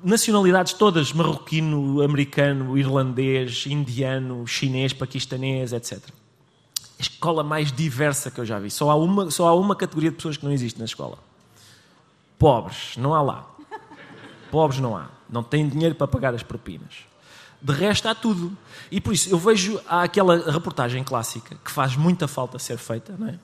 nacionalidades 0.04 0.74
todas, 0.74 1.14
marroquino, 1.14 2.02
americano, 2.02 2.78
irlandês, 2.78 3.66
indiano, 3.68 4.46
chinês, 4.48 4.92
paquistanês, 4.94 5.72
etc. 5.72 6.00
A 7.00 7.02
escola 7.02 7.44
mais 7.44 7.72
diversa 7.72 8.30
que 8.30 8.40
eu 8.40 8.46
já 8.46 8.60
vi. 8.60 8.70
Só 8.70 8.90
há 8.90 8.96
uma, 8.96 9.32
só 9.32 9.48
há 9.48 9.56
uma 9.56 9.76
categoria 9.76 10.10
de 10.10 10.18
pessoas 10.18 10.38
que 10.38 10.46
não 10.46 10.52
existe 10.52 10.78
na 10.78 10.86
escola. 10.86 11.18
Pobres, 12.38 12.98
não 12.98 13.14
há 13.14 13.22
lá. 13.22 13.48
Pobres 14.50 14.80
não 14.80 14.98
há. 14.98 15.10
Não 15.30 15.44
têm 15.44 15.68
dinheiro 15.68 15.96
para 15.96 16.08
pagar 16.08 16.34
as 16.34 16.44
propinas. 16.44 17.06
De 17.62 17.72
resto 17.72 18.08
há 18.08 18.16
tudo. 18.16 18.58
E 18.90 19.00
por 19.00 19.14
isso 19.14 19.30
eu 19.30 19.38
vejo 19.38 19.80
aquela 19.88 20.52
reportagem 20.52 21.04
clássica 21.04 21.56
que 21.64 21.72
faz 21.72 21.96
muita 21.96 22.28
falta 22.28 22.60
ser 22.60 22.78
feita, 22.78 23.16
não 23.18 23.28
é? 23.28 23.40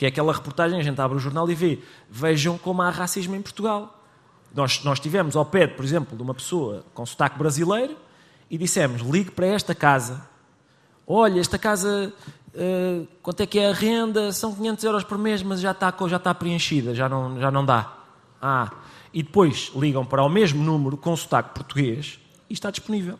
Que 0.00 0.06
é 0.06 0.08
aquela 0.08 0.32
reportagem, 0.32 0.80
a 0.80 0.82
gente 0.82 0.98
abre 0.98 1.18
o 1.18 1.20
jornal 1.20 1.50
e 1.50 1.54
vê, 1.54 1.78
vejam 2.08 2.56
como 2.56 2.80
há 2.80 2.88
racismo 2.88 3.36
em 3.36 3.42
Portugal. 3.42 4.02
Nós, 4.54 4.82
nós 4.82 4.98
tivemos 4.98 5.36
ao 5.36 5.44
pé, 5.44 5.66
por 5.66 5.84
exemplo, 5.84 6.16
de 6.16 6.22
uma 6.22 6.32
pessoa 6.32 6.86
com 6.94 7.04
sotaque 7.04 7.38
brasileiro 7.38 7.94
e 8.48 8.56
dissemos: 8.56 9.02
ligue 9.02 9.30
para 9.30 9.44
esta 9.48 9.74
casa. 9.74 10.26
Olha, 11.06 11.38
esta 11.38 11.58
casa, 11.58 12.14
uh, 12.54 13.06
quanto 13.22 13.42
é 13.42 13.46
que 13.46 13.58
é 13.58 13.68
a 13.68 13.74
renda? 13.74 14.32
São 14.32 14.54
500 14.54 14.84
euros 14.84 15.04
por 15.04 15.18
mês, 15.18 15.42
mas 15.42 15.60
já 15.60 15.72
está, 15.72 15.94
já 16.08 16.16
está 16.16 16.34
preenchida, 16.34 16.94
já 16.94 17.06
não, 17.06 17.38
já 17.38 17.50
não 17.50 17.62
dá. 17.62 17.92
Ah, 18.40 18.70
e 19.12 19.22
depois 19.22 19.70
ligam 19.76 20.06
para 20.06 20.24
o 20.24 20.30
mesmo 20.30 20.64
número 20.64 20.96
com 20.96 21.14
sotaque 21.14 21.50
português 21.52 22.18
e 22.48 22.54
está 22.54 22.70
disponível. 22.70 23.18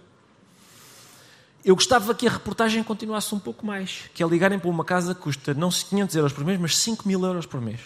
Eu 1.64 1.74
gostava 1.74 2.14
que 2.14 2.26
a 2.26 2.30
reportagem 2.30 2.82
continuasse 2.82 3.34
um 3.34 3.38
pouco 3.38 3.66
mais, 3.66 4.10
que 4.14 4.22
é 4.22 4.26
ligarem 4.26 4.58
para 4.58 4.70
uma 4.70 4.84
casa 4.84 5.14
que 5.14 5.20
custa 5.20 5.52
não 5.52 5.68
500 5.68 6.16
euros 6.16 6.32
por 6.32 6.44
mês, 6.44 6.58
mas 6.58 6.76
5 6.78 7.06
mil 7.06 7.22
euros 7.24 7.44
por 7.44 7.60
mês. 7.60 7.80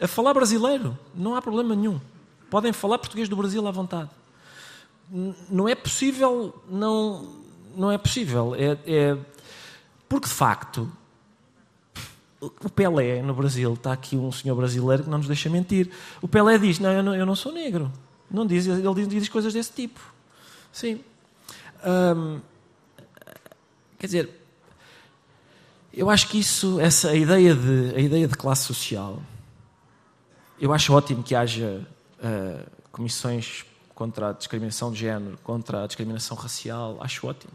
A 0.00 0.08
falar 0.08 0.34
brasileiro, 0.34 0.98
não 1.14 1.36
há 1.36 1.42
problema 1.42 1.76
nenhum. 1.76 2.00
Podem 2.50 2.72
falar 2.72 2.98
português 2.98 3.28
do 3.28 3.36
Brasil 3.36 3.66
à 3.66 3.70
vontade. 3.70 4.10
Não 5.48 5.68
é 5.68 5.74
possível, 5.74 6.60
não, 6.68 7.36
não 7.76 7.90
é 7.90 7.98
possível. 7.98 8.54
É, 8.56 8.76
é, 8.84 9.16
porque 10.08 10.26
de 10.26 10.34
facto, 10.34 10.90
o 12.40 12.68
Pelé 12.68 13.22
no 13.22 13.32
Brasil, 13.32 13.74
está 13.74 13.92
aqui 13.92 14.16
um 14.16 14.32
senhor 14.32 14.56
brasileiro 14.56 15.04
que 15.04 15.10
não 15.10 15.18
nos 15.18 15.28
deixa 15.28 15.48
mentir. 15.48 15.88
O 16.20 16.26
Pelé 16.26 16.58
diz: 16.58 16.80
Não, 16.80 16.90
eu 16.90 17.02
não, 17.02 17.14
eu 17.14 17.24
não 17.24 17.36
sou 17.36 17.52
negro. 17.52 17.92
Não 18.28 18.44
diz, 18.44 18.66
ele 18.66 18.94
diz, 18.94 19.08
diz 19.08 19.28
coisas 19.28 19.52
desse 19.52 19.72
tipo. 19.72 20.00
Sim. 20.72 21.00
Hum, 21.84 22.40
quer 24.02 24.06
dizer, 24.06 24.30
eu 25.94 26.10
acho 26.10 26.26
que 26.26 26.40
isso, 26.40 26.80
essa 26.80 27.14
ideia 27.14 27.54
de 27.54 27.94
a 27.94 28.00
ideia 28.00 28.26
de 28.26 28.34
classe 28.34 28.64
social, 28.64 29.22
eu 30.60 30.72
acho 30.72 30.92
ótimo 30.92 31.22
que 31.22 31.36
haja 31.36 31.86
uh, 32.18 32.70
comissões 32.90 33.64
contra 33.94 34.30
a 34.30 34.32
discriminação 34.32 34.90
de 34.90 34.98
género, 34.98 35.38
contra 35.44 35.84
a 35.84 35.86
discriminação 35.86 36.36
racial, 36.36 36.98
acho 37.00 37.24
ótimo. 37.28 37.52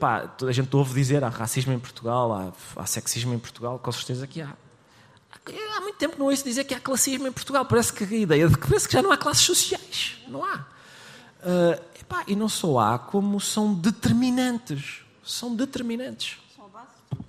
Pá, 0.00 0.28
toda 0.28 0.50
a 0.50 0.54
gente 0.54 0.74
ouve 0.74 0.94
dizer 0.94 1.22
há 1.22 1.28
racismo 1.28 1.74
em 1.74 1.78
Portugal, 1.78 2.32
há, 2.32 2.52
há 2.76 2.86
sexismo 2.86 3.34
em 3.34 3.38
Portugal, 3.38 3.78
com 3.78 3.92
certeza 3.92 4.26
que 4.26 4.40
há. 4.40 4.54
Há 5.76 5.80
muito 5.82 5.98
tempo 5.98 6.16
não 6.18 6.26
ouço 6.26 6.42
dizer 6.42 6.64
que 6.64 6.72
há 6.72 6.80
classismo 6.80 7.26
em 7.26 7.32
Portugal. 7.32 7.66
Parece 7.66 7.92
que 7.92 8.02
a 8.02 8.16
ideia 8.16 8.48
de 8.48 8.56
que 8.56 8.66
parece 8.66 8.88
que 8.88 8.94
já 8.94 9.02
não 9.02 9.12
há 9.12 9.18
classes 9.18 9.44
sociais. 9.44 10.16
Não 10.26 10.42
há. 10.42 10.64
Uh, 11.42 11.93
epá, 12.04 12.22
e 12.26 12.36
não 12.36 12.48
só 12.48 12.78
há, 12.78 12.98
como 12.98 13.40
são 13.40 13.74
determinantes. 13.74 15.02
São 15.24 15.56
determinantes. 15.56 16.38
São 16.54 16.70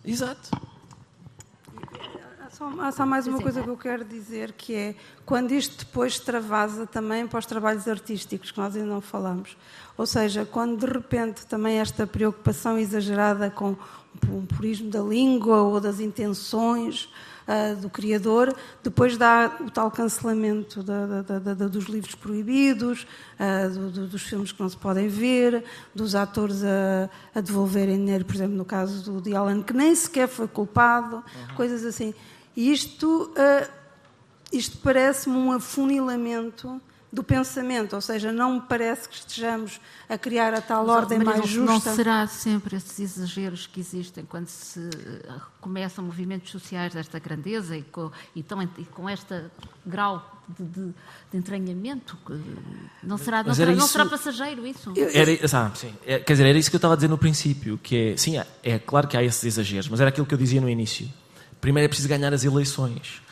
Exato. 0.03 0.49
Só, 2.51 2.71
há 2.79 2.91
só 2.91 3.05
mais 3.05 3.27
uma 3.27 3.41
coisa 3.41 3.61
que 3.61 3.69
eu 3.69 3.77
quero 3.77 4.05
dizer, 4.05 4.53
que 4.53 4.73
é 4.73 4.95
quando 5.25 5.51
isto 5.51 5.85
depois 5.85 6.13
extravasa 6.13 6.85
também 6.87 7.27
para 7.27 7.39
os 7.39 7.45
trabalhos 7.45 7.87
artísticos, 7.87 8.51
que 8.51 8.57
nós 8.57 8.75
ainda 8.75 8.87
não 8.87 9.01
falamos. 9.01 9.57
Ou 9.97 10.05
seja, 10.05 10.45
quando 10.45 10.85
de 10.85 10.85
repente 10.85 11.45
também 11.45 11.79
esta 11.79 12.07
preocupação 12.07 12.77
exagerada 12.77 13.49
com 13.49 13.75
o 14.29 14.47
purismo 14.47 14.89
da 14.89 15.01
língua 15.01 15.63
ou 15.63 15.81
das 15.81 15.99
intenções 15.99 17.09
uh, 17.47 17.75
do 17.75 17.89
criador, 17.89 18.55
depois 18.83 19.17
dá 19.17 19.51
o 19.59 19.69
tal 19.69 19.89
cancelamento 19.91 20.83
da, 20.83 21.21
da, 21.21 21.39
da, 21.39 21.67
dos 21.67 21.85
livros 21.85 22.15
proibidos, 22.15 23.07
uh, 23.39 23.69
do, 23.69 23.91
do, 23.91 24.07
dos 24.07 24.21
filmes 24.23 24.51
que 24.51 24.61
não 24.61 24.69
se 24.69 24.77
podem 24.77 25.07
ver, 25.07 25.63
dos 25.93 26.15
atores 26.15 26.63
a, 26.63 27.09
a, 27.33 27.41
devolverem 27.41 27.97
dinheiro, 27.97 28.25
por 28.25 28.35
exemplo, 28.35 28.55
no 28.55 28.65
caso 28.65 29.11
do 29.11 29.21
de 29.21 29.35
Alan, 29.35 29.61
que 29.61 29.73
nem 29.73 29.93
sequer 29.95 30.27
foi 30.27 30.47
culpado, 30.47 31.17
uhum. 31.17 31.55
coisas 31.55 31.83
assim. 31.85 32.13
E 32.55 32.71
isto, 32.71 33.31
uh, 33.31 33.71
isto 34.51 34.77
parece-me 34.77 35.35
um 35.35 35.51
afunilamento 35.51 36.81
do 37.11 37.23
pensamento, 37.23 37.93
ou 37.93 38.01
seja, 38.01 38.31
não 38.31 38.55
me 38.55 38.61
parece 38.61 39.07
que 39.07 39.15
estejamos 39.15 39.79
a 40.09 40.17
criar 40.17 40.53
a 40.53 40.61
tal 40.61 40.85
Mas, 40.85 40.95
ordem 40.95 41.19
mais 41.19 41.47
justa. 41.47 41.89
Não 41.89 41.95
será 41.95 42.27
sempre 42.27 42.75
esses 42.75 42.99
exageros 42.99 43.67
que 43.67 43.79
existem 43.79 44.25
quando 44.25 44.47
se 44.47 44.89
começam 45.61 46.03
movimentos 46.03 46.51
sociais 46.51 46.93
desta 46.93 47.17
grandeza 47.19 47.77
e 47.77 47.83
com, 47.83 48.11
e 48.35 48.43
tão, 48.43 48.61
e 48.61 48.85
com 48.91 49.09
este 49.09 49.45
grau 49.85 50.43
de, 50.49 50.63
de, 50.65 50.93
de, 51.31 51.37
entranhamento? 51.37 52.17
Não 53.01 53.17
será, 53.17 53.43
não 53.43 53.53
será, 53.53 53.71
isso, 53.71 53.79
não 53.79 53.87
será 53.87 54.05
passageiro 54.05 54.67
isso? 54.67 54.93
Era, 55.13 55.31
ah, 55.31 55.71
sim. 55.73 55.93
É, 56.05 56.19
quer 56.19 56.33
dizer, 56.33 56.47
era 56.47 56.57
isso 56.57 56.69
que 56.69 56.75
eu 56.75 56.79
estava 56.79 56.95
a 56.95 56.97
dizer 56.97 57.07
no 57.07 57.17
princípio, 57.17 57.77
que 57.77 58.11
é, 58.13 58.17
sim, 58.17 58.37
é, 58.37 58.45
é 58.61 58.77
claro 58.77 59.07
que 59.07 59.15
há 59.15 59.23
esses 59.23 59.43
exageros, 59.43 59.87
mas 59.87 60.01
era 60.01 60.09
aquilo 60.09 60.25
que 60.25 60.33
eu 60.33 60.37
dizia 60.37 60.59
no 60.59 60.69
início 60.69 61.09
Primeiro 61.65 61.85
é 61.85 61.87
preciso 61.87 62.07
ganhar 62.07 62.31
as 62.31 62.43
eleições. 62.43 63.23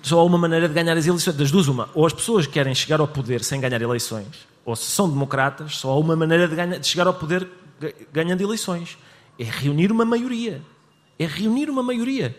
Só 0.00 0.20
há 0.20 0.24
uma 0.24 0.38
maneira 0.38 0.68
de 0.68 0.74
ganhar 0.74 0.96
as 0.96 1.06
eleições. 1.06 1.36
Das 1.36 1.50
duas, 1.50 1.68
uma. 1.68 1.88
Ou 1.94 2.06
as 2.06 2.12
pessoas 2.12 2.46
querem 2.46 2.74
chegar 2.74 3.00
ao 3.00 3.08
poder 3.08 3.42
sem 3.44 3.60
ganhar 3.60 3.80
eleições, 3.82 4.26
ou 4.64 4.74
se 4.74 4.90
são 4.90 5.08
democratas, 5.08 5.76
só 5.76 5.90
há 5.90 5.98
uma 5.98 6.16
maneira 6.16 6.48
de, 6.48 6.54
ganhar, 6.54 6.78
de 6.78 6.86
chegar 6.86 7.06
ao 7.06 7.14
poder 7.14 7.48
ganhando 8.12 8.40
eleições. 8.40 8.96
É 9.38 9.44
reunir 9.44 9.90
uma 9.92 10.04
maioria. 10.04 10.62
É 11.18 11.26
reunir 11.26 11.68
uma 11.68 11.82
maioria. 11.82 12.36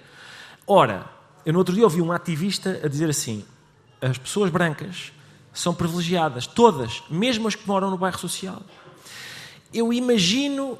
Ora, 0.65 1.05
eu 1.45 1.53
no 1.53 1.59
outro 1.59 1.75
dia 1.75 1.84
ouvi 1.84 2.01
um 2.01 2.11
ativista 2.11 2.80
a 2.84 2.88
dizer 2.88 3.09
assim: 3.09 3.45
as 4.01 4.17
pessoas 4.17 4.49
brancas 4.49 5.11
são 5.53 5.73
privilegiadas, 5.73 6.47
todas, 6.47 7.03
mesmo 7.09 7.47
as 7.47 7.55
que 7.55 7.67
moram 7.67 7.91
no 7.91 7.97
bairro 7.97 8.17
social. 8.17 8.61
Eu 9.73 9.93
imagino 9.93 10.80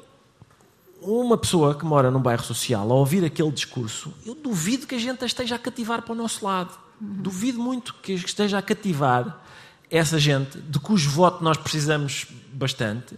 uma 1.04 1.36
pessoa 1.36 1.74
que 1.74 1.84
mora 1.84 2.10
num 2.10 2.20
bairro 2.20 2.42
social 2.42 2.90
a 2.90 2.94
ouvir 2.94 3.24
aquele 3.24 3.50
discurso, 3.50 4.12
eu 4.24 4.34
duvido 4.34 4.86
que 4.86 4.94
a 4.94 4.98
gente 4.98 5.22
a 5.22 5.26
esteja 5.26 5.56
a 5.56 5.58
cativar 5.58 6.02
para 6.02 6.12
o 6.12 6.16
nosso 6.16 6.44
lado. 6.44 6.72
Uhum. 7.00 7.22
Duvido 7.22 7.60
muito 7.60 7.94
que 8.02 8.12
esteja 8.12 8.58
a 8.58 8.62
cativar 8.62 9.42
essa 9.90 10.18
gente, 10.18 10.58
de 10.58 10.78
cujo 10.78 11.10
voto 11.10 11.44
nós 11.44 11.56
precisamos 11.56 12.26
bastante, 12.52 13.16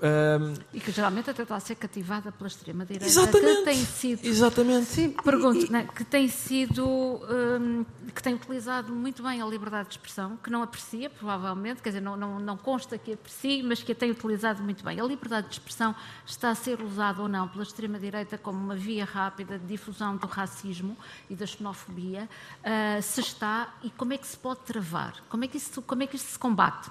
um... 0.00 0.54
E 0.72 0.80
que 0.80 0.92
geralmente 0.92 1.28
até 1.30 1.42
está 1.42 1.56
a 1.56 1.60
ser 1.60 1.74
cativada 1.74 2.30
pela 2.30 2.46
extrema-direita. 2.46 3.06
Exatamente. 3.06 3.58
Que 3.58 3.64
tem 3.64 3.84
sido, 3.84 4.24
Exatamente. 4.24 4.86
Sim, 4.86 5.10
pergunto, 5.10 5.66
e... 5.66 5.70
né, 5.70 5.88
que 5.94 6.04
tem 6.04 6.28
sido, 6.28 6.86
um, 6.86 7.84
que 8.14 8.22
tem 8.22 8.34
utilizado 8.34 8.94
muito 8.94 9.22
bem 9.22 9.42
a 9.42 9.46
liberdade 9.46 9.88
de 9.88 9.94
expressão, 9.94 10.36
que 10.36 10.50
não 10.50 10.62
aprecia, 10.62 11.10
provavelmente, 11.10 11.82
quer 11.82 11.90
dizer, 11.90 12.00
não, 12.00 12.16
não, 12.16 12.38
não 12.38 12.56
consta 12.56 12.96
que 12.96 13.14
aprecie, 13.14 13.62
mas 13.62 13.82
que 13.82 13.92
a 13.92 13.94
tem 13.94 14.10
utilizado 14.10 14.62
muito 14.62 14.84
bem. 14.84 15.00
A 15.00 15.04
liberdade 15.04 15.48
de 15.48 15.54
expressão 15.54 15.94
está 16.24 16.50
a 16.50 16.54
ser 16.54 16.80
usada 16.80 17.20
ou 17.20 17.28
não 17.28 17.48
pela 17.48 17.64
extrema-direita 17.64 18.38
como 18.38 18.58
uma 18.58 18.76
via 18.76 19.04
rápida 19.04 19.58
de 19.58 19.66
difusão 19.66 20.16
do 20.16 20.26
racismo 20.26 20.96
e 21.28 21.34
da 21.34 21.46
xenofobia? 21.46 22.28
Uh, 22.62 23.02
se 23.02 23.20
está, 23.20 23.74
e 23.82 23.90
como 23.90 24.12
é 24.12 24.18
que 24.18 24.26
se 24.26 24.36
pode 24.36 24.60
travar? 24.60 25.14
Como 25.28 25.44
é 25.44 25.48
que 25.48 25.56
isso, 25.56 25.82
como 25.82 26.02
é 26.02 26.06
que 26.06 26.16
isto 26.16 26.30
se 26.30 26.38
combate? 26.38 26.90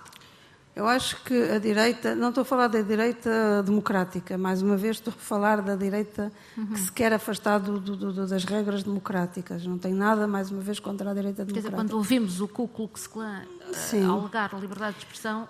Eu 0.77 0.87
acho 0.87 1.23
que 1.23 1.33
a 1.33 1.57
direita, 1.57 2.13
não 2.13 2.29
estou 2.29 2.43
a 2.43 2.45
falar 2.45 2.67
da 2.67 2.79
direita 2.81 3.63
democrática, 3.63 4.37
mais 4.37 4.61
uma 4.61 4.77
vez 4.77 4.97
estou 4.97 5.11
a 5.11 5.19
falar 5.19 5.59
da 5.59 5.75
direita 5.75 6.31
uhum. 6.55 6.67
que 6.67 6.79
se 6.79 6.91
quer 6.91 7.11
afastar 7.11 7.57
do, 7.57 7.79
do, 7.79 7.95
do, 7.95 8.27
das 8.27 8.43
regras 8.43 8.83
democráticas. 8.83 9.65
Não 9.65 9.79
tem 9.79 9.91
nada, 9.91 10.27
mais 10.27 10.51
uma 10.51 10.61
vez, 10.61 10.79
contra 10.79 11.09
a 11.09 11.13
direita 11.15 11.43
democrática. 11.43 11.71
Quer 11.71 11.75
dizer, 11.75 11.75
quando 11.75 11.97
ouvimos 11.97 12.41
o 12.41 12.47
Ku 12.47 12.67
Klux 12.67 13.07
Klan 13.07 13.41
uh, 13.41 14.11
alegar 14.11 14.53
a 14.53 14.59
liberdade 14.59 14.97
de 14.97 14.99
expressão, 14.99 15.49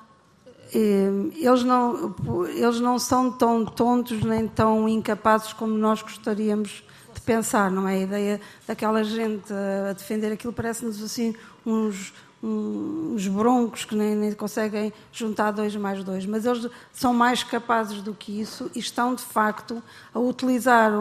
eles 0.74 1.64
não, 1.66 2.16
eles 2.48 2.80
não 2.80 2.98
são 2.98 3.30
tão 3.30 3.66
tontos 3.66 4.24
nem 4.24 4.48
tão 4.48 4.88
incapazes 4.88 5.52
como 5.52 5.78
nós 5.78 6.02
gostaríamos 6.02 6.86
de 7.14 7.20
pensar, 7.20 7.70
não 7.70 7.86
é? 7.86 7.96
A 7.96 8.00
ideia 8.00 8.42
daquela 8.66 9.04
gente 9.04 9.52
a 9.52 9.92
defender 9.92 10.32
aquilo 10.32 10.54
parece-nos 10.54 11.04
assim 11.04 11.36
uns 11.66 12.14
uns 12.42 13.28
broncos 13.28 13.84
que 13.84 13.96
nem, 13.96 14.16
nem, 14.16 14.32
conseguem 14.34 14.94
juntar 15.12 15.52
dois 15.52 15.76
mais 15.76 16.04
dois, 16.04 16.26
mas 16.26 16.46
eles 16.46 16.70
são 16.94 17.14
mais 17.14 17.44
capazes 17.44 18.02
do 18.02 18.14
que 18.14 18.40
isso 18.40 18.70
e 18.76 18.80
estão 18.80 19.16
de 19.16 19.24
facto 19.24 19.82
a 20.14 20.20
utilizar 20.20 20.92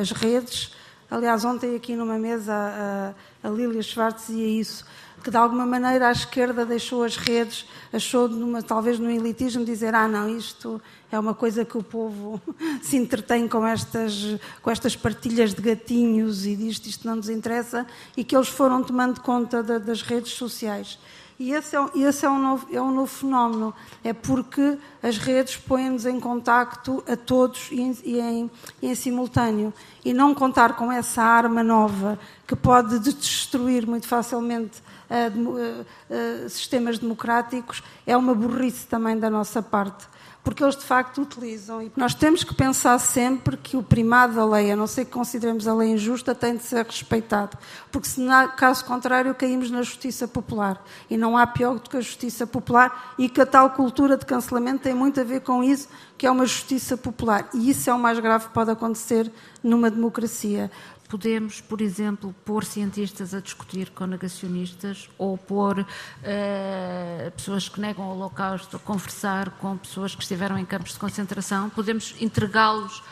as 0.00 0.10
redes. 0.10 0.74
Aliás, 1.10 1.44
ontem 1.44 1.76
aqui 1.76 1.94
numa 1.94 2.18
mesa 2.18 2.52
a, 2.54 3.48
a 3.48 3.50
Lília 3.50 3.82
Schwartz 3.82 4.26
dizia 4.26 4.46
isso, 4.60 4.84
que 5.22 5.30
de 5.30 5.36
alguma 5.36 5.66
maneira 5.66 6.08
a 6.08 6.12
esquerda 6.12 6.64
deixou 6.64 7.04
as 7.04 7.16
redes, 7.16 7.66
achou 7.92 8.28
numa, 8.28 8.62
talvez 8.62 8.98
no 8.98 9.10
elitismo 9.10 9.64
dizer 9.64 9.94
ah 9.94 10.08
não, 10.08 10.28
isto 10.28 10.80
é 11.12 11.18
uma 11.18 11.34
coisa 11.34 11.64
que 11.64 11.76
o 11.76 11.82
povo 11.82 12.40
se 12.82 12.96
entretém 12.96 13.48
com 13.48 13.66
estas, 13.66 14.38
com 14.62 14.70
estas 14.70 14.96
partilhas 14.96 15.52
de 15.54 15.60
gatinhos 15.60 16.46
e 16.46 16.56
disto, 16.56 16.86
isto 16.86 17.06
não 17.06 17.16
nos 17.16 17.28
interessa, 17.28 17.86
e 18.16 18.24
que 18.24 18.34
eles 18.34 18.48
foram 18.48 18.82
tomando 18.82 19.20
conta 19.20 19.62
da, 19.62 19.78
das 19.78 20.02
redes 20.02 20.32
sociais. 20.32 20.98
E 21.40 21.52
esse, 21.52 21.74
é, 21.74 21.80
esse 21.96 22.26
é, 22.26 22.28
um 22.28 22.38
novo, 22.38 22.66
é 22.70 22.82
um 22.82 22.90
novo 22.90 23.06
fenómeno, 23.06 23.74
é 24.04 24.12
porque 24.12 24.76
as 25.02 25.16
redes 25.16 25.56
põem-nos 25.56 26.04
em 26.04 26.20
contacto 26.20 27.02
a 27.08 27.16
todos 27.16 27.70
e 27.72 27.80
em, 27.80 27.96
e, 28.04 28.20
em, 28.20 28.50
e 28.82 28.88
em, 28.88 28.94
simultâneo. 28.94 29.72
E 30.04 30.12
não 30.12 30.34
contar 30.34 30.76
com 30.76 30.92
essa 30.92 31.22
arma 31.22 31.62
nova 31.62 32.18
que 32.46 32.54
pode 32.54 32.98
destruir 32.98 33.86
muito 33.86 34.06
facilmente 34.06 34.82
uh, 35.10 35.80
uh, 35.80 36.48
sistemas 36.48 36.98
democráticos 36.98 37.82
é 38.06 38.16
uma 38.16 38.34
burrice 38.34 38.86
também 38.86 39.18
da 39.18 39.28
nossa 39.28 39.62
parte 39.62 40.06
porque 40.42 40.62
eles 40.62 40.76
de 40.76 40.84
facto 40.84 41.20
utilizam. 41.22 41.82
E 41.82 41.92
nós 41.96 42.14
temos 42.14 42.42
que 42.42 42.54
pensar 42.54 42.98
sempre 42.98 43.56
que 43.56 43.76
o 43.76 43.82
primado 43.82 44.34
da 44.34 44.44
lei, 44.44 44.70
a 44.70 44.76
não 44.76 44.86
ser 44.86 45.04
que 45.04 45.10
consideremos 45.10 45.68
a 45.68 45.74
lei 45.74 45.90
injusta, 45.90 46.34
tem 46.34 46.56
de 46.56 46.62
ser 46.62 46.84
respeitado. 46.84 47.58
Porque 47.92 48.08
se 48.08 48.20
caso 48.56 48.84
contrário 48.84 49.34
caímos 49.34 49.70
na 49.70 49.82
justiça 49.82 50.26
popular. 50.26 50.82
E 51.08 51.16
não 51.16 51.36
há 51.36 51.46
pior 51.46 51.78
do 51.78 51.88
que 51.88 51.96
a 51.96 52.00
justiça 52.00 52.46
popular 52.46 53.14
e 53.18 53.28
que 53.28 53.40
a 53.40 53.46
tal 53.46 53.70
cultura 53.70 54.16
de 54.16 54.24
cancelamento 54.24 54.84
tem 54.84 54.94
muito 54.94 55.20
a 55.20 55.24
ver 55.24 55.40
com 55.40 55.62
isso, 55.62 55.88
que 56.16 56.26
é 56.26 56.30
uma 56.30 56.46
justiça 56.46 56.96
popular. 56.96 57.48
E 57.52 57.70
isso 57.70 57.90
é 57.90 57.94
o 57.94 57.98
mais 57.98 58.18
grave 58.18 58.46
que 58.46 58.54
pode 58.54 58.70
acontecer 58.70 59.30
numa 59.62 59.90
democracia. 59.90 60.70
Podemos, 61.10 61.60
por 61.60 61.80
exemplo, 61.80 62.32
pôr 62.44 62.64
cientistas 62.64 63.34
a 63.34 63.40
discutir 63.40 63.90
com 63.90 64.06
negacionistas 64.06 65.10
ou 65.18 65.36
pôr 65.36 65.80
uh, 65.80 67.30
pessoas 67.32 67.68
que 67.68 67.80
negam 67.80 68.06
o 68.06 68.12
Holocausto 68.12 68.76
a 68.76 68.78
conversar 68.78 69.50
com 69.58 69.76
pessoas 69.76 70.14
que 70.14 70.22
estiveram 70.22 70.56
em 70.56 70.64
campos 70.64 70.92
de 70.92 71.00
concentração. 71.00 71.68
Podemos 71.68 72.14
entregá-los 72.20 73.02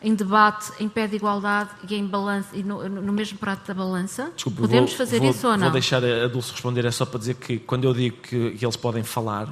em 0.00 0.14
debate, 0.14 0.70
em 0.78 0.88
pé 0.88 1.08
de 1.08 1.16
igualdade 1.16 1.70
e, 1.90 1.94
em 1.96 2.06
balança, 2.06 2.48
e 2.52 2.62
no, 2.62 2.88
no 2.88 3.12
mesmo 3.12 3.36
prato 3.38 3.66
da 3.66 3.74
balança? 3.74 4.30
Desculpa, 4.36 4.60
Podemos 4.60 4.90
vou, 4.90 4.98
fazer 4.98 5.18
vou, 5.18 5.30
isso 5.30 5.48
ou 5.48 5.54
não? 5.54 5.62
Vou 5.62 5.72
deixar 5.72 6.04
a 6.04 6.28
Dulce 6.28 6.52
responder, 6.52 6.84
é 6.84 6.90
só 6.92 7.04
para 7.04 7.18
dizer 7.18 7.34
que 7.34 7.58
quando 7.58 7.84
eu 7.84 7.94
digo 7.94 8.18
que, 8.18 8.52
que 8.52 8.64
eles 8.64 8.76
podem 8.76 9.02
falar, 9.02 9.48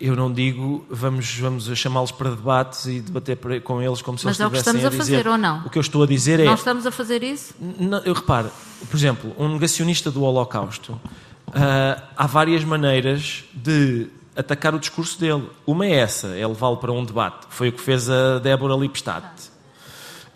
eu 0.00 0.16
não 0.16 0.32
digo 0.32 0.84
vamos, 0.88 1.36
vamos 1.38 1.64
chamá-los 1.78 2.10
para 2.10 2.30
debates 2.30 2.86
e 2.86 3.00
debater 3.00 3.36
com 3.62 3.82
eles 3.82 4.00
como 4.00 4.18
se 4.18 4.24
Mas 4.24 4.40
eles 4.40 4.52
estivessem 4.52 4.70
a 4.70 4.74
dizer. 4.74 4.82
Mas 4.82 4.84
é 4.84 4.88
o 4.88 4.90
que 4.90 4.96
estamos 4.96 5.00
a 5.00 5.04
fazer 5.04 5.28
ou 5.28 5.38
não? 5.38 5.66
O 5.66 5.70
que 5.70 5.78
eu 5.78 5.82
estou 5.82 6.02
a 6.02 6.06
dizer 6.06 6.40
é... 6.40 6.44
Não 6.44 6.54
estamos 6.54 6.86
a 6.86 6.90
fazer 6.90 7.22
isso? 7.22 7.54
Não, 7.60 7.98
eu 7.98 8.14
reparo, 8.14 8.50
por 8.88 8.96
exemplo, 8.96 9.34
um 9.38 9.48
negacionista 9.48 10.10
do 10.10 10.22
Holocausto, 10.22 10.92
uh, 10.92 12.02
há 12.16 12.26
várias 12.26 12.64
maneiras 12.64 13.44
de 13.52 14.08
atacar 14.34 14.74
o 14.74 14.78
discurso 14.78 15.20
dele. 15.20 15.48
Uma 15.66 15.86
é 15.86 15.92
essa, 15.96 16.28
é 16.28 16.46
levá-lo 16.46 16.78
para 16.78 16.92
um 16.92 17.04
debate. 17.04 17.46
Foi 17.50 17.68
o 17.68 17.72
que 17.72 17.80
fez 17.80 18.08
a 18.08 18.38
Débora 18.38 18.74
Lipstadt. 18.74 19.50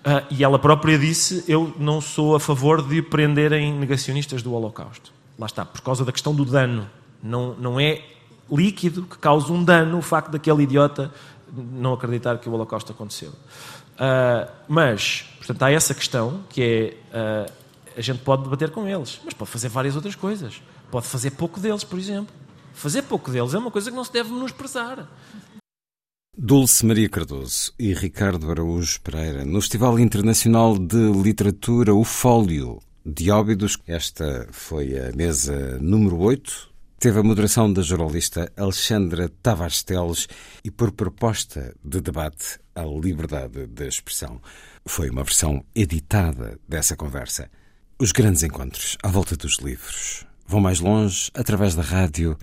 Uh, 0.05 0.23
e 0.31 0.45
ela 0.45 0.59
própria 0.59 0.99
disse, 0.99 1.43
eu 1.49 1.75
não 1.79 2.01
sou 2.01 2.35
a 2.37 2.41
favor 2.41 2.87
de 2.87 3.01
prenderem 3.01 3.73
negacionistas 3.73 4.43
do 4.43 4.53
Holocausto. 4.53 5.11
Lá 5.39 5.47
está, 5.47 5.65
por 5.65 5.81
causa 5.81 6.05
da 6.05 6.13
questão 6.13 6.35
do 6.35 6.45
dano. 6.45 6.89
Não, 7.23 7.55
não 7.55 7.81
é 7.81 8.03
líquido 8.51 9.03
que 9.03 9.19
causa 9.19 9.53
um 9.53 9.65
dano 9.65 9.99
o 9.99 10.03
facto 10.03 10.31
daquele 10.31 10.63
idiota 10.63 11.13
não 11.53 11.93
acreditar 11.93 12.39
que 12.39 12.49
o 12.49 12.53
Holocausto 12.53 12.93
aconteceu. 12.93 13.31
Uh, 13.31 14.51
mas, 14.67 15.25
portanto, 15.39 15.63
há 15.63 15.71
essa 15.71 15.95
questão 15.95 16.43
que 16.49 16.97
é 17.13 17.47
uh, 17.47 17.53
a 17.97 18.01
gente 18.01 18.21
pode 18.21 18.43
debater 18.43 18.71
com 18.71 18.89
eles, 18.89 19.21
mas 19.25 19.35
pode 19.35 19.51
fazer 19.51 19.69
várias 19.69 19.95
outras 19.95 20.15
coisas. 20.15 20.61
Pode 20.91 21.07
fazer 21.07 21.33
pouco 21.33 21.61
deles, 21.61 21.85
por 21.85 21.99
exemplo. 21.99 22.35
Fazer 22.73 23.03
pouco 23.03 23.31
deles 23.31 23.55
é 23.55 23.59
uma 23.59 23.71
coisa 23.71 23.91
que 23.91 23.97
não 23.97 24.05
se 24.05 24.13
deve 24.13 24.33
menosprezar. 24.33 25.09
Dulce 26.37 26.85
Maria 26.85 27.09
Cardoso 27.09 27.73
e 27.79 27.95
Ricardo 27.95 28.51
Araújo 28.51 29.01
Pereira, 29.01 29.45
no 29.45 29.61
Festival 29.61 30.01
Internacional 30.01 30.77
de 30.77 31.13
Literatura 31.13 31.95
O 31.95 32.03
Fólio 32.03 32.81
de 33.07 33.31
Óbidos. 33.31 33.79
Esta 33.87 34.49
foi 34.51 34.99
a 34.99 35.13
mesa 35.13 35.79
número 35.79 36.19
8 36.19 36.74
teve 37.05 37.19
a 37.19 37.23
moderação 37.23 37.71
da 37.71 37.83
jornalista 37.83 38.51
Alexandra 38.57 39.29
Tavares 39.43 39.83
Teles 39.83 40.27
e 40.65 40.71
por 40.71 40.91
proposta 40.91 41.77
de 41.85 42.01
debate 42.01 42.59
a 42.75 42.83
liberdade 42.83 43.67
de 43.67 43.87
expressão. 43.87 44.41
Foi 44.87 45.11
uma 45.11 45.23
versão 45.23 45.63
editada 45.75 46.59
dessa 46.67 46.97
conversa. 46.97 47.51
Os 47.99 48.11
grandes 48.11 48.43
encontros 48.43 48.97
à 49.03 49.09
volta 49.09 49.37
dos 49.37 49.59
livros 49.59 50.25
vão 50.47 50.63
mais 50.63 50.81
longe 50.81 51.31
através 51.35 51.75
da 51.75 51.83
rádio 51.83 52.39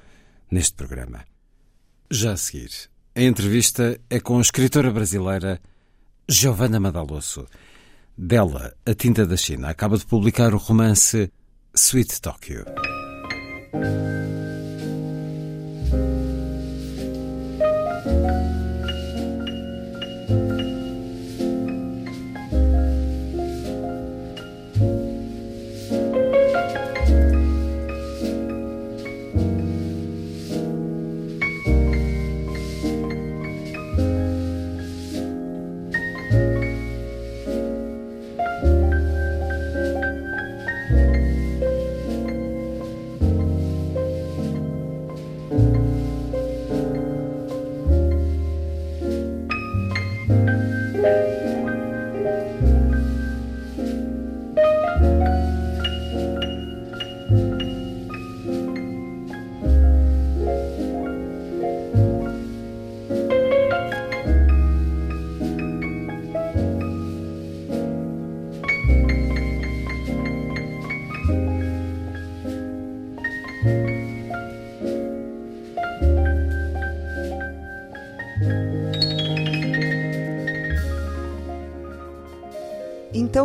neste 0.52 0.76
programa. 0.76 1.26
Já 2.12 2.34
a 2.34 2.38
seguir, 2.38 2.70
a 3.16 3.22
entrevista 3.24 4.00
é 4.12 4.20
com 4.20 4.38
a 4.38 4.42
escritora 4.42 4.92
brasileira 4.92 5.60
Giovanna 6.30 6.80
Madalosso. 6.80 7.48
Dela, 8.16 8.76
A 8.86 8.94
Tinta 8.94 9.26
da 9.26 9.38
China 9.38 9.70
acaba 9.70 9.98
de 9.98 10.06
publicar 10.06 10.54
o 10.54 10.58
romance 10.58 11.32
Sweet 11.74 12.22
Tokyo. 12.22 12.64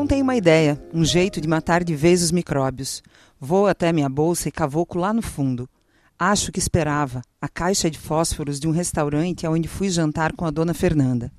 Então 0.06 0.18
tenho 0.18 0.22
uma 0.22 0.36
ideia, 0.36 0.80
um 0.94 1.04
jeito 1.04 1.40
de 1.40 1.48
matar 1.48 1.82
de 1.82 1.92
vez 1.96 2.22
os 2.22 2.30
micróbios. 2.30 3.02
Vou 3.40 3.66
até 3.66 3.92
minha 3.92 4.08
bolsa 4.08 4.48
e 4.48 4.52
cavoco 4.52 4.96
lá 5.00 5.12
no 5.12 5.20
fundo. 5.20 5.68
Acho 6.16 6.52
que 6.52 6.60
esperava 6.60 7.22
a 7.40 7.48
caixa 7.48 7.90
de 7.90 7.98
fósforos 7.98 8.60
de 8.60 8.68
um 8.68 8.70
restaurante 8.70 9.48
onde 9.48 9.66
fui 9.66 9.90
jantar 9.90 10.32
com 10.34 10.44
a 10.44 10.50
dona 10.52 10.72
Fernanda. 10.72 11.32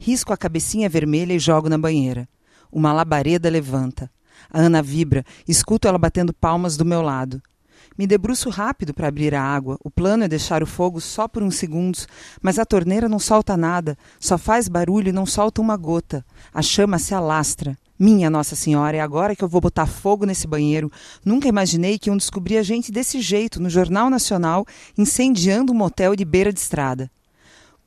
Risco 0.00 0.32
a 0.32 0.36
cabecinha 0.38 0.88
vermelha 0.88 1.34
e 1.34 1.38
jogo 1.38 1.68
na 1.68 1.76
banheira. 1.76 2.26
Uma 2.72 2.90
labareda 2.90 3.50
levanta. 3.50 4.10
A 4.50 4.60
Ana 4.60 4.80
vibra, 4.80 5.22
escuto 5.46 5.86
ela 5.86 5.98
batendo 5.98 6.32
palmas 6.32 6.74
do 6.74 6.86
meu 6.86 7.02
lado. 7.02 7.42
Me 7.98 8.06
debruço 8.06 8.48
rápido 8.48 8.94
para 8.94 9.08
abrir 9.08 9.34
a 9.34 9.42
água. 9.42 9.76
O 9.84 9.90
plano 9.90 10.24
é 10.24 10.28
deixar 10.28 10.62
o 10.62 10.66
fogo 10.66 11.02
só 11.02 11.28
por 11.28 11.42
uns 11.42 11.56
segundos, 11.56 12.08
mas 12.40 12.58
a 12.58 12.64
torneira 12.64 13.10
não 13.10 13.18
solta 13.18 13.58
nada, 13.58 13.94
só 14.18 14.38
faz 14.38 14.68
barulho 14.68 15.10
e 15.10 15.12
não 15.12 15.26
solta 15.26 15.60
uma 15.60 15.76
gota. 15.76 16.24
A 16.54 16.62
chama 16.62 16.98
se 16.98 17.14
alastra. 17.14 17.76
Minha 17.98 18.28
Nossa 18.28 18.54
Senhora, 18.54 18.96
é 18.96 19.00
agora 19.00 19.34
que 19.34 19.42
eu 19.42 19.48
vou 19.48 19.60
botar 19.60 19.86
fogo 19.86 20.26
nesse 20.26 20.46
banheiro. 20.46 20.92
Nunca 21.24 21.48
imaginei 21.48 21.98
que 21.98 22.10
iam 22.10 22.16
descobrir 22.16 22.58
a 22.58 22.62
gente 22.62 22.92
desse 22.92 23.22
jeito 23.22 23.60
no 23.60 23.70
Jornal 23.70 24.10
Nacional, 24.10 24.66
incendiando 24.98 25.72
um 25.72 25.76
motel 25.76 26.14
de 26.14 26.24
beira 26.24 26.52
de 26.52 26.60
estrada. 26.60 27.10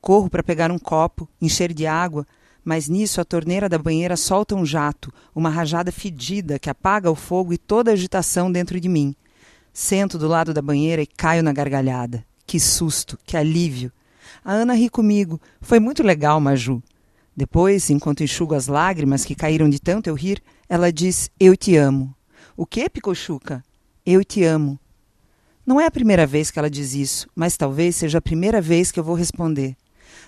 Corro 0.00 0.28
para 0.28 0.42
pegar 0.42 0.72
um 0.72 0.78
copo, 0.78 1.28
encher 1.40 1.72
de 1.72 1.86
água, 1.86 2.26
mas 2.64 2.88
nisso 2.88 3.20
a 3.20 3.24
torneira 3.24 3.68
da 3.68 3.78
banheira 3.78 4.16
solta 4.16 4.56
um 4.56 4.66
jato, 4.66 5.12
uma 5.32 5.48
rajada 5.48 5.92
fedida 5.92 6.58
que 6.58 6.68
apaga 6.68 7.10
o 7.10 7.14
fogo 7.14 7.52
e 7.52 7.58
toda 7.58 7.92
a 7.92 7.94
agitação 7.94 8.50
dentro 8.50 8.80
de 8.80 8.88
mim. 8.88 9.14
Sento 9.72 10.18
do 10.18 10.26
lado 10.26 10.52
da 10.52 10.60
banheira 10.60 11.02
e 11.02 11.06
caio 11.06 11.42
na 11.42 11.52
gargalhada. 11.52 12.24
Que 12.44 12.58
susto, 12.58 13.16
que 13.24 13.36
alívio. 13.36 13.92
A 14.44 14.52
Ana 14.52 14.74
ri 14.74 14.88
comigo. 14.88 15.40
Foi 15.60 15.78
muito 15.78 16.02
legal, 16.02 16.40
Maju. 16.40 16.82
Depois, 17.40 17.88
enquanto 17.88 18.22
enxugo 18.22 18.54
as 18.54 18.66
lágrimas 18.66 19.24
que 19.24 19.34
caíram 19.34 19.70
de 19.70 19.80
tanto 19.80 20.08
eu 20.08 20.14
rir, 20.14 20.42
ela 20.68 20.92
diz: 20.92 21.30
Eu 21.40 21.56
te 21.56 21.74
amo. 21.74 22.14
O 22.54 22.66
que, 22.66 22.86
Picochuca? 22.90 23.64
Eu 24.04 24.22
te 24.22 24.44
amo. 24.44 24.78
Não 25.64 25.80
é 25.80 25.86
a 25.86 25.90
primeira 25.90 26.26
vez 26.26 26.50
que 26.50 26.58
ela 26.58 26.68
diz 26.68 26.92
isso, 26.92 27.26
mas 27.34 27.56
talvez 27.56 27.96
seja 27.96 28.18
a 28.18 28.20
primeira 28.20 28.60
vez 28.60 28.92
que 28.92 29.00
eu 29.00 29.04
vou 29.04 29.14
responder. 29.14 29.74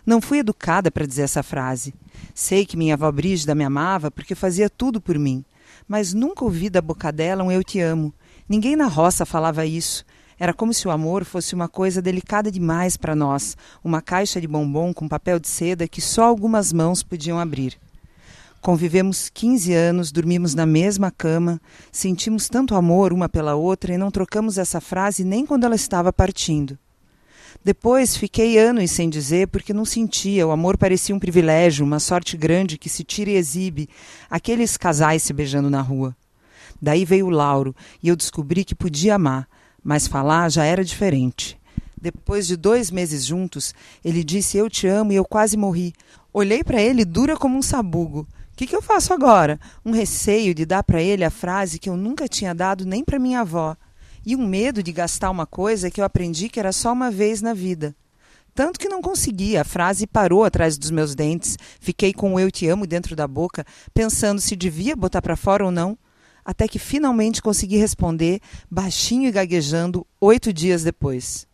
Não 0.07 0.23
fui 0.23 0.39
educada 0.39 0.91
para 0.91 1.05
dizer 1.05 1.25
essa 1.25 1.43
frase. 1.43 1.93
Sei 2.35 2.65
que 2.65 2.79
minha 2.79 2.95
avó 2.95 3.13
Brígida 3.13 3.55
me 3.55 3.63
amava 3.63 4.11
porque 4.11 4.35
fazia 4.35 4.71
tudo 4.71 4.99
por 4.99 5.19
mim, 5.19 5.45
mas 5.87 6.15
nunca 6.15 6.47
ouvi 6.47 6.71
da 6.71 6.81
boca 6.81 7.13
dela 7.13 7.45
um 7.45 7.53
eu 7.53 7.63
te 7.63 7.79
amo. 7.79 8.15
Ninguém 8.49 8.75
na 8.75 8.87
roça 8.87 9.27
falava 9.27 9.67
isso. 9.67 10.03
Era 10.43 10.53
como 10.53 10.75
se 10.75 10.89
o 10.89 10.91
amor 10.91 11.25
fosse 11.25 11.55
uma 11.55 11.69
coisa 11.69 12.03
delicada 12.03 12.51
demais 12.51 12.97
para 12.97 13.15
nós, 13.15 13.57
uma 13.85 14.03
caixa 14.03 14.41
de 14.41 14.49
bombom 14.49 14.93
com 14.93 15.07
papel 15.07 15.39
de 15.39 15.47
seda 15.47 15.87
que 15.87 16.01
só 16.01 16.25
algumas 16.25 16.73
mãos 16.73 17.01
podiam 17.01 17.39
abrir. 17.39 17.79
Convivemos 18.61 19.31
15 19.33 19.73
anos, 19.73 20.11
dormimos 20.11 20.53
na 20.53 20.67
mesma 20.67 21.13
cama, 21.13 21.61
sentimos 21.93 22.49
tanto 22.49 22.75
amor 22.75 23.13
uma 23.13 23.29
pela 23.29 23.55
outra 23.55 23.95
e 23.95 23.97
não 23.97 24.11
trocamos 24.11 24.59
essa 24.59 24.81
frase 24.81 25.23
nem 25.23 25.47
quando 25.47 25.63
ela 25.63 25.77
estava 25.77 26.13
partindo. 26.13 26.77
Depois 27.65 28.17
fiquei 28.17 28.59
anos 28.59 28.91
sem 28.91 29.09
dizer 29.09 29.47
porque 29.47 29.73
não 29.73 29.85
sentia, 29.85 30.45
o 30.45 30.51
amor 30.51 30.77
parecia 30.77 31.15
um 31.15 31.21
privilégio, 31.21 31.87
uma 31.87 32.01
sorte 32.01 32.37
grande 32.37 32.79
que 32.79 32.89
se 32.89 33.05
tira 33.05 33.31
e 33.31 33.37
exibe, 33.37 33.89
aqueles 34.29 34.77
casais 34.77 35.23
se 35.23 35.33
beijando 35.33 35.71
na 35.71 35.81
rua. 35.81 36.17
Daí 36.83 37.05
veio 37.05 37.27
o 37.27 37.31
Lauro 37.31 37.77
e 38.03 38.09
eu 38.09 38.17
descobri 38.17 38.65
que 38.65 38.75
podia 38.75 39.15
amar, 39.15 39.47
mas 39.83 40.07
falar 40.07 40.51
já 40.51 40.65
era 40.65 40.85
diferente. 40.85 41.59
Depois 42.01 42.47
de 42.47 42.57
dois 42.57 42.91
meses 42.91 43.25
juntos, 43.25 43.75
ele 44.05 44.25
disse 44.25 44.57
eu 44.57 44.69
te 44.69 44.87
amo 44.87 45.13
e 45.13 45.17
eu 45.17 45.25
quase 45.25 45.57
morri. 45.57 45.95
Olhei 46.33 46.65
para 46.65 46.81
ele 46.81 47.05
dura 47.05 47.37
como 47.37 47.57
um 47.57 47.63
sabugo. 47.63 48.27
O 48.53 48.57
que, 48.57 48.67
que 48.67 48.75
eu 48.75 48.83
faço 48.83 49.15
agora? 49.15 49.59
Um 49.85 49.93
receio 49.93 50.55
de 50.55 50.67
dar 50.67 50.83
para 50.83 51.01
ele 51.01 51.25
a 51.25 51.31
frase 51.31 51.79
que 51.79 51.89
eu 51.89 51.97
nunca 51.97 52.29
tinha 52.29 52.55
dado 52.55 52.85
nem 52.85 53.05
para 53.05 53.19
minha 53.19 53.41
avó. 53.41 53.77
E 54.27 54.37
um 54.37 54.47
medo 54.47 54.83
de 54.83 54.93
gastar 54.93 55.31
uma 55.31 55.47
coisa 55.47 55.91
que 55.91 56.01
eu 56.01 56.05
aprendi 56.05 56.49
que 56.49 56.61
era 56.61 56.73
só 56.73 56.93
uma 56.93 57.11
vez 57.11 57.41
na 57.41 57.55
vida. 57.55 57.95
Tanto 58.55 58.79
que 58.79 58.89
não 58.89 59.01
consegui, 59.01 59.57
a 59.57 59.65
frase 59.65 60.07
parou 60.07 60.45
atrás 60.45 60.77
dos 60.77 60.91
meus 60.91 61.15
dentes. 61.15 61.57
Fiquei 61.81 62.13
com 62.13 62.35
o 62.35 62.41
eu 62.41 62.51
te 62.51 62.69
amo 62.69 62.87
dentro 62.87 63.17
da 63.17 63.27
boca, 63.27 63.65
pensando 63.95 64.41
se 64.41 64.55
devia 64.55 64.95
botar 64.95 65.23
para 65.23 65.37
fora 65.37 65.65
ou 65.65 65.71
não 65.71 65.97
até 66.45 66.67
que 66.67 66.79
finalmente 66.79 67.43
consegui 67.43 67.77
responder, 67.77 68.41
baixinho 68.71 69.29
e 69.29 69.33
gaguejando, 69.33 70.07
oito 70.21 70.53
dias 70.53 70.83
depois. 70.83 71.47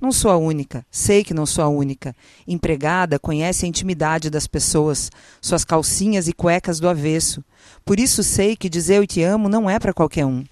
Não 0.00 0.10
sou 0.10 0.32
a 0.32 0.36
única, 0.36 0.84
sei 0.90 1.22
que 1.22 1.32
não 1.32 1.46
sou 1.46 1.62
a 1.62 1.68
única. 1.68 2.14
Empregada 2.46 3.20
conhece 3.20 3.64
a 3.64 3.68
intimidade 3.68 4.30
das 4.30 4.48
pessoas, 4.48 5.10
suas 5.40 5.64
calcinhas 5.64 6.26
e 6.26 6.32
cuecas 6.32 6.80
do 6.80 6.88
avesso. 6.88 7.44
Por 7.84 8.00
isso 8.00 8.22
sei 8.24 8.56
que 8.56 8.68
dizer 8.68 8.96
eu 8.96 9.06
te 9.06 9.22
amo 9.22 9.48
não 9.48 9.70
é 9.70 9.78
para 9.78 9.92
qualquer 9.92 10.26
um. 10.26 10.44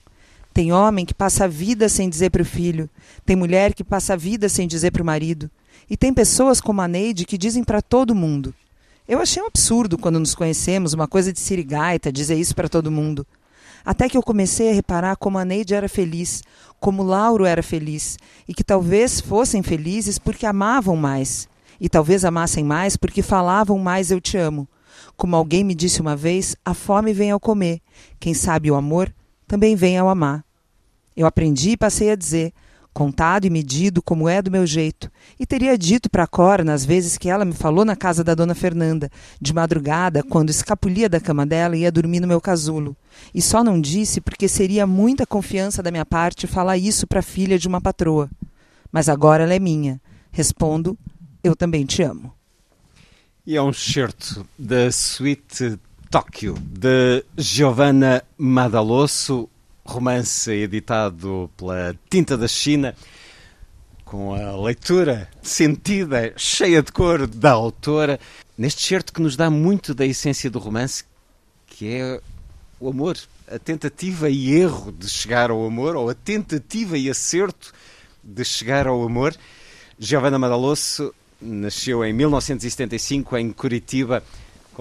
Tem 0.52 0.72
homem 0.72 1.04
que 1.04 1.14
passa 1.14 1.44
a 1.44 1.48
vida 1.48 1.88
sem 1.88 2.08
dizer 2.08 2.30
para 2.30 2.42
o 2.42 2.44
filho, 2.44 2.88
tem 3.24 3.34
mulher 3.34 3.72
que 3.74 3.84
passa 3.84 4.14
a 4.14 4.16
vida 4.16 4.48
sem 4.48 4.66
dizer 4.66 4.90
para 4.90 5.02
o 5.02 5.06
marido, 5.06 5.50
e 5.88 5.96
tem 5.96 6.12
pessoas 6.12 6.60
como 6.60 6.80
a 6.80 6.88
Neide 6.88 7.24
que 7.24 7.38
dizem 7.38 7.62
para 7.62 7.80
todo 7.80 8.14
mundo. 8.14 8.54
Eu 9.08 9.20
achei 9.20 9.42
um 9.42 9.46
absurdo 9.46 9.98
quando 9.98 10.20
nos 10.20 10.34
conhecemos, 10.34 10.92
uma 10.92 11.08
coisa 11.08 11.32
de 11.32 11.40
sirigaita, 11.40 12.12
dizer 12.12 12.36
isso 12.36 12.54
para 12.54 12.68
todo 12.68 12.90
mundo. 12.90 13.26
Até 13.84 14.08
que 14.08 14.16
eu 14.16 14.22
comecei 14.22 14.70
a 14.70 14.74
reparar 14.74 15.16
como 15.16 15.38
a 15.38 15.44
Neide 15.44 15.74
era 15.74 15.88
feliz, 15.88 16.42
como 16.78 17.02
Lauro 17.02 17.44
era 17.44 17.62
feliz, 17.62 18.18
e 18.48 18.54
que 18.54 18.64
talvez 18.64 19.20
fossem 19.20 19.62
felizes 19.62 20.18
porque 20.18 20.46
amavam 20.46 20.96
mais, 20.96 21.48
e 21.80 21.88
talvez 21.88 22.24
amassem 22.24 22.64
mais 22.64 22.96
porque 22.96 23.22
falavam 23.22 23.78
mais 23.78 24.10
eu 24.10 24.20
te 24.20 24.36
amo. 24.36 24.68
Como 25.16 25.36
alguém 25.36 25.64
me 25.64 25.74
disse 25.74 26.00
uma 26.00 26.16
vez, 26.16 26.56
a 26.64 26.74
fome 26.74 27.12
vem 27.12 27.30
ao 27.30 27.40
comer, 27.40 27.80
quem 28.18 28.34
sabe 28.34 28.70
o 28.70 28.74
amor 28.74 29.12
também 29.46 29.74
vem 29.74 29.98
ao 29.98 30.08
amar. 30.08 30.44
Eu 31.16 31.26
aprendi 31.26 31.70
e 31.70 31.76
passei 31.76 32.10
a 32.10 32.16
dizer: 32.16 32.52
contado 32.92 33.44
e 33.44 33.50
medido 33.50 34.02
como 34.02 34.28
é 34.28 34.42
do 34.42 34.50
meu 34.50 34.66
jeito, 34.66 35.10
e 35.38 35.46
teria 35.46 35.78
dito 35.78 36.10
para 36.10 36.26
Cora 36.26 36.64
nas 36.64 36.84
vezes 36.84 37.16
que 37.16 37.28
ela 37.28 37.44
me 37.44 37.52
falou 37.52 37.84
na 37.84 37.96
casa 37.96 38.24
da 38.24 38.34
dona 38.34 38.54
Fernanda, 38.54 39.10
de 39.40 39.54
madrugada, 39.54 40.22
quando 40.22 40.50
escapulia 40.50 41.08
da 41.08 41.20
cama 41.20 41.46
dela 41.46 41.76
e 41.76 41.80
ia 41.80 41.92
dormir 41.92 42.20
no 42.20 42.28
meu 42.28 42.40
casulo. 42.40 42.96
E 43.34 43.40
só 43.40 43.62
não 43.62 43.80
disse 43.80 44.20
porque 44.20 44.48
seria 44.48 44.86
muita 44.86 45.26
confiança 45.26 45.82
da 45.82 45.90
minha 45.90 46.06
parte 46.06 46.46
falar 46.46 46.76
isso 46.76 47.06
para 47.06 47.20
a 47.20 47.22
filha 47.22 47.58
de 47.58 47.68
uma 47.68 47.80
patroa. 47.80 48.28
Mas 48.92 49.08
agora 49.08 49.44
ela 49.44 49.54
é 49.54 49.58
minha. 49.58 50.00
Respondo: 50.32 50.98
eu 51.42 51.54
também 51.56 51.84
te 51.84 52.02
amo. 52.02 52.32
E 53.46 53.56
é 53.56 53.62
um 53.62 53.72
certo 53.72 54.46
da 54.58 54.92
suíte 54.92 55.78
Tóquio, 56.10 56.54
de 56.54 57.24
Giovanna 57.38 58.22
Madalosso, 58.36 59.48
romance 59.90 60.50
editado 60.50 61.50
pela 61.56 61.96
Tinta 62.08 62.36
da 62.38 62.46
China, 62.46 62.94
com 64.04 64.34
a 64.34 64.56
leitura 64.56 65.28
sentida, 65.42 66.32
cheia 66.36 66.80
de 66.82 66.92
cor 66.92 67.26
da 67.26 67.50
autora, 67.50 68.18
neste 68.56 68.82
certo 68.82 69.12
que 69.12 69.20
nos 69.20 69.36
dá 69.36 69.50
muito 69.50 69.92
da 69.92 70.06
essência 70.06 70.48
do 70.48 70.60
romance, 70.60 71.04
que 71.66 71.88
é 71.88 72.20
o 72.78 72.88
amor, 72.88 73.18
a 73.48 73.58
tentativa 73.58 74.30
e 74.30 74.52
erro 74.52 74.92
de 74.92 75.08
chegar 75.08 75.50
ao 75.50 75.66
amor, 75.66 75.96
ou 75.96 76.08
a 76.08 76.14
tentativa 76.14 76.96
e 76.96 77.10
acerto 77.10 77.72
de 78.22 78.44
chegar 78.44 78.86
ao 78.86 79.02
amor. 79.02 79.34
Giovanna 79.98 80.38
Madalosso 80.38 81.12
nasceu 81.40 82.04
em 82.04 82.12
1975 82.12 83.36
em 83.36 83.52
Curitiba 83.52 84.22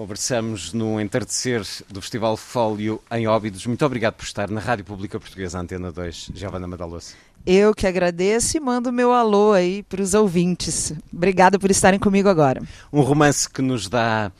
Conversamos 0.00 0.72
no 0.72 0.98
entardecer 0.98 1.60
do 1.90 2.00
Festival 2.00 2.34
Fólio 2.34 3.02
em 3.10 3.26
Óbidos. 3.26 3.66
Muito 3.66 3.84
obrigado 3.84 4.14
por 4.14 4.24
estar 4.24 4.48
na 4.48 4.58
Rádio 4.58 4.82
Pública 4.82 5.20
Portuguesa 5.20 5.58
Antena 5.58 5.92
2, 5.92 6.30
Giovana 6.34 6.66
Madaloso. 6.66 7.12
Eu 7.44 7.74
que 7.74 7.86
agradeço 7.86 8.56
e 8.56 8.60
mando 8.60 8.90
meu 8.90 9.12
alô 9.12 9.52
aí 9.52 9.82
para 9.82 10.00
os 10.00 10.14
ouvintes. 10.14 10.94
Obrigada 11.12 11.58
por 11.58 11.70
estarem 11.70 12.00
comigo 12.00 12.30
agora. 12.30 12.62
Um 12.90 13.02
romance 13.02 13.46
que 13.46 13.60
nos 13.60 13.90
dá 13.90 14.32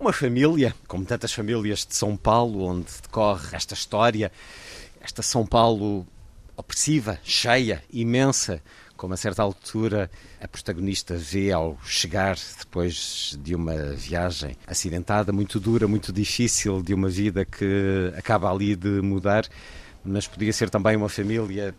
uma 0.00 0.10
família, 0.10 0.74
como 0.88 1.04
tantas 1.04 1.34
famílias 1.34 1.84
de 1.84 1.94
São 1.94 2.16
Paulo, 2.16 2.64
onde 2.64 2.86
decorre 3.02 3.54
esta 3.54 3.74
história, 3.74 4.32
esta 5.02 5.20
São 5.20 5.44
Paulo 5.44 6.06
opressiva, 6.56 7.18
cheia, 7.22 7.84
imensa, 7.92 8.62
como 9.04 9.12
a 9.12 9.18
certa 9.18 9.42
altura 9.42 10.10
a 10.40 10.48
protagonista 10.48 11.14
vê 11.14 11.52
ao 11.52 11.78
chegar 11.84 12.38
depois 12.58 13.38
de 13.42 13.54
uma 13.54 13.92
viagem 13.92 14.56
acidentada, 14.66 15.30
muito 15.30 15.60
dura, 15.60 15.86
muito 15.86 16.10
difícil, 16.10 16.82
de 16.82 16.94
uma 16.94 17.10
vida 17.10 17.44
que 17.44 18.10
acaba 18.16 18.50
ali 18.50 18.74
de 18.74 19.02
mudar, 19.02 19.46
mas 20.02 20.26
podia 20.26 20.54
ser 20.54 20.70
também 20.70 20.96
uma 20.96 21.10
família 21.10 21.74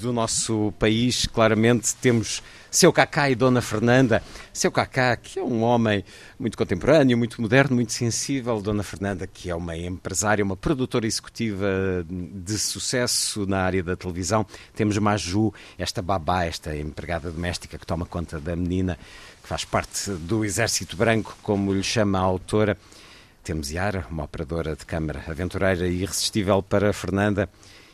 do 0.00 0.12
nosso 0.12 0.72
país, 0.78 1.26
claramente 1.26 1.94
temos 1.96 2.42
seu 2.70 2.92
Cacá 2.92 3.30
e 3.30 3.34
Dona 3.34 3.62
Fernanda. 3.62 4.22
Seu 4.52 4.70
Cacá, 4.70 5.16
que 5.16 5.38
é 5.38 5.42
um 5.42 5.62
homem 5.62 6.04
muito 6.38 6.56
contemporâneo, 6.56 7.16
muito 7.16 7.40
moderno, 7.40 7.74
muito 7.74 7.92
sensível. 7.92 8.60
Dona 8.60 8.82
Fernanda, 8.82 9.26
que 9.26 9.48
é 9.48 9.54
uma 9.54 9.76
empresária, 9.76 10.44
uma 10.44 10.56
produtora 10.56 11.06
executiva 11.06 11.66
de 12.08 12.58
sucesso 12.58 13.46
na 13.46 13.60
área 13.60 13.82
da 13.82 13.96
televisão. 13.96 14.46
Temos 14.74 14.98
Maju, 14.98 15.52
esta 15.78 16.02
babá, 16.02 16.44
esta 16.44 16.76
empregada 16.76 17.30
doméstica 17.30 17.78
que 17.78 17.86
toma 17.86 18.04
conta 18.04 18.38
da 18.38 18.54
menina, 18.54 18.98
que 19.42 19.48
faz 19.48 19.64
parte 19.64 20.10
do 20.10 20.44
Exército 20.44 20.96
Branco, 20.96 21.36
como 21.42 21.72
lhe 21.72 21.82
chama 21.82 22.18
a 22.18 22.22
autora. 22.22 22.76
Temos 23.42 23.70
Yara, 23.70 24.06
uma 24.10 24.24
operadora 24.24 24.76
de 24.76 24.84
câmara 24.84 25.24
aventureira 25.26 25.88
e 25.88 26.02
irresistível 26.02 26.62
para 26.62 26.92
Fernanda. 26.92 27.48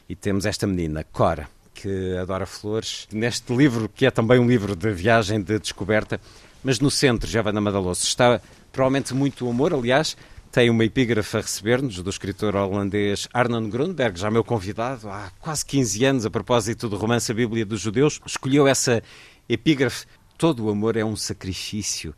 E 0.08 0.16
temos 0.16 0.44
esta 0.44 0.66
menina, 0.66 1.04
Cora, 1.12 1.48
que 1.74 2.16
adora 2.16 2.46
flores, 2.46 3.06
neste 3.12 3.54
livro, 3.54 3.88
que 3.88 4.06
é 4.06 4.10
também 4.10 4.38
um 4.38 4.46
livro 4.46 4.76
de 4.76 4.90
viagem, 4.92 5.42
de 5.42 5.58
descoberta, 5.58 6.20
mas 6.62 6.80
no 6.80 6.90
centro, 6.90 7.28
Giovanna 7.28 7.60
Madaloso, 7.60 8.04
está 8.04 8.40
provavelmente 8.72 9.12
muito 9.12 9.48
amor, 9.48 9.74
aliás, 9.74 10.16
tem 10.50 10.70
uma 10.70 10.84
epígrafe 10.84 11.36
a 11.36 11.40
receber-nos 11.40 12.00
do 12.00 12.08
escritor 12.08 12.54
holandês 12.54 13.28
Arnon 13.34 13.68
Grunberg, 13.68 14.18
já 14.18 14.30
meu 14.30 14.44
convidado 14.44 15.10
há 15.10 15.30
quase 15.40 15.66
15 15.66 16.04
anos, 16.04 16.26
a 16.26 16.30
propósito 16.30 16.88
do 16.88 16.96
romance 16.96 17.30
A 17.30 17.34
Bíblia 17.34 17.66
dos 17.66 17.80
Judeus, 17.80 18.20
escolheu 18.24 18.68
essa 18.68 19.02
epígrafe. 19.48 20.06
Todo 20.38 20.66
o 20.66 20.70
amor 20.70 20.96
é 20.96 21.04
um 21.04 21.16
sacrifício. 21.16 22.14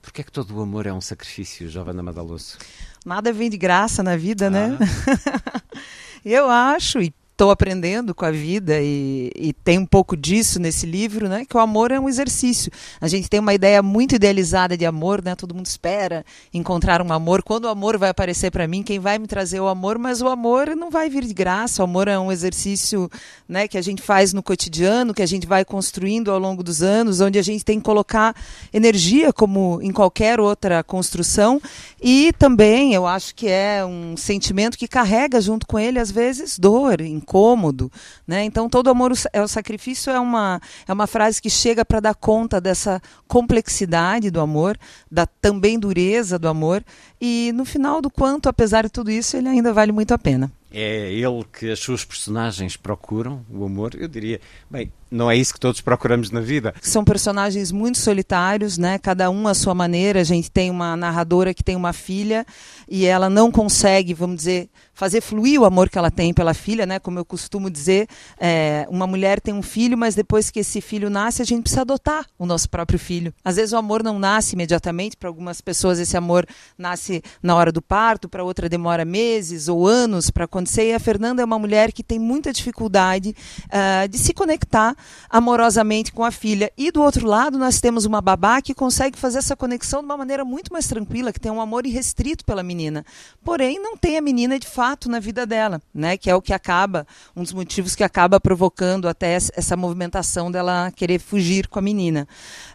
Por 0.00 0.12
que 0.12 0.20
é 0.20 0.24
que 0.24 0.30
todo 0.30 0.56
o 0.56 0.62
amor 0.62 0.86
é 0.86 0.92
um 0.92 1.00
sacrifício, 1.00 1.68
Giovanna 1.68 2.04
Madaloso? 2.04 2.56
Nada 3.04 3.32
vem 3.32 3.50
de 3.50 3.58
graça 3.58 4.00
na 4.00 4.16
vida, 4.16 4.48
né? 4.48 4.78
Ah. 4.80 5.60
Eu 6.24 6.48
acho, 6.48 7.00
e 7.00 7.12
estou 7.36 7.50
aprendendo 7.50 8.14
com 8.14 8.24
a 8.24 8.30
vida 8.30 8.80
e, 8.80 9.30
e, 9.36 9.52
tem 9.52 9.78
um 9.78 9.84
pouco 9.84 10.16
disso 10.16 10.58
nesse 10.58 10.86
livro, 10.86 11.28
né? 11.28 11.44
Que 11.44 11.54
o 11.54 11.60
amor 11.60 11.90
é 11.90 12.00
um 12.00 12.08
exercício. 12.08 12.72
A 12.98 13.06
gente 13.08 13.28
tem 13.28 13.38
uma 13.38 13.52
ideia 13.52 13.82
muito 13.82 14.14
idealizada 14.14 14.74
de 14.74 14.86
amor, 14.86 15.22
né? 15.22 15.34
Todo 15.34 15.54
mundo 15.54 15.66
espera 15.66 16.24
encontrar 16.52 17.02
um 17.02 17.12
amor. 17.12 17.42
Quando 17.42 17.66
o 17.66 17.68
amor 17.68 17.98
vai 17.98 18.08
aparecer 18.08 18.50
para 18.50 18.66
mim, 18.66 18.82
quem 18.82 18.98
vai 18.98 19.18
me 19.18 19.26
trazer 19.26 19.60
o 19.60 19.68
amor? 19.68 19.98
Mas 19.98 20.22
o 20.22 20.28
amor 20.28 20.74
não 20.74 20.90
vai 20.90 21.10
vir 21.10 21.26
de 21.26 21.34
graça. 21.34 21.82
O 21.82 21.84
amor 21.84 22.08
é 22.08 22.18
um 22.18 22.32
exercício, 22.32 23.10
né? 23.46 23.68
Que 23.68 23.76
a 23.76 23.82
gente 23.82 24.00
faz 24.00 24.32
no 24.32 24.42
cotidiano, 24.42 25.12
que 25.12 25.22
a 25.22 25.26
gente 25.26 25.46
vai 25.46 25.62
construindo 25.62 26.30
ao 26.30 26.38
longo 26.38 26.62
dos 26.62 26.82
anos, 26.82 27.20
onde 27.20 27.38
a 27.38 27.42
gente 27.42 27.62
tem 27.62 27.78
que 27.78 27.84
colocar 27.84 28.34
energia, 28.72 29.30
como 29.30 29.78
em 29.82 29.92
qualquer 29.92 30.40
outra 30.40 30.82
construção. 30.82 31.60
E 32.00 32.32
também 32.38 32.94
eu 32.94 33.06
acho 33.06 33.34
que 33.34 33.46
é 33.46 33.84
um 33.84 34.16
sentimento 34.16 34.78
que 34.78 34.88
carrega 34.88 35.38
junto 35.38 35.66
com 35.66 35.78
ele 35.78 35.98
às 35.98 36.10
vezes 36.10 36.58
dor 36.58 37.02
incômodo, 37.26 37.90
né? 38.26 38.44
Então 38.44 38.68
todo 38.68 38.88
amor 38.88 39.12
é 39.32 39.42
o 39.42 39.48
sacrifício 39.48 40.12
é 40.12 40.20
uma 40.20 40.60
é 40.86 40.92
uma 40.92 41.08
frase 41.08 41.42
que 41.42 41.50
chega 41.50 41.84
para 41.84 41.98
dar 41.98 42.14
conta 42.14 42.60
dessa 42.60 43.02
complexidade 43.26 44.30
do 44.30 44.40
amor, 44.40 44.78
da 45.10 45.26
também 45.26 45.78
dureza 45.78 46.38
do 46.38 46.48
amor 46.48 46.84
e 47.20 47.50
no 47.54 47.64
final 47.64 48.00
do 48.00 48.10
quanto, 48.10 48.48
apesar 48.48 48.84
de 48.84 48.90
tudo 48.90 49.10
isso, 49.10 49.36
ele 49.36 49.48
ainda 49.48 49.72
vale 49.72 49.90
muito 49.90 50.12
a 50.12 50.18
pena. 50.18 50.52
É 50.70 51.10
ele 51.12 51.44
que 51.50 51.70
as 51.70 51.78
suas 51.78 52.04
personagens 52.04 52.76
procuram, 52.76 53.44
o 53.50 53.64
amor, 53.64 53.94
eu 53.94 54.06
diria, 54.06 54.40
bem, 54.70 54.92
não 55.16 55.30
é 55.30 55.36
isso 55.36 55.54
que 55.54 55.60
todos 55.60 55.80
procuramos 55.80 56.30
na 56.30 56.40
vida. 56.40 56.74
São 56.80 57.04
personagens 57.04 57.72
muito 57.72 57.98
solitários, 57.98 58.78
né? 58.78 58.98
Cada 58.98 59.30
um 59.30 59.48
à 59.48 59.54
sua 59.54 59.74
maneira. 59.74 60.20
A 60.20 60.24
gente 60.24 60.50
tem 60.50 60.70
uma 60.70 60.96
narradora 60.96 61.54
que 61.54 61.64
tem 61.64 61.74
uma 61.74 61.92
filha 61.92 62.46
e 62.88 63.06
ela 63.06 63.28
não 63.28 63.50
consegue, 63.50 64.14
vamos 64.14 64.36
dizer, 64.36 64.68
fazer 64.94 65.20
fluir 65.20 65.60
o 65.60 65.64
amor 65.64 65.90
que 65.90 65.98
ela 65.98 66.10
tem 66.10 66.32
pela 66.32 66.54
filha, 66.54 66.86
né? 66.86 66.98
Como 66.98 67.18
eu 67.18 67.24
costumo 67.24 67.70
dizer, 67.70 68.08
é, 68.38 68.86
uma 68.88 69.06
mulher 69.06 69.40
tem 69.40 69.52
um 69.52 69.62
filho, 69.62 69.96
mas 69.96 70.14
depois 70.14 70.50
que 70.50 70.60
esse 70.60 70.80
filho 70.80 71.10
nasce, 71.10 71.42
a 71.42 71.44
gente 71.44 71.62
precisa 71.62 71.82
adotar 71.82 72.26
o 72.38 72.46
nosso 72.46 72.68
próprio 72.68 72.98
filho. 72.98 73.32
Às 73.44 73.56
vezes 73.56 73.72
o 73.72 73.76
amor 73.76 74.02
não 74.02 74.18
nasce 74.18 74.54
imediatamente. 74.54 75.16
Para 75.16 75.28
algumas 75.28 75.60
pessoas 75.60 75.98
esse 75.98 76.16
amor 76.16 76.46
nasce 76.78 77.22
na 77.42 77.54
hora 77.54 77.72
do 77.72 77.82
parto, 77.82 78.28
para 78.28 78.44
outra 78.44 78.68
demora 78.68 79.04
meses 79.04 79.68
ou 79.68 79.86
anos 79.86 80.30
para 80.30 80.44
acontecer. 80.44 80.90
E 80.90 80.94
a 80.94 81.00
Fernanda 81.00 81.42
é 81.42 81.44
uma 81.44 81.58
mulher 81.58 81.92
que 81.92 82.02
tem 82.02 82.18
muita 82.18 82.52
dificuldade 82.52 83.34
uh, 83.66 84.08
de 84.08 84.18
se 84.18 84.32
conectar 84.32 84.94
amorosamente 85.28 86.12
com 86.12 86.24
a 86.24 86.30
filha. 86.30 86.70
E 86.76 86.90
do 86.90 87.02
outro 87.02 87.26
lado, 87.26 87.58
nós 87.58 87.80
temos 87.80 88.04
uma 88.04 88.20
babá 88.20 88.60
que 88.60 88.74
consegue 88.74 89.18
fazer 89.18 89.38
essa 89.38 89.56
conexão 89.56 90.00
de 90.00 90.06
uma 90.06 90.16
maneira 90.16 90.44
muito 90.44 90.72
mais 90.72 90.86
tranquila, 90.86 91.32
que 91.32 91.40
tem 91.40 91.52
um 91.52 91.60
amor 91.60 91.86
irrestrito 91.86 92.44
pela 92.44 92.62
menina. 92.62 93.04
Porém, 93.44 93.80
não 93.80 93.96
tem 93.96 94.16
a 94.18 94.20
menina 94.20 94.58
de 94.58 94.66
fato 94.66 95.08
na 95.08 95.20
vida 95.20 95.46
dela, 95.46 95.80
né? 95.94 96.16
Que 96.16 96.30
é 96.30 96.34
o 96.34 96.42
que 96.42 96.52
acaba, 96.52 97.06
um 97.34 97.42
dos 97.42 97.52
motivos 97.52 97.94
que 97.94 98.04
acaba 98.04 98.40
provocando 98.40 99.08
até 99.08 99.34
essa 99.34 99.76
movimentação 99.76 100.50
dela 100.50 100.90
querer 100.94 101.18
fugir 101.18 101.68
com 101.68 101.78
a 101.78 101.82
menina, 101.82 102.26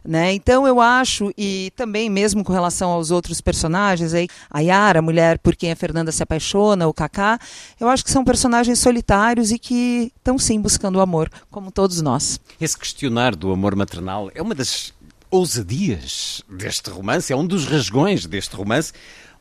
né? 0.03 0.33
Então 0.33 0.67
eu 0.67 0.79
acho 0.79 1.31
e 1.37 1.71
também 1.75 2.09
mesmo 2.09 2.43
com 2.43 2.53
relação 2.53 2.91
aos 2.91 3.11
outros 3.11 3.41
personagens 3.41 4.13
aí, 4.13 4.27
a 4.49 4.59
Yara, 4.59 4.99
a 4.99 5.01
mulher 5.01 5.39
por 5.39 5.55
quem 5.55 5.71
a 5.71 5.75
Fernanda 5.75 6.11
se 6.11 6.23
apaixona, 6.23 6.87
o 6.87 6.93
Kaká, 6.93 7.39
eu 7.79 7.89
acho 7.89 8.03
que 8.03 8.11
são 8.11 8.23
personagens 8.23 8.79
solitários 8.79 9.51
e 9.51 9.59
que 9.59 10.11
estão 10.17 10.37
sim 10.37 10.59
buscando 10.59 10.97
o 10.97 11.01
amor, 11.01 11.29
como 11.49 11.71
todos 11.71 12.01
nós 12.01 12.10
nós. 12.11 12.41
Esse 12.59 12.77
questionar 12.77 13.35
do 13.35 13.53
amor 13.53 13.73
maternal 13.73 14.29
é 14.35 14.41
uma 14.41 14.53
das 14.53 14.93
ousadias 15.29 16.43
deste 16.49 16.89
romance, 16.89 17.31
é 17.31 17.35
um 17.35 17.45
dos 17.45 17.65
rasgões 17.65 18.25
deste 18.25 18.53
romance. 18.53 18.91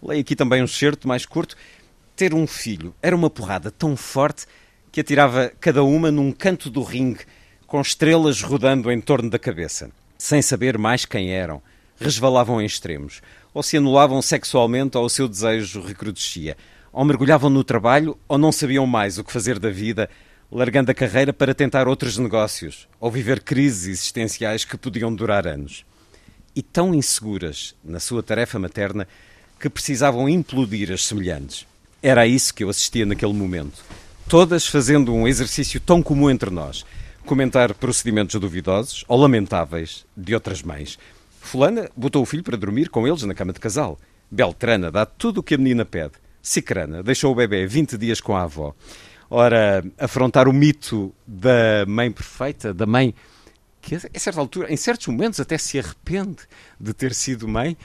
Leio 0.01 0.21
aqui 0.21 0.37
também 0.37 0.63
um 0.63 0.69
certo 0.69 1.09
mais 1.09 1.27
curto. 1.27 1.57
Ter 2.15 2.33
um 2.33 2.47
filho 2.47 2.95
era 3.03 3.17
uma 3.17 3.29
porrada 3.29 3.73
tão 3.73 3.97
forte 3.97 4.47
que 4.93 5.01
atirava 5.01 5.53
cada 5.61 5.83
uma 5.83 6.13
num 6.13 6.31
canto 6.31 6.71
do 6.71 6.83
ringue, 6.83 7.25
com 7.67 7.81
estrelas 7.81 8.41
rodando 8.41 8.91
em 8.91 9.01
torno 9.01 9.29
da 9.29 9.39
cabeça. 9.39 9.91
Sem 10.17 10.41
saber 10.41 10.79
mais 10.79 11.05
quem 11.05 11.33
eram, 11.33 11.61
resvalavam 11.99 12.61
em 12.61 12.67
extremos, 12.67 13.21
ou 13.53 13.65
se 13.65 13.79
anulavam 13.79 14.23
sexualmente 14.23 14.97
ou 14.97 15.05
o 15.05 15.11
seu 15.11 15.27
desejo 15.29 15.81
recrudescia, 15.81 16.57
ou 16.93 17.05
mergulhavam 17.05 17.51
no 17.51 17.65
trabalho 17.65 18.17
ou 18.29 18.39
não 18.39 18.53
sabiam 18.53 18.87
mais 18.87 19.19
o 19.19 19.25
que 19.25 19.33
fazer 19.33 19.59
da 19.59 19.71
vida 19.71 20.09
largando 20.51 20.91
a 20.91 20.95
carreira 20.95 21.33
para 21.33 21.55
tentar 21.55 21.87
outros 21.87 22.19
negócios 22.19 22.89
ou 22.99 23.11
viver 23.11 23.43
crises 23.43 23.87
existenciais 23.87 24.65
que 24.65 24.77
podiam 24.77 25.15
durar 25.15 25.47
anos. 25.47 25.85
E 26.55 26.63
tão 26.63 26.95
inseguras 26.95 27.75
na 27.85 28.01
sua 28.01 28.23
tarefa 28.23 28.59
materna 28.59 29.07
que 29.61 29.71
precisavam 29.71 30.29
implodir 30.29 30.91
as 30.91 31.07
semelhantes. 31.07 31.67
Era 32.03 32.23
a 32.23 32.27
isso 32.27 32.53
que 32.53 32.65
eu 32.65 32.71
assistia 32.71 33.07
naquele 33.07 33.33
momento. 33.33 33.85
Todas 34.29 34.67
fazendo 34.67 35.13
um 35.13 35.29
exercício 35.29 35.79
tão 35.81 36.03
comum 36.03 36.31
entre 36.31 36.51
nós: 36.51 36.85
comentar 37.25 37.75
procedimentos 37.75 38.41
duvidosos 38.41 39.05
ou 39.07 39.19
lamentáveis 39.19 40.05
de 40.17 40.35
outras 40.35 40.63
mães. 40.63 40.99
Fulana 41.41 41.91
botou 41.97 42.23
o 42.23 42.27
filho 42.27 42.43
para 42.43 42.57
dormir 42.57 42.89
com 42.89 43.07
eles 43.07 43.23
na 43.23 43.35
cama 43.35 43.53
de 43.53 43.61
casal. 43.61 43.99
Beltrana 44.31 44.91
dá 44.91 45.05
tudo 45.05 45.39
o 45.39 45.43
que 45.43 45.55
a 45.55 45.59
menina 45.59 45.85
pede. 45.85 46.13
Cicrana 46.43 47.03
deixou 47.03 47.33
o 47.33 47.35
bebê 47.35 47.67
20 47.67 47.99
dias 47.99 48.21
com 48.21 48.37
a 48.37 48.43
avó. 48.43 48.75
Ora, 49.31 49.85
afrontar 49.97 50.49
o 50.49 50.53
mito 50.53 51.15
da 51.25 51.87
mãe 51.87 52.11
perfeita, 52.11 52.75
da 52.75 52.85
mãe 52.85 53.15
que 53.81 53.95
a 53.95 54.19
certa 54.19 54.41
altura, 54.41 54.73
em 54.73 54.77
certos 54.77 55.07
momentos, 55.07 55.41
até 55.41 55.57
se 55.57 55.79
arrepende 55.79 56.39
de 56.79 56.93
ter 56.93 57.15
sido 57.15 57.49
mãe, 57.49 57.77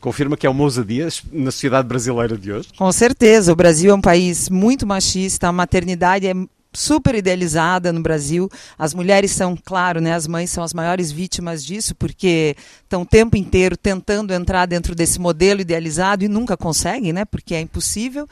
confirma 0.00 0.36
que 0.36 0.46
é 0.46 0.50
uma 0.50 0.64
ousadia 0.64 1.08
na 1.30 1.50
sociedade 1.50 1.86
brasileira 1.86 2.36
de 2.36 2.52
hoje? 2.52 2.68
Com 2.76 2.90
certeza, 2.90 3.52
o 3.52 3.56
Brasil 3.56 3.92
é 3.92 3.94
um 3.94 4.00
país 4.00 4.48
muito 4.48 4.86
machista, 4.86 5.48
a 5.48 5.52
maternidade 5.52 6.26
é 6.26 6.34
super 6.74 7.14
idealizada 7.14 7.92
no 7.92 8.02
Brasil. 8.02 8.48
As 8.78 8.92
mulheres 8.92 9.30
são, 9.30 9.56
claro, 9.56 10.00
né, 10.00 10.14
as 10.14 10.26
mães 10.26 10.50
são 10.50 10.62
as 10.62 10.74
maiores 10.74 11.10
vítimas 11.10 11.64
disso, 11.64 11.94
porque 11.94 12.56
estão 12.82 13.02
o 13.02 13.06
tempo 13.06 13.36
inteiro 13.36 13.76
tentando 13.76 14.32
entrar 14.32 14.66
dentro 14.66 14.94
desse 14.94 15.20
modelo 15.20 15.60
idealizado 15.60 16.24
e 16.24 16.28
nunca 16.28 16.56
conseguem, 16.56 17.12
né, 17.12 17.24
porque 17.24 17.54
é 17.54 17.60
impossível. 17.60 18.28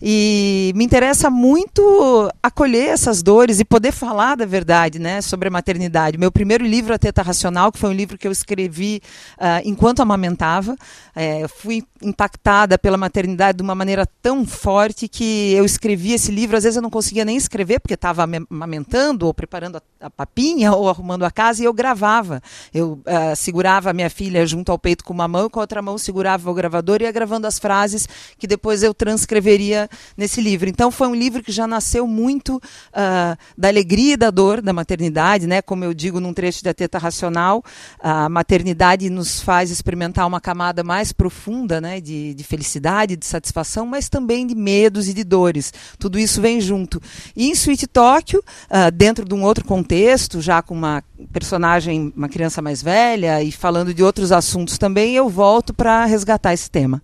E 0.00 0.72
me 0.74 0.84
interessa 0.84 1.28
muito 1.28 2.30
acolher 2.42 2.88
essas 2.88 3.22
dores 3.22 3.60
e 3.60 3.64
poder 3.64 3.92
falar 3.92 4.36
da 4.36 4.46
verdade 4.46 4.98
né, 4.98 5.20
sobre 5.20 5.48
a 5.48 5.50
maternidade. 5.50 6.16
Meu 6.16 6.32
primeiro 6.32 6.64
livro, 6.64 6.94
A 6.94 6.98
Teta 6.98 7.22
Racional, 7.22 7.72
que 7.72 7.78
foi 7.78 7.90
um 7.90 7.94
livro 7.94 8.16
que 8.16 8.26
eu 8.26 8.32
escrevi 8.32 9.02
uh, 9.38 9.62
enquanto 9.64 10.00
amamentava, 10.00 10.76
é, 11.14 11.46
fui 11.48 11.82
impactada 12.02 12.78
pela 12.78 12.96
maternidade 12.96 13.58
de 13.58 13.62
uma 13.62 13.74
maneira 13.74 14.06
tão 14.22 14.46
forte 14.46 15.08
que 15.08 15.52
eu 15.52 15.64
escrevi 15.64 16.12
esse 16.12 16.30
livro, 16.30 16.56
às 16.56 16.64
vezes 16.64 16.76
eu 16.76 16.82
não 16.82 16.90
conseguia 16.90 17.24
nem 17.24 17.36
escrever, 17.36 17.79
porque 17.80 17.94
estava 17.94 18.22
amamentando, 18.22 19.26
ou 19.26 19.34
preparando 19.34 19.76
a, 19.76 19.82
a, 20.06 20.10
papinha, 20.10 20.72
ou 20.74 20.88
arrumando 20.88 21.24
a 21.24 21.30
casa, 21.30 21.62
e 21.62 21.64
eu 21.64 21.72
gravava. 21.72 22.42
Eu 22.72 23.00
uh, 23.06 23.36
segurava 23.36 23.90
a 23.90 23.92
minha 23.92 24.10
filha 24.10 24.46
junto 24.46 24.70
ao 24.70 24.78
peito 24.78 25.04
com 25.04 25.12
uma 25.12 25.26
mão, 25.26 25.46
e 25.46 25.50
com 25.50 25.58
a 25.58 25.62
outra 25.62 25.82
mão 25.82 25.98
segurava 25.98 26.50
o 26.50 26.54
gravador 26.54 27.00
e 27.00 27.04
ia 27.04 27.12
gravando 27.12 27.46
as 27.46 27.58
frases 27.58 28.08
que 28.38 28.46
depois 28.46 28.82
eu 28.82 28.92
transcreveria 28.92 29.88
nesse 30.16 30.40
livro. 30.40 30.68
Então 30.68 30.90
foi 30.90 31.08
um 31.08 31.14
livro 31.14 31.42
que 31.42 31.52
já 31.52 31.66
nasceu 31.66 32.06
muito 32.06 32.56
uh, 32.56 33.36
da 33.56 33.68
alegria 33.68 34.14
e 34.14 34.16
da 34.16 34.30
dor 34.30 34.60
da 34.60 34.72
maternidade, 34.72 35.46
né? 35.46 35.62
Como 35.62 35.84
eu 35.84 35.94
digo 35.94 36.20
num 36.20 36.32
trecho 36.32 36.62
da 36.62 36.74
Teta 36.74 36.98
Racional, 36.98 37.64
a 37.98 38.28
maternidade 38.28 39.08
nos 39.10 39.40
faz 39.40 39.70
experimentar 39.70 40.26
uma 40.26 40.40
camada 40.40 40.82
mais 40.82 41.12
profunda, 41.12 41.80
né? 41.80 42.00
De, 42.00 42.34
de 42.34 42.44
felicidade, 42.44 43.16
de 43.16 43.26
satisfação, 43.26 43.86
mas 43.86 44.08
também 44.08 44.46
de 44.46 44.54
medos 44.54 45.08
e 45.08 45.14
de 45.14 45.24
dores. 45.24 45.72
Tudo 45.98 46.18
isso 46.18 46.40
vem 46.40 46.60
junto. 46.60 47.00
E 47.36 47.50
isso 47.50 47.69
Sweet 47.70 47.86
Tóquio, 47.86 48.40
uh, 48.40 48.90
dentro 48.92 49.24
de 49.24 49.32
um 49.32 49.44
outro 49.44 49.64
contexto, 49.64 50.40
já 50.40 50.60
com 50.60 50.74
uma 50.74 51.04
personagem, 51.32 52.12
uma 52.16 52.28
criança 52.28 52.60
mais 52.60 52.82
velha 52.82 53.42
e 53.42 53.52
falando 53.52 53.94
de 53.94 54.02
outros 54.02 54.32
assuntos 54.32 54.76
também, 54.76 55.14
eu 55.14 55.28
volto 55.28 55.72
para 55.72 56.04
resgatar 56.04 56.52
esse 56.52 56.68
tema. 56.68 57.00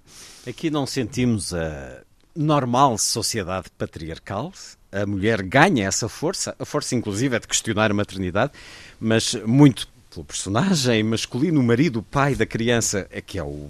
Aqui 0.46 0.68
não 0.68 0.86
sentimos 0.86 1.54
a 1.54 2.02
normal 2.34 2.98
sociedade 2.98 3.66
patriarcal. 3.78 4.52
A 4.90 5.06
mulher 5.06 5.42
ganha 5.42 5.86
essa 5.86 6.08
força, 6.08 6.54
a 6.58 6.64
força 6.64 6.94
inclusive 6.94 7.36
é 7.36 7.38
de 7.38 7.46
questionar 7.46 7.90
a 7.90 7.94
maternidade, 7.94 8.52
mas 8.98 9.34
muito 9.46 9.88
pelo 10.10 10.24
personagem 10.24 11.02
masculino, 11.02 11.60
o 11.60 11.62
marido, 11.62 11.98
o 11.98 12.02
pai 12.02 12.34
da 12.34 12.46
criança, 12.46 13.06
é 13.10 13.20
que 13.20 13.38
é 13.38 13.42
o, 13.42 13.68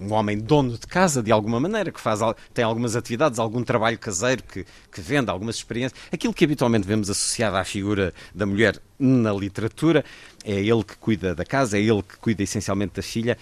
um 0.00 0.12
homem 0.12 0.38
dono 0.38 0.72
de 0.72 0.86
casa, 0.86 1.22
de 1.22 1.30
alguma 1.30 1.60
maneira, 1.60 1.90
que 1.90 2.00
faz, 2.00 2.20
tem 2.52 2.64
algumas 2.64 2.96
atividades, 2.96 3.38
algum 3.38 3.62
trabalho 3.62 3.98
caseiro, 3.98 4.42
que, 4.42 4.66
que 4.92 5.00
vende 5.00 5.30
algumas 5.30 5.56
experiências. 5.56 6.00
Aquilo 6.12 6.34
que 6.34 6.44
habitualmente 6.44 6.86
vemos 6.86 7.08
associado 7.08 7.56
à 7.56 7.64
figura 7.64 8.12
da 8.34 8.46
mulher 8.46 8.80
na 8.98 9.32
literatura, 9.32 10.04
é 10.44 10.60
ele 10.60 10.82
que 10.84 10.96
cuida 10.96 11.34
da 11.34 11.44
casa, 11.44 11.78
é 11.78 11.80
ele 11.80 12.02
que 12.02 12.16
cuida 12.16 12.42
essencialmente 12.42 12.94
da 12.94 13.02
filha. 13.02 13.38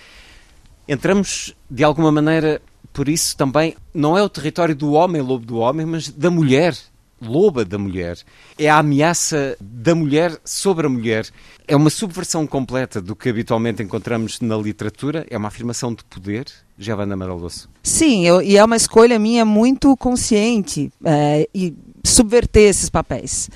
Entramos, 0.87 1.55
de 1.71 1.85
alguma 1.85 2.13
maneira, 2.13 2.61
por 2.93 3.09
isso 3.09 3.37
também, 3.37 3.75
não 3.95 4.17
é 4.17 4.23
o 4.23 4.29
território 4.29 4.75
do 4.75 4.93
homem, 4.93 5.23
lobo 5.23 5.47
do 5.47 5.59
homem, 5.59 5.87
mas 5.87 6.09
da 6.09 6.31
mulher 6.31 6.77
loba 7.23 7.65
da 7.65 7.79
mulher, 7.79 8.19
é 8.59 8.69
a 8.69 8.79
ameaça 8.79 9.57
da 9.61 9.95
mulher 9.95 10.39
sobre 10.45 10.87
a 10.87 10.91
mulher. 10.91 11.27
É 11.67 11.77
uma 11.77 11.91
subversão 11.91 12.47
completa 12.47 13.01
do 13.01 13.15
que 13.15 13.29
habitualmente 13.29 13.83
encontramos 13.83 14.41
na 14.41 14.57
literatura, 14.57 15.27
é 15.31 15.39
uma 15.39 15.49
afirmação 15.49 15.95
de 15.95 16.05
poder. 16.05 16.47
Giovanna 16.79 17.17
Maralosso. 17.17 17.71
Sim, 17.83 18.27
eu, 18.27 18.43
e 18.43 18.57
é 18.57 18.65
uma 18.65 18.77
escolha 18.77 19.19
minha 19.19 19.45
muito 19.45 19.97
consciente 19.97 20.93
é, 21.05 21.49
e 21.55 21.73
subverter 22.05 22.69
esses 22.69 22.91
papéis. 22.91 23.49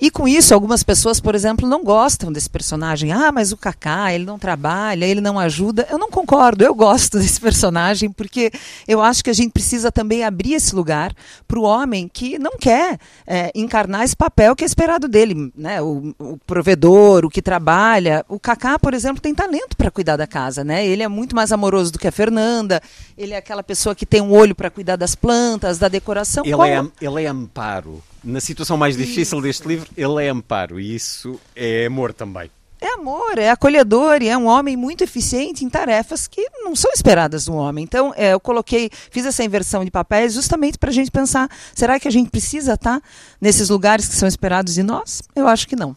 E 0.00 0.10
com 0.10 0.28
isso, 0.28 0.52
algumas 0.52 0.82
pessoas, 0.82 1.20
por 1.20 1.34
exemplo, 1.34 1.68
não 1.68 1.82
gostam 1.82 2.30
desse 2.30 2.50
personagem. 2.50 3.12
Ah, 3.12 3.32
mas 3.32 3.52
o 3.52 3.56
Kaká, 3.56 4.12
ele 4.12 4.24
não 4.24 4.38
trabalha, 4.38 5.04
ele 5.04 5.20
não 5.20 5.38
ajuda. 5.38 5.86
Eu 5.90 5.98
não 5.98 6.10
concordo, 6.10 6.64
eu 6.64 6.74
gosto 6.74 7.18
desse 7.18 7.40
personagem, 7.40 8.10
porque 8.10 8.50
eu 8.86 9.00
acho 9.00 9.24
que 9.24 9.30
a 9.30 9.32
gente 9.32 9.52
precisa 9.52 9.90
também 9.90 10.24
abrir 10.24 10.54
esse 10.54 10.74
lugar 10.74 11.14
para 11.48 11.58
o 11.58 11.62
homem 11.62 12.08
que 12.12 12.38
não 12.38 12.58
quer 12.58 12.98
é, 13.26 13.50
encarnar 13.54 14.02
esse 14.02 14.16
papel 14.16 14.54
que 14.54 14.64
é 14.64 14.66
esperado 14.66 15.08
dele. 15.08 15.52
Né? 15.56 15.80
O, 15.80 16.14
o 16.18 16.38
provedor, 16.46 17.24
o 17.24 17.30
que 17.30 17.40
trabalha. 17.40 18.24
O 18.28 18.38
Kaká, 18.38 18.78
por 18.78 18.92
exemplo, 18.92 19.22
tem 19.22 19.34
talento 19.34 19.76
para 19.76 19.90
cuidar 19.90 20.16
da 20.16 20.26
casa. 20.26 20.62
Né? 20.62 20.86
Ele 20.86 21.02
é 21.02 21.08
muito 21.08 21.34
mais 21.34 21.52
amoroso 21.52 21.92
do 21.92 21.98
que 21.98 22.08
a 22.08 22.12
Fernanda. 22.12 22.82
Ele 23.16 23.32
é 23.32 23.38
aquela 23.38 23.62
pessoa 23.62 23.94
que 23.94 24.04
tem 24.04 24.20
um 24.20 24.32
olho 24.32 24.54
para 24.54 24.70
cuidar 24.70 24.96
das 24.96 25.14
plantas, 25.14 25.78
da 25.78 25.88
decoração. 25.88 26.44
Ele, 26.44 26.54
Como... 26.54 26.66
é, 26.66 26.86
ele 27.00 27.24
é 27.24 27.28
amparo 27.28 28.02
na 28.26 28.40
situação 28.40 28.76
mais 28.76 28.96
difícil 28.96 29.40
deste 29.40 29.66
livro, 29.66 29.88
ele 29.96 30.24
é 30.24 30.28
amparo 30.28 30.80
e 30.80 30.94
isso 30.94 31.40
é 31.54 31.86
amor 31.86 32.12
também. 32.12 32.50
É 32.78 32.92
amor, 32.92 33.38
é 33.38 33.48
acolhedor 33.48 34.20
e 34.20 34.28
é 34.28 34.36
um 34.36 34.46
homem 34.46 34.76
muito 34.76 35.02
eficiente 35.02 35.64
em 35.64 35.70
tarefas 35.70 36.26
que 36.26 36.46
não 36.62 36.76
são 36.76 36.92
esperadas 36.92 37.46
do 37.46 37.54
homem. 37.54 37.82
Então, 37.84 38.12
é, 38.16 38.34
eu 38.34 38.40
coloquei, 38.40 38.90
fiz 39.10 39.24
essa 39.24 39.42
inversão 39.42 39.82
de 39.82 39.90
papéis 39.90 40.34
justamente 40.34 40.76
para 40.76 40.90
a 40.90 40.92
gente 40.92 41.10
pensar: 41.10 41.48
será 41.74 41.98
que 41.98 42.06
a 42.06 42.10
gente 42.10 42.28
precisa 42.28 42.74
estar 42.74 43.00
tá 43.00 43.08
nesses 43.40 43.70
lugares 43.70 44.06
que 44.08 44.14
são 44.14 44.28
esperados 44.28 44.74
de 44.74 44.82
nós? 44.82 45.22
Eu 45.34 45.46
acho 45.48 45.66
que 45.66 45.76
não. 45.76 45.96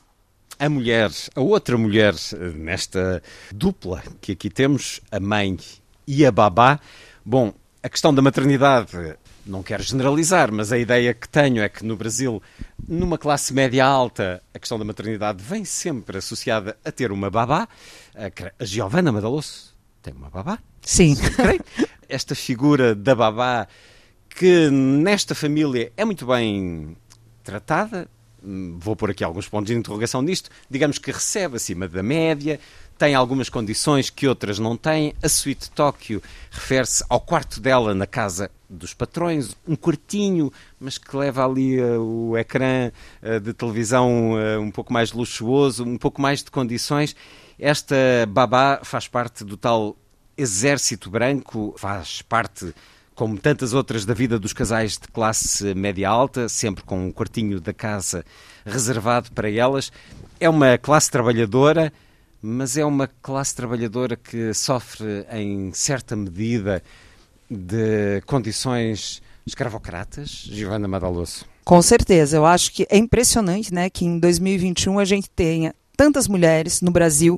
A 0.57 0.69
mulher, 0.69 1.11
a 1.35 1.41
outra 1.41 1.77
mulher 1.77 2.14
nesta 2.56 3.22
dupla 3.51 4.03
que 4.22 4.34
aqui 4.34 4.49
temos, 4.49 5.01
a 5.11 5.19
mãe 5.19 5.57
e 6.07 6.26
a 6.26 6.31
babá. 6.31 6.80
Bom, 7.26 7.53
a 7.81 7.89
questão 7.89 8.14
da 8.14 8.22
maternidade 8.22 9.18
não 9.49 9.63
quero 9.63 9.81
generalizar, 9.84 10.51
mas 10.51 10.71
a 10.71 10.77
ideia 10.77 11.13
que 11.13 11.27
tenho 11.27 11.61
é 11.61 11.67
que 11.67 11.84
no 11.84 11.97
Brasil, 11.97 12.41
numa 12.88 13.17
classe 13.17 13.53
média 13.53 13.85
alta, 13.85 14.41
a 14.53 14.59
questão 14.59 14.77
da 14.77 14.85
maternidade 14.85 15.43
vem 15.43 15.65
sempre 15.65 16.19
associada 16.19 16.77
a 16.85 16.91
ter 16.91 17.11
uma 17.11 17.30
babá. 17.30 17.67
A 18.15 18.63
Giovanna 18.63 19.11
Madaloso 19.11 19.76
tem 20.01 20.13
uma 20.13 20.30
babá. 20.30 20.59
Sim. 20.81 21.15
Esta 22.07 22.35
figura 22.35 22.95
da 22.95 23.15
babá 23.15 23.67
que 24.30 24.69
nesta 24.69 25.34
família 25.34 25.91
é 25.97 26.05
muito 26.05 26.26
bem 26.26 26.95
tratada, 27.43 28.07
hum, 28.43 28.77
vou 28.80 28.95
pôr 28.95 29.11
aqui 29.11 29.23
alguns 29.23 29.49
pontos 29.49 29.67
de 29.67 29.76
interrogação 29.76 30.21
nisto, 30.21 30.49
digamos 30.69 30.97
que 30.97 31.11
recebe 31.11 31.57
acima 31.57 31.88
da 31.88 32.03
média, 32.03 32.59
tem 32.99 33.15
algumas 33.15 33.47
condições 33.47 34.09
que 34.09 34.27
outras 34.27 34.59
não 34.59 34.76
têm. 34.76 35.15
A 35.23 35.30
suíte 35.30 35.71
Tóquio 35.71 36.21
refere-se 36.51 37.01
ao 37.07 37.21
quarto 37.21 37.61
dela 37.61 37.95
na 37.95 38.05
casa 38.05 38.51
dos 38.69 38.93
patrões, 38.93 39.55
um 39.65 39.76
quartinho, 39.76 40.51
mas 40.77 40.97
que 40.97 41.15
leva 41.15 41.45
ali 41.45 41.81
uh, 41.81 42.01
o 42.01 42.38
ecrã 42.38 42.91
uh, 43.23 43.39
de 43.39 43.53
televisão 43.53 44.34
uh, 44.34 44.59
um 44.59 44.69
pouco 44.69 44.91
mais 44.91 45.13
luxuoso, 45.13 45.85
um 45.85 45.97
pouco 45.97 46.21
mais 46.21 46.43
de 46.43 46.51
condições. 46.51 47.15
Esta 47.57 47.95
babá 48.27 48.81
faz 48.84 49.07
parte 49.07 49.45
do 49.45 49.55
tal 49.55 49.95
exército 50.38 51.09
branco, 51.09 51.73
faz 51.77 52.21
parte, 52.21 52.76
como 53.15 53.38
tantas 53.38 53.73
outras, 53.73 54.05
da 54.05 54.13
vida 54.13 54.38
dos 54.38 54.51
casais 54.51 54.97
de 54.97 55.07
classe 55.07 55.73
média 55.73 56.09
alta, 56.09 56.49
sempre 56.49 56.84
com 56.84 57.07
um 57.07 57.11
quartinho 57.13 57.61
da 57.61 57.73
casa 57.73 58.26
reservado 58.65 59.31
para 59.31 59.49
elas. 59.49 59.89
É 60.38 60.49
uma 60.49 60.77
classe 60.77 61.09
trabalhadora, 61.09 61.93
mas 62.41 62.78
é 62.78 62.86
uma 62.86 63.07
classe 63.07 63.56
trabalhadora 63.56 64.16
que 64.16 64.53
sofre 64.53 65.26
em 65.32 65.72
certa 65.74 66.16
medida 66.16 66.82
de 67.49 68.22
condições 68.26 69.22
escravocratas, 69.45 70.30
Giovanna 70.30 70.88
Madaloso? 70.88 71.45
Com 71.66 71.82
certeza, 71.82 72.38
eu 72.38 72.45
acho 72.45 72.72
que 72.72 72.88
é 72.90 72.98
impressionante 72.98 73.74
né, 73.74 73.90
que 73.90 74.06
em 74.06 74.20
2021 74.20 74.99
a 74.99 75.06
gente 75.06 75.30
tenha 75.30 75.74
tantas 75.99 76.30
mulheres 76.30 76.82
no 76.82 76.91
Brasil 76.91 77.38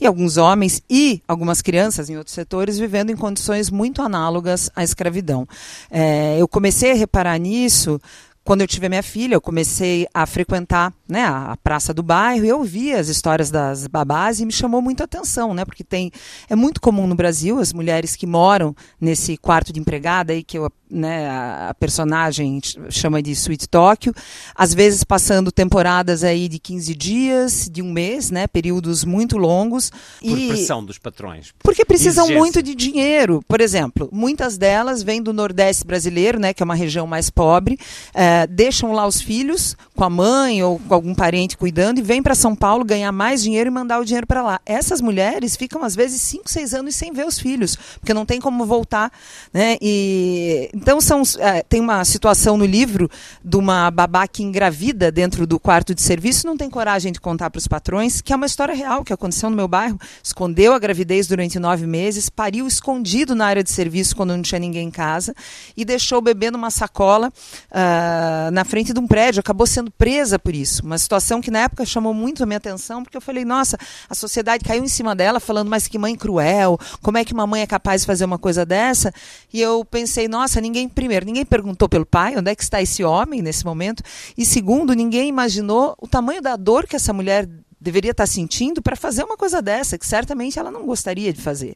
e 0.00 0.06
alguns 0.06 0.38
homens 0.38 0.82
e 0.88 1.22
algumas 1.28 1.60
crianças 1.60 2.08
em 2.08 2.16
outros 2.16 2.34
setores 2.34 2.78
vivendo 2.78 3.10
em 3.10 3.16
condições 3.16 3.68
muito 3.70 4.00
análogas 4.00 4.70
à 4.74 4.82
escravidão. 4.82 5.46
É, 5.90 6.38
eu 6.40 6.48
comecei 6.48 6.92
a 6.92 6.94
reparar 6.94 7.36
nisso 7.36 8.00
quando 8.48 8.62
eu 8.62 8.66
tive 8.66 8.88
minha 8.88 9.02
filha, 9.02 9.34
eu 9.34 9.42
comecei 9.42 10.08
a 10.14 10.24
frequentar 10.24 10.90
né, 11.06 11.22
a, 11.22 11.54
praça 11.62 11.92
do 11.92 12.02
bairro 12.02 12.46
e 12.46 12.48
eu 12.48 12.64
vi 12.64 12.94
as 12.94 13.08
histórias 13.08 13.50
das 13.50 13.86
babás 13.86 14.40
e 14.40 14.46
me 14.46 14.52
chamou 14.52 14.80
muito 14.80 15.02
a 15.02 15.04
atenção, 15.04 15.52
né? 15.52 15.66
Porque 15.66 15.84
tem 15.84 16.10
é 16.48 16.56
muito 16.56 16.80
comum 16.80 17.06
no 17.06 17.14
Brasil 17.14 17.58
as 17.58 17.74
mulheres 17.74 18.16
que 18.16 18.26
moram 18.26 18.74
nesse 18.98 19.36
quarto 19.36 19.70
de 19.70 19.78
empregada 19.78 20.32
aí 20.32 20.42
que 20.42 20.56
eu 20.56 20.64
né, 20.90 21.28
a, 21.28 21.74
personagem 21.78 22.60
chama 22.90 23.22
de 23.22 23.32
Sweet 23.32 23.68
Tóquio, 23.68 24.14
às 24.54 24.74
vezes 24.74 25.04
passando 25.04 25.52
temporadas 25.52 26.24
aí 26.24 26.48
de 26.48 26.58
15 26.58 26.94
dias, 26.94 27.68
de 27.70 27.82
um 27.82 27.92
mês, 27.92 28.30
né, 28.30 28.46
períodos 28.46 29.04
muito 29.04 29.36
longos. 29.36 29.90
Por 30.20 30.38
e... 30.38 30.48
pressão 30.48 30.84
dos 30.84 30.98
patrões. 30.98 31.52
Porque 31.58 31.84
precisam 31.84 32.24
Exigência. 32.24 32.42
muito 32.42 32.62
de 32.62 32.74
dinheiro. 32.74 33.42
Por 33.46 33.60
exemplo, 33.60 34.08
muitas 34.12 34.56
delas 34.56 35.02
vêm 35.02 35.22
do 35.22 35.32
Nordeste 35.32 35.86
brasileiro, 35.86 36.38
né, 36.38 36.52
que 36.52 36.62
é 36.62 36.64
uma 36.64 36.74
região 36.74 37.06
mais 37.06 37.30
pobre, 37.30 37.78
é, 38.14 38.46
deixam 38.46 38.92
lá 38.92 39.06
os 39.06 39.20
filhos 39.20 39.76
com 39.94 40.04
a 40.04 40.10
mãe 40.10 40.62
ou 40.62 40.78
com 40.78 40.94
algum 40.94 41.14
parente 41.14 41.56
cuidando 41.56 41.98
e 41.98 42.02
vêm 42.02 42.22
para 42.22 42.34
São 42.34 42.54
Paulo 42.54 42.84
ganhar 42.84 43.12
mais 43.12 43.42
dinheiro 43.42 43.68
e 43.68 43.72
mandar 43.72 44.00
o 44.00 44.04
dinheiro 44.04 44.26
para 44.26 44.42
lá. 44.42 44.60
Essas 44.64 45.00
mulheres 45.00 45.56
ficam 45.56 45.84
às 45.84 45.94
vezes 45.94 46.20
5, 46.22 46.50
6 46.50 46.74
anos 46.74 46.94
sem 46.94 47.12
ver 47.12 47.26
os 47.26 47.38
filhos, 47.38 47.76
porque 48.00 48.14
não 48.14 48.24
tem 48.24 48.40
como 48.40 48.64
voltar, 48.64 49.12
né? 49.52 49.76
E 49.80 50.70
então 50.80 51.00
são, 51.00 51.22
é, 51.40 51.60
tem 51.64 51.80
uma 51.80 52.04
situação 52.04 52.56
no 52.56 52.64
livro 52.64 53.10
de 53.44 53.56
uma 53.56 53.90
babá 53.90 54.28
que 54.28 54.44
engravida 54.44 55.10
dentro 55.10 55.44
do 55.44 55.58
quarto 55.58 55.92
de 55.92 56.00
serviço, 56.00 56.46
não 56.46 56.56
tem 56.56 56.70
coragem 56.70 57.10
de 57.10 57.20
contar 57.20 57.50
para 57.50 57.58
os 57.58 57.66
patrões, 57.66 58.20
que 58.20 58.32
é 58.32 58.36
uma 58.36 58.46
história 58.46 58.72
real 58.72 59.02
que 59.02 59.12
aconteceu 59.12 59.50
no 59.50 59.56
meu 59.56 59.66
bairro. 59.66 59.98
Escondeu 60.22 60.72
a 60.72 60.78
gravidez 60.78 61.26
durante 61.26 61.58
nove 61.58 61.84
meses, 61.84 62.30
pariu 62.30 62.64
escondido 62.64 63.34
na 63.34 63.46
área 63.46 63.64
de 63.64 63.72
serviço 63.72 64.14
quando 64.14 64.36
não 64.36 64.40
tinha 64.40 64.60
ninguém 64.60 64.86
em 64.86 64.90
casa 64.90 65.34
e 65.76 65.84
deixou 65.84 66.18
o 66.18 66.22
bebê 66.22 66.48
numa 66.48 66.70
sacola 66.70 67.28
uh, 67.28 68.50
na 68.52 68.64
frente 68.64 68.92
de 68.92 69.00
um 69.00 69.06
prédio. 69.06 69.40
Acabou 69.40 69.66
sendo 69.66 69.90
presa 69.90 70.38
por 70.38 70.54
isso. 70.54 70.84
Uma 70.84 70.96
situação 70.96 71.40
que 71.40 71.50
na 71.50 71.60
época 71.64 71.84
chamou 71.84 72.14
muito 72.14 72.44
a 72.44 72.46
minha 72.46 72.58
atenção, 72.58 73.02
porque 73.02 73.16
eu 73.16 73.20
falei, 73.20 73.44
nossa, 73.44 73.76
a 74.08 74.14
sociedade 74.14 74.64
caiu 74.64 74.84
em 74.84 74.88
cima 74.88 75.16
dela 75.16 75.40
falando, 75.40 75.68
mas 75.68 75.88
que 75.88 75.98
mãe 75.98 76.14
cruel, 76.14 76.78
como 77.02 77.18
é 77.18 77.24
que 77.24 77.32
uma 77.32 77.48
mãe 77.48 77.62
é 77.62 77.66
capaz 77.66 78.02
de 78.02 78.06
fazer 78.06 78.24
uma 78.24 78.38
coisa 78.38 78.64
dessa? 78.64 79.12
E 79.52 79.60
eu 79.60 79.84
pensei, 79.84 80.28
nossa, 80.28 80.60
ninguém, 80.68 80.88
primeiro, 80.88 81.26
ninguém 81.26 81.44
perguntou 81.44 81.88
pelo 81.88 82.06
pai, 82.06 82.36
onde 82.36 82.50
é 82.50 82.54
que 82.54 82.62
está 82.62 82.80
esse 82.80 83.02
homem 83.02 83.42
nesse 83.42 83.64
momento, 83.64 84.02
e 84.36 84.44
segundo, 84.44 84.94
ninguém 84.94 85.28
imaginou 85.28 85.94
o 86.00 86.06
tamanho 86.06 86.42
da 86.42 86.56
dor 86.56 86.86
que 86.86 86.96
essa 86.96 87.12
mulher 87.12 87.48
deveria 87.80 88.10
estar 88.10 88.26
sentindo 88.26 88.82
para 88.82 88.96
fazer 88.96 89.24
uma 89.24 89.36
coisa 89.36 89.62
dessa, 89.62 89.96
que 89.96 90.06
certamente 90.06 90.58
ela 90.58 90.70
não 90.70 90.84
gostaria 90.84 91.32
de 91.32 91.40
fazer. 91.40 91.74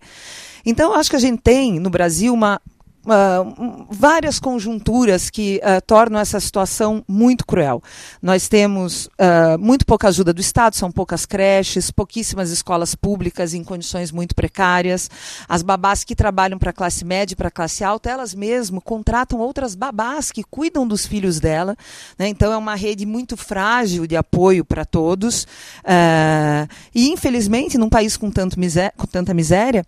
Então, 0.65 0.95
acho 0.95 1.11
que 1.11 1.17
a 1.17 1.21
gente 1.21 1.41
tem 1.41 1.81
no 1.81 1.91
Brasil 1.91 2.33
uma 2.33 2.61
uh, 3.07 3.87
várias 3.91 4.39
conjunturas 4.39 5.31
que 5.31 5.61
uh, 5.63 5.81
tornam 5.87 6.21
essa 6.21 6.39
situação 6.41 7.05
muito 7.09 7.47
cruel. 7.47 7.83
Nós 8.21 8.49
temos 8.49 9.07
uh, 9.07 9.59
muito 9.59 9.85
pouca 9.85 10.09
ajuda 10.09 10.33
do 10.33 10.41
Estado, 10.41 10.77
são 10.77 10.91
poucas 10.91 11.27
creches, 11.27 11.91
pouquíssimas 11.91 12.51
escolas 12.51 12.95
públicas 12.95 13.55
em 13.55 13.65
condições 13.65 14.11
muito 14.11 14.35
precárias. 14.35 15.11
As 15.49 15.63
babás 15.63 16.05
que 16.05 16.15
trabalham 16.15 16.59
para 16.59 16.71
a 16.71 16.75
classe 16.75 17.05
média 17.05 17.35
e 17.35 17.37
para 17.37 17.49
a 17.49 17.51
classe 17.51 17.85
alta, 17.85 18.11
elas 18.11 18.35
mesmo 18.35 18.81
contratam 18.81 19.39
outras 19.39 19.75
babás 19.75 20.31
que 20.31 20.43
cuidam 20.43 20.87
dos 20.87 21.07
filhos 21.07 21.41
dela. 21.41 21.77
Né? 22.19 22.29
Então 22.29 22.53
é 22.53 22.57
uma 22.57 22.75
rede 22.75 23.07
muito 23.07 23.37
frágil 23.37 24.07
de 24.07 24.17
apoio 24.17 24.65
para 24.65 24.85
todos. 24.85 25.47
e 26.95 27.09
infelizmente, 27.09 27.79
num 27.79 27.89
país 27.89 28.17
com, 28.17 28.31
tanto 28.31 28.57
com 28.97 29.07
tanta 29.07 29.35
miséria, 29.35 29.85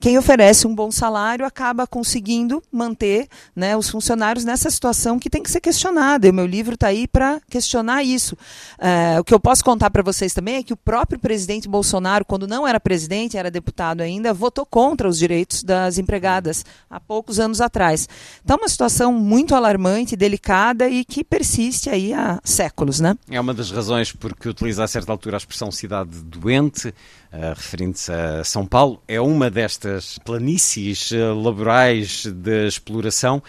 quem 0.00 0.18
oferece 0.18 0.66
um 0.66 0.74
bom 0.74 0.90
salário 0.90 1.44
acaba 1.46 1.86
conseguindo 1.86 2.62
manter 2.72 3.28
né, 3.54 3.76
os 3.76 3.88
funcionários 3.88 4.44
nessa 4.44 4.70
situação 4.70 5.18
que 5.18 5.30
tem 5.30 5.42
que 5.42 5.50
ser 5.50 5.60
questionada. 5.60 6.26
E 6.26 6.30
o 6.30 6.34
meu 6.34 6.46
livro 6.46 6.74
está 6.74 6.88
aí 6.88 7.06
para 7.06 7.40
questionar 7.48 8.02
isso. 8.02 8.34
Uh, 8.78 9.20
o 9.20 9.24
que 9.24 9.34
eu 9.34 9.40
posso 9.40 9.64
contar 9.64 9.90
para 9.90 10.02
vocês 10.02 10.32
também 10.34 10.56
é 10.56 10.62
que 10.62 10.72
o 10.72 10.76
próprio 10.76 11.18
presidente 11.18 11.68
Bolsonaro, 11.68 12.24
quando 12.24 12.46
não 12.46 12.66
era 12.66 12.80
presidente, 12.80 13.36
era 13.36 13.50
deputado 13.50 14.00
ainda, 14.00 14.34
votou 14.34 14.66
contra 14.66 15.08
os 15.08 15.18
direitos 15.18 15.62
das 15.62 15.98
empregadas 15.98 16.64
há 16.88 16.98
poucos 16.98 17.38
anos 17.38 17.60
atrás. 17.60 18.08
Então, 18.44 18.56
uma 18.56 18.68
situação 18.68 19.12
muito 19.12 19.54
alarmante, 19.54 20.16
delicada 20.16 20.88
e 20.88 21.04
que 21.04 21.22
persiste 21.22 21.88
aí 21.88 22.12
há 22.12 22.40
séculos, 22.44 23.00
né? 23.00 23.16
É 23.30 23.40
uma 23.40 23.54
das 23.54 23.70
razões 23.70 24.12
porque 24.12 24.48
utiliza 24.48 24.84
a 24.84 24.88
certa 24.88 25.12
altura 25.12 25.36
a 25.36 25.38
expressão 25.38 25.70
cidade 25.70 26.10
doente, 26.22 26.88
uh, 26.88 26.92
referindo-se 27.32 28.12
a 28.12 28.44
São 28.44 28.66
Paulo. 28.66 29.02
É 29.06 29.20
uma 29.20 29.50
destas 29.50 30.18
planícies 30.18 31.10
uh, 31.10 31.34
laborais 31.34 32.26
de 32.26 32.66
exploração 32.66 33.42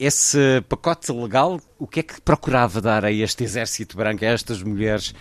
esse 0.00 0.62
pacote 0.66 1.12
legal, 1.12 1.60
o 1.78 1.86
que 1.86 2.00
é 2.00 2.02
que 2.02 2.22
procurava 2.22 2.80
dar 2.80 3.04
a 3.04 3.12
este 3.12 3.44
exército 3.44 3.98
branco, 3.98 4.24
a 4.24 4.28
estas 4.28 4.62
mulheres 4.62 5.14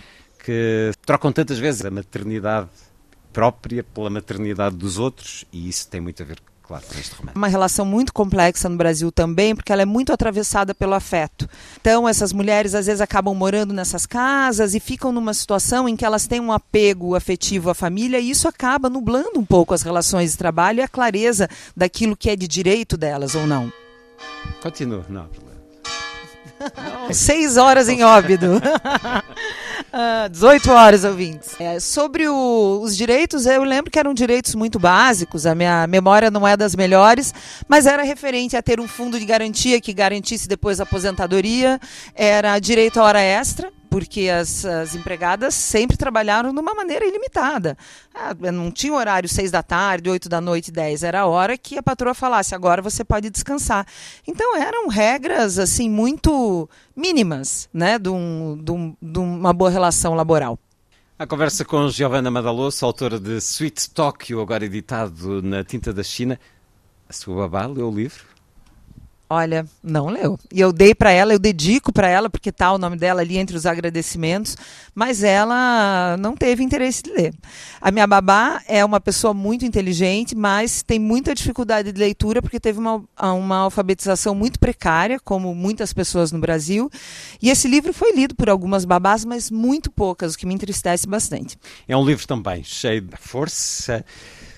que 0.46 0.94
trocam 1.06 1.34
tantas 1.34 1.60
vezes 1.60 1.84
a 1.84 1.92
maternidade 1.92 2.70
própria 3.34 3.84
pela 3.84 4.10
maternidade 4.10 4.78
dos 4.78 4.98
outros? 4.98 5.44
E 5.52 5.68
isso 5.68 5.86
tem 5.90 6.00
muito 6.00 6.24
a 6.24 6.26
ver 6.26 6.40
Claro, 6.70 6.86
este 7.00 7.16
Uma 7.34 7.48
relação 7.48 7.84
muito 7.84 8.14
complexa 8.14 8.70
no 8.70 8.78
Brasil 8.78 9.12
também, 9.12 9.56
porque 9.56 9.74
ela 9.74 9.82
é 9.82 9.86
muito 9.86 10.14
atravessada 10.14 10.76
pelo 10.76 10.94
afeto. 10.94 11.50
Então, 11.82 12.08
essas 12.08 12.32
mulheres 12.32 12.76
às 12.76 12.86
vezes 12.86 13.02
acabam 13.02 13.34
morando 13.34 13.74
nessas 13.74 14.06
casas 14.06 14.76
e 14.76 14.80
ficam 14.80 15.12
numa 15.12 15.34
situação 15.34 15.90
em 15.90 15.96
que 15.96 16.06
elas 16.06 16.28
têm 16.28 16.40
um 16.40 16.52
apego 16.52 17.16
afetivo 17.16 17.72
à 17.72 17.74
família 17.74 18.20
e 18.20 18.30
isso 18.30 18.48
acaba 18.48 18.88
nublando 18.88 19.40
um 19.40 19.46
pouco 19.46 19.74
as 19.74 19.82
relações 19.82 20.34
de 20.34 20.38
trabalho 20.38 20.82
e 20.82 20.84
a 20.84 20.88
clareza 20.88 21.50
daquilo 21.76 22.16
que 22.16 22.30
é 22.30 22.36
de 22.36 22.48
direito 22.48 22.96
delas 22.96 23.34
ou 23.34 23.48
não. 23.48 23.74
Continua, 24.62 25.04
não 25.10 25.26
problema. 25.26 25.50
Seis 27.12 27.58
horas 27.58 27.90
em 27.90 28.04
óbido. 28.04 28.62
uh, 29.94 30.30
18 30.30 30.72
horas, 30.72 31.04
ouvintes. 31.04 31.56
É, 31.60 31.80
sobre 31.80 32.28
o, 32.28 32.82
os 32.82 32.96
direitos, 32.96 33.46
eu 33.46 33.64
lembro 33.64 33.92
que 33.92 34.00
eram 34.00 34.14
direitos 34.14 34.56
muito 34.56 34.80
básicos, 34.80 35.46
a 35.46 35.56
minha 35.56 35.88
memória 35.88 36.30
não 36.30 36.48
é 36.48 36.56
das 36.56 36.76
melhores, 36.76 37.34
mas 37.68 37.86
era 37.86 38.04
referente 38.04 38.56
a 38.56 38.62
ter 38.62 38.80
um 38.80 38.88
fundo 38.88 39.20
de 39.20 39.26
garantia 39.26 39.80
que 39.82 39.94
garantisse 39.94 40.48
depois 40.48 40.80
a 40.80 40.84
aposentadoria, 40.84 41.80
era 42.14 42.58
direito 42.60 43.00
à 43.00 43.04
hora 43.04 43.22
extra, 43.22 43.72
porque 44.00 44.30
as, 44.30 44.64
as, 44.64 44.96
empregadas 44.96 45.54
sempre 45.54 45.98
trabalharam 45.98 46.54
de 46.54 46.60
uma 46.60 46.74
maneira 46.74 47.06
ilimitada. 47.06 47.78
Ah, 48.16 48.34
não 48.52 48.72
tinha 48.72 48.94
horário 48.94 49.28
seis 49.28 49.52
da 49.52 49.62
tarde, 49.62 50.10
oito 50.10 50.30
da 50.30 50.40
noite, 50.40 50.72
dez. 50.72 51.04
Era 51.04 51.22
a 51.22 51.26
hora 51.26 51.58
que 51.58 51.78
a 51.78 51.84
patroa 51.84 52.14
falasse, 52.14 52.56
agora 52.56 52.82
você 52.82 53.04
pode 53.04 53.30
descansar. 53.30 53.86
Então 54.26 54.56
eram 54.56 54.88
regras 54.88 55.60
assim 55.60 55.90
muito 55.90 56.70
mínimas 56.96 57.68
né, 57.74 58.00
de, 58.00 58.08
um, 58.08 58.58
de, 58.64 58.72
um, 58.72 58.96
de 59.02 59.20
uma 59.20 59.52
boa 59.52 59.70
relação 59.70 60.16
laboral. 60.16 60.58
A 61.18 61.28
conversa 61.28 61.66
com 61.66 61.90
Giovanna 61.90 62.32
Madaloso, 62.32 62.86
autora 62.86 63.20
de 63.20 63.36
Sweet 63.40 63.90
Tokyo, 63.90 64.40
agora 64.40 64.64
editado 64.64 65.42
na 65.42 65.62
tinta 65.62 65.92
da 65.92 66.04
China. 66.04 66.40
A 67.10 67.12
sua 67.12 67.36
babá 67.36 67.68
leu 67.68 67.90
o 67.90 67.94
livro? 67.94 68.24
Olha, 69.32 69.64
não 69.84 70.08
leu. 70.08 70.40
E 70.52 70.60
eu 70.60 70.74
dei 70.74 70.96
para 70.96 71.12
ela, 71.12 71.32
eu 71.32 71.38
dedico 71.38 71.94
para 71.94 72.10
ela, 72.10 72.32
porque 72.32 72.52
tá 72.52 72.74
o 72.74 72.80
nome 72.80 72.98
dela 72.98 73.22
ali 73.22 73.38
entre 73.38 73.56
os 73.56 73.68
agradecimentos, 73.68 74.58
mas 74.96 75.22
ela 75.22 76.18
não 76.18 76.36
teve 76.36 76.64
interesse 76.64 77.04
de 77.04 77.12
ler. 77.12 77.36
A 77.80 77.92
minha 77.92 78.08
babá 78.08 78.60
é 78.68 78.84
uma 78.84 79.00
pessoa 79.00 79.32
muito 79.32 79.64
inteligente, 79.64 80.36
mas 80.36 80.82
tem 80.82 80.98
muita 80.98 81.36
dificuldade 81.36 81.92
de 81.92 82.00
leitura, 82.00 82.42
porque 82.42 82.60
teve 82.60 82.80
uma, 82.80 83.04
uma 83.22 83.58
alfabetização 83.58 84.34
muito 84.34 84.60
precária, 84.60 85.20
como 85.20 85.54
muitas 85.54 85.94
pessoas 85.94 86.32
no 86.32 86.40
Brasil. 86.40 86.90
E 87.40 87.52
esse 87.52 87.68
livro 87.68 87.94
foi 87.94 88.12
lido 88.14 88.34
por 88.34 88.50
algumas 88.50 88.84
babás, 88.84 89.24
mas 89.24 89.52
muito 89.52 89.92
poucas, 89.92 90.34
o 90.34 90.38
que 90.40 90.48
me 90.48 90.56
entristece 90.56 91.06
bastante. 91.08 91.56
É 91.88 91.96
um 91.96 92.04
livro 92.04 92.26
também 92.26 92.64
cheio 92.64 93.04
da 93.04 93.18
força, 93.18 94.04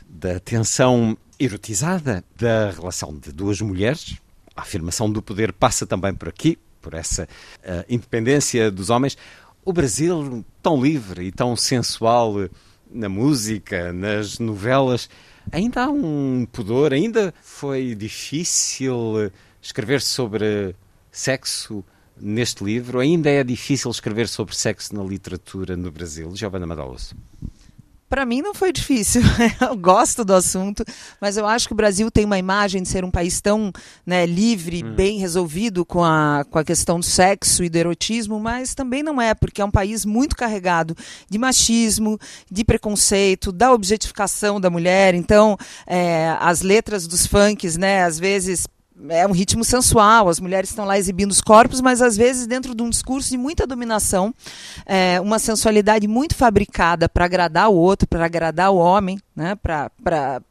da 0.07 0.39
tensão 0.39 1.17
erotizada 1.37 2.23
da 2.37 2.71
relação 2.71 3.17
de 3.17 3.33
duas 3.33 3.59
mulheres 3.59 4.15
a 4.61 4.63
afirmação 4.63 5.11
do 5.11 5.21
poder 5.21 5.51
passa 5.51 5.87
também 5.87 6.13
por 6.13 6.29
aqui, 6.29 6.57
por 6.79 6.93
essa 6.93 7.23
uh, 7.23 7.83
independência 7.89 8.69
dos 8.69 8.91
homens. 8.91 9.17
O 9.65 9.73
Brasil, 9.73 10.45
tão 10.61 10.81
livre 10.81 11.25
e 11.25 11.31
tão 11.31 11.55
sensual 11.55 12.35
na 12.89 13.09
música, 13.09 13.91
nas 13.91 14.37
novelas, 14.37 15.09
ainda 15.51 15.85
há 15.85 15.89
um 15.89 16.47
pudor, 16.51 16.93
ainda 16.93 17.33
foi 17.41 17.95
difícil 17.95 19.31
escrever 19.61 20.01
sobre 20.01 20.75
sexo 21.11 21.83
neste 22.15 22.63
livro, 22.63 22.99
ainda 22.99 23.29
é 23.29 23.43
difícil 23.43 23.89
escrever 23.89 24.27
sobre 24.27 24.55
sexo 24.55 24.95
na 24.95 25.03
literatura 25.03 25.75
no 25.75 25.91
Brasil. 25.91 26.35
Giovanna 26.35 26.67
Madaloso. 26.67 27.15
Para 28.11 28.25
mim 28.25 28.41
não 28.41 28.53
foi 28.53 28.73
difícil. 28.73 29.21
eu 29.61 29.73
gosto 29.77 30.25
do 30.25 30.33
assunto, 30.33 30.83
mas 31.21 31.37
eu 31.37 31.47
acho 31.47 31.65
que 31.65 31.73
o 31.73 31.77
Brasil 31.77 32.11
tem 32.11 32.25
uma 32.25 32.37
imagem 32.37 32.83
de 32.83 32.89
ser 32.89 33.05
um 33.05 33.09
país 33.09 33.39
tão 33.39 33.71
né, 34.05 34.25
livre, 34.25 34.83
hum. 34.83 34.93
bem 34.93 35.17
resolvido 35.17 35.85
com 35.85 36.03
a, 36.03 36.45
com 36.49 36.59
a 36.59 36.63
questão 36.65 36.99
do 36.99 37.05
sexo 37.05 37.63
e 37.63 37.69
do 37.69 37.77
erotismo, 37.77 38.37
mas 38.37 38.75
também 38.75 39.01
não 39.01 39.21
é, 39.21 39.33
porque 39.33 39.61
é 39.61 39.65
um 39.65 39.71
país 39.71 40.03
muito 40.03 40.35
carregado 40.35 40.93
de 41.29 41.37
machismo, 41.37 42.19
de 42.51 42.65
preconceito, 42.65 43.49
da 43.49 43.71
objetificação 43.71 44.59
da 44.59 44.69
mulher. 44.69 45.15
Então, 45.15 45.57
é, 45.87 46.35
as 46.41 46.61
letras 46.61 47.07
dos 47.07 47.25
funks, 47.25 47.77
né, 47.77 48.03
às 48.03 48.19
vezes 48.19 48.67
é 49.09 49.25
um 49.27 49.31
ritmo 49.31 49.63
sensual, 49.63 50.29
as 50.29 50.39
mulheres 50.39 50.69
estão 50.69 50.85
lá 50.85 50.97
exibindo 50.97 51.31
os 51.31 51.41
corpos, 51.41 51.81
mas 51.81 52.01
às 52.01 52.15
vezes 52.15 52.47
dentro 52.47 52.75
de 52.75 52.83
um 52.83 52.89
discurso 52.89 53.29
de 53.29 53.37
muita 53.37 53.65
dominação, 53.65 54.33
é, 54.85 55.19
uma 55.21 55.39
sensualidade 55.39 56.07
muito 56.07 56.35
fabricada 56.35 57.09
para 57.09 57.25
agradar 57.25 57.69
o 57.69 57.75
outro, 57.75 58.07
para 58.07 58.25
agradar 58.25 58.71
o 58.71 58.77
homem, 58.77 59.19
né, 59.35 59.55
para 59.55 60.41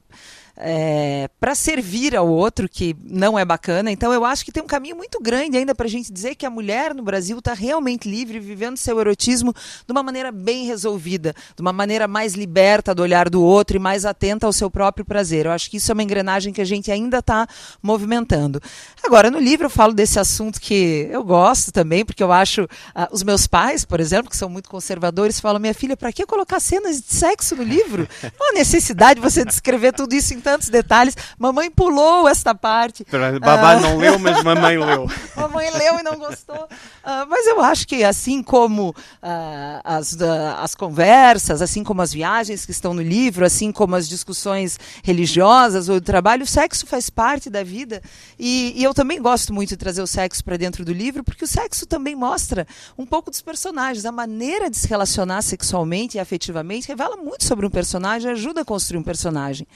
é, 0.62 1.28
para 1.40 1.54
servir 1.54 2.14
ao 2.14 2.28
outro, 2.28 2.68
que 2.68 2.94
não 3.02 3.38
é 3.38 3.44
bacana. 3.44 3.90
Então, 3.90 4.12
eu 4.12 4.24
acho 4.24 4.44
que 4.44 4.52
tem 4.52 4.62
um 4.62 4.66
caminho 4.66 4.96
muito 4.96 5.20
grande 5.20 5.56
ainda 5.56 5.74
para 5.74 5.86
a 5.86 5.90
gente 5.90 6.12
dizer 6.12 6.34
que 6.34 6.44
a 6.44 6.50
mulher 6.50 6.94
no 6.94 7.02
Brasil 7.02 7.38
está 7.38 7.54
realmente 7.54 8.08
livre, 8.08 8.38
vivendo 8.38 8.76
seu 8.76 9.00
erotismo 9.00 9.52
de 9.52 9.92
uma 9.92 10.02
maneira 10.02 10.30
bem 10.30 10.66
resolvida, 10.66 11.34
de 11.56 11.62
uma 11.62 11.72
maneira 11.72 12.06
mais 12.06 12.34
liberta 12.34 12.94
do 12.94 13.02
olhar 13.02 13.28
do 13.28 13.42
outro 13.42 13.76
e 13.76 13.80
mais 13.80 14.04
atenta 14.04 14.46
ao 14.46 14.52
seu 14.52 14.70
próprio 14.70 15.04
prazer. 15.04 15.46
Eu 15.46 15.52
acho 15.52 15.70
que 15.70 15.78
isso 15.78 15.90
é 15.90 15.94
uma 15.94 16.02
engrenagem 16.02 16.52
que 16.52 16.60
a 16.60 16.64
gente 16.64 16.90
ainda 16.90 17.18
está 17.18 17.46
movimentando. 17.82 18.60
Agora, 19.02 19.30
no 19.30 19.38
livro, 19.38 19.66
eu 19.66 19.70
falo 19.70 19.94
desse 19.94 20.18
assunto 20.18 20.60
que 20.60 21.08
eu 21.10 21.24
gosto 21.24 21.72
também, 21.72 22.04
porque 22.04 22.22
eu 22.22 22.32
acho. 22.32 22.64
Uh, 22.64 23.08
os 23.12 23.22
meus 23.22 23.46
pais, 23.46 23.84
por 23.84 24.00
exemplo, 24.00 24.30
que 24.30 24.36
são 24.36 24.48
muito 24.48 24.68
conservadores, 24.68 25.40
falam: 25.40 25.60
minha 25.60 25.74
filha, 25.74 25.96
para 25.96 26.12
que 26.12 26.26
colocar 26.26 26.60
cenas 26.60 27.00
de 27.00 27.14
sexo 27.14 27.56
no 27.56 27.62
livro? 27.62 28.08
Não 28.38 28.50
há 28.50 28.52
necessidade 28.52 29.20
de 29.20 29.20
você 29.20 29.44
descrever 29.44 29.92
tudo 29.92 30.14
isso 30.14 30.34
em 30.34 30.40
tantos 30.50 30.68
detalhes. 30.68 31.16
Mamãe 31.38 31.70
pulou 31.70 32.28
esta 32.28 32.54
parte. 32.54 33.06
Babá 33.40 33.76
uh... 33.76 33.80
não 33.80 33.98
leu, 33.98 34.18
mas 34.18 34.42
mamãe 34.42 34.76
leu. 34.76 35.08
mamãe 35.36 35.70
leu 35.70 36.00
e 36.00 36.02
não 36.02 36.16
gostou. 36.16 36.64
Uh, 36.64 37.26
mas 37.28 37.46
eu 37.46 37.60
acho 37.62 37.86
que 37.86 38.02
assim 38.02 38.42
como 38.42 38.90
uh, 38.90 39.80
as, 39.84 40.16
as 40.58 40.74
conversas, 40.74 41.62
assim 41.62 41.84
como 41.84 42.02
as 42.02 42.12
viagens 42.12 42.66
que 42.66 42.72
estão 42.72 42.92
no 42.92 43.02
livro, 43.02 43.44
assim 43.44 43.70
como 43.70 43.94
as 43.94 44.08
discussões 44.08 44.78
religiosas 45.04 45.88
ou 45.88 46.00
do 46.00 46.04
trabalho, 46.04 46.42
o 46.42 46.46
sexo 46.46 46.84
faz 46.84 47.08
parte 47.08 47.48
da 47.48 47.62
vida. 47.62 48.02
E, 48.38 48.72
e 48.76 48.82
eu 48.82 48.92
também 48.92 49.22
gosto 49.22 49.54
muito 49.54 49.70
de 49.70 49.76
trazer 49.76 50.02
o 50.02 50.06
sexo 50.06 50.44
para 50.44 50.56
dentro 50.56 50.84
do 50.84 50.92
livro, 50.92 51.22
porque 51.22 51.44
o 51.44 51.48
sexo 51.48 51.86
também 51.86 52.16
mostra 52.16 52.66
um 52.98 53.06
pouco 53.06 53.30
dos 53.30 53.40
personagens. 53.40 54.04
A 54.04 54.12
maneira 54.12 54.68
de 54.68 54.76
se 54.76 54.88
relacionar 54.88 55.42
sexualmente 55.42 56.16
e 56.16 56.20
afetivamente 56.20 56.88
revela 56.88 57.16
muito 57.16 57.44
sobre 57.44 57.64
um 57.64 57.70
personagem, 57.70 58.32
ajuda 58.32 58.62
a 58.62 58.64
construir 58.64 58.98
um 58.98 59.02
personagem. 59.02 59.66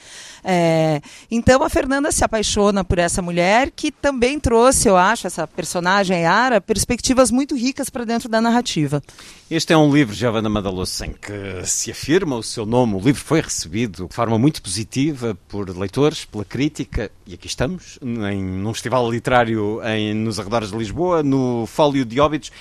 É, 0.43 0.64
É, 0.65 0.99
então 1.29 1.61
a 1.61 1.69
Fernanda 1.69 2.11
se 2.11 2.23
apaixona 2.23 2.83
por 2.83 2.97
essa 2.97 3.21
mulher 3.21 3.69
que 3.69 3.91
também 3.91 4.39
trouxe, 4.39 4.87
eu 4.87 4.97
acho, 4.97 5.27
essa 5.27 5.45
personagem 5.45 6.21
Yara, 6.21 6.59
perspectivas 6.59 7.29
muito 7.29 7.55
ricas 7.55 7.89
para 7.89 8.03
dentro 8.03 8.27
da 8.27 8.41
narrativa. 8.41 9.01
Este 9.49 9.73
é 9.73 9.77
um 9.77 9.93
livro, 9.93 10.15
Giovanna 10.15 10.49
Madaloso, 10.49 11.05
em 11.05 11.13
que 11.13 11.65
se 11.65 11.91
afirma 11.91 12.35
o 12.35 12.41
seu 12.41 12.65
nome. 12.65 12.95
O 12.95 12.99
livro 12.99 13.21
foi 13.21 13.41
recebido 13.41 14.07
de 14.07 14.15
forma 14.15 14.39
muito 14.39 14.59
positiva 14.59 15.37
por 15.47 15.69
leitores, 15.69 16.25
pela 16.25 16.43
crítica, 16.43 17.11
e 17.27 17.35
aqui 17.35 17.45
estamos, 17.45 17.99
em, 18.01 18.43
num 18.43 18.73
festival 18.73 19.09
literário 19.11 19.81
em, 19.83 20.15
nos 20.15 20.39
arredores 20.39 20.71
de 20.71 20.77
Lisboa, 20.77 21.21
no 21.21 21.67
Fólio 21.67 22.03
de 22.03 22.19
Óbidos 22.19 22.51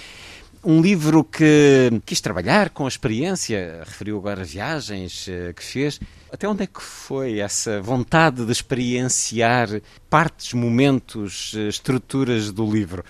um 0.64 0.80
livro 0.80 1.22
que 1.22 1.90
quis 2.06 2.20
trabalhar 2.20 2.70
com 2.70 2.86
a 2.86 2.88
experiência, 2.88 3.82
referiu 3.84 4.16
agora 4.18 4.42
viagens 4.42 5.26
eh, 5.28 5.52
que 5.52 5.62
fez. 5.62 6.00
Até 6.32 6.48
onde 6.48 6.64
é 6.64 6.66
que 6.66 6.82
foi 6.82 7.38
essa 7.38 7.80
vontade 7.80 8.44
de 8.44 8.50
experienciar 8.50 9.68
partes, 10.08 10.54
momentos, 10.54 11.52
eh, 11.56 11.68
estruturas 11.68 12.50
do 12.50 12.68
livro? 12.70 13.04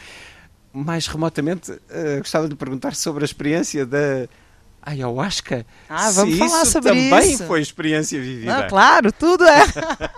Mais 0.73 1.07
remotamente, 1.07 1.71
uh, 1.71 2.19
gostava 2.19 2.49
de 2.49 2.57
perguntar 2.57 2.97
sobre 2.97 3.23
a 3.23 3.27
experiência 3.27 3.87
da 3.87 4.27
ayahuasca. 4.83 5.65
Ah, 5.89 6.11
vamos 6.11 6.35
Se 6.35 6.39
falar 6.41 6.63
isso 6.63 6.73
sobre 6.73 6.89
também 6.91 7.33
isso. 7.33 7.47
foi 7.47 7.61
experiência 7.61 8.21
vivida. 8.21 8.63
Não, 8.63 8.69
claro, 8.69 9.13
tudo 9.13 9.45
é. 9.45 9.65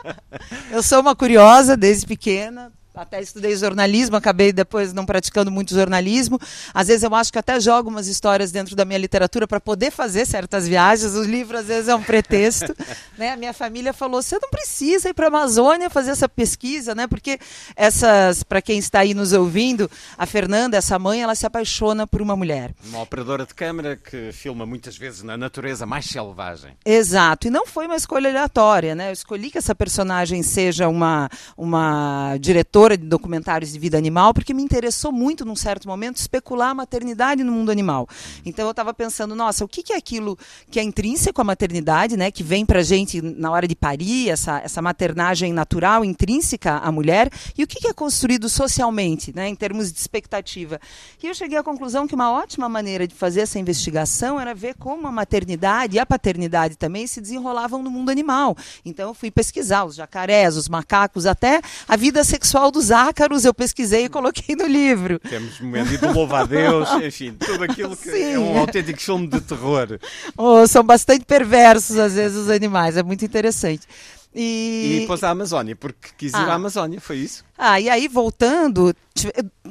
eu 0.72 0.82
sou 0.82 1.00
uma 1.00 1.14
curiosa 1.14 1.76
desde 1.76 2.06
pequena. 2.06 2.72
Até 2.96 3.20
estudei 3.20 3.54
jornalismo, 3.54 4.16
acabei 4.16 4.54
depois 4.54 4.94
não 4.94 5.04
praticando 5.04 5.50
muito 5.50 5.74
jornalismo. 5.74 6.40
Às 6.72 6.88
vezes 6.88 7.02
eu 7.02 7.14
acho 7.14 7.30
que 7.30 7.38
até 7.38 7.60
jogo 7.60 7.90
umas 7.90 8.06
histórias 8.06 8.50
dentro 8.50 8.74
da 8.74 8.86
minha 8.86 8.98
literatura 8.98 9.46
para 9.46 9.60
poder 9.60 9.90
fazer 9.90 10.24
certas 10.24 10.66
viagens. 10.66 11.14
O 11.14 11.22
livro 11.22 11.58
às 11.58 11.66
vezes 11.66 11.88
é 11.88 11.94
um 11.94 12.02
pretexto. 12.02 12.74
né? 13.18 13.32
A 13.32 13.36
minha 13.36 13.52
família 13.52 13.92
falou: 13.92 14.22
você 14.22 14.38
não 14.40 14.48
precisa 14.48 15.10
ir 15.10 15.14
para 15.14 15.26
a 15.26 15.28
Amazônia 15.28 15.90
fazer 15.90 16.12
essa 16.12 16.26
pesquisa, 16.26 16.94
né? 16.94 17.06
Porque 17.06 17.38
essas, 17.76 18.42
para 18.42 18.62
quem 18.62 18.78
está 18.78 19.00
aí 19.00 19.12
nos 19.12 19.34
ouvindo, 19.34 19.90
a 20.16 20.24
Fernanda, 20.24 20.78
essa 20.78 20.98
mãe, 20.98 21.20
ela 21.20 21.34
se 21.34 21.44
apaixona 21.44 22.06
por 22.06 22.22
uma 22.22 22.34
mulher. 22.34 22.74
Uma 22.86 23.02
operadora 23.02 23.44
de 23.44 23.52
câmara 23.52 23.96
que 23.96 24.32
filma 24.32 24.64
muitas 24.64 24.96
vezes 24.96 25.22
na 25.22 25.36
natureza 25.36 25.84
mais 25.84 26.06
selvagem. 26.06 26.72
Exato, 26.82 27.48
e 27.48 27.50
não 27.50 27.66
foi 27.66 27.84
uma 27.84 27.96
escolha 27.96 28.30
aleatória, 28.30 28.94
né? 28.94 29.10
Eu 29.10 29.12
escolhi 29.12 29.50
que 29.50 29.58
essa 29.58 29.74
personagem 29.74 30.42
seja 30.42 30.88
uma, 30.88 31.28
uma 31.58 32.38
diretora 32.38 32.85
de 32.94 33.06
documentários 33.06 33.72
de 33.72 33.78
vida 33.78 33.96
animal, 33.96 34.34
porque 34.34 34.52
me 34.52 34.62
interessou 34.62 35.10
muito, 35.10 35.46
num 35.46 35.56
certo 35.56 35.88
momento, 35.88 36.16
especular 36.16 36.70
a 36.70 36.74
maternidade 36.74 37.42
no 37.42 37.50
mundo 37.50 37.70
animal. 37.70 38.06
Então 38.44 38.66
eu 38.66 38.72
estava 38.72 38.92
pensando, 38.92 39.34
nossa, 39.34 39.64
o 39.64 39.68
que, 39.68 39.82
que 39.82 39.94
é 39.94 39.96
aquilo 39.96 40.38
que 40.70 40.78
é 40.78 40.82
intrínseco 40.82 41.40
à 41.40 41.44
maternidade, 41.44 42.18
né? 42.18 42.30
Que 42.30 42.42
vem 42.42 42.66
pra 42.66 42.82
gente 42.82 43.22
na 43.22 43.50
hora 43.50 43.66
de 43.66 43.74
parir, 43.74 44.28
essa, 44.28 44.58
essa 44.58 44.82
maternagem 44.82 45.54
natural, 45.54 46.04
intrínseca 46.04 46.74
à 46.76 46.92
mulher, 46.92 47.30
e 47.56 47.64
o 47.64 47.66
que, 47.66 47.80
que 47.80 47.88
é 47.88 47.94
construído 47.94 48.48
socialmente, 48.50 49.34
né? 49.34 49.48
Em 49.48 49.54
termos 49.54 49.90
de 49.90 49.98
expectativa. 49.98 50.78
E 51.22 51.26
eu 51.26 51.34
cheguei 51.34 51.56
à 51.56 51.62
conclusão 51.62 52.06
que 52.06 52.14
uma 52.14 52.30
ótima 52.30 52.68
maneira 52.68 53.06
de 53.06 53.14
fazer 53.14 53.40
essa 53.40 53.58
investigação 53.58 54.38
era 54.38 54.54
ver 54.54 54.74
como 54.74 55.06
a 55.06 55.12
maternidade 55.12 55.96
e 55.96 55.98
a 55.98 56.04
paternidade 56.04 56.76
também 56.76 57.06
se 57.06 57.20
desenrolavam 57.20 57.82
no 57.82 57.90
mundo 57.90 58.10
animal. 58.10 58.56
Então 58.84 59.08
eu 59.08 59.14
fui 59.14 59.30
pesquisar 59.30 59.84
os 59.84 59.94
jacarés, 59.94 60.56
os 60.56 60.68
macacos, 60.68 61.26
até 61.26 61.60
a 61.88 61.96
vida 61.96 62.22
sexual 62.24 62.70
dos 62.76 62.90
ácaros 62.90 63.44
eu 63.44 63.54
pesquisei 63.54 64.04
e 64.04 64.08
coloquei 64.08 64.54
no 64.54 64.66
livro. 64.66 65.18
Temos 65.18 65.58
momento 65.60 65.96
de 65.98 66.06
louvar 66.06 66.42
a 66.42 66.46
Deus, 66.46 66.88
enfim, 67.02 67.32
tudo 67.32 67.64
aquilo 67.64 67.96
que 67.96 68.10
é 68.10 68.38
um 68.38 68.52
Sim. 68.52 68.58
autêntico 68.58 69.00
filme 69.00 69.26
de 69.26 69.40
terror. 69.40 69.98
Oh, 70.36 70.66
são 70.66 70.84
bastante 70.84 71.24
perversos 71.24 71.96
às 71.98 72.14
vezes 72.14 72.36
os 72.36 72.50
animais, 72.50 72.96
é 72.96 73.02
muito 73.02 73.24
interessante. 73.24 73.86
E 74.38 74.96
E, 74.96 75.00
depois 75.00 75.24
à 75.24 75.30
Amazónia, 75.30 75.74
porque 75.74 76.10
quis 76.18 76.32
ir 76.32 76.36
Ah. 76.36 76.52
à 76.52 76.54
Amazónia, 76.54 77.00
foi 77.00 77.16
isso? 77.16 77.42
Ah, 77.58 77.80
e 77.80 77.88
aí 77.88 78.06
voltando, 78.06 78.94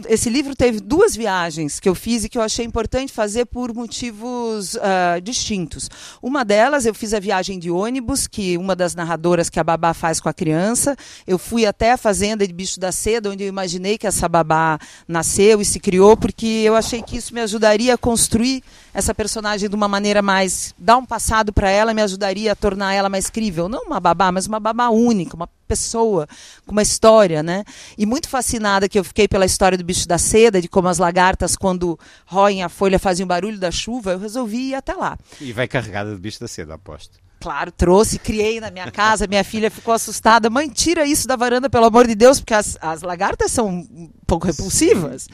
esse 0.08 0.30
livro 0.30 0.56
teve 0.56 0.80
duas 0.80 1.16
viagens 1.16 1.80
que 1.80 1.88
eu 1.88 1.94
fiz 1.94 2.24
e 2.24 2.30
que 2.30 2.38
eu 2.38 2.42
achei 2.42 2.66
importante 2.66 3.14
fazer 3.14 3.46
por 3.46 3.74
motivos 3.74 4.76
ah, 4.78 5.20
distintos. 5.22 5.90
Uma 6.22 6.44
delas, 6.44 6.86
eu 6.86 6.96
fiz 6.96 7.14
a 7.14 7.20
viagem 7.20 7.60
de 7.60 7.70
ônibus, 7.70 8.26
que 8.26 8.58
uma 8.58 8.76
das 8.76 8.96
narradoras 8.96 9.50
que 9.50 9.60
a 9.60 9.64
babá 9.64 9.94
faz 9.94 10.20
com 10.20 10.28
a 10.28 10.34
criança. 10.34 10.96
Eu 11.28 11.38
fui 11.38 11.66
até 11.66 11.92
a 11.92 11.98
fazenda 11.98 12.48
de 12.48 12.54
Bicho 12.54 12.80
da 12.80 12.92
Seda, 12.92 13.30
onde 13.30 13.44
eu 13.44 13.48
imaginei 13.48 13.98
que 13.98 14.08
essa 14.08 14.28
babá 14.28 14.80
nasceu 15.08 15.62
e 15.62 15.66
se 15.66 15.80
criou, 15.80 16.18
porque 16.18 16.46
eu 16.46 16.76
achei 16.76 17.02
que 17.02 17.18
isso 17.18 17.34
me 17.34 17.42
ajudaria 17.42 17.94
a 17.94 17.98
construir 17.98 18.64
essa 18.94 19.14
personagem 19.14 19.70
de 19.70 19.76
uma 19.76 19.88
maneira 19.88 20.22
mais. 20.22 20.74
dar 20.78 20.98
um 20.98 21.06
passado 21.06 21.54
para 21.54 21.70
ela, 21.70 21.94
me 21.94 22.02
ajudaria 22.02 22.52
a 22.52 22.56
tornar 22.56 22.94
ela 22.94 23.10
mais 23.10 23.30
crível. 23.30 23.70
Não 23.70 23.84
uma 23.84 24.00
babá, 24.00 24.32
mas 24.32 24.48
uma 24.48 24.60
babá 24.60 24.90
única, 24.90 25.36
uma 25.36 25.50
pessoa 25.66 26.28
com 26.66 26.72
uma 26.72 26.82
história, 26.82 27.44
né? 27.44 27.64
E 27.98 28.06
muito 28.06 28.30
fascinada 28.30 28.88
que 28.88 28.98
eu 28.98 29.04
fiquei 29.04 29.28
pela 29.28 29.46
história 29.46 29.78
do 29.78 29.84
bicho 29.84 30.08
da 30.08 30.18
seda, 30.18 30.62
de 30.62 30.68
como 30.68 30.88
as 30.88 30.98
lagartas, 30.98 31.56
quando 31.56 32.00
roem 32.26 32.64
a 32.64 32.70
folha, 32.70 33.00
fazem 33.00 33.24
o 33.24 33.28
barulho 33.28 33.60
da 33.60 33.72
chuva, 33.72 34.12
eu 34.12 34.20
resolvi 34.20 34.70
ir 34.70 34.76
até 34.76 34.94
lá. 34.94 35.18
E 35.42 35.52
vai 35.52 35.68
carregada 35.68 36.12
de 36.12 36.20
bicho 36.20 36.40
da 36.40 36.48
seda, 36.48 36.74
aposto. 36.76 37.26
Claro, 37.40 37.72
trouxe, 37.72 38.18
criei 38.18 38.60
na 38.60 38.72
minha 38.72 38.90
casa, 38.90 39.28
minha 39.28 39.44
filha 39.44 39.70
ficou 39.70 39.94
assustada. 39.94 40.50
Mãe, 40.50 40.68
tira 40.68 41.06
isso 41.06 41.28
da 41.28 41.36
varanda, 41.36 41.70
pelo 41.70 41.86
amor 41.86 42.08
de 42.08 42.16
Deus, 42.16 42.40
porque 42.40 42.56
as, 42.56 42.76
as 42.82 43.04
lagartas 43.04 43.52
são 43.52 43.86
pouco 44.26 44.48
repulsivas. 44.48 45.28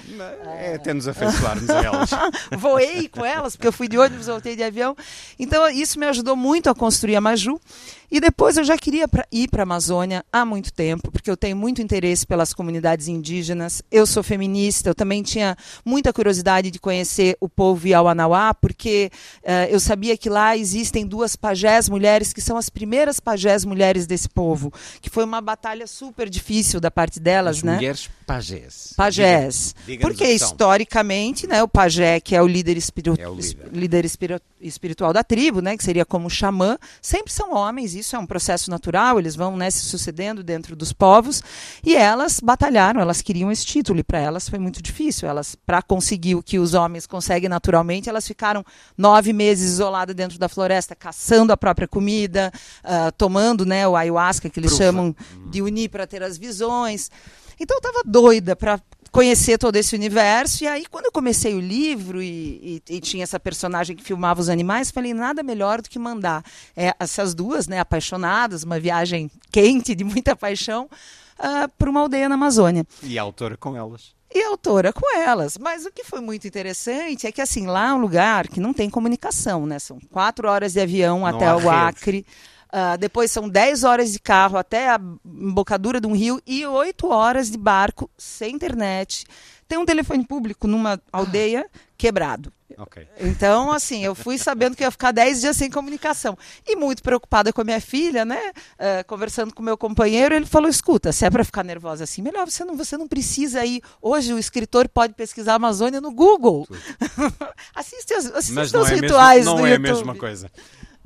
É 0.59 0.75
até 0.75 0.93
nos 0.93 1.07
afeiçoarmos 1.07 1.69
a 1.69 1.83
elas. 1.83 2.09
Voei 2.57 3.07
com 3.07 3.25
elas, 3.25 3.55
porque 3.55 3.67
eu 3.67 3.73
fui 3.73 3.87
de 3.87 3.97
ônibus, 3.97 4.27
voltei 4.27 4.55
de 4.55 4.63
avião. 4.63 4.95
Então, 5.39 5.67
isso 5.69 5.99
me 5.99 6.05
ajudou 6.07 6.35
muito 6.35 6.69
a 6.69 6.75
construir 6.75 7.15
a 7.15 7.21
Maju. 7.21 7.59
E 8.11 8.19
depois 8.19 8.57
eu 8.57 8.63
já 8.65 8.77
queria 8.77 9.07
pra, 9.07 9.25
ir 9.31 9.47
para 9.49 9.61
a 9.61 9.63
Amazônia 9.63 10.25
há 10.33 10.43
muito 10.43 10.73
tempo, 10.73 11.09
porque 11.09 11.31
eu 11.31 11.37
tenho 11.37 11.55
muito 11.55 11.81
interesse 11.81 12.27
pelas 12.27 12.53
comunidades 12.53 13.07
indígenas. 13.07 13.81
Eu 13.89 14.05
sou 14.05 14.21
feminista, 14.21 14.89
eu 14.89 14.95
também 14.95 15.23
tinha 15.23 15.55
muita 15.85 16.11
curiosidade 16.11 16.69
de 16.69 16.77
conhecer 16.77 17.37
o 17.39 17.47
povo 17.47 17.87
Iauanauá, 17.87 18.53
porque 18.53 19.09
eh, 19.43 19.69
eu 19.71 19.79
sabia 19.79 20.17
que 20.17 20.29
lá 20.29 20.57
existem 20.57 21.07
duas 21.07 21.37
pajés 21.37 21.87
mulheres 21.87 22.33
que 22.33 22.41
são 22.41 22.57
as 22.57 22.69
primeiras 22.69 23.21
pajés 23.21 23.63
mulheres 23.63 24.05
desse 24.05 24.27
povo, 24.27 24.73
que 24.99 25.09
foi 25.09 25.23
uma 25.23 25.39
batalha 25.39 25.87
super 25.87 26.29
difícil 26.29 26.81
da 26.81 26.91
parte 26.91 27.17
delas, 27.17 27.57
As 27.57 27.63
né? 27.63 27.75
mulheres 27.75 28.09
pajés. 28.27 28.80
Pajés. 28.95 29.75
Diga- 29.85 30.01
Porque 30.01 30.23
historicamente, 30.33 31.47
né, 31.47 31.61
o 31.63 31.67
pajé, 31.67 32.19
que 32.19 32.35
é 32.35 32.41
o 32.41 32.47
líder, 32.47 32.77
É 33.19 33.27
o 33.27 33.33
líder. 33.35 33.69
líder 33.73 34.05
espiri- 34.05 34.39
espiritual 34.59 35.11
da 35.13 35.23
tribo, 35.23 35.61
né, 35.61 35.75
que 35.75 35.83
seria 35.83 36.05
como 36.05 36.29
xamã, 36.29 36.77
sempre 37.01 37.31
são 37.33 37.53
homens, 37.53 37.95
isso 37.95 38.15
é 38.15 38.19
um 38.19 38.25
processo 38.25 38.69
natural, 38.69 39.19
eles 39.19 39.35
vão 39.35 39.57
né, 39.57 39.69
se 39.71 39.79
sucedendo 39.79 40.43
dentro 40.43 40.75
dos 40.75 40.93
povos, 40.93 41.41
e 41.83 41.95
elas 41.95 42.39
batalharam, 42.39 43.01
elas 43.01 43.21
queriam 43.21 43.51
esse 43.51 43.65
título, 43.65 43.99
e 43.99 44.03
para 44.03 44.19
elas 44.19 44.47
foi 44.47 44.59
muito 44.59 44.81
difícil. 44.81 45.27
Elas, 45.27 45.55
para 45.55 45.81
conseguir 45.81 46.35
o 46.35 46.43
que 46.43 46.59
os 46.59 46.73
homens 46.73 47.05
conseguem 47.07 47.49
naturalmente, 47.49 48.09
elas 48.09 48.27
ficaram 48.27 48.63
nove 48.97 49.33
meses 49.33 49.71
isoladas 49.73 50.15
dentro 50.15 50.37
da 50.37 50.47
floresta, 50.47 50.95
caçando 50.95 51.51
a 51.51 51.57
própria 51.57 51.87
comida, 51.87 52.51
ah, 52.83 53.11
tomando 53.17 53.65
né, 53.65 53.87
o 53.87 53.95
ayahuasca, 53.95 54.49
que 54.49 54.59
eles 54.59 54.71
Prufa. 54.71 54.83
chamam 54.85 55.15
de 55.49 55.61
unir 55.61 55.89
para 55.89 56.05
ter 56.07 56.21
as 56.23 56.37
visões. 56.37 57.09
Então 57.61 57.75
eu 57.77 57.79
estava 57.89 58.01
doida 58.05 58.55
para 58.55 58.79
conhecer 59.11 59.57
todo 59.57 59.75
esse 59.75 59.93
universo. 59.95 60.63
E 60.63 60.67
aí, 60.67 60.85
quando 60.89 61.05
eu 61.05 61.11
comecei 61.11 61.53
o 61.53 61.59
livro 61.59 62.21
e, 62.23 62.81
e- 62.89 62.95
e 62.95 62.99
tinha 63.01 63.23
essa 63.23 63.39
personagem 63.39 63.95
que 63.95 64.03
filmava 64.03 64.39
os 64.41 64.49
animais, 64.49 64.89
falei, 64.89 65.13
nada 65.13 65.43
melhor 65.43 65.81
do 65.81 65.89
que 65.89 65.99
mandar 65.99 66.43
é, 66.75 66.93
essas 66.99 67.33
duas, 67.35 67.67
né, 67.67 67.79
apaixonadas, 67.79 68.63
uma 68.63 68.79
viagem 68.79 69.29
quente, 69.51 69.93
de 69.93 70.03
muita 70.03 70.35
paixão, 70.35 70.89
para 71.77 71.89
uma 71.89 71.99
aldeia 72.01 72.29
na 72.29 72.35
Amazônia. 72.35 72.85
E 73.03 73.17
a 73.17 73.21
autora 73.23 73.57
com 73.57 73.75
elas. 73.75 74.13
E 74.33 74.41
a 74.43 74.47
autora 74.47 74.93
com 74.93 75.17
elas. 75.17 75.57
Mas 75.57 75.85
o 75.85 75.91
que 75.91 76.03
foi 76.05 76.21
muito 76.21 76.47
interessante 76.47 77.27
é 77.27 77.31
que, 77.33 77.41
assim, 77.41 77.65
lá 77.67 77.89
é 77.89 77.93
um 77.93 77.97
lugar 77.99 78.47
que 78.47 78.59
não 78.61 78.73
tem 78.73 78.89
comunicação, 78.89 79.65
né? 79.65 79.77
São 79.77 79.99
quatro 80.11 80.47
horas 80.47 80.71
de 80.73 80.79
avião 80.79 81.25
até 81.25 81.47
há 81.47 81.55
o 81.55 81.59
rede. 81.59 81.99
Ah, 82.71 82.95
depois 82.95 83.29
são 83.31 83.49
10 83.49 83.83
horas 83.83 84.13
de 84.13 84.19
carro 84.19 84.57
até 84.57 84.89
a 84.89 84.99
embocadura 85.25 85.99
de 85.99 86.07
um 86.07 86.15
rio 86.15 86.41
e 86.47 86.65
8 86.65 87.07
horas 87.07 87.51
de 87.51 87.57
barco 87.57 88.09
sem 88.17 88.55
internet. 88.55 89.25
Tem 89.67 89.77
um 89.77 89.85
telefone 89.85 90.25
público 90.25 90.67
numa 90.67 90.99
aldeia 91.11 91.65
quebrado. 91.97 92.51
Ok. 92.77 93.05
Então, 93.19 93.71
assim, 93.71 94.03
eu 94.03 94.15
fui 94.15 94.37
sabendo 94.37 94.75
que 94.75 94.83
ia 94.83 94.91
ficar 94.91 95.11
10 95.11 95.41
dias 95.41 95.57
sem 95.57 95.69
comunicação. 95.69 96.37
E 96.65 96.75
muito 96.75 97.03
preocupada 97.03 97.51
com 97.51 97.61
a 97.61 97.63
minha 97.63 97.81
filha, 97.81 98.23
né? 98.23 98.51
eh, 98.79 99.03
conversando 99.03 99.53
com 99.53 99.61
o 99.61 99.65
meu 99.65 99.77
companheiro, 99.77 100.33
ele 100.33 100.45
falou: 100.45 100.69
escuta, 100.69 101.11
se 101.11 101.25
é 101.25 101.29
para 101.29 101.43
ficar 101.43 101.63
nervosa 101.63 102.05
assim, 102.05 102.21
melhor 102.21 102.49
você 102.49 102.63
não, 102.63 102.75
você 102.75 102.97
não 102.97 103.07
precisa 103.07 103.65
ir. 103.65 103.81
Hoje 104.01 104.33
o 104.33 104.39
escritor 104.39 104.87
pode 104.89 105.13
pesquisar 105.13 105.53
a 105.53 105.55
Amazônia 105.55 105.99
no 106.01 106.11
Google. 106.11 106.67
assiste 107.75 108.13
as, 108.13 108.25
assiste 108.33 108.57
os 108.57 108.71
não 108.71 108.85
é, 108.85 108.89
mesmo, 108.91 109.01
rituais 109.01 109.45
não 109.45 109.55
do 109.57 109.67
é 109.67 109.71
a 109.71 109.73
YouTube. 109.73 109.89
mesma 109.89 110.15
coisa. 110.15 110.49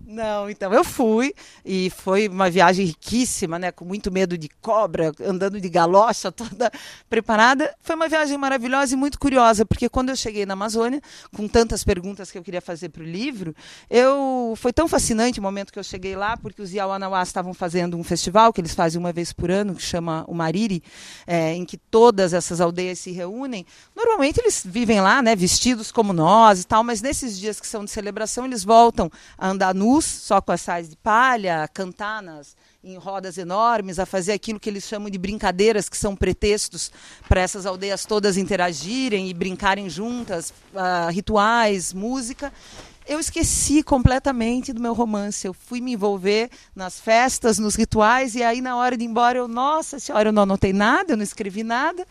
Não, 0.07 0.47
então 0.47 0.71
eu 0.71 0.83
fui 0.83 1.33
e 1.65 1.89
foi 1.89 2.27
uma 2.27 2.47
viagem 2.47 2.85
riquíssima, 2.85 3.57
né? 3.57 3.71
Com 3.71 3.85
muito 3.85 4.11
medo 4.11 4.37
de 4.37 4.47
cobra, 4.61 5.11
andando 5.25 5.59
de 5.59 5.67
galocha, 5.67 6.29
toda 6.31 6.71
preparada. 7.09 7.73
Foi 7.81 7.95
uma 7.95 8.07
viagem 8.07 8.37
maravilhosa 8.37 8.93
e 8.93 8.97
muito 8.97 9.17
curiosa, 9.17 9.65
porque 9.65 9.89
quando 9.89 10.09
eu 10.09 10.15
cheguei 10.15 10.45
na 10.45 10.53
Amazônia, 10.53 11.01
com 11.35 11.47
tantas 11.47 11.83
perguntas 11.83 12.29
que 12.29 12.37
eu 12.37 12.43
queria 12.43 12.61
fazer 12.61 12.89
para 12.89 13.01
o 13.01 13.05
livro, 13.05 13.55
eu 13.89 14.53
foi 14.57 14.71
tão 14.71 14.87
fascinante 14.87 15.39
o 15.39 15.43
momento 15.43 15.73
que 15.73 15.79
eu 15.79 15.83
cheguei 15.83 16.15
lá, 16.15 16.37
porque 16.37 16.61
os 16.61 16.71
Iauanauás 16.71 17.29
estavam 17.29 17.53
fazendo 17.53 17.97
um 17.97 18.03
festival 18.03 18.53
que 18.53 18.61
eles 18.61 18.75
fazem 18.75 18.99
uma 18.99 19.11
vez 19.11 19.33
por 19.33 19.49
ano, 19.49 19.73
que 19.73 19.81
chama 19.81 20.23
o 20.27 20.35
Mariri, 20.35 20.83
é, 21.25 21.55
em 21.55 21.65
que 21.65 21.77
todas 21.77 22.31
essas 22.31 22.61
aldeias 22.61 22.99
se 22.99 23.11
reúnem. 23.11 23.65
Normalmente 23.95 24.39
eles 24.39 24.61
vivem 24.63 25.01
lá, 25.01 25.23
né? 25.23 25.35
Vestidos 25.35 25.91
como 25.91 26.13
nós 26.13 26.61
e 26.61 26.67
tal, 26.67 26.83
mas 26.83 27.01
nesses 27.01 27.39
dias 27.39 27.59
que 27.59 27.65
são 27.65 27.83
de 27.83 27.89
celebração, 27.89 28.45
eles 28.45 28.63
voltam 28.63 29.09
a 29.35 29.49
andar 29.49 29.73
nus, 29.95 30.05
só 30.05 30.41
com 30.41 30.51
as 30.51 30.61
sais 30.61 30.89
de 30.89 30.95
palha, 30.95 31.63
a 31.63 31.67
cantar 31.67 32.21
nas, 32.21 32.55
em 32.83 32.97
rodas 32.97 33.37
enormes, 33.37 33.99
a 33.99 34.05
fazer 34.05 34.33
aquilo 34.33 34.59
que 34.59 34.69
eles 34.69 34.83
chamam 34.83 35.09
de 35.09 35.17
brincadeiras, 35.17 35.87
que 35.87 35.97
são 35.97 36.15
pretextos 36.15 36.91
para 37.27 37.41
essas 37.41 37.65
aldeias 37.65 38.05
todas 38.05 38.37
interagirem 38.37 39.29
e 39.29 39.33
brincarem 39.33 39.89
juntas, 39.89 40.53
uh, 40.73 41.11
rituais, 41.11 41.93
música. 41.93 42.51
Eu 43.07 43.19
esqueci 43.19 43.83
completamente 43.83 44.73
do 44.73 44.81
meu 44.81 44.93
romance. 44.93 45.45
Eu 45.45 45.53
fui 45.53 45.79
me 45.79 45.93
envolver 45.93 46.49
nas 46.75 46.99
festas, 46.99 47.59
nos 47.59 47.75
rituais, 47.75 48.33
e 48.33 48.41
aí 48.41 48.61
na 48.61 48.75
hora 48.75 48.97
de 48.97 49.03
ir 49.03 49.07
embora 49.07 49.37
eu, 49.37 49.47
nossa 49.47 49.99
senhora, 49.99 50.29
eu 50.29 50.33
não 50.33 50.43
anotei 50.43 50.73
nada, 50.73 51.13
eu 51.13 51.17
não 51.17 51.23
escrevi 51.23 51.63
nada. 51.63 52.05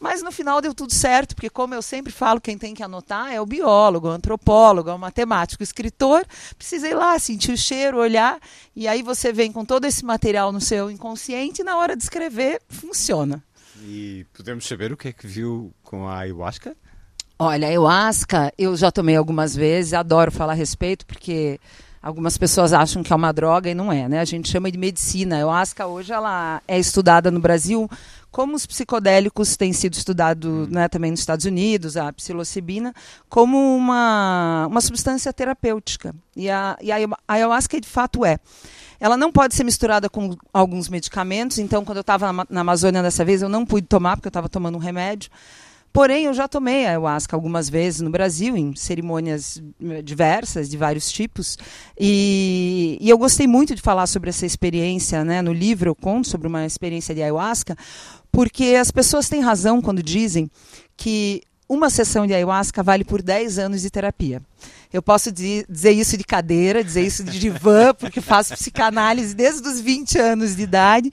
Mas 0.00 0.22
no 0.22 0.32
final 0.32 0.62
deu 0.62 0.72
tudo 0.72 0.94
certo, 0.94 1.34
porque, 1.34 1.50
como 1.50 1.74
eu 1.74 1.82
sempre 1.82 2.10
falo, 2.10 2.40
quem 2.40 2.56
tem 2.56 2.72
que 2.72 2.82
anotar 2.82 3.30
é 3.30 3.38
o 3.38 3.44
biólogo, 3.44 4.08
o 4.08 4.10
antropólogo, 4.10 4.90
o 4.90 4.98
matemático, 4.98 5.62
o 5.62 5.64
escritor. 5.64 6.26
Precisa 6.56 6.88
ir 6.88 6.94
lá, 6.94 7.18
sentir 7.18 7.52
o 7.52 7.56
cheiro, 7.56 7.98
olhar, 7.98 8.40
e 8.74 8.88
aí 8.88 9.02
você 9.02 9.30
vem 9.30 9.52
com 9.52 9.62
todo 9.62 9.84
esse 9.84 10.02
material 10.02 10.52
no 10.52 10.60
seu 10.60 10.90
inconsciente 10.90 11.60
e 11.60 11.64
na 11.64 11.76
hora 11.76 11.94
de 11.94 12.02
escrever 12.02 12.62
funciona. 12.66 13.44
E 13.82 14.24
podemos 14.32 14.66
saber 14.66 14.90
o 14.90 14.96
que 14.96 15.08
é 15.08 15.12
que 15.12 15.26
viu 15.26 15.70
com 15.82 16.08
a 16.08 16.20
ayahuasca? 16.20 16.74
Olha, 17.38 17.66
a 17.66 17.70
ayahuasca 17.70 18.52
eu 18.56 18.74
já 18.76 18.90
tomei 18.90 19.16
algumas 19.16 19.54
vezes, 19.54 19.92
adoro 19.92 20.32
falar 20.32 20.52
a 20.52 20.56
respeito, 20.56 21.04
porque 21.04 21.60
Algumas 22.02 22.38
pessoas 22.38 22.72
acham 22.72 23.02
que 23.02 23.12
é 23.12 23.16
uma 23.16 23.30
droga 23.30 23.68
e 23.68 23.74
não 23.74 23.92
é, 23.92 24.08
né? 24.08 24.20
A 24.20 24.24
gente 24.24 24.48
chama 24.48 24.72
de 24.72 24.78
medicina. 24.78 25.34
A 25.34 25.38
ayahuasca 25.38 25.86
hoje 25.86 26.10
ela 26.10 26.62
é 26.66 26.78
estudada 26.78 27.30
no 27.30 27.40
Brasil 27.40 27.90
como 28.30 28.54
os 28.54 28.66
psicodélicos 28.66 29.56
têm 29.56 29.72
sido 29.72 29.94
estudados 29.94 30.68
né, 30.68 30.88
também 30.88 31.10
nos 31.10 31.20
Estados 31.20 31.44
Unidos, 31.44 31.96
a 31.96 32.12
psilocibina, 32.12 32.94
como 33.28 33.76
uma, 33.76 34.66
uma 34.68 34.80
substância 34.80 35.32
terapêutica. 35.32 36.14
E 36.36 36.48
a, 36.48 36.76
e 36.80 36.92
a 36.92 36.96
ayahuasca 37.26 37.80
de 37.80 37.88
fato 37.88 38.24
é. 38.24 38.38
Ela 39.00 39.16
não 39.16 39.32
pode 39.32 39.54
ser 39.54 39.64
misturada 39.64 40.10
com 40.10 40.36
alguns 40.52 40.88
medicamentos, 40.88 41.58
então 41.58 41.84
quando 41.84 41.98
eu 41.98 42.02
estava 42.02 42.32
na, 42.32 42.46
na 42.48 42.60
Amazônia 42.60 43.02
dessa 43.02 43.24
vez 43.24 43.40
eu 43.40 43.48
não 43.48 43.64
pude 43.64 43.86
tomar 43.86 44.16
porque 44.16 44.28
eu 44.28 44.30
estava 44.30 44.48
tomando 44.48 44.76
um 44.76 44.80
remédio. 44.80 45.30
Porém, 45.92 46.26
eu 46.26 46.34
já 46.34 46.46
tomei 46.46 46.86
ayahuasca 46.86 47.34
algumas 47.34 47.68
vezes 47.68 48.00
no 48.00 48.10
Brasil, 48.10 48.56
em 48.56 48.76
cerimônias 48.76 49.60
eh, 49.82 50.00
diversas, 50.02 50.68
de 50.68 50.76
vários 50.76 51.10
tipos. 51.10 51.58
E, 51.98 52.96
e, 53.00 53.10
eu 53.10 53.18
gostei 53.18 53.48
muito 53.48 53.74
de 53.74 53.82
falar 53.82 54.06
sobre 54.06 54.30
essa 54.30 54.46
experiência. 54.46 55.24
Né? 55.24 55.42
No 55.42 55.52
livro, 55.52 55.90
eu 55.90 55.94
conto 55.96 56.28
sobre 56.28 56.46
uma 56.46 56.64
experiência 56.64 57.12
de 57.12 57.22
ayahuasca, 57.22 57.76
porque 58.32 58.76
as 58.80 58.90
pessoas 58.90 59.28
têm 59.28 59.40
razão 59.40 59.80
quando 59.80 60.02
dizem 60.02 60.50
que 60.96 61.42
uma 61.68 61.88
sessão 61.88 62.26
de 62.26 62.34
ayahuasca 62.34 62.82
vale 62.82 63.04
por 63.04 63.22
10 63.22 63.58
anos 63.58 63.82
de 63.82 63.90
terapia. 63.90 64.42
Eu 64.92 65.02
posso 65.02 65.30
dizer 65.30 65.92
isso 65.92 66.16
de 66.16 66.24
cadeira, 66.24 66.82
dizer 66.82 67.02
isso 67.02 67.22
de 67.24 67.38
divã, 67.38 67.94
porque 67.98 68.20
faço 68.20 68.54
psicanálise 68.54 69.34
desde 69.34 69.66
os 69.68 69.80
20 69.80 70.18
anos 70.18 70.56
de 70.56 70.62
idade. 70.62 71.12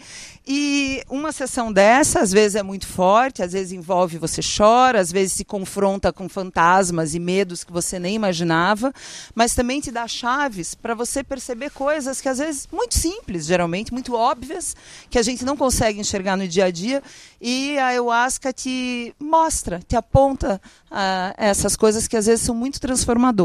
E 0.49 1.03
uma 1.09 1.33
sessão 1.33 1.73
dessa, 1.73 2.21
às 2.21 2.31
vezes 2.31 2.55
é 2.55 2.63
muito 2.63 2.87
forte, 2.87 3.43
às 3.43 3.51
vezes 3.51 3.73
envolve 3.73 4.17
você 4.17 4.39
chora, 4.41 4.97
às 4.97 5.11
vezes 5.11 5.33
se 5.33 5.43
confronta 5.43 6.13
com 6.13 6.29
fantasmas 6.29 7.13
e 7.13 7.19
medos 7.19 7.65
que 7.65 7.71
você 7.71 7.99
nem 7.99 8.15
imaginava, 8.15 8.93
mas 9.35 9.53
também 9.53 9.81
te 9.81 9.91
dá 9.91 10.07
chaves 10.07 10.73
para 10.73 10.95
você 10.95 11.21
perceber 11.21 11.69
coisas 11.71 12.21
que 12.21 12.29
às 12.29 12.37
vezes 12.37 12.65
muito 12.71 12.97
simples, 12.97 13.45
geralmente 13.45 13.91
muito 13.91 14.15
óbvias, 14.15 14.73
que 15.09 15.19
a 15.19 15.21
gente 15.21 15.43
não 15.43 15.57
consegue 15.57 15.99
enxergar 15.99 16.37
no 16.37 16.47
dia 16.47 16.63
a 16.63 16.71
dia, 16.71 17.03
e 17.41 17.77
a 17.77 17.87
ayahuasca 17.87 18.53
te 18.53 19.13
mostra, 19.19 19.81
te 19.85 19.97
aponta 19.97 20.61
uh, 20.89 21.33
essas 21.35 21.75
coisas 21.75 22.07
que 22.07 22.15
às 22.15 22.25
vezes 22.25 22.45
são 22.45 22.55
muito 22.55 22.79
transformadoras. 22.79 23.36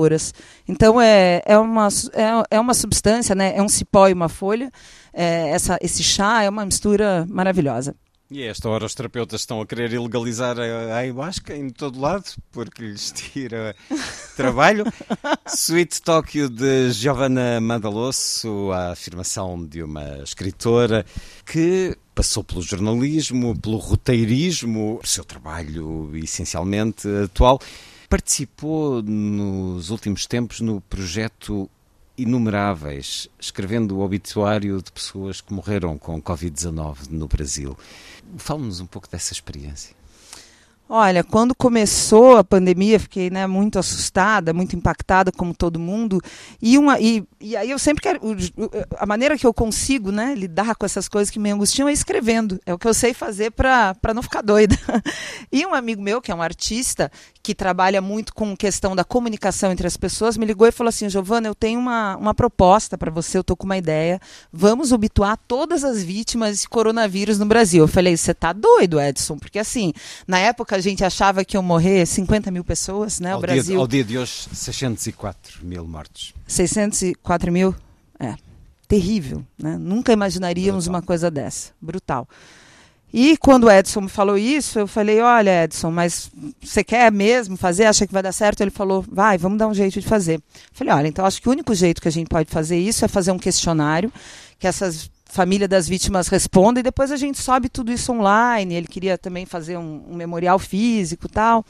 Então 0.69 1.01
é, 1.01 1.43
é, 1.45 1.59
uma, 1.59 1.89
é, 2.13 2.57
é 2.57 2.61
uma 2.61 2.75
substância, 2.75 3.35
né? 3.35 3.55
é 3.57 3.63
um 3.63 3.69
cipó 3.69 4.09
e 4.09 4.13
uma 4.13 4.29
folha 4.29 4.71
é, 5.13 5.51
essa, 5.51 5.79
esse 5.81 6.03
chá 6.03 6.43
é 6.43 6.49
uma 6.49 6.65
mistura 6.65 7.27
maravilhosa. 7.29 7.95
E 8.31 8.43
a 8.43 8.47
esta 8.47 8.67
hora 8.67 8.87
os 8.87 8.95
terapeutas 8.95 9.43
estão 9.43 9.61
a 9.61 9.67
querer 9.67 9.93
ilegalizar 9.93 10.59
a 10.59 10.97
ayahuasca 10.97 11.55
em 11.55 11.69
todo 11.69 12.01
lado, 12.01 12.25
porque 12.51 12.83
lhes 12.83 13.13
tira 13.13 13.77
trabalho. 14.35 14.87
Sweet 15.47 16.01
Tóquio 16.01 16.49
de 16.49 16.93
Giovanna 16.93 17.61
Mandalosso, 17.61 18.73
a 18.73 18.93
afirmação 18.93 19.63
de 19.63 19.83
uma 19.83 20.23
escritora 20.23 21.05
que 21.45 21.95
passou 22.15 22.43
pelo 22.43 22.63
jornalismo, 22.63 23.59
pelo 23.61 23.77
roteirismo, 23.77 24.99
o 25.03 25.07
seu 25.07 25.27
trabalho 25.27 26.11
essencialmente 26.17 27.07
atual. 27.25 27.61
Participou 28.13 29.03
nos 29.03 29.89
últimos 29.89 30.27
tempos 30.27 30.61
no 30.61 30.83
projeto 30.83 31.67
inumeráveis, 32.15 33.27
escrevendo 33.41 33.97
o 33.97 34.01
obituário 34.01 34.83
de 34.83 34.93
pessoas 34.93 35.41
que 35.41 35.51
morreram 35.51 35.97
com 35.97 36.21
Covid-19 36.21 37.09
no 37.09 37.27
Brasil. 37.27 37.75
Fale-nos 38.37 38.81
um 38.81 38.87
pouco 38.87 39.09
dessa 39.09 39.33
experiência. 39.33 39.97
Olha, 40.95 41.25
quando 41.25 41.55
começou 41.55 42.37
a 42.37 42.45
pandemia, 42.45 43.01
fiquei 43.01 43.31
né, 43.31 43.47
muito 43.47 43.79
assustada, 43.79 44.53
muito 44.53 44.77
impactada, 44.77 45.33
como 45.33 45.55
todo 45.55 45.79
mundo. 45.79 46.21
E, 46.61 46.77
uma, 46.77 47.01
e, 47.01 47.25
e 47.41 47.57
aí 47.57 47.71
eu 47.71 47.79
sempre 47.79 48.03
quero. 48.03 48.21
A 48.99 49.07
maneira 49.07 49.39
que 49.39 49.47
eu 49.47 49.55
consigo 49.55 50.13
né, 50.13 50.35
lidar 50.35 50.75
com 50.77 50.85
essas 50.85 51.09
coisas 51.09 51.31
que 51.31 51.39
me 51.39 51.51
angustiam 51.51 51.89
é 51.89 51.93
escrevendo. 51.95 52.61
É 52.67 52.75
o 52.75 52.79
que 52.79 52.87
eu 52.87 52.93
sei 52.93 53.15
fazer 53.15 53.53
para 53.53 53.97
não 54.15 54.23
ficar 54.23 54.43
doida. 54.43 54.77
E 55.55 55.67
um 55.67 55.75
amigo 55.75 56.01
meu, 56.01 56.21
que 56.21 56.33
é 56.33 56.35
um 56.35 56.41
artista, 56.41 57.13
que 57.43 57.55
trabalha 57.55 58.01
muito 58.01 58.33
com 58.33 58.57
questão 58.57 58.95
da 58.95 59.03
comunicação 59.03 59.73
entre 59.73 59.87
as 59.87 59.97
pessoas, 59.97 60.37
me 60.37 60.47
ligou 60.47 60.67
e 60.67 60.73
falou 60.73 60.89
assim: 60.89 61.09
Giovana, 61.09 61.49
eu 61.49 61.55
tenho 61.55 61.81
uma, 61.81 62.17
uma 62.17 62.35
proposta 62.35 62.97
para 62.97 63.11
você, 63.11 63.37
eu 63.37 63.41
estou 63.41 63.57
com 63.57 63.65
uma 63.65 63.77
ideia. 63.77 64.21
Vamos 64.53 64.93
obituar 64.93 65.37
todas 65.49 65.83
as 65.83 66.03
vítimas 66.03 66.61
de 66.61 66.69
coronavírus 66.69 67.39
no 67.39 67.47
Brasil. 67.47 67.83
Eu 67.83 67.89
falei: 67.89 68.17
você 68.17 68.31
está 68.31 68.53
doido, 68.53 69.01
Edson? 69.01 69.39
Porque 69.39 69.59
assim, 69.59 69.93
na 70.27 70.39
época 70.39 70.77
a 70.77 70.81
gente 70.81 71.05
achava 71.05 71.45
que 71.45 71.57
iam 71.57 71.63
morrer 71.63 72.07
50 72.07 72.51
mil 72.51 72.65
pessoas, 72.65 73.19
né? 73.19 73.33
Ao 73.33 73.39
o 73.39 73.41
Brasil. 73.41 73.65
Dia, 73.65 73.79
ao 73.79 73.89
dia 73.89 74.05
de 74.05 74.19
hoje, 74.19 74.49
604 74.53 75.67
mil 75.67 75.87
mortos. 75.87 76.33
604 76.47 77.51
mil? 77.51 77.75
É. 78.21 78.35
Terrível, 78.87 79.45
né? 79.59 79.77
Nunca 79.79 80.13
imaginaríamos 80.13 80.85
Brutal. 80.85 81.01
uma 81.01 81.07
coisa 81.07 81.31
dessa. 81.31 81.73
Brutal. 81.81 82.29
E 83.13 83.37
quando 83.37 83.65
o 83.65 83.71
Edson 83.71 84.03
me 84.03 84.09
falou 84.09 84.39
isso, 84.39 84.79
eu 84.79 84.87
falei: 84.87 85.21
Olha, 85.21 85.65
Edson, 85.65 85.91
mas 85.91 86.31
você 86.63 86.83
quer 86.83 87.13
mesmo 87.13 87.57
fazer? 87.57 87.85
Acha 87.85 88.07
que 88.07 88.13
vai 88.13 88.23
dar 88.23 88.33
certo? 88.33 88.63
Ele 88.63 88.71
falou: 88.71 89.05
Vai, 89.07 89.37
vamos 89.37 89.59
dar 89.59 89.69
um 89.69 89.75
jeito 89.75 90.01
de 90.01 90.07
fazer. 90.07 90.37
Eu 90.37 90.43
falei: 90.73 90.95
Olha, 90.95 91.09
então 91.09 91.27
acho 91.27 91.41
que 91.43 91.49
o 91.49 91.53
único 91.53 91.75
jeito 91.75 92.01
que 92.01 92.09
a 92.09 92.13
gente 92.13 92.29
pode 92.29 92.51
fazer 92.51 92.79
isso 92.79 93.05
é 93.05 93.09
fazer 93.09 93.31
um 93.33 93.39
questionário 93.39 94.11
que 94.59 94.67
essas 94.67 95.11
família 95.33 95.67
das 95.67 95.89
vítimas 95.89 96.29
responda 96.29 96.81
e 96.81 96.83
depois 96.83 97.11
a 97.11 97.17
gente 97.17 97.39
sobe 97.39 97.71
tudo 97.71 97.91
isso 97.91 98.13
online. 98.13 98.75
Ele 98.75 98.87
queria 98.87 99.17
também 99.17 99.47
fazer 99.47 99.79
um, 99.79 100.05
um 100.11 100.15
memorial 100.15 100.59
físico 100.59 101.27
tal. 101.27 101.65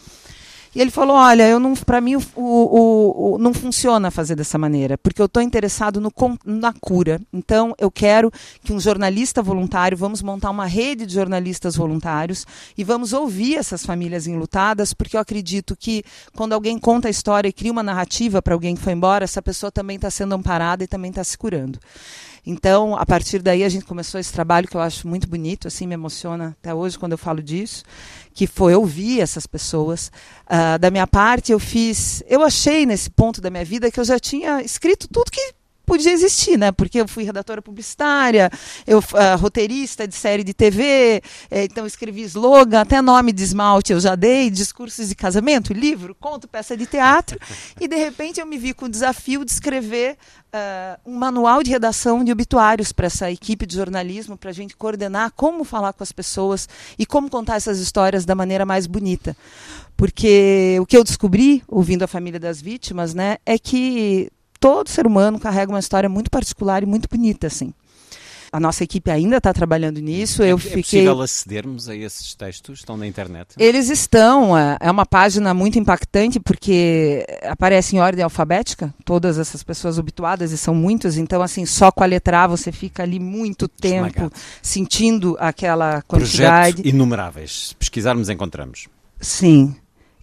E 0.74 0.81
ele 0.81 0.90
falou: 0.90 1.16
Olha, 1.16 1.47
eu 1.47 1.61
não, 1.61 1.74
para 1.74 2.01
mim 2.01 2.16
o, 2.16 2.23
o, 2.35 3.35
o, 3.35 3.39
não 3.39 3.53
funciona 3.53 4.11
fazer 4.11 4.35
dessa 4.35 4.57
maneira, 4.57 4.97
porque 4.97 5.20
eu 5.20 5.27
estou 5.27 5.43
interessado 5.43 6.01
no, 6.01 6.12
na 6.44 6.73
cura. 6.73 7.20
Então 7.32 7.74
eu 7.78 7.90
quero 7.90 8.31
que 8.65 8.73
um 8.73 8.81
jornalista 8.81 9.43
voluntário, 9.43 9.97
vamos 9.97 10.23
montar 10.23 10.51
uma 10.51 10.66
rede 10.66 11.05
de 11.05 11.15
jornalistas 11.15 11.77
voluntários 11.77 12.47
e 12.77 12.82
vamos 12.82 13.12
ouvir 13.12 13.57
essas 13.57 13.85
famílias 13.85 14.27
enlutadas, 14.27 14.94
porque 14.94 15.16
eu 15.16 15.20
acredito 15.20 15.77
que 15.77 16.03
quando 16.35 16.55
alguém 16.55 16.78
conta 16.78 17.09
a 17.09 17.11
história 17.11 17.49
e 17.49 17.53
cria 17.53 17.73
uma 17.73 17.82
narrativa 17.82 18.40
para 18.40 18.55
alguém 18.55 18.74
que 18.74 18.82
foi 18.82 18.94
embora, 18.94 19.24
essa 19.24 19.43
pessoa 19.43 19.70
também 19.70 19.97
está 19.97 20.11
sendo 20.11 20.35
amparada 20.35 20.82
e 20.85 20.86
também 20.86 21.11
está 21.11 21.23
se 21.23 21.36
curando. 21.36 21.78
Então, 22.44 22.97
a 22.97 23.06
partir 23.06 23.40
daí, 23.40 23.62
a 23.62 23.69
gente 23.69 23.85
começou 23.85 24.19
esse 24.19 24.32
trabalho 24.32 24.66
que 24.66 24.77
eu 24.77 24.81
acho 24.81 25.06
muito 25.06 25.28
bonito, 25.28 25.69
assim, 25.69 25.86
me 25.86 25.94
emociona 25.94 26.56
até 26.60 26.74
hoje 26.74 26.98
quando 26.98 27.12
eu 27.12 27.19
falo 27.19 27.40
disso, 27.40 27.85
que 28.35 28.48
foi 28.48 28.74
ouvir 28.74 29.20
essas 29.20 29.47
pessoas. 29.47 30.10
Uh, 30.47 30.78
da 30.78 30.90
minha 30.90 31.06
parte, 31.06 31.52
eu 31.52 31.60
fiz. 31.60 32.23
Eu 32.27 32.43
achei 32.43 32.85
nesse 32.85 33.09
ponto 33.10 33.40
da 33.40 33.48
minha 33.48 33.64
vida 33.64 33.90
que 33.90 34.01
eu 34.01 34.05
já 34.05 34.19
tinha 34.19 34.60
escrito 34.60 35.06
tudo 35.09 35.31
que 35.31 35.55
podia 35.93 36.10
existir, 36.10 36.59
né? 36.59 36.73
Porque 36.73 37.02
eu 37.02 37.06
fui 37.06 37.23
redatora 37.23 37.60
publicitária, 37.60 38.51
eu 38.86 38.98
uh, 38.98 39.36
roteirista 39.39 40.09
de 40.09 40.14
série 40.14 40.43
de 40.43 40.55
TV, 40.55 41.23
eh, 41.51 41.64
então 41.64 41.86
escrevi 41.86 42.23
slogan, 42.23 42.81
até 42.81 43.02
nome 43.02 43.31
de 43.31 43.43
esmalte 43.43 43.93
eu 43.93 44.01
já 44.01 44.14
dei, 44.14 44.48
discursos 44.48 45.10
de 45.10 45.14
casamento, 45.14 45.74
livro, 45.74 46.16
conto, 46.19 46.48
peça 46.48 46.74
de 46.74 46.86
teatro, 46.86 47.39
e 47.78 47.86
de 47.86 47.97
repente 47.97 48.40
eu 48.40 48.47
me 48.47 48.56
vi 48.56 48.73
com 48.73 48.86
o 48.86 48.89
desafio 48.89 49.44
de 49.44 49.51
escrever 49.51 50.16
uh, 50.55 50.98
um 51.05 51.14
manual 51.14 51.62
de 51.62 51.70
redação 51.70 52.24
de 52.24 52.32
obituários 52.32 52.90
para 52.90 53.09
essa 53.09 53.31
equipe 53.31 53.66
de 53.66 53.74
jornalismo, 53.74 54.39
para 54.39 54.48
a 54.48 54.55
gente 54.55 54.74
coordenar 54.74 55.31
como 55.36 55.62
falar 55.62 55.93
com 55.93 56.02
as 56.02 56.10
pessoas 56.10 56.70
e 56.98 57.05
como 57.05 57.28
contar 57.28 57.56
essas 57.56 57.78
histórias 57.78 58.24
da 58.24 58.35
maneira 58.35 58.64
mais 58.64 58.86
bonita. 58.86 59.36
Porque 59.94 60.78
o 60.81 60.86
que 60.86 60.97
eu 60.97 61.05
descobri, 61.05 61.62
ouvindo 61.69 62.02
a 62.02 62.09
família 62.09 62.40
das 62.40 62.62
vítimas, 62.62 63.12
né, 63.12 63.36
é 63.44 63.59
que 63.59 64.32
todo 64.62 64.89
ser 64.89 65.09
humano 65.09 65.40
carrega 65.40 65.72
uma 65.72 65.80
história 65.80 66.09
muito 66.09 66.30
particular 66.30 66.84
e 66.84 66.86
muito 66.86 67.09
bonita, 67.10 67.48
assim. 67.48 67.74
A 68.52 68.60
nossa 68.60 68.84
equipe 68.84 69.10
ainda 69.10 69.39
está 69.39 69.52
trabalhando 69.52 69.98
nisso. 69.98 70.43
Eu 70.43 70.56
é 70.56 70.60
fiquei... 70.60 70.82
possível 70.82 71.20
acedermos 71.22 71.89
a 71.89 71.97
esses 71.97 72.34
textos? 72.34 72.80
Estão 72.80 72.98
na 72.98 73.06
internet? 73.06 73.55
Eles 73.59 73.89
estão. 73.89 74.56
É, 74.56 74.76
é 74.78 74.90
uma 74.90 75.06
página 75.06 75.52
muito 75.55 75.78
impactante 75.78 76.39
porque 76.39 77.26
aparece 77.44 77.97
em 77.97 77.98
ordem 77.98 78.22
alfabética 78.22 78.94
todas 79.06 79.39
essas 79.39 79.62
pessoas 79.62 79.98
obituadas 79.98 80.52
e 80.52 80.59
são 80.59 80.74
muitas. 80.74 81.16
Então, 81.16 81.43
assim, 81.43 81.64
só 81.64 81.90
com 81.90 82.05
a 82.05 82.06
letra 82.06 82.44
A 82.44 82.47
você 82.47 82.70
fica 82.70 83.02
ali 83.02 83.18
muito 83.18 83.66
tempo 83.66 84.09
Esmagado. 84.09 84.32
sentindo 84.60 85.34
aquela 85.40 86.02
quantidade. 86.02 86.74
Projeto 86.74 86.94
inumeráveis. 86.94 87.68
Se 87.68 87.74
pesquisarmos, 87.74 88.28
encontramos. 88.28 88.86
Sim. 89.18 89.74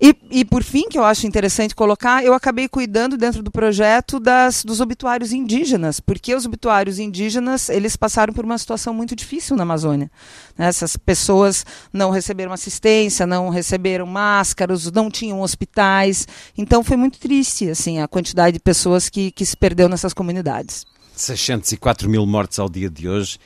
E, 0.01 0.15
e, 0.31 0.45
por 0.45 0.63
fim, 0.63 0.87
que 0.87 0.97
eu 0.97 1.03
acho 1.03 1.27
interessante 1.27 1.75
colocar, 1.75 2.23
eu 2.23 2.33
acabei 2.33 2.69
cuidando 2.69 3.17
dentro 3.17 3.43
do 3.43 3.51
projeto 3.51 4.17
das, 4.17 4.63
dos 4.63 4.79
obituários 4.79 5.33
indígenas, 5.33 5.99
porque 5.99 6.33
os 6.33 6.45
obituários 6.45 6.99
indígenas 6.99 7.67
eles 7.67 7.97
passaram 7.97 8.33
por 8.33 8.45
uma 8.45 8.57
situação 8.57 8.93
muito 8.93 9.13
difícil 9.13 9.57
na 9.57 9.63
Amazônia. 9.63 10.09
Né? 10.57 10.67
Essas 10.67 10.95
pessoas 10.95 11.65
não 11.91 12.11
receberam 12.11 12.53
assistência, 12.53 13.27
não 13.27 13.49
receberam 13.49 14.05
máscaras, 14.05 14.89
não 14.89 15.11
tinham 15.11 15.41
hospitais. 15.41 16.25
Então 16.57 16.81
foi 16.81 16.95
muito 16.95 17.19
triste 17.19 17.69
assim 17.69 17.99
a 17.99 18.07
quantidade 18.07 18.53
de 18.53 18.59
pessoas 18.59 19.09
que, 19.09 19.31
que 19.31 19.45
se 19.45 19.57
perdeu 19.57 19.89
nessas 19.89 20.13
comunidades. 20.13 20.85
604 21.13 22.09
mil 22.09 22.25
mortes 22.25 22.57
ao 22.57 22.69
dia 22.69 22.89
de 22.89 23.09
hoje 23.09 23.37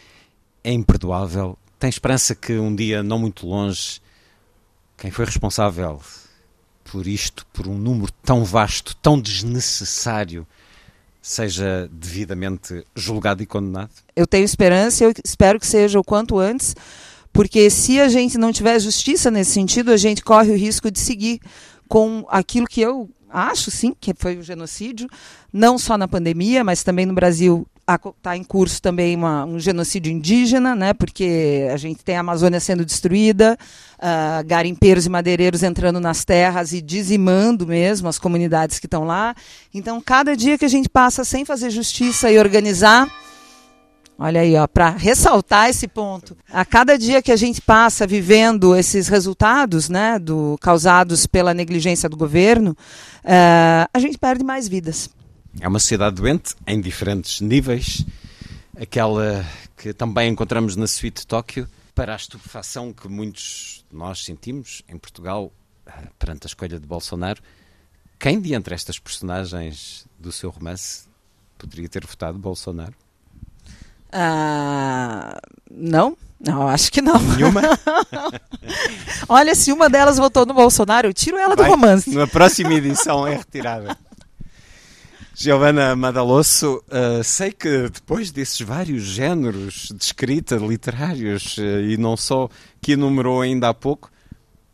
é 0.64 0.72
imperdoável. 0.72 1.58
Tem 1.80 1.90
esperança 1.90 2.36
que 2.36 2.54
um 2.54 2.76
dia 2.76 3.02
não 3.02 3.18
muito 3.18 3.48
longe 3.48 4.00
quem 4.96 5.10
foi 5.10 5.26
responsável 5.26 6.00
por 6.94 7.08
isto, 7.08 7.44
por 7.52 7.68
um 7.68 7.76
número 7.76 8.12
tão 8.24 8.46
vasto, 8.46 8.96
tão 8.98 9.20
desnecessário, 9.20 10.46
seja 11.20 11.90
devidamente 11.92 12.86
julgado 12.96 13.42
e 13.42 13.48
condenado? 13.48 13.90
Eu 14.16 14.28
tenho 14.28 14.46
esperança, 14.46 15.04
eu 15.04 15.12
espero 15.26 15.60
que 15.60 15.66
seja 15.66 16.00
o 16.00 16.04
quanto 16.04 16.38
antes, 16.38 16.76
porque 17.34 17.68
se 17.72 18.00
a 18.00 18.08
gente 18.08 18.38
não 18.38 18.54
tiver 18.54 18.80
justiça 18.80 19.32
nesse 19.32 19.54
sentido, 19.54 19.92
a 19.92 19.98
gente 19.98 20.24
corre 20.24 20.52
o 20.52 20.56
risco 20.56 20.92
de 20.92 21.00
seguir 21.00 21.40
com 21.90 22.24
aquilo 22.30 22.68
que 22.68 22.82
eu 22.82 23.10
acho, 23.28 23.72
sim, 23.72 23.96
que 24.00 24.14
foi 24.16 24.38
o 24.38 24.44
genocídio, 24.44 25.10
não 25.52 25.80
só 25.80 25.98
na 25.98 26.08
pandemia, 26.08 26.64
mas 26.64 26.84
também 26.84 27.08
no 27.08 27.16
Brasil 27.16 27.66
está 27.86 28.38
em 28.38 28.44
curso 28.44 28.82
também 28.82 29.16
uma, 29.16 29.46
um 29.46 29.60
genocídio 29.60 30.12
indígena, 30.12 30.76
né, 30.76 30.94
porque 30.94 31.68
a 31.72 31.78
gente 31.78 32.04
tem 32.04 32.16
a 32.16 32.22
Amazônia 32.22 32.60
sendo 32.60 32.86
destruída, 32.86 33.58
uh, 34.00 34.46
garimpeiros 34.46 35.06
e 35.06 35.10
madeireiros 35.10 35.64
entrando 35.64 36.00
nas 36.00 36.24
terras 36.24 36.72
e 36.72 36.82
dizimando 36.82 37.68
mesmo 37.68 38.08
as 38.08 38.18
comunidades 38.18 38.80
que 38.80 38.88
estão 38.88 39.04
lá. 39.04 39.36
Então, 39.74 40.00
cada 40.00 40.36
dia 40.36 40.58
que 40.58 40.66
a 40.66 40.70
gente 40.70 40.88
passa 40.88 41.24
sem 41.24 41.44
fazer 41.44 41.70
justiça 41.70 42.32
e 42.32 42.40
organizar, 42.40 43.08
Olha 44.18 44.42
aí, 44.42 44.54
para 44.72 44.90
ressaltar 44.90 45.70
esse 45.70 45.88
ponto. 45.88 46.38
A 46.52 46.64
cada 46.64 46.98
dia 46.98 47.22
que 47.22 47.32
a 47.32 47.36
gente 47.36 47.60
passa 47.60 48.06
vivendo 48.06 48.76
esses 48.76 49.08
resultados 49.08 49.90
né, 49.90 50.20
do, 50.20 50.56
causados 50.62 51.26
pela 51.26 51.52
negligência 51.52 52.08
do 52.08 52.16
governo, 52.16 52.72
uh, 53.26 53.90
a 53.92 54.00
gente 54.00 54.18
perde 54.20 54.44
mais 54.44 54.68
vidas. 54.68 55.10
É 55.60 55.68
uma 55.68 55.80
sociedade 55.80 56.16
doente 56.16 56.56
em 56.66 56.82
diferentes 56.82 57.40
níveis, 57.40 58.06
aquela 58.80 59.46
que 59.78 59.94
também 59.94 60.30
encontramos 60.30 60.76
na 60.76 60.88
suíte 60.88 61.26
Tóquio, 61.28 61.68
para 61.94 62.14
a 62.14 62.16
estupefação 62.16 62.92
que 62.92 63.08
muitos 63.08 63.86
de 63.90 63.96
nós 63.96 64.24
sentimos 64.24 64.82
em 64.90 64.98
Portugal 64.98 65.52
eh, 65.86 65.92
perante 66.18 66.46
a 66.46 66.48
escolha 66.48 66.80
de 66.80 66.88
Bolsonaro. 66.88 67.42
Quem 68.20 68.40
de 68.42 68.54
entre 68.54 68.74
estas 68.74 68.98
personagens 68.98 70.08
do 70.18 70.32
seu 70.32 70.50
romance 70.50 71.04
poderia 71.58 71.88
ter 71.88 72.06
votado 72.06 72.38
Bolsonaro? 72.40 72.96
Ah, 74.12 75.40
não, 75.70 76.18
não, 76.40 76.68
acho 76.68 76.92
que 76.92 77.02
não. 77.02 77.20
Nenhuma? 77.20 77.62
Olha, 79.30 79.56
se 79.56 79.72
uma 79.72 79.90
delas 79.90 80.18
votou 80.18 80.46
no 80.46 80.54
Bolsonaro, 80.54 81.08
eu 81.08 81.14
tiro 81.14 81.38
ela 81.38 81.56
Vai, 81.56 81.66
do 81.66 81.72
romance. 81.72 82.10
Na 82.10 82.28
próxima 82.28 82.74
edição 82.74 83.26
é 83.28 83.38
retirada. 83.38 83.98
Giovanna 85.44 85.94
Madalosso, 85.94 86.82
uh, 86.88 87.22
sei 87.22 87.52
que 87.52 87.90
depois 87.90 88.32
desses 88.32 88.62
vários 88.62 89.04
géneros 89.04 89.90
de 89.94 90.02
escrita 90.02 90.56
literários 90.56 91.58
uh, 91.58 91.82
e 91.82 91.98
não 91.98 92.16
só 92.16 92.48
que 92.82 92.94
enumerou 92.94 93.42
ainda 93.42 93.68
há 93.68 93.74
pouco, 93.74 94.10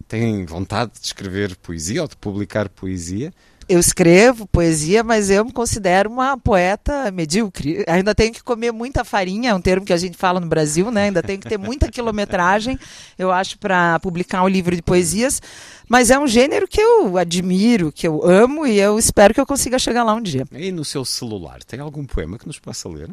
tem 0.08 0.46
vontade 0.46 0.91
de 0.91 1.08
escrever 1.08 1.56
poesia 1.56 2.04
ou 2.04 2.08
de 2.08 2.16
publicar 2.16 2.70
poesia. 2.70 3.34
Eu 3.70 3.80
escrevo 3.80 4.48
poesia, 4.48 5.04
mas 5.04 5.30
eu 5.30 5.46
me 5.46 5.52
considero 5.52 6.10
uma 6.10 6.36
poeta 6.36 7.12
medíocre. 7.12 7.84
Ainda 7.88 8.16
tenho 8.16 8.34
que 8.34 8.44
comer 8.44 8.72
muita 8.72 9.04
farinha, 9.04 9.52
é 9.52 9.54
um 9.54 9.62
termo 9.62 9.86
que 9.86 9.94
a 9.94 9.98
gente 9.98 10.18
fala 10.18 10.40
no 10.40 10.48
Brasil, 10.48 10.90
né? 10.90 11.04
Ainda 11.04 11.22
tenho 11.22 11.40
que 11.40 11.48
ter 11.48 11.60
muita 11.60 11.88
quilometragem, 11.91 12.80
eu 13.16 13.32
acho, 13.32 13.60
para 13.60 14.00
publicar 14.00 14.41
um 14.44 14.48
livro 14.48 14.76
de 14.76 14.82
poesias. 14.82 15.40
Mas 15.88 16.10
é 16.10 16.18
um 16.18 16.26
gênero 16.26 16.68
que 16.68 16.82
eu 16.82 17.16
admiro, 17.16 17.91
que 17.91 18.08
eu 18.08 18.28
amo 18.28 18.66
e 18.66 18.80
eu 18.80 18.98
espero 18.98 19.36
que 19.36 19.40
eu 19.40 19.46
consiga 19.46 19.78
chegar 19.78 20.04
lá 20.04 20.16
um 20.16 20.22
dia. 20.22 20.48
E 20.52 20.72
no 20.72 20.84
seu 20.84 21.06
celular, 21.06 21.64
tem 21.64 21.80
algum 21.80 22.08
poema 22.08 22.40
que 22.40 22.48
nos 22.48 22.58
possa 22.58 22.90
ler? 22.90 23.12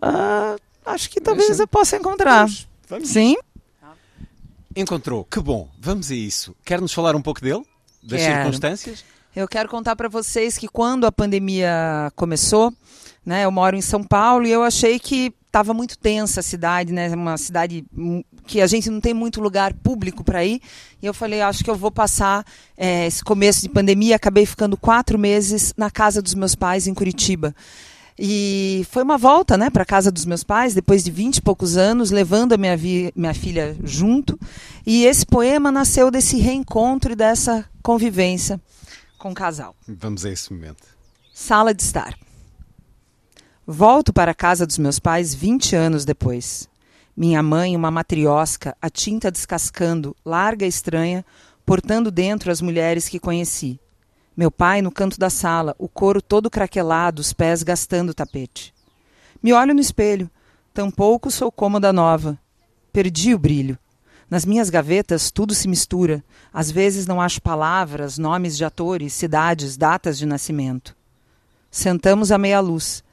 Ah, 0.00 0.54
acho 0.86 1.10
que 1.10 1.20
talvez 1.20 1.58
eu 1.58 1.66
possa 1.66 1.96
encontrar. 1.96 2.46
Vamos, 2.46 2.68
vamos. 2.88 3.08
Sim. 3.08 3.34
Encontrou, 4.76 5.24
que 5.24 5.40
bom. 5.40 5.68
Vamos 5.80 6.12
a 6.12 6.14
isso. 6.14 6.54
Quer 6.64 6.80
nos 6.80 6.92
falar 6.92 7.16
um 7.16 7.22
pouco 7.22 7.40
dele? 7.40 7.64
Das 8.00 8.20
Quero. 8.20 8.34
circunstâncias? 8.36 9.13
Eu 9.36 9.48
quero 9.48 9.68
contar 9.68 9.96
para 9.96 10.08
vocês 10.08 10.56
que 10.56 10.68
quando 10.68 11.06
a 11.06 11.10
pandemia 11.10 12.12
começou, 12.14 12.72
né, 13.26 13.44
eu 13.44 13.50
moro 13.50 13.74
em 13.74 13.80
São 13.80 14.04
Paulo 14.04 14.46
e 14.46 14.52
eu 14.52 14.62
achei 14.62 14.96
que 14.96 15.34
estava 15.44 15.74
muito 15.74 15.98
tensa 15.98 16.38
a 16.38 16.42
cidade, 16.42 16.92
né, 16.92 17.12
uma 17.12 17.36
cidade 17.36 17.84
que 18.46 18.60
a 18.60 18.66
gente 18.68 18.88
não 18.88 19.00
tem 19.00 19.12
muito 19.12 19.40
lugar 19.40 19.74
público 19.74 20.22
para 20.22 20.44
ir. 20.44 20.60
E 21.02 21.06
eu 21.06 21.12
falei, 21.12 21.40
acho 21.40 21.64
que 21.64 21.70
eu 21.70 21.74
vou 21.74 21.90
passar 21.90 22.46
é, 22.76 23.08
esse 23.08 23.24
começo 23.24 23.60
de 23.62 23.68
pandemia. 23.68 24.14
Acabei 24.14 24.46
ficando 24.46 24.76
quatro 24.76 25.18
meses 25.18 25.74
na 25.76 25.90
casa 25.90 26.22
dos 26.22 26.34
meus 26.34 26.54
pais 26.54 26.86
em 26.86 26.94
Curitiba. 26.94 27.52
E 28.16 28.86
foi 28.92 29.02
uma 29.02 29.18
volta 29.18 29.58
né, 29.58 29.68
para 29.68 29.82
a 29.82 29.86
casa 29.86 30.12
dos 30.12 30.24
meus 30.24 30.44
pais, 30.44 30.74
depois 30.74 31.02
de 31.02 31.10
vinte 31.10 31.38
e 31.38 31.42
poucos 31.42 31.76
anos, 31.76 32.12
levando 32.12 32.52
a 32.52 32.56
minha, 32.56 32.78
minha 33.16 33.34
filha 33.34 33.76
junto. 33.82 34.38
E 34.86 35.04
esse 35.04 35.26
poema 35.26 35.72
nasceu 35.72 36.08
desse 36.08 36.36
reencontro 36.36 37.12
e 37.12 37.16
dessa 37.16 37.64
convivência 37.82 38.60
com 39.24 39.30
o 39.30 39.34
casal. 39.34 39.74
Vamos 39.88 40.26
a 40.26 40.30
esse 40.30 40.52
momento. 40.52 40.86
Sala 41.32 41.72
de 41.72 41.82
estar. 41.82 42.14
Volto 43.66 44.12
para 44.12 44.32
a 44.32 44.34
casa 44.34 44.66
dos 44.66 44.76
meus 44.76 44.98
pais 44.98 45.34
20 45.34 45.74
anos 45.74 46.04
depois. 46.04 46.68
Minha 47.16 47.42
mãe, 47.42 47.74
uma 47.74 47.90
matriosca, 47.90 48.76
a 48.82 48.90
tinta 48.90 49.30
descascando, 49.30 50.14
larga 50.26 50.66
e 50.66 50.68
estranha, 50.68 51.24
portando 51.64 52.10
dentro 52.10 52.52
as 52.52 52.60
mulheres 52.60 53.08
que 53.08 53.18
conheci. 53.18 53.80
Meu 54.36 54.50
pai 54.50 54.82
no 54.82 54.92
canto 54.92 55.18
da 55.18 55.30
sala, 55.30 55.74
o 55.78 55.88
couro 55.88 56.20
todo 56.20 56.50
craquelado, 56.50 57.22
os 57.22 57.32
pés 57.32 57.62
gastando 57.62 58.10
o 58.10 58.14
tapete. 58.14 58.74
Me 59.42 59.54
olho 59.54 59.72
no 59.72 59.80
espelho. 59.80 60.30
Tampouco 60.74 61.30
sou 61.30 61.50
cômoda 61.50 61.94
nova. 61.94 62.38
Perdi 62.92 63.32
o 63.32 63.38
brilho. 63.38 63.78
Nas 64.34 64.44
minhas 64.44 64.68
gavetas 64.68 65.30
tudo 65.30 65.54
se 65.54 65.68
mistura. 65.68 66.20
Às 66.52 66.68
vezes 66.68 67.06
não 67.06 67.20
acho 67.20 67.40
palavras, 67.40 68.18
nomes 68.18 68.56
de 68.56 68.64
atores, 68.64 69.12
cidades, 69.12 69.76
datas 69.76 70.18
de 70.18 70.26
nascimento. 70.26 70.96
Sentamos 71.70 72.32
à 72.32 72.36
meia 72.36 72.58
luz. 72.58 73.04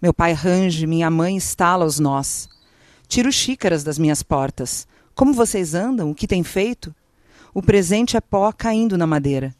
Meu 0.00 0.14
pai 0.14 0.32
range, 0.32 0.86
minha 0.86 1.10
mãe 1.10 1.36
estala 1.36 1.84
os 1.84 1.98
nós. 1.98 2.48
Tiro 3.06 3.30
xícaras 3.30 3.84
das 3.84 3.98
minhas 3.98 4.22
portas. 4.22 4.88
Como 5.14 5.34
vocês 5.34 5.74
andam? 5.74 6.10
O 6.10 6.14
que 6.14 6.26
têm 6.26 6.42
feito? 6.42 6.94
O 7.52 7.60
presente 7.60 8.16
é 8.16 8.20
pó 8.22 8.50
caindo 8.50 8.96
na 8.96 9.06
madeira. 9.06 9.54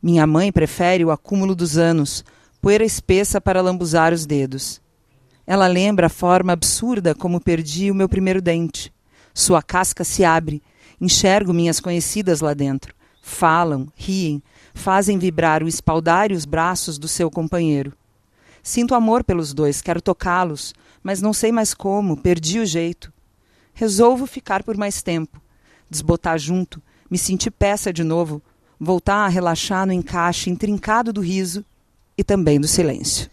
Minha 0.00 0.28
mãe 0.28 0.52
prefere 0.52 1.04
o 1.04 1.10
acúmulo 1.10 1.56
dos 1.56 1.76
anos, 1.76 2.24
poeira 2.60 2.84
espessa 2.84 3.40
para 3.40 3.60
lambuzar 3.60 4.12
os 4.12 4.24
dedos. 4.26 4.80
Ela 5.44 5.66
lembra 5.66 6.06
a 6.06 6.08
forma 6.08 6.52
absurda 6.52 7.16
como 7.16 7.40
perdi 7.40 7.90
o 7.90 7.94
meu 7.96 8.08
primeiro 8.08 8.40
dente. 8.40 8.92
Sua 9.34 9.62
casca 9.62 10.04
se 10.04 10.24
abre. 10.24 10.62
Enxergo 11.00 11.52
minhas 11.52 11.80
conhecidas 11.80 12.40
lá 12.40 12.54
dentro. 12.54 12.94
Falam, 13.22 13.88
riem, 13.94 14.42
fazem 14.74 15.18
vibrar 15.18 15.62
o 15.62 15.68
espaldar 15.68 16.30
e 16.30 16.34
os 16.34 16.44
braços 16.44 16.98
do 16.98 17.08
seu 17.08 17.30
companheiro. 17.30 17.92
Sinto 18.62 18.94
amor 18.94 19.24
pelos 19.24 19.52
dois, 19.52 19.82
quero 19.82 20.00
tocá-los, 20.00 20.72
mas 21.02 21.20
não 21.20 21.32
sei 21.32 21.50
mais 21.50 21.74
como, 21.74 22.16
perdi 22.16 22.58
o 22.60 22.66
jeito. 22.66 23.12
Resolvo 23.74 24.26
ficar 24.26 24.62
por 24.62 24.76
mais 24.76 25.02
tempo, 25.02 25.40
desbotar 25.90 26.38
junto, 26.38 26.80
me 27.10 27.18
sentir 27.18 27.50
peça 27.50 27.92
de 27.92 28.04
novo, 28.04 28.40
voltar 28.78 29.24
a 29.24 29.28
relaxar 29.28 29.86
no 29.86 29.92
encaixe 29.92 30.50
intrincado 30.50 31.12
do 31.12 31.20
riso 31.20 31.64
e 32.16 32.22
também 32.22 32.60
do 32.60 32.68
silêncio. 32.68 33.30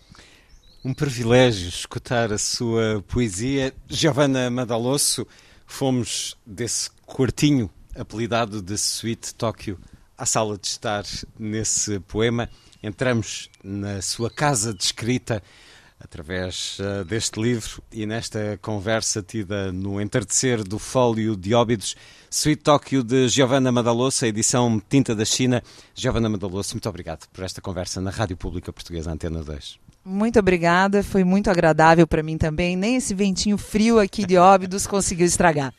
Um 0.84 0.94
privilégio 0.94 1.68
escutar 1.68 2.32
a 2.32 2.38
sua 2.38 3.04
poesia. 3.08 3.74
Giovanna 3.88 4.50
Madalosso, 4.50 5.28
fomos 5.70 6.36
desse 6.46 6.90
quartinho 7.06 7.70
apelidado 7.96 8.62
de 8.62 8.78
Suite 8.78 9.34
Tóquio 9.36 9.80
à 10.18 10.26
sala 10.26 10.58
de 10.58 10.68
estar 10.68 11.06
nesse 11.38 12.00
poema. 12.02 12.50
Entramos 12.84 13.50
na 13.64 14.02
sua 14.02 14.30
casa 14.30 14.74
de 14.74 14.84
escrita 14.84 15.41
através 16.00 16.78
uh, 16.80 17.04
deste 17.06 17.40
livro 17.40 17.84
e 17.91 18.06
nesta 18.06 18.58
conversa 18.62 19.22
tida 19.22 19.72
no 19.72 20.02
entardecer 20.02 20.64
do 20.64 20.80
fólio 20.80 21.36
de 21.36 21.54
Óbidos, 21.54 21.96
Suite 22.30 22.64
Tóquio 22.64 23.04
de 23.04 23.28
Giovanna 23.28 23.72
Madalosso, 23.72 24.26
a 24.26 24.28
edição 24.28 24.82
Tinta 24.90 25.14
da 25.14 25.26
China. 25.26 25.62
Giovanna 25.94 26.30
Madalosso, 26.30 26.74
muito 26.74 26.90
obrigado 26.90 27.28
por 27.28 27.44
esta 27.44 27.62
conversa 27.62 28.02
na 28.02 28.12
Rádio 28.12 28.38
Pública 28.38 28.74
Portuguesa 28.74 29.12
Antena 29.12 29.44
2. 29.44 29.89
Muito 30.04 30.40
obrigada, 30.40 31.04
foi 31.04 31.24
muito 31.24 31.50
agradável 31.50 32.08
para 32.08 32.24
mim 32.24 32.38
também. 32.38 32.76
Nem 32.76 32.96
esse 32.96 33.14
ventinho 33.14 33.58
frio 33.58 34.00
aqui 34.00 34.26
de 34.26 34.38
Óbidos 34.38 34.88
conseguiu 34.88 35.26
estragar. 35.26 35.74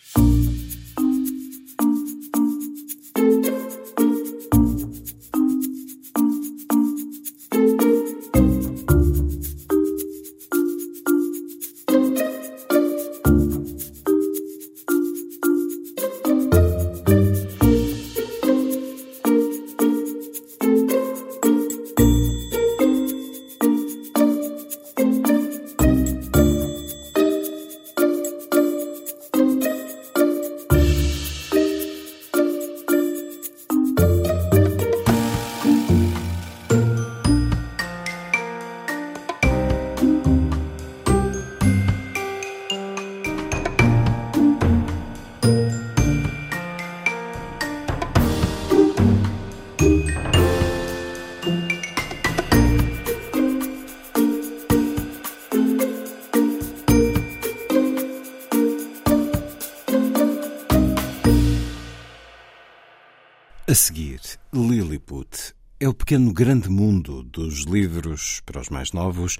Pequeno 66.11 66.32
grande 66.32 66.69
mundo 66.69 67.23
dos 67.23 67.66
livros 67.66 68.41
para 68.45 68.61
os 68.61 68.69
mais 68.69 68.91
novos, 68.91 69.39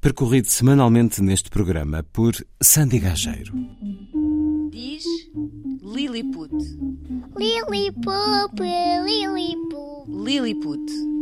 percorrido 0.00 0.46
semanalmente 0.46 1.20
neste 1.20 1.50
programa 1.50 2.04
por 2.12 2.32
Sandy 2.62 3.00
Gageiro. 3.00 3.52
Diz 4.70 5.02
Lilliput. 5.82 6.52
Lilliput, 7.36 8.62
Lilliput. 9.04 10.08
Lilliput. 10.08 11.21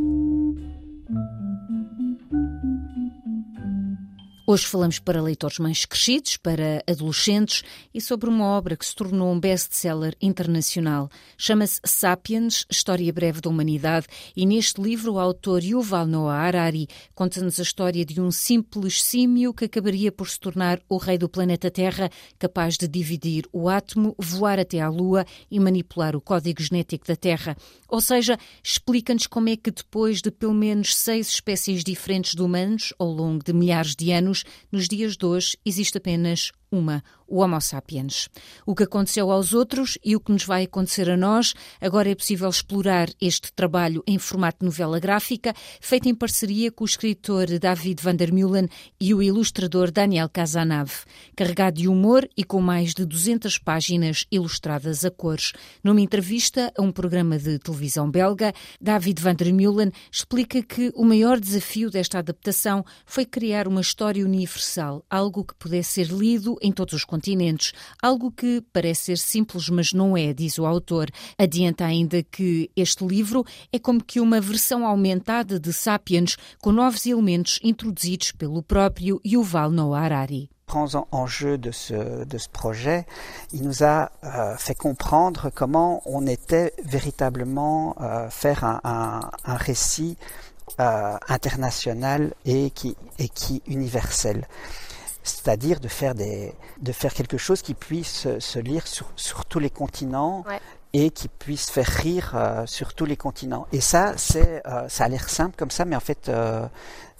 Hoje 4.51 4.67
falamos 4.67 4.99
para 4.99 5.23
leitores 5.23 5.61
mais 5.61 5.85
crescidos, 5.85 6.37
para 6.37 6.83
adolescentes 6.85 7.63
e 7.95 8.01
sobre 8.01 8.29
uma 8.29 8.47
obra 8.47 8.77
que 8.77 8.85
se 8.85 8.97
tornou 8.97 9.33
um 9.33 9.39
best-seller 9.39 10.17
internacional. 10.21 11.09
Chama-se 11.39 11.81
Sapiens, 11.85 12.67
História 12.69 13.13
Breve 13.13 13.41
da 13.41 13.49
Humanidade, 13.49 14.09
e 14.37 14.45
neste 14.45 14.83
livro 14.83 15.13
o 15.13 15.21
autor 15.21 15.63
Yuval 15.63 16.05
Noah 16.05 16.37
Harari 16.37 16.89
conta-nos 17.15 17.61
a 17.61 17.63
história 17.63 18.05
de 18.05 18.21
um 18.21 18.33
simples 18.33 19.01
símio 19.05 19.55
que 19.55 19.67
acabaria 19.67 20.11
por 20.11 20.29
se 20.29 20.41
tornar 20.41 20.81
o 20.89 20.97
rei 20.97 21.17
do 21.17 21.29
planeta 21.29 21.71
Terra, 21.71 22.11
capaz 22.37 22.77
de 22.77 22.89
dividir 22.89 23.45
o 23.53 23.69
átomo, 23.69 24.17
voar 24.19 24.59
até 24.59 24.81
à 24.81 24.89
Lua 24.89 25.25
e 25.49 25.61
manipular 25.61 26.17
o 26.17 26.21
código 26.21 26.61
genético 26.61 27.07
da 27.07 27.15
Terra. 27.15 27.57
Ou 27.89 28.01
seja, 28.01 28.37
explica-nos 28.65 29.29
como 29.29 29.49
é 29.49 29.57
que 29.57 29.71
depois 29.71 30.21
de 30.21 30.33
pelo 30.33 30.55
menos 30.55 30.97
seis 30.97 31.29
espécies 31.29 31.85
diferentes 31.85 32.35
de 32.35 32.43
humanos 32.43 32.93
ao 32.99 33.13
longo 33.13 33.45
de 33.45 33.53
milhares 33.53 33.95
de 33.95 34.11
anos, 34.11 34.40
nos 34.71 34.89
dias 34.89 35.17
de 35.17 35.27
hoje 35.27 35.57
existe 35.65 35.99
apenas 35.99 36.53
uma, 36.71 37.03
o 37.27 37.41
Homo 37.41 37.61
sapiens. 37.61 38.29
O 38.67 38.75
que 38.75 38.83
aconteceu 38.83 39.31
aos 39.31 39.55
outros 39.55 39.97
e 40.05 40.17
o 40.17 40.21
que 40.21 40.33
nos 40.33 40.45
vai 40.45 40.65
acontecer 40.65 41.09
a 41.09 41.17
nós, 41.17 41.55
agora 41.81 42.11
é 42.11 42.15
possível 42.15 42.49
explorar 42.49 43.09
este 43.21 43.53
trabalho 43.53 44.03
em 44.07 44.19
formato 44.19 44.59
de 44.61 44.67
novela 44.67 44.99
gráfica, 44.99 45.55
feito 45.81 46.09
em 46.09 46.15
parceria 46.15 46.73
com 46.73 46.85
o 46.85 46.87
escritor 46.87 47.47
David 47.47 48.03
van 48.03 48.17
der 48.17 48.33
Meulen 48.33 48.69
e 49.01 49.15
o 49.15 49.23
ilustrador 49.23 49.91
Daniel 49.91 50.29
Casanave, 50.29 51.05
carregado 51.37 51.77
de 51.77 51.89
humor 51.89 52.29
e 52.37 52.43
com 52.43 52.61
mais 52.61 52.95
de 52.95 53.05
200 53.05 53.59
páginas 53.59 54.27
ilustradas 54.31 55.05
a 55.05 55.11
cores. 55.11 55.53
Numa 55.85 56.01
entrevista 56.01 56.73
a 56.77 56.83
um 56.83 56.91
programa 56.91 57.39
de 57.39 57.59
televisão 57.59 58.11
belga, 58.11 58.53
David 58.81 59.23
van 59.23 59.35
der 59.35 59.53
Meulen 59.53 59.93
explica 60.11 60.63
que 60.63 60.93
o 60.95 61.05
maior 61.05 61.39
desafio 61.39 61.91
desta 61.91 62.19
adaptação 62.19 62.85
foi 63.07 63.25
criar 63.25 63.69
uma 63.69 63.81
história 63.81 64.25
universal, 64.25 65.05
algo 65.09 65.45
que 65.45 65.55
pudesse 65.55 66.05
ser 66.05 66.13
lido 66.13 66.59
em 66.61 66.73
todos 66.73 66.95
os 66.95 67.05
continentes, 67.05 67.73
algo 68.03 68.31
que 68.31 68.63
parece 68.73 69.17
ser 69.17 69.19
simples, 69.19 69.69
mas 69.69 69.93
não 69.93 70.17
é, 70.17 70.33
diz 70.33 70.59
o 70.59 70.67
autor. 70.67 71.09
Adianta 71.39 71.85
ainda 71.85 72.23
que 72.23 72.71
este 72.77 73.05
livro 73.05 73.45
é 73.73 73.79
como 73.79 74.03
que 74.03 74.21
uma 74.21 74.41
versão 74.41 74.87
aumentada 74.87 75.59
de 75.59 75.73
Sapiens, 75.73 76.37
com 76.61 76.73
novos 76.73 77.07
elementos 77.07 77.59
introduzidos 77.63 78.33
pelo 78.33 78.63
próprio 78.63 79.21
Yuval 79.25 79.71
Noah 79.71 80.01
Harari. 80.01 80.51
grands 80.71 80.95
enjeux 81.11 81.59
de 81.59 81.73
ce, 81.73 82.25
de 82.25 82.39
ce 82.39 82.49
projet, 82.49 83.05
il 83.53 83.65
nous 83.65 83.83
a 83.83 84.13
euh, 84.23 84.57
fait 84.57 84.77
comprendre 84.77 85.51
comment 85.53 86.01
on 86.07 86.29
était 86.29 86.73
véritablement 86.85 87.97
euh, 88.01 88.31
faire 88.31 88.63
un, 88.63 88.81
un, 88.85 89.21
un 89.45 89.57
récit 89.57 90.17
euh, 90.79 91.17
international 91.29 92.33
et 92.45 92.71
qui, 92.71 92.97
et 93.19 93.29
qui 93.29 93.63
universel 93.67 94.47
c'est-à-dire 95.23 95.81
de 95.81 95.89
faire 95.89 96.15
des, 96.15 96.55
de 96.81 96.93
faire 96.93 97.13
quelque 97.15 97.39
chose 97.39 97.63
qui 97.63 97.75
puisse 97.75 98.27
se 98.39 98.59
lire 98.59 98.87
sur, 98.87 99.11
sur 99.17 99.45
tous 99.45 99.59
les 99.59 99.71
continents 99.71 100.45
Ouais. 100.47 100.61
et 100.93 101.11
qui 101.11 101.29
puisse 101.29 101.71
faire 101.71 101.87
rire 101.87 102.33
euh, 102.35 102.67
sur 102.67 102.95
tous 102.95 103.05
les 103.05 103.17
continents. 103.17 103.67
Et 103.73 103.81
ça, 103.81 104.15
c'est, 104.17 104.63
euh, 104.67 104.89
ça 104.89 105.05
a 105.05 105.09
l'air 105.09 105.29
simple 105.29 105.55
comme 105.57 105.71
ça, 105.71 105.85
mais 105.85 105.95
en 105.97 106.01
fait, 106.01 106.29
euh, 106.29 106.67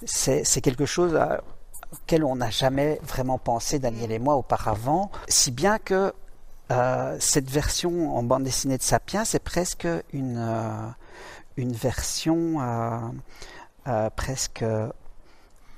c'est, 0.05 0.61
quelque 0.61 0.87
chose 0.87 1.15
euh, 1.15 1.37
auquel 1.93 2.25
on 2.25 2.37
n'a 2.37 2.51
jamais 2.51 2.99
vraiment 3.03 3.39
pensé, 3.39 3.79
Daniel 3.79 4.11
et 4.13 4.19
moi, 4.19 4.35
auparavant, 4.37 5.11
si 5.29 5.51
bien 5.51 5.79
que 5.79 6.13
cette 7.19 7.51
version 7.51 8.17
en 8.17 8.23
bande 8.23 8.45
dessinée 8.45 8.79
de 8.79 8.83
Sapiens, 8.83 9.25
c'est 9.25 9.43
presque 9.43 9.89
une, 10.13 10.95
une 11.57 11.73
version 11.73 13.13
presque 14.15 14.65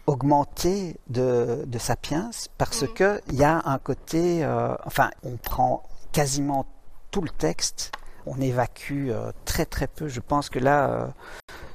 augmentée 0.06 0.96
de, 1.08 1.64
de 1.66 1.78
Sapiens 1.78 2.30
parce 2.58 2.86
que 2.86 3.20
il 3.28 3.36
y 3.36 3.44
a 3.44 3.62
un 3.64 3.78
côté, 3.78 4.44
euh, 4.44 4.74
enfin, 4.84 5.10
on 5.22 5.36
prend 5.36 5.82
quasiment 6.12 6.66
tout 7.10 7.20
le 7.22 7.30
texte, 7.30 7.92
on 8.26 8.40
évacue 8.40 9.08
euh, 9.10 9.32
très 9.44 9.64
très 9.64 9.86
peu. 9.86 10.08
Je 10.08 10.20
pense 10.20 10.50
que 10.50 10.58
là, 10.58 10.90
euh, 10.90 11.06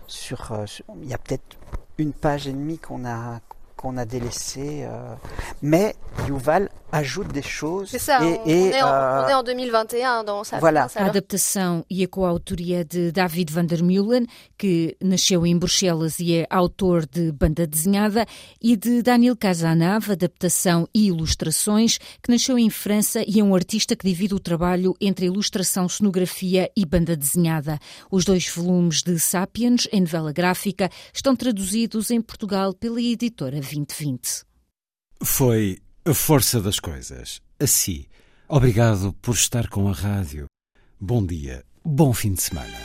sur, 0.07 0.51
il 1.01 1.09
y 1.09 1.13
a 1.13 1.17
peut-être 1.17 1.57
une 1.97 2.13
page 2.13 2.47
et 2.47 2.51
demie 2.53 2.79
qu'on 2.79 3.05
a 3.05 3.39
qu'on 3.75 3.95
a 3.97 4.05
délaissé. 4.05 4.85
euh, 4.89 5.13
mais 5.61 5.95
Yuval 6.27 6.69
ajoute 6.97 7.31
des 7.31 7.41
choses. 7.41 7.89
C'est 7.89 7.99
ça, 7.99 8.23
et, 8.23 8.39
on, 8.43 8.47
et, 8.47 8.55
on 8.55 8.71
est 8.71 8.83
en, 8.83 8.87
euh, 8.87 9.25
on 9.25 9.29
est 9.29 9.33
en 9.33 9.43
2021 9.43 10.23
dans 10.23 10.43
sa 10.43 10.59
Voilà. 10.59 10.87
A 10.95 11.05
adaptação 11.05 11.85
e 11.89 12.03
a 12.03 12.07
coautoria 12.07 12.83
de 12.83 13.11
David 13.11 13.51
van 13.51 13.65
der 13.65 13.83
Meulen, 13.83 14.25
que 14.57 14.95
nasceu 15.01 15.45
em 15.45 15.57
Bruxelas 15.57 16.19
e 16.19 16.33
é 16.33 16.47
autor 16.49 17.05
de 17.05 17.31
banda 17.31 17.65
desenhada, 17.67 18.25
e 18.61 18.75
de 18.75 19.01
Daniel 19.01 19.35
Casanave, 19.35 20.11
adaptação 20.11 20.87
e 20.93 21.07
ilustrações, 21.07 21.97
que 22.21 22.31
nasceu 22.31 22.57
em 22.57 22.69
França 22.69 23.23
e 23.27 23.39
é 23.39 23.43
um 23.43 23.55
artista 23.55 23.95
que 23.95 24.07
divide 24.07 24.33
o 24.33 24.39
trabalho 24.39 24.95
entre 24.99 25.25
ilustração, 25.25 25.87
cenografia 25.87 26.69
e 26.75 26.85
banda 26.85 27.15
desenhada. 27.15 27.79
Os 28.11 28.25
dois 28.25 28.49
volumes 28.49 29.01
de 29.03 29.19
Sapiens, 29.19 29.87
em 29.91 30.01
novela 30.01 30.31
gráfica, 30.31 30.89
estão 31.13 31.35
traduzidos 31.35 32.11
em 32.11 32.21
Portugal 32.21 32.73
pela 32.73 33.01
editora 33.01 33.59
2020. 33.59 34.45
Foi 35.23 35.79
a 36.07 36.13
força 36.13 36.61
das 36.61 36.79
coisas. 36.79 37.41
Assim, 37.59 38.05
obrigado 38.47 39.11
por 39.21 39.34
estar 39.34 39.67
com 39.67 39.89
a 39.89 39.91
rádio. 39.91 40.45
Bom 40.97 41.25
dia, 41.25 41.65
bom 41.84 42.13
fim 42.13 42.31
de 42.31 42.41
semana. 42.41 42.77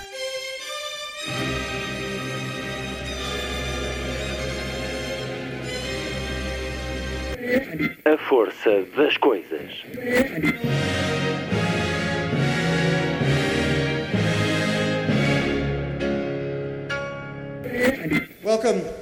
A 8.04 8.28
força 8.28 8.84
das 8.96 9.16
coisas. 9.18 9.70
Welcome 18.42 19.01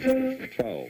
12. 0.00 0.88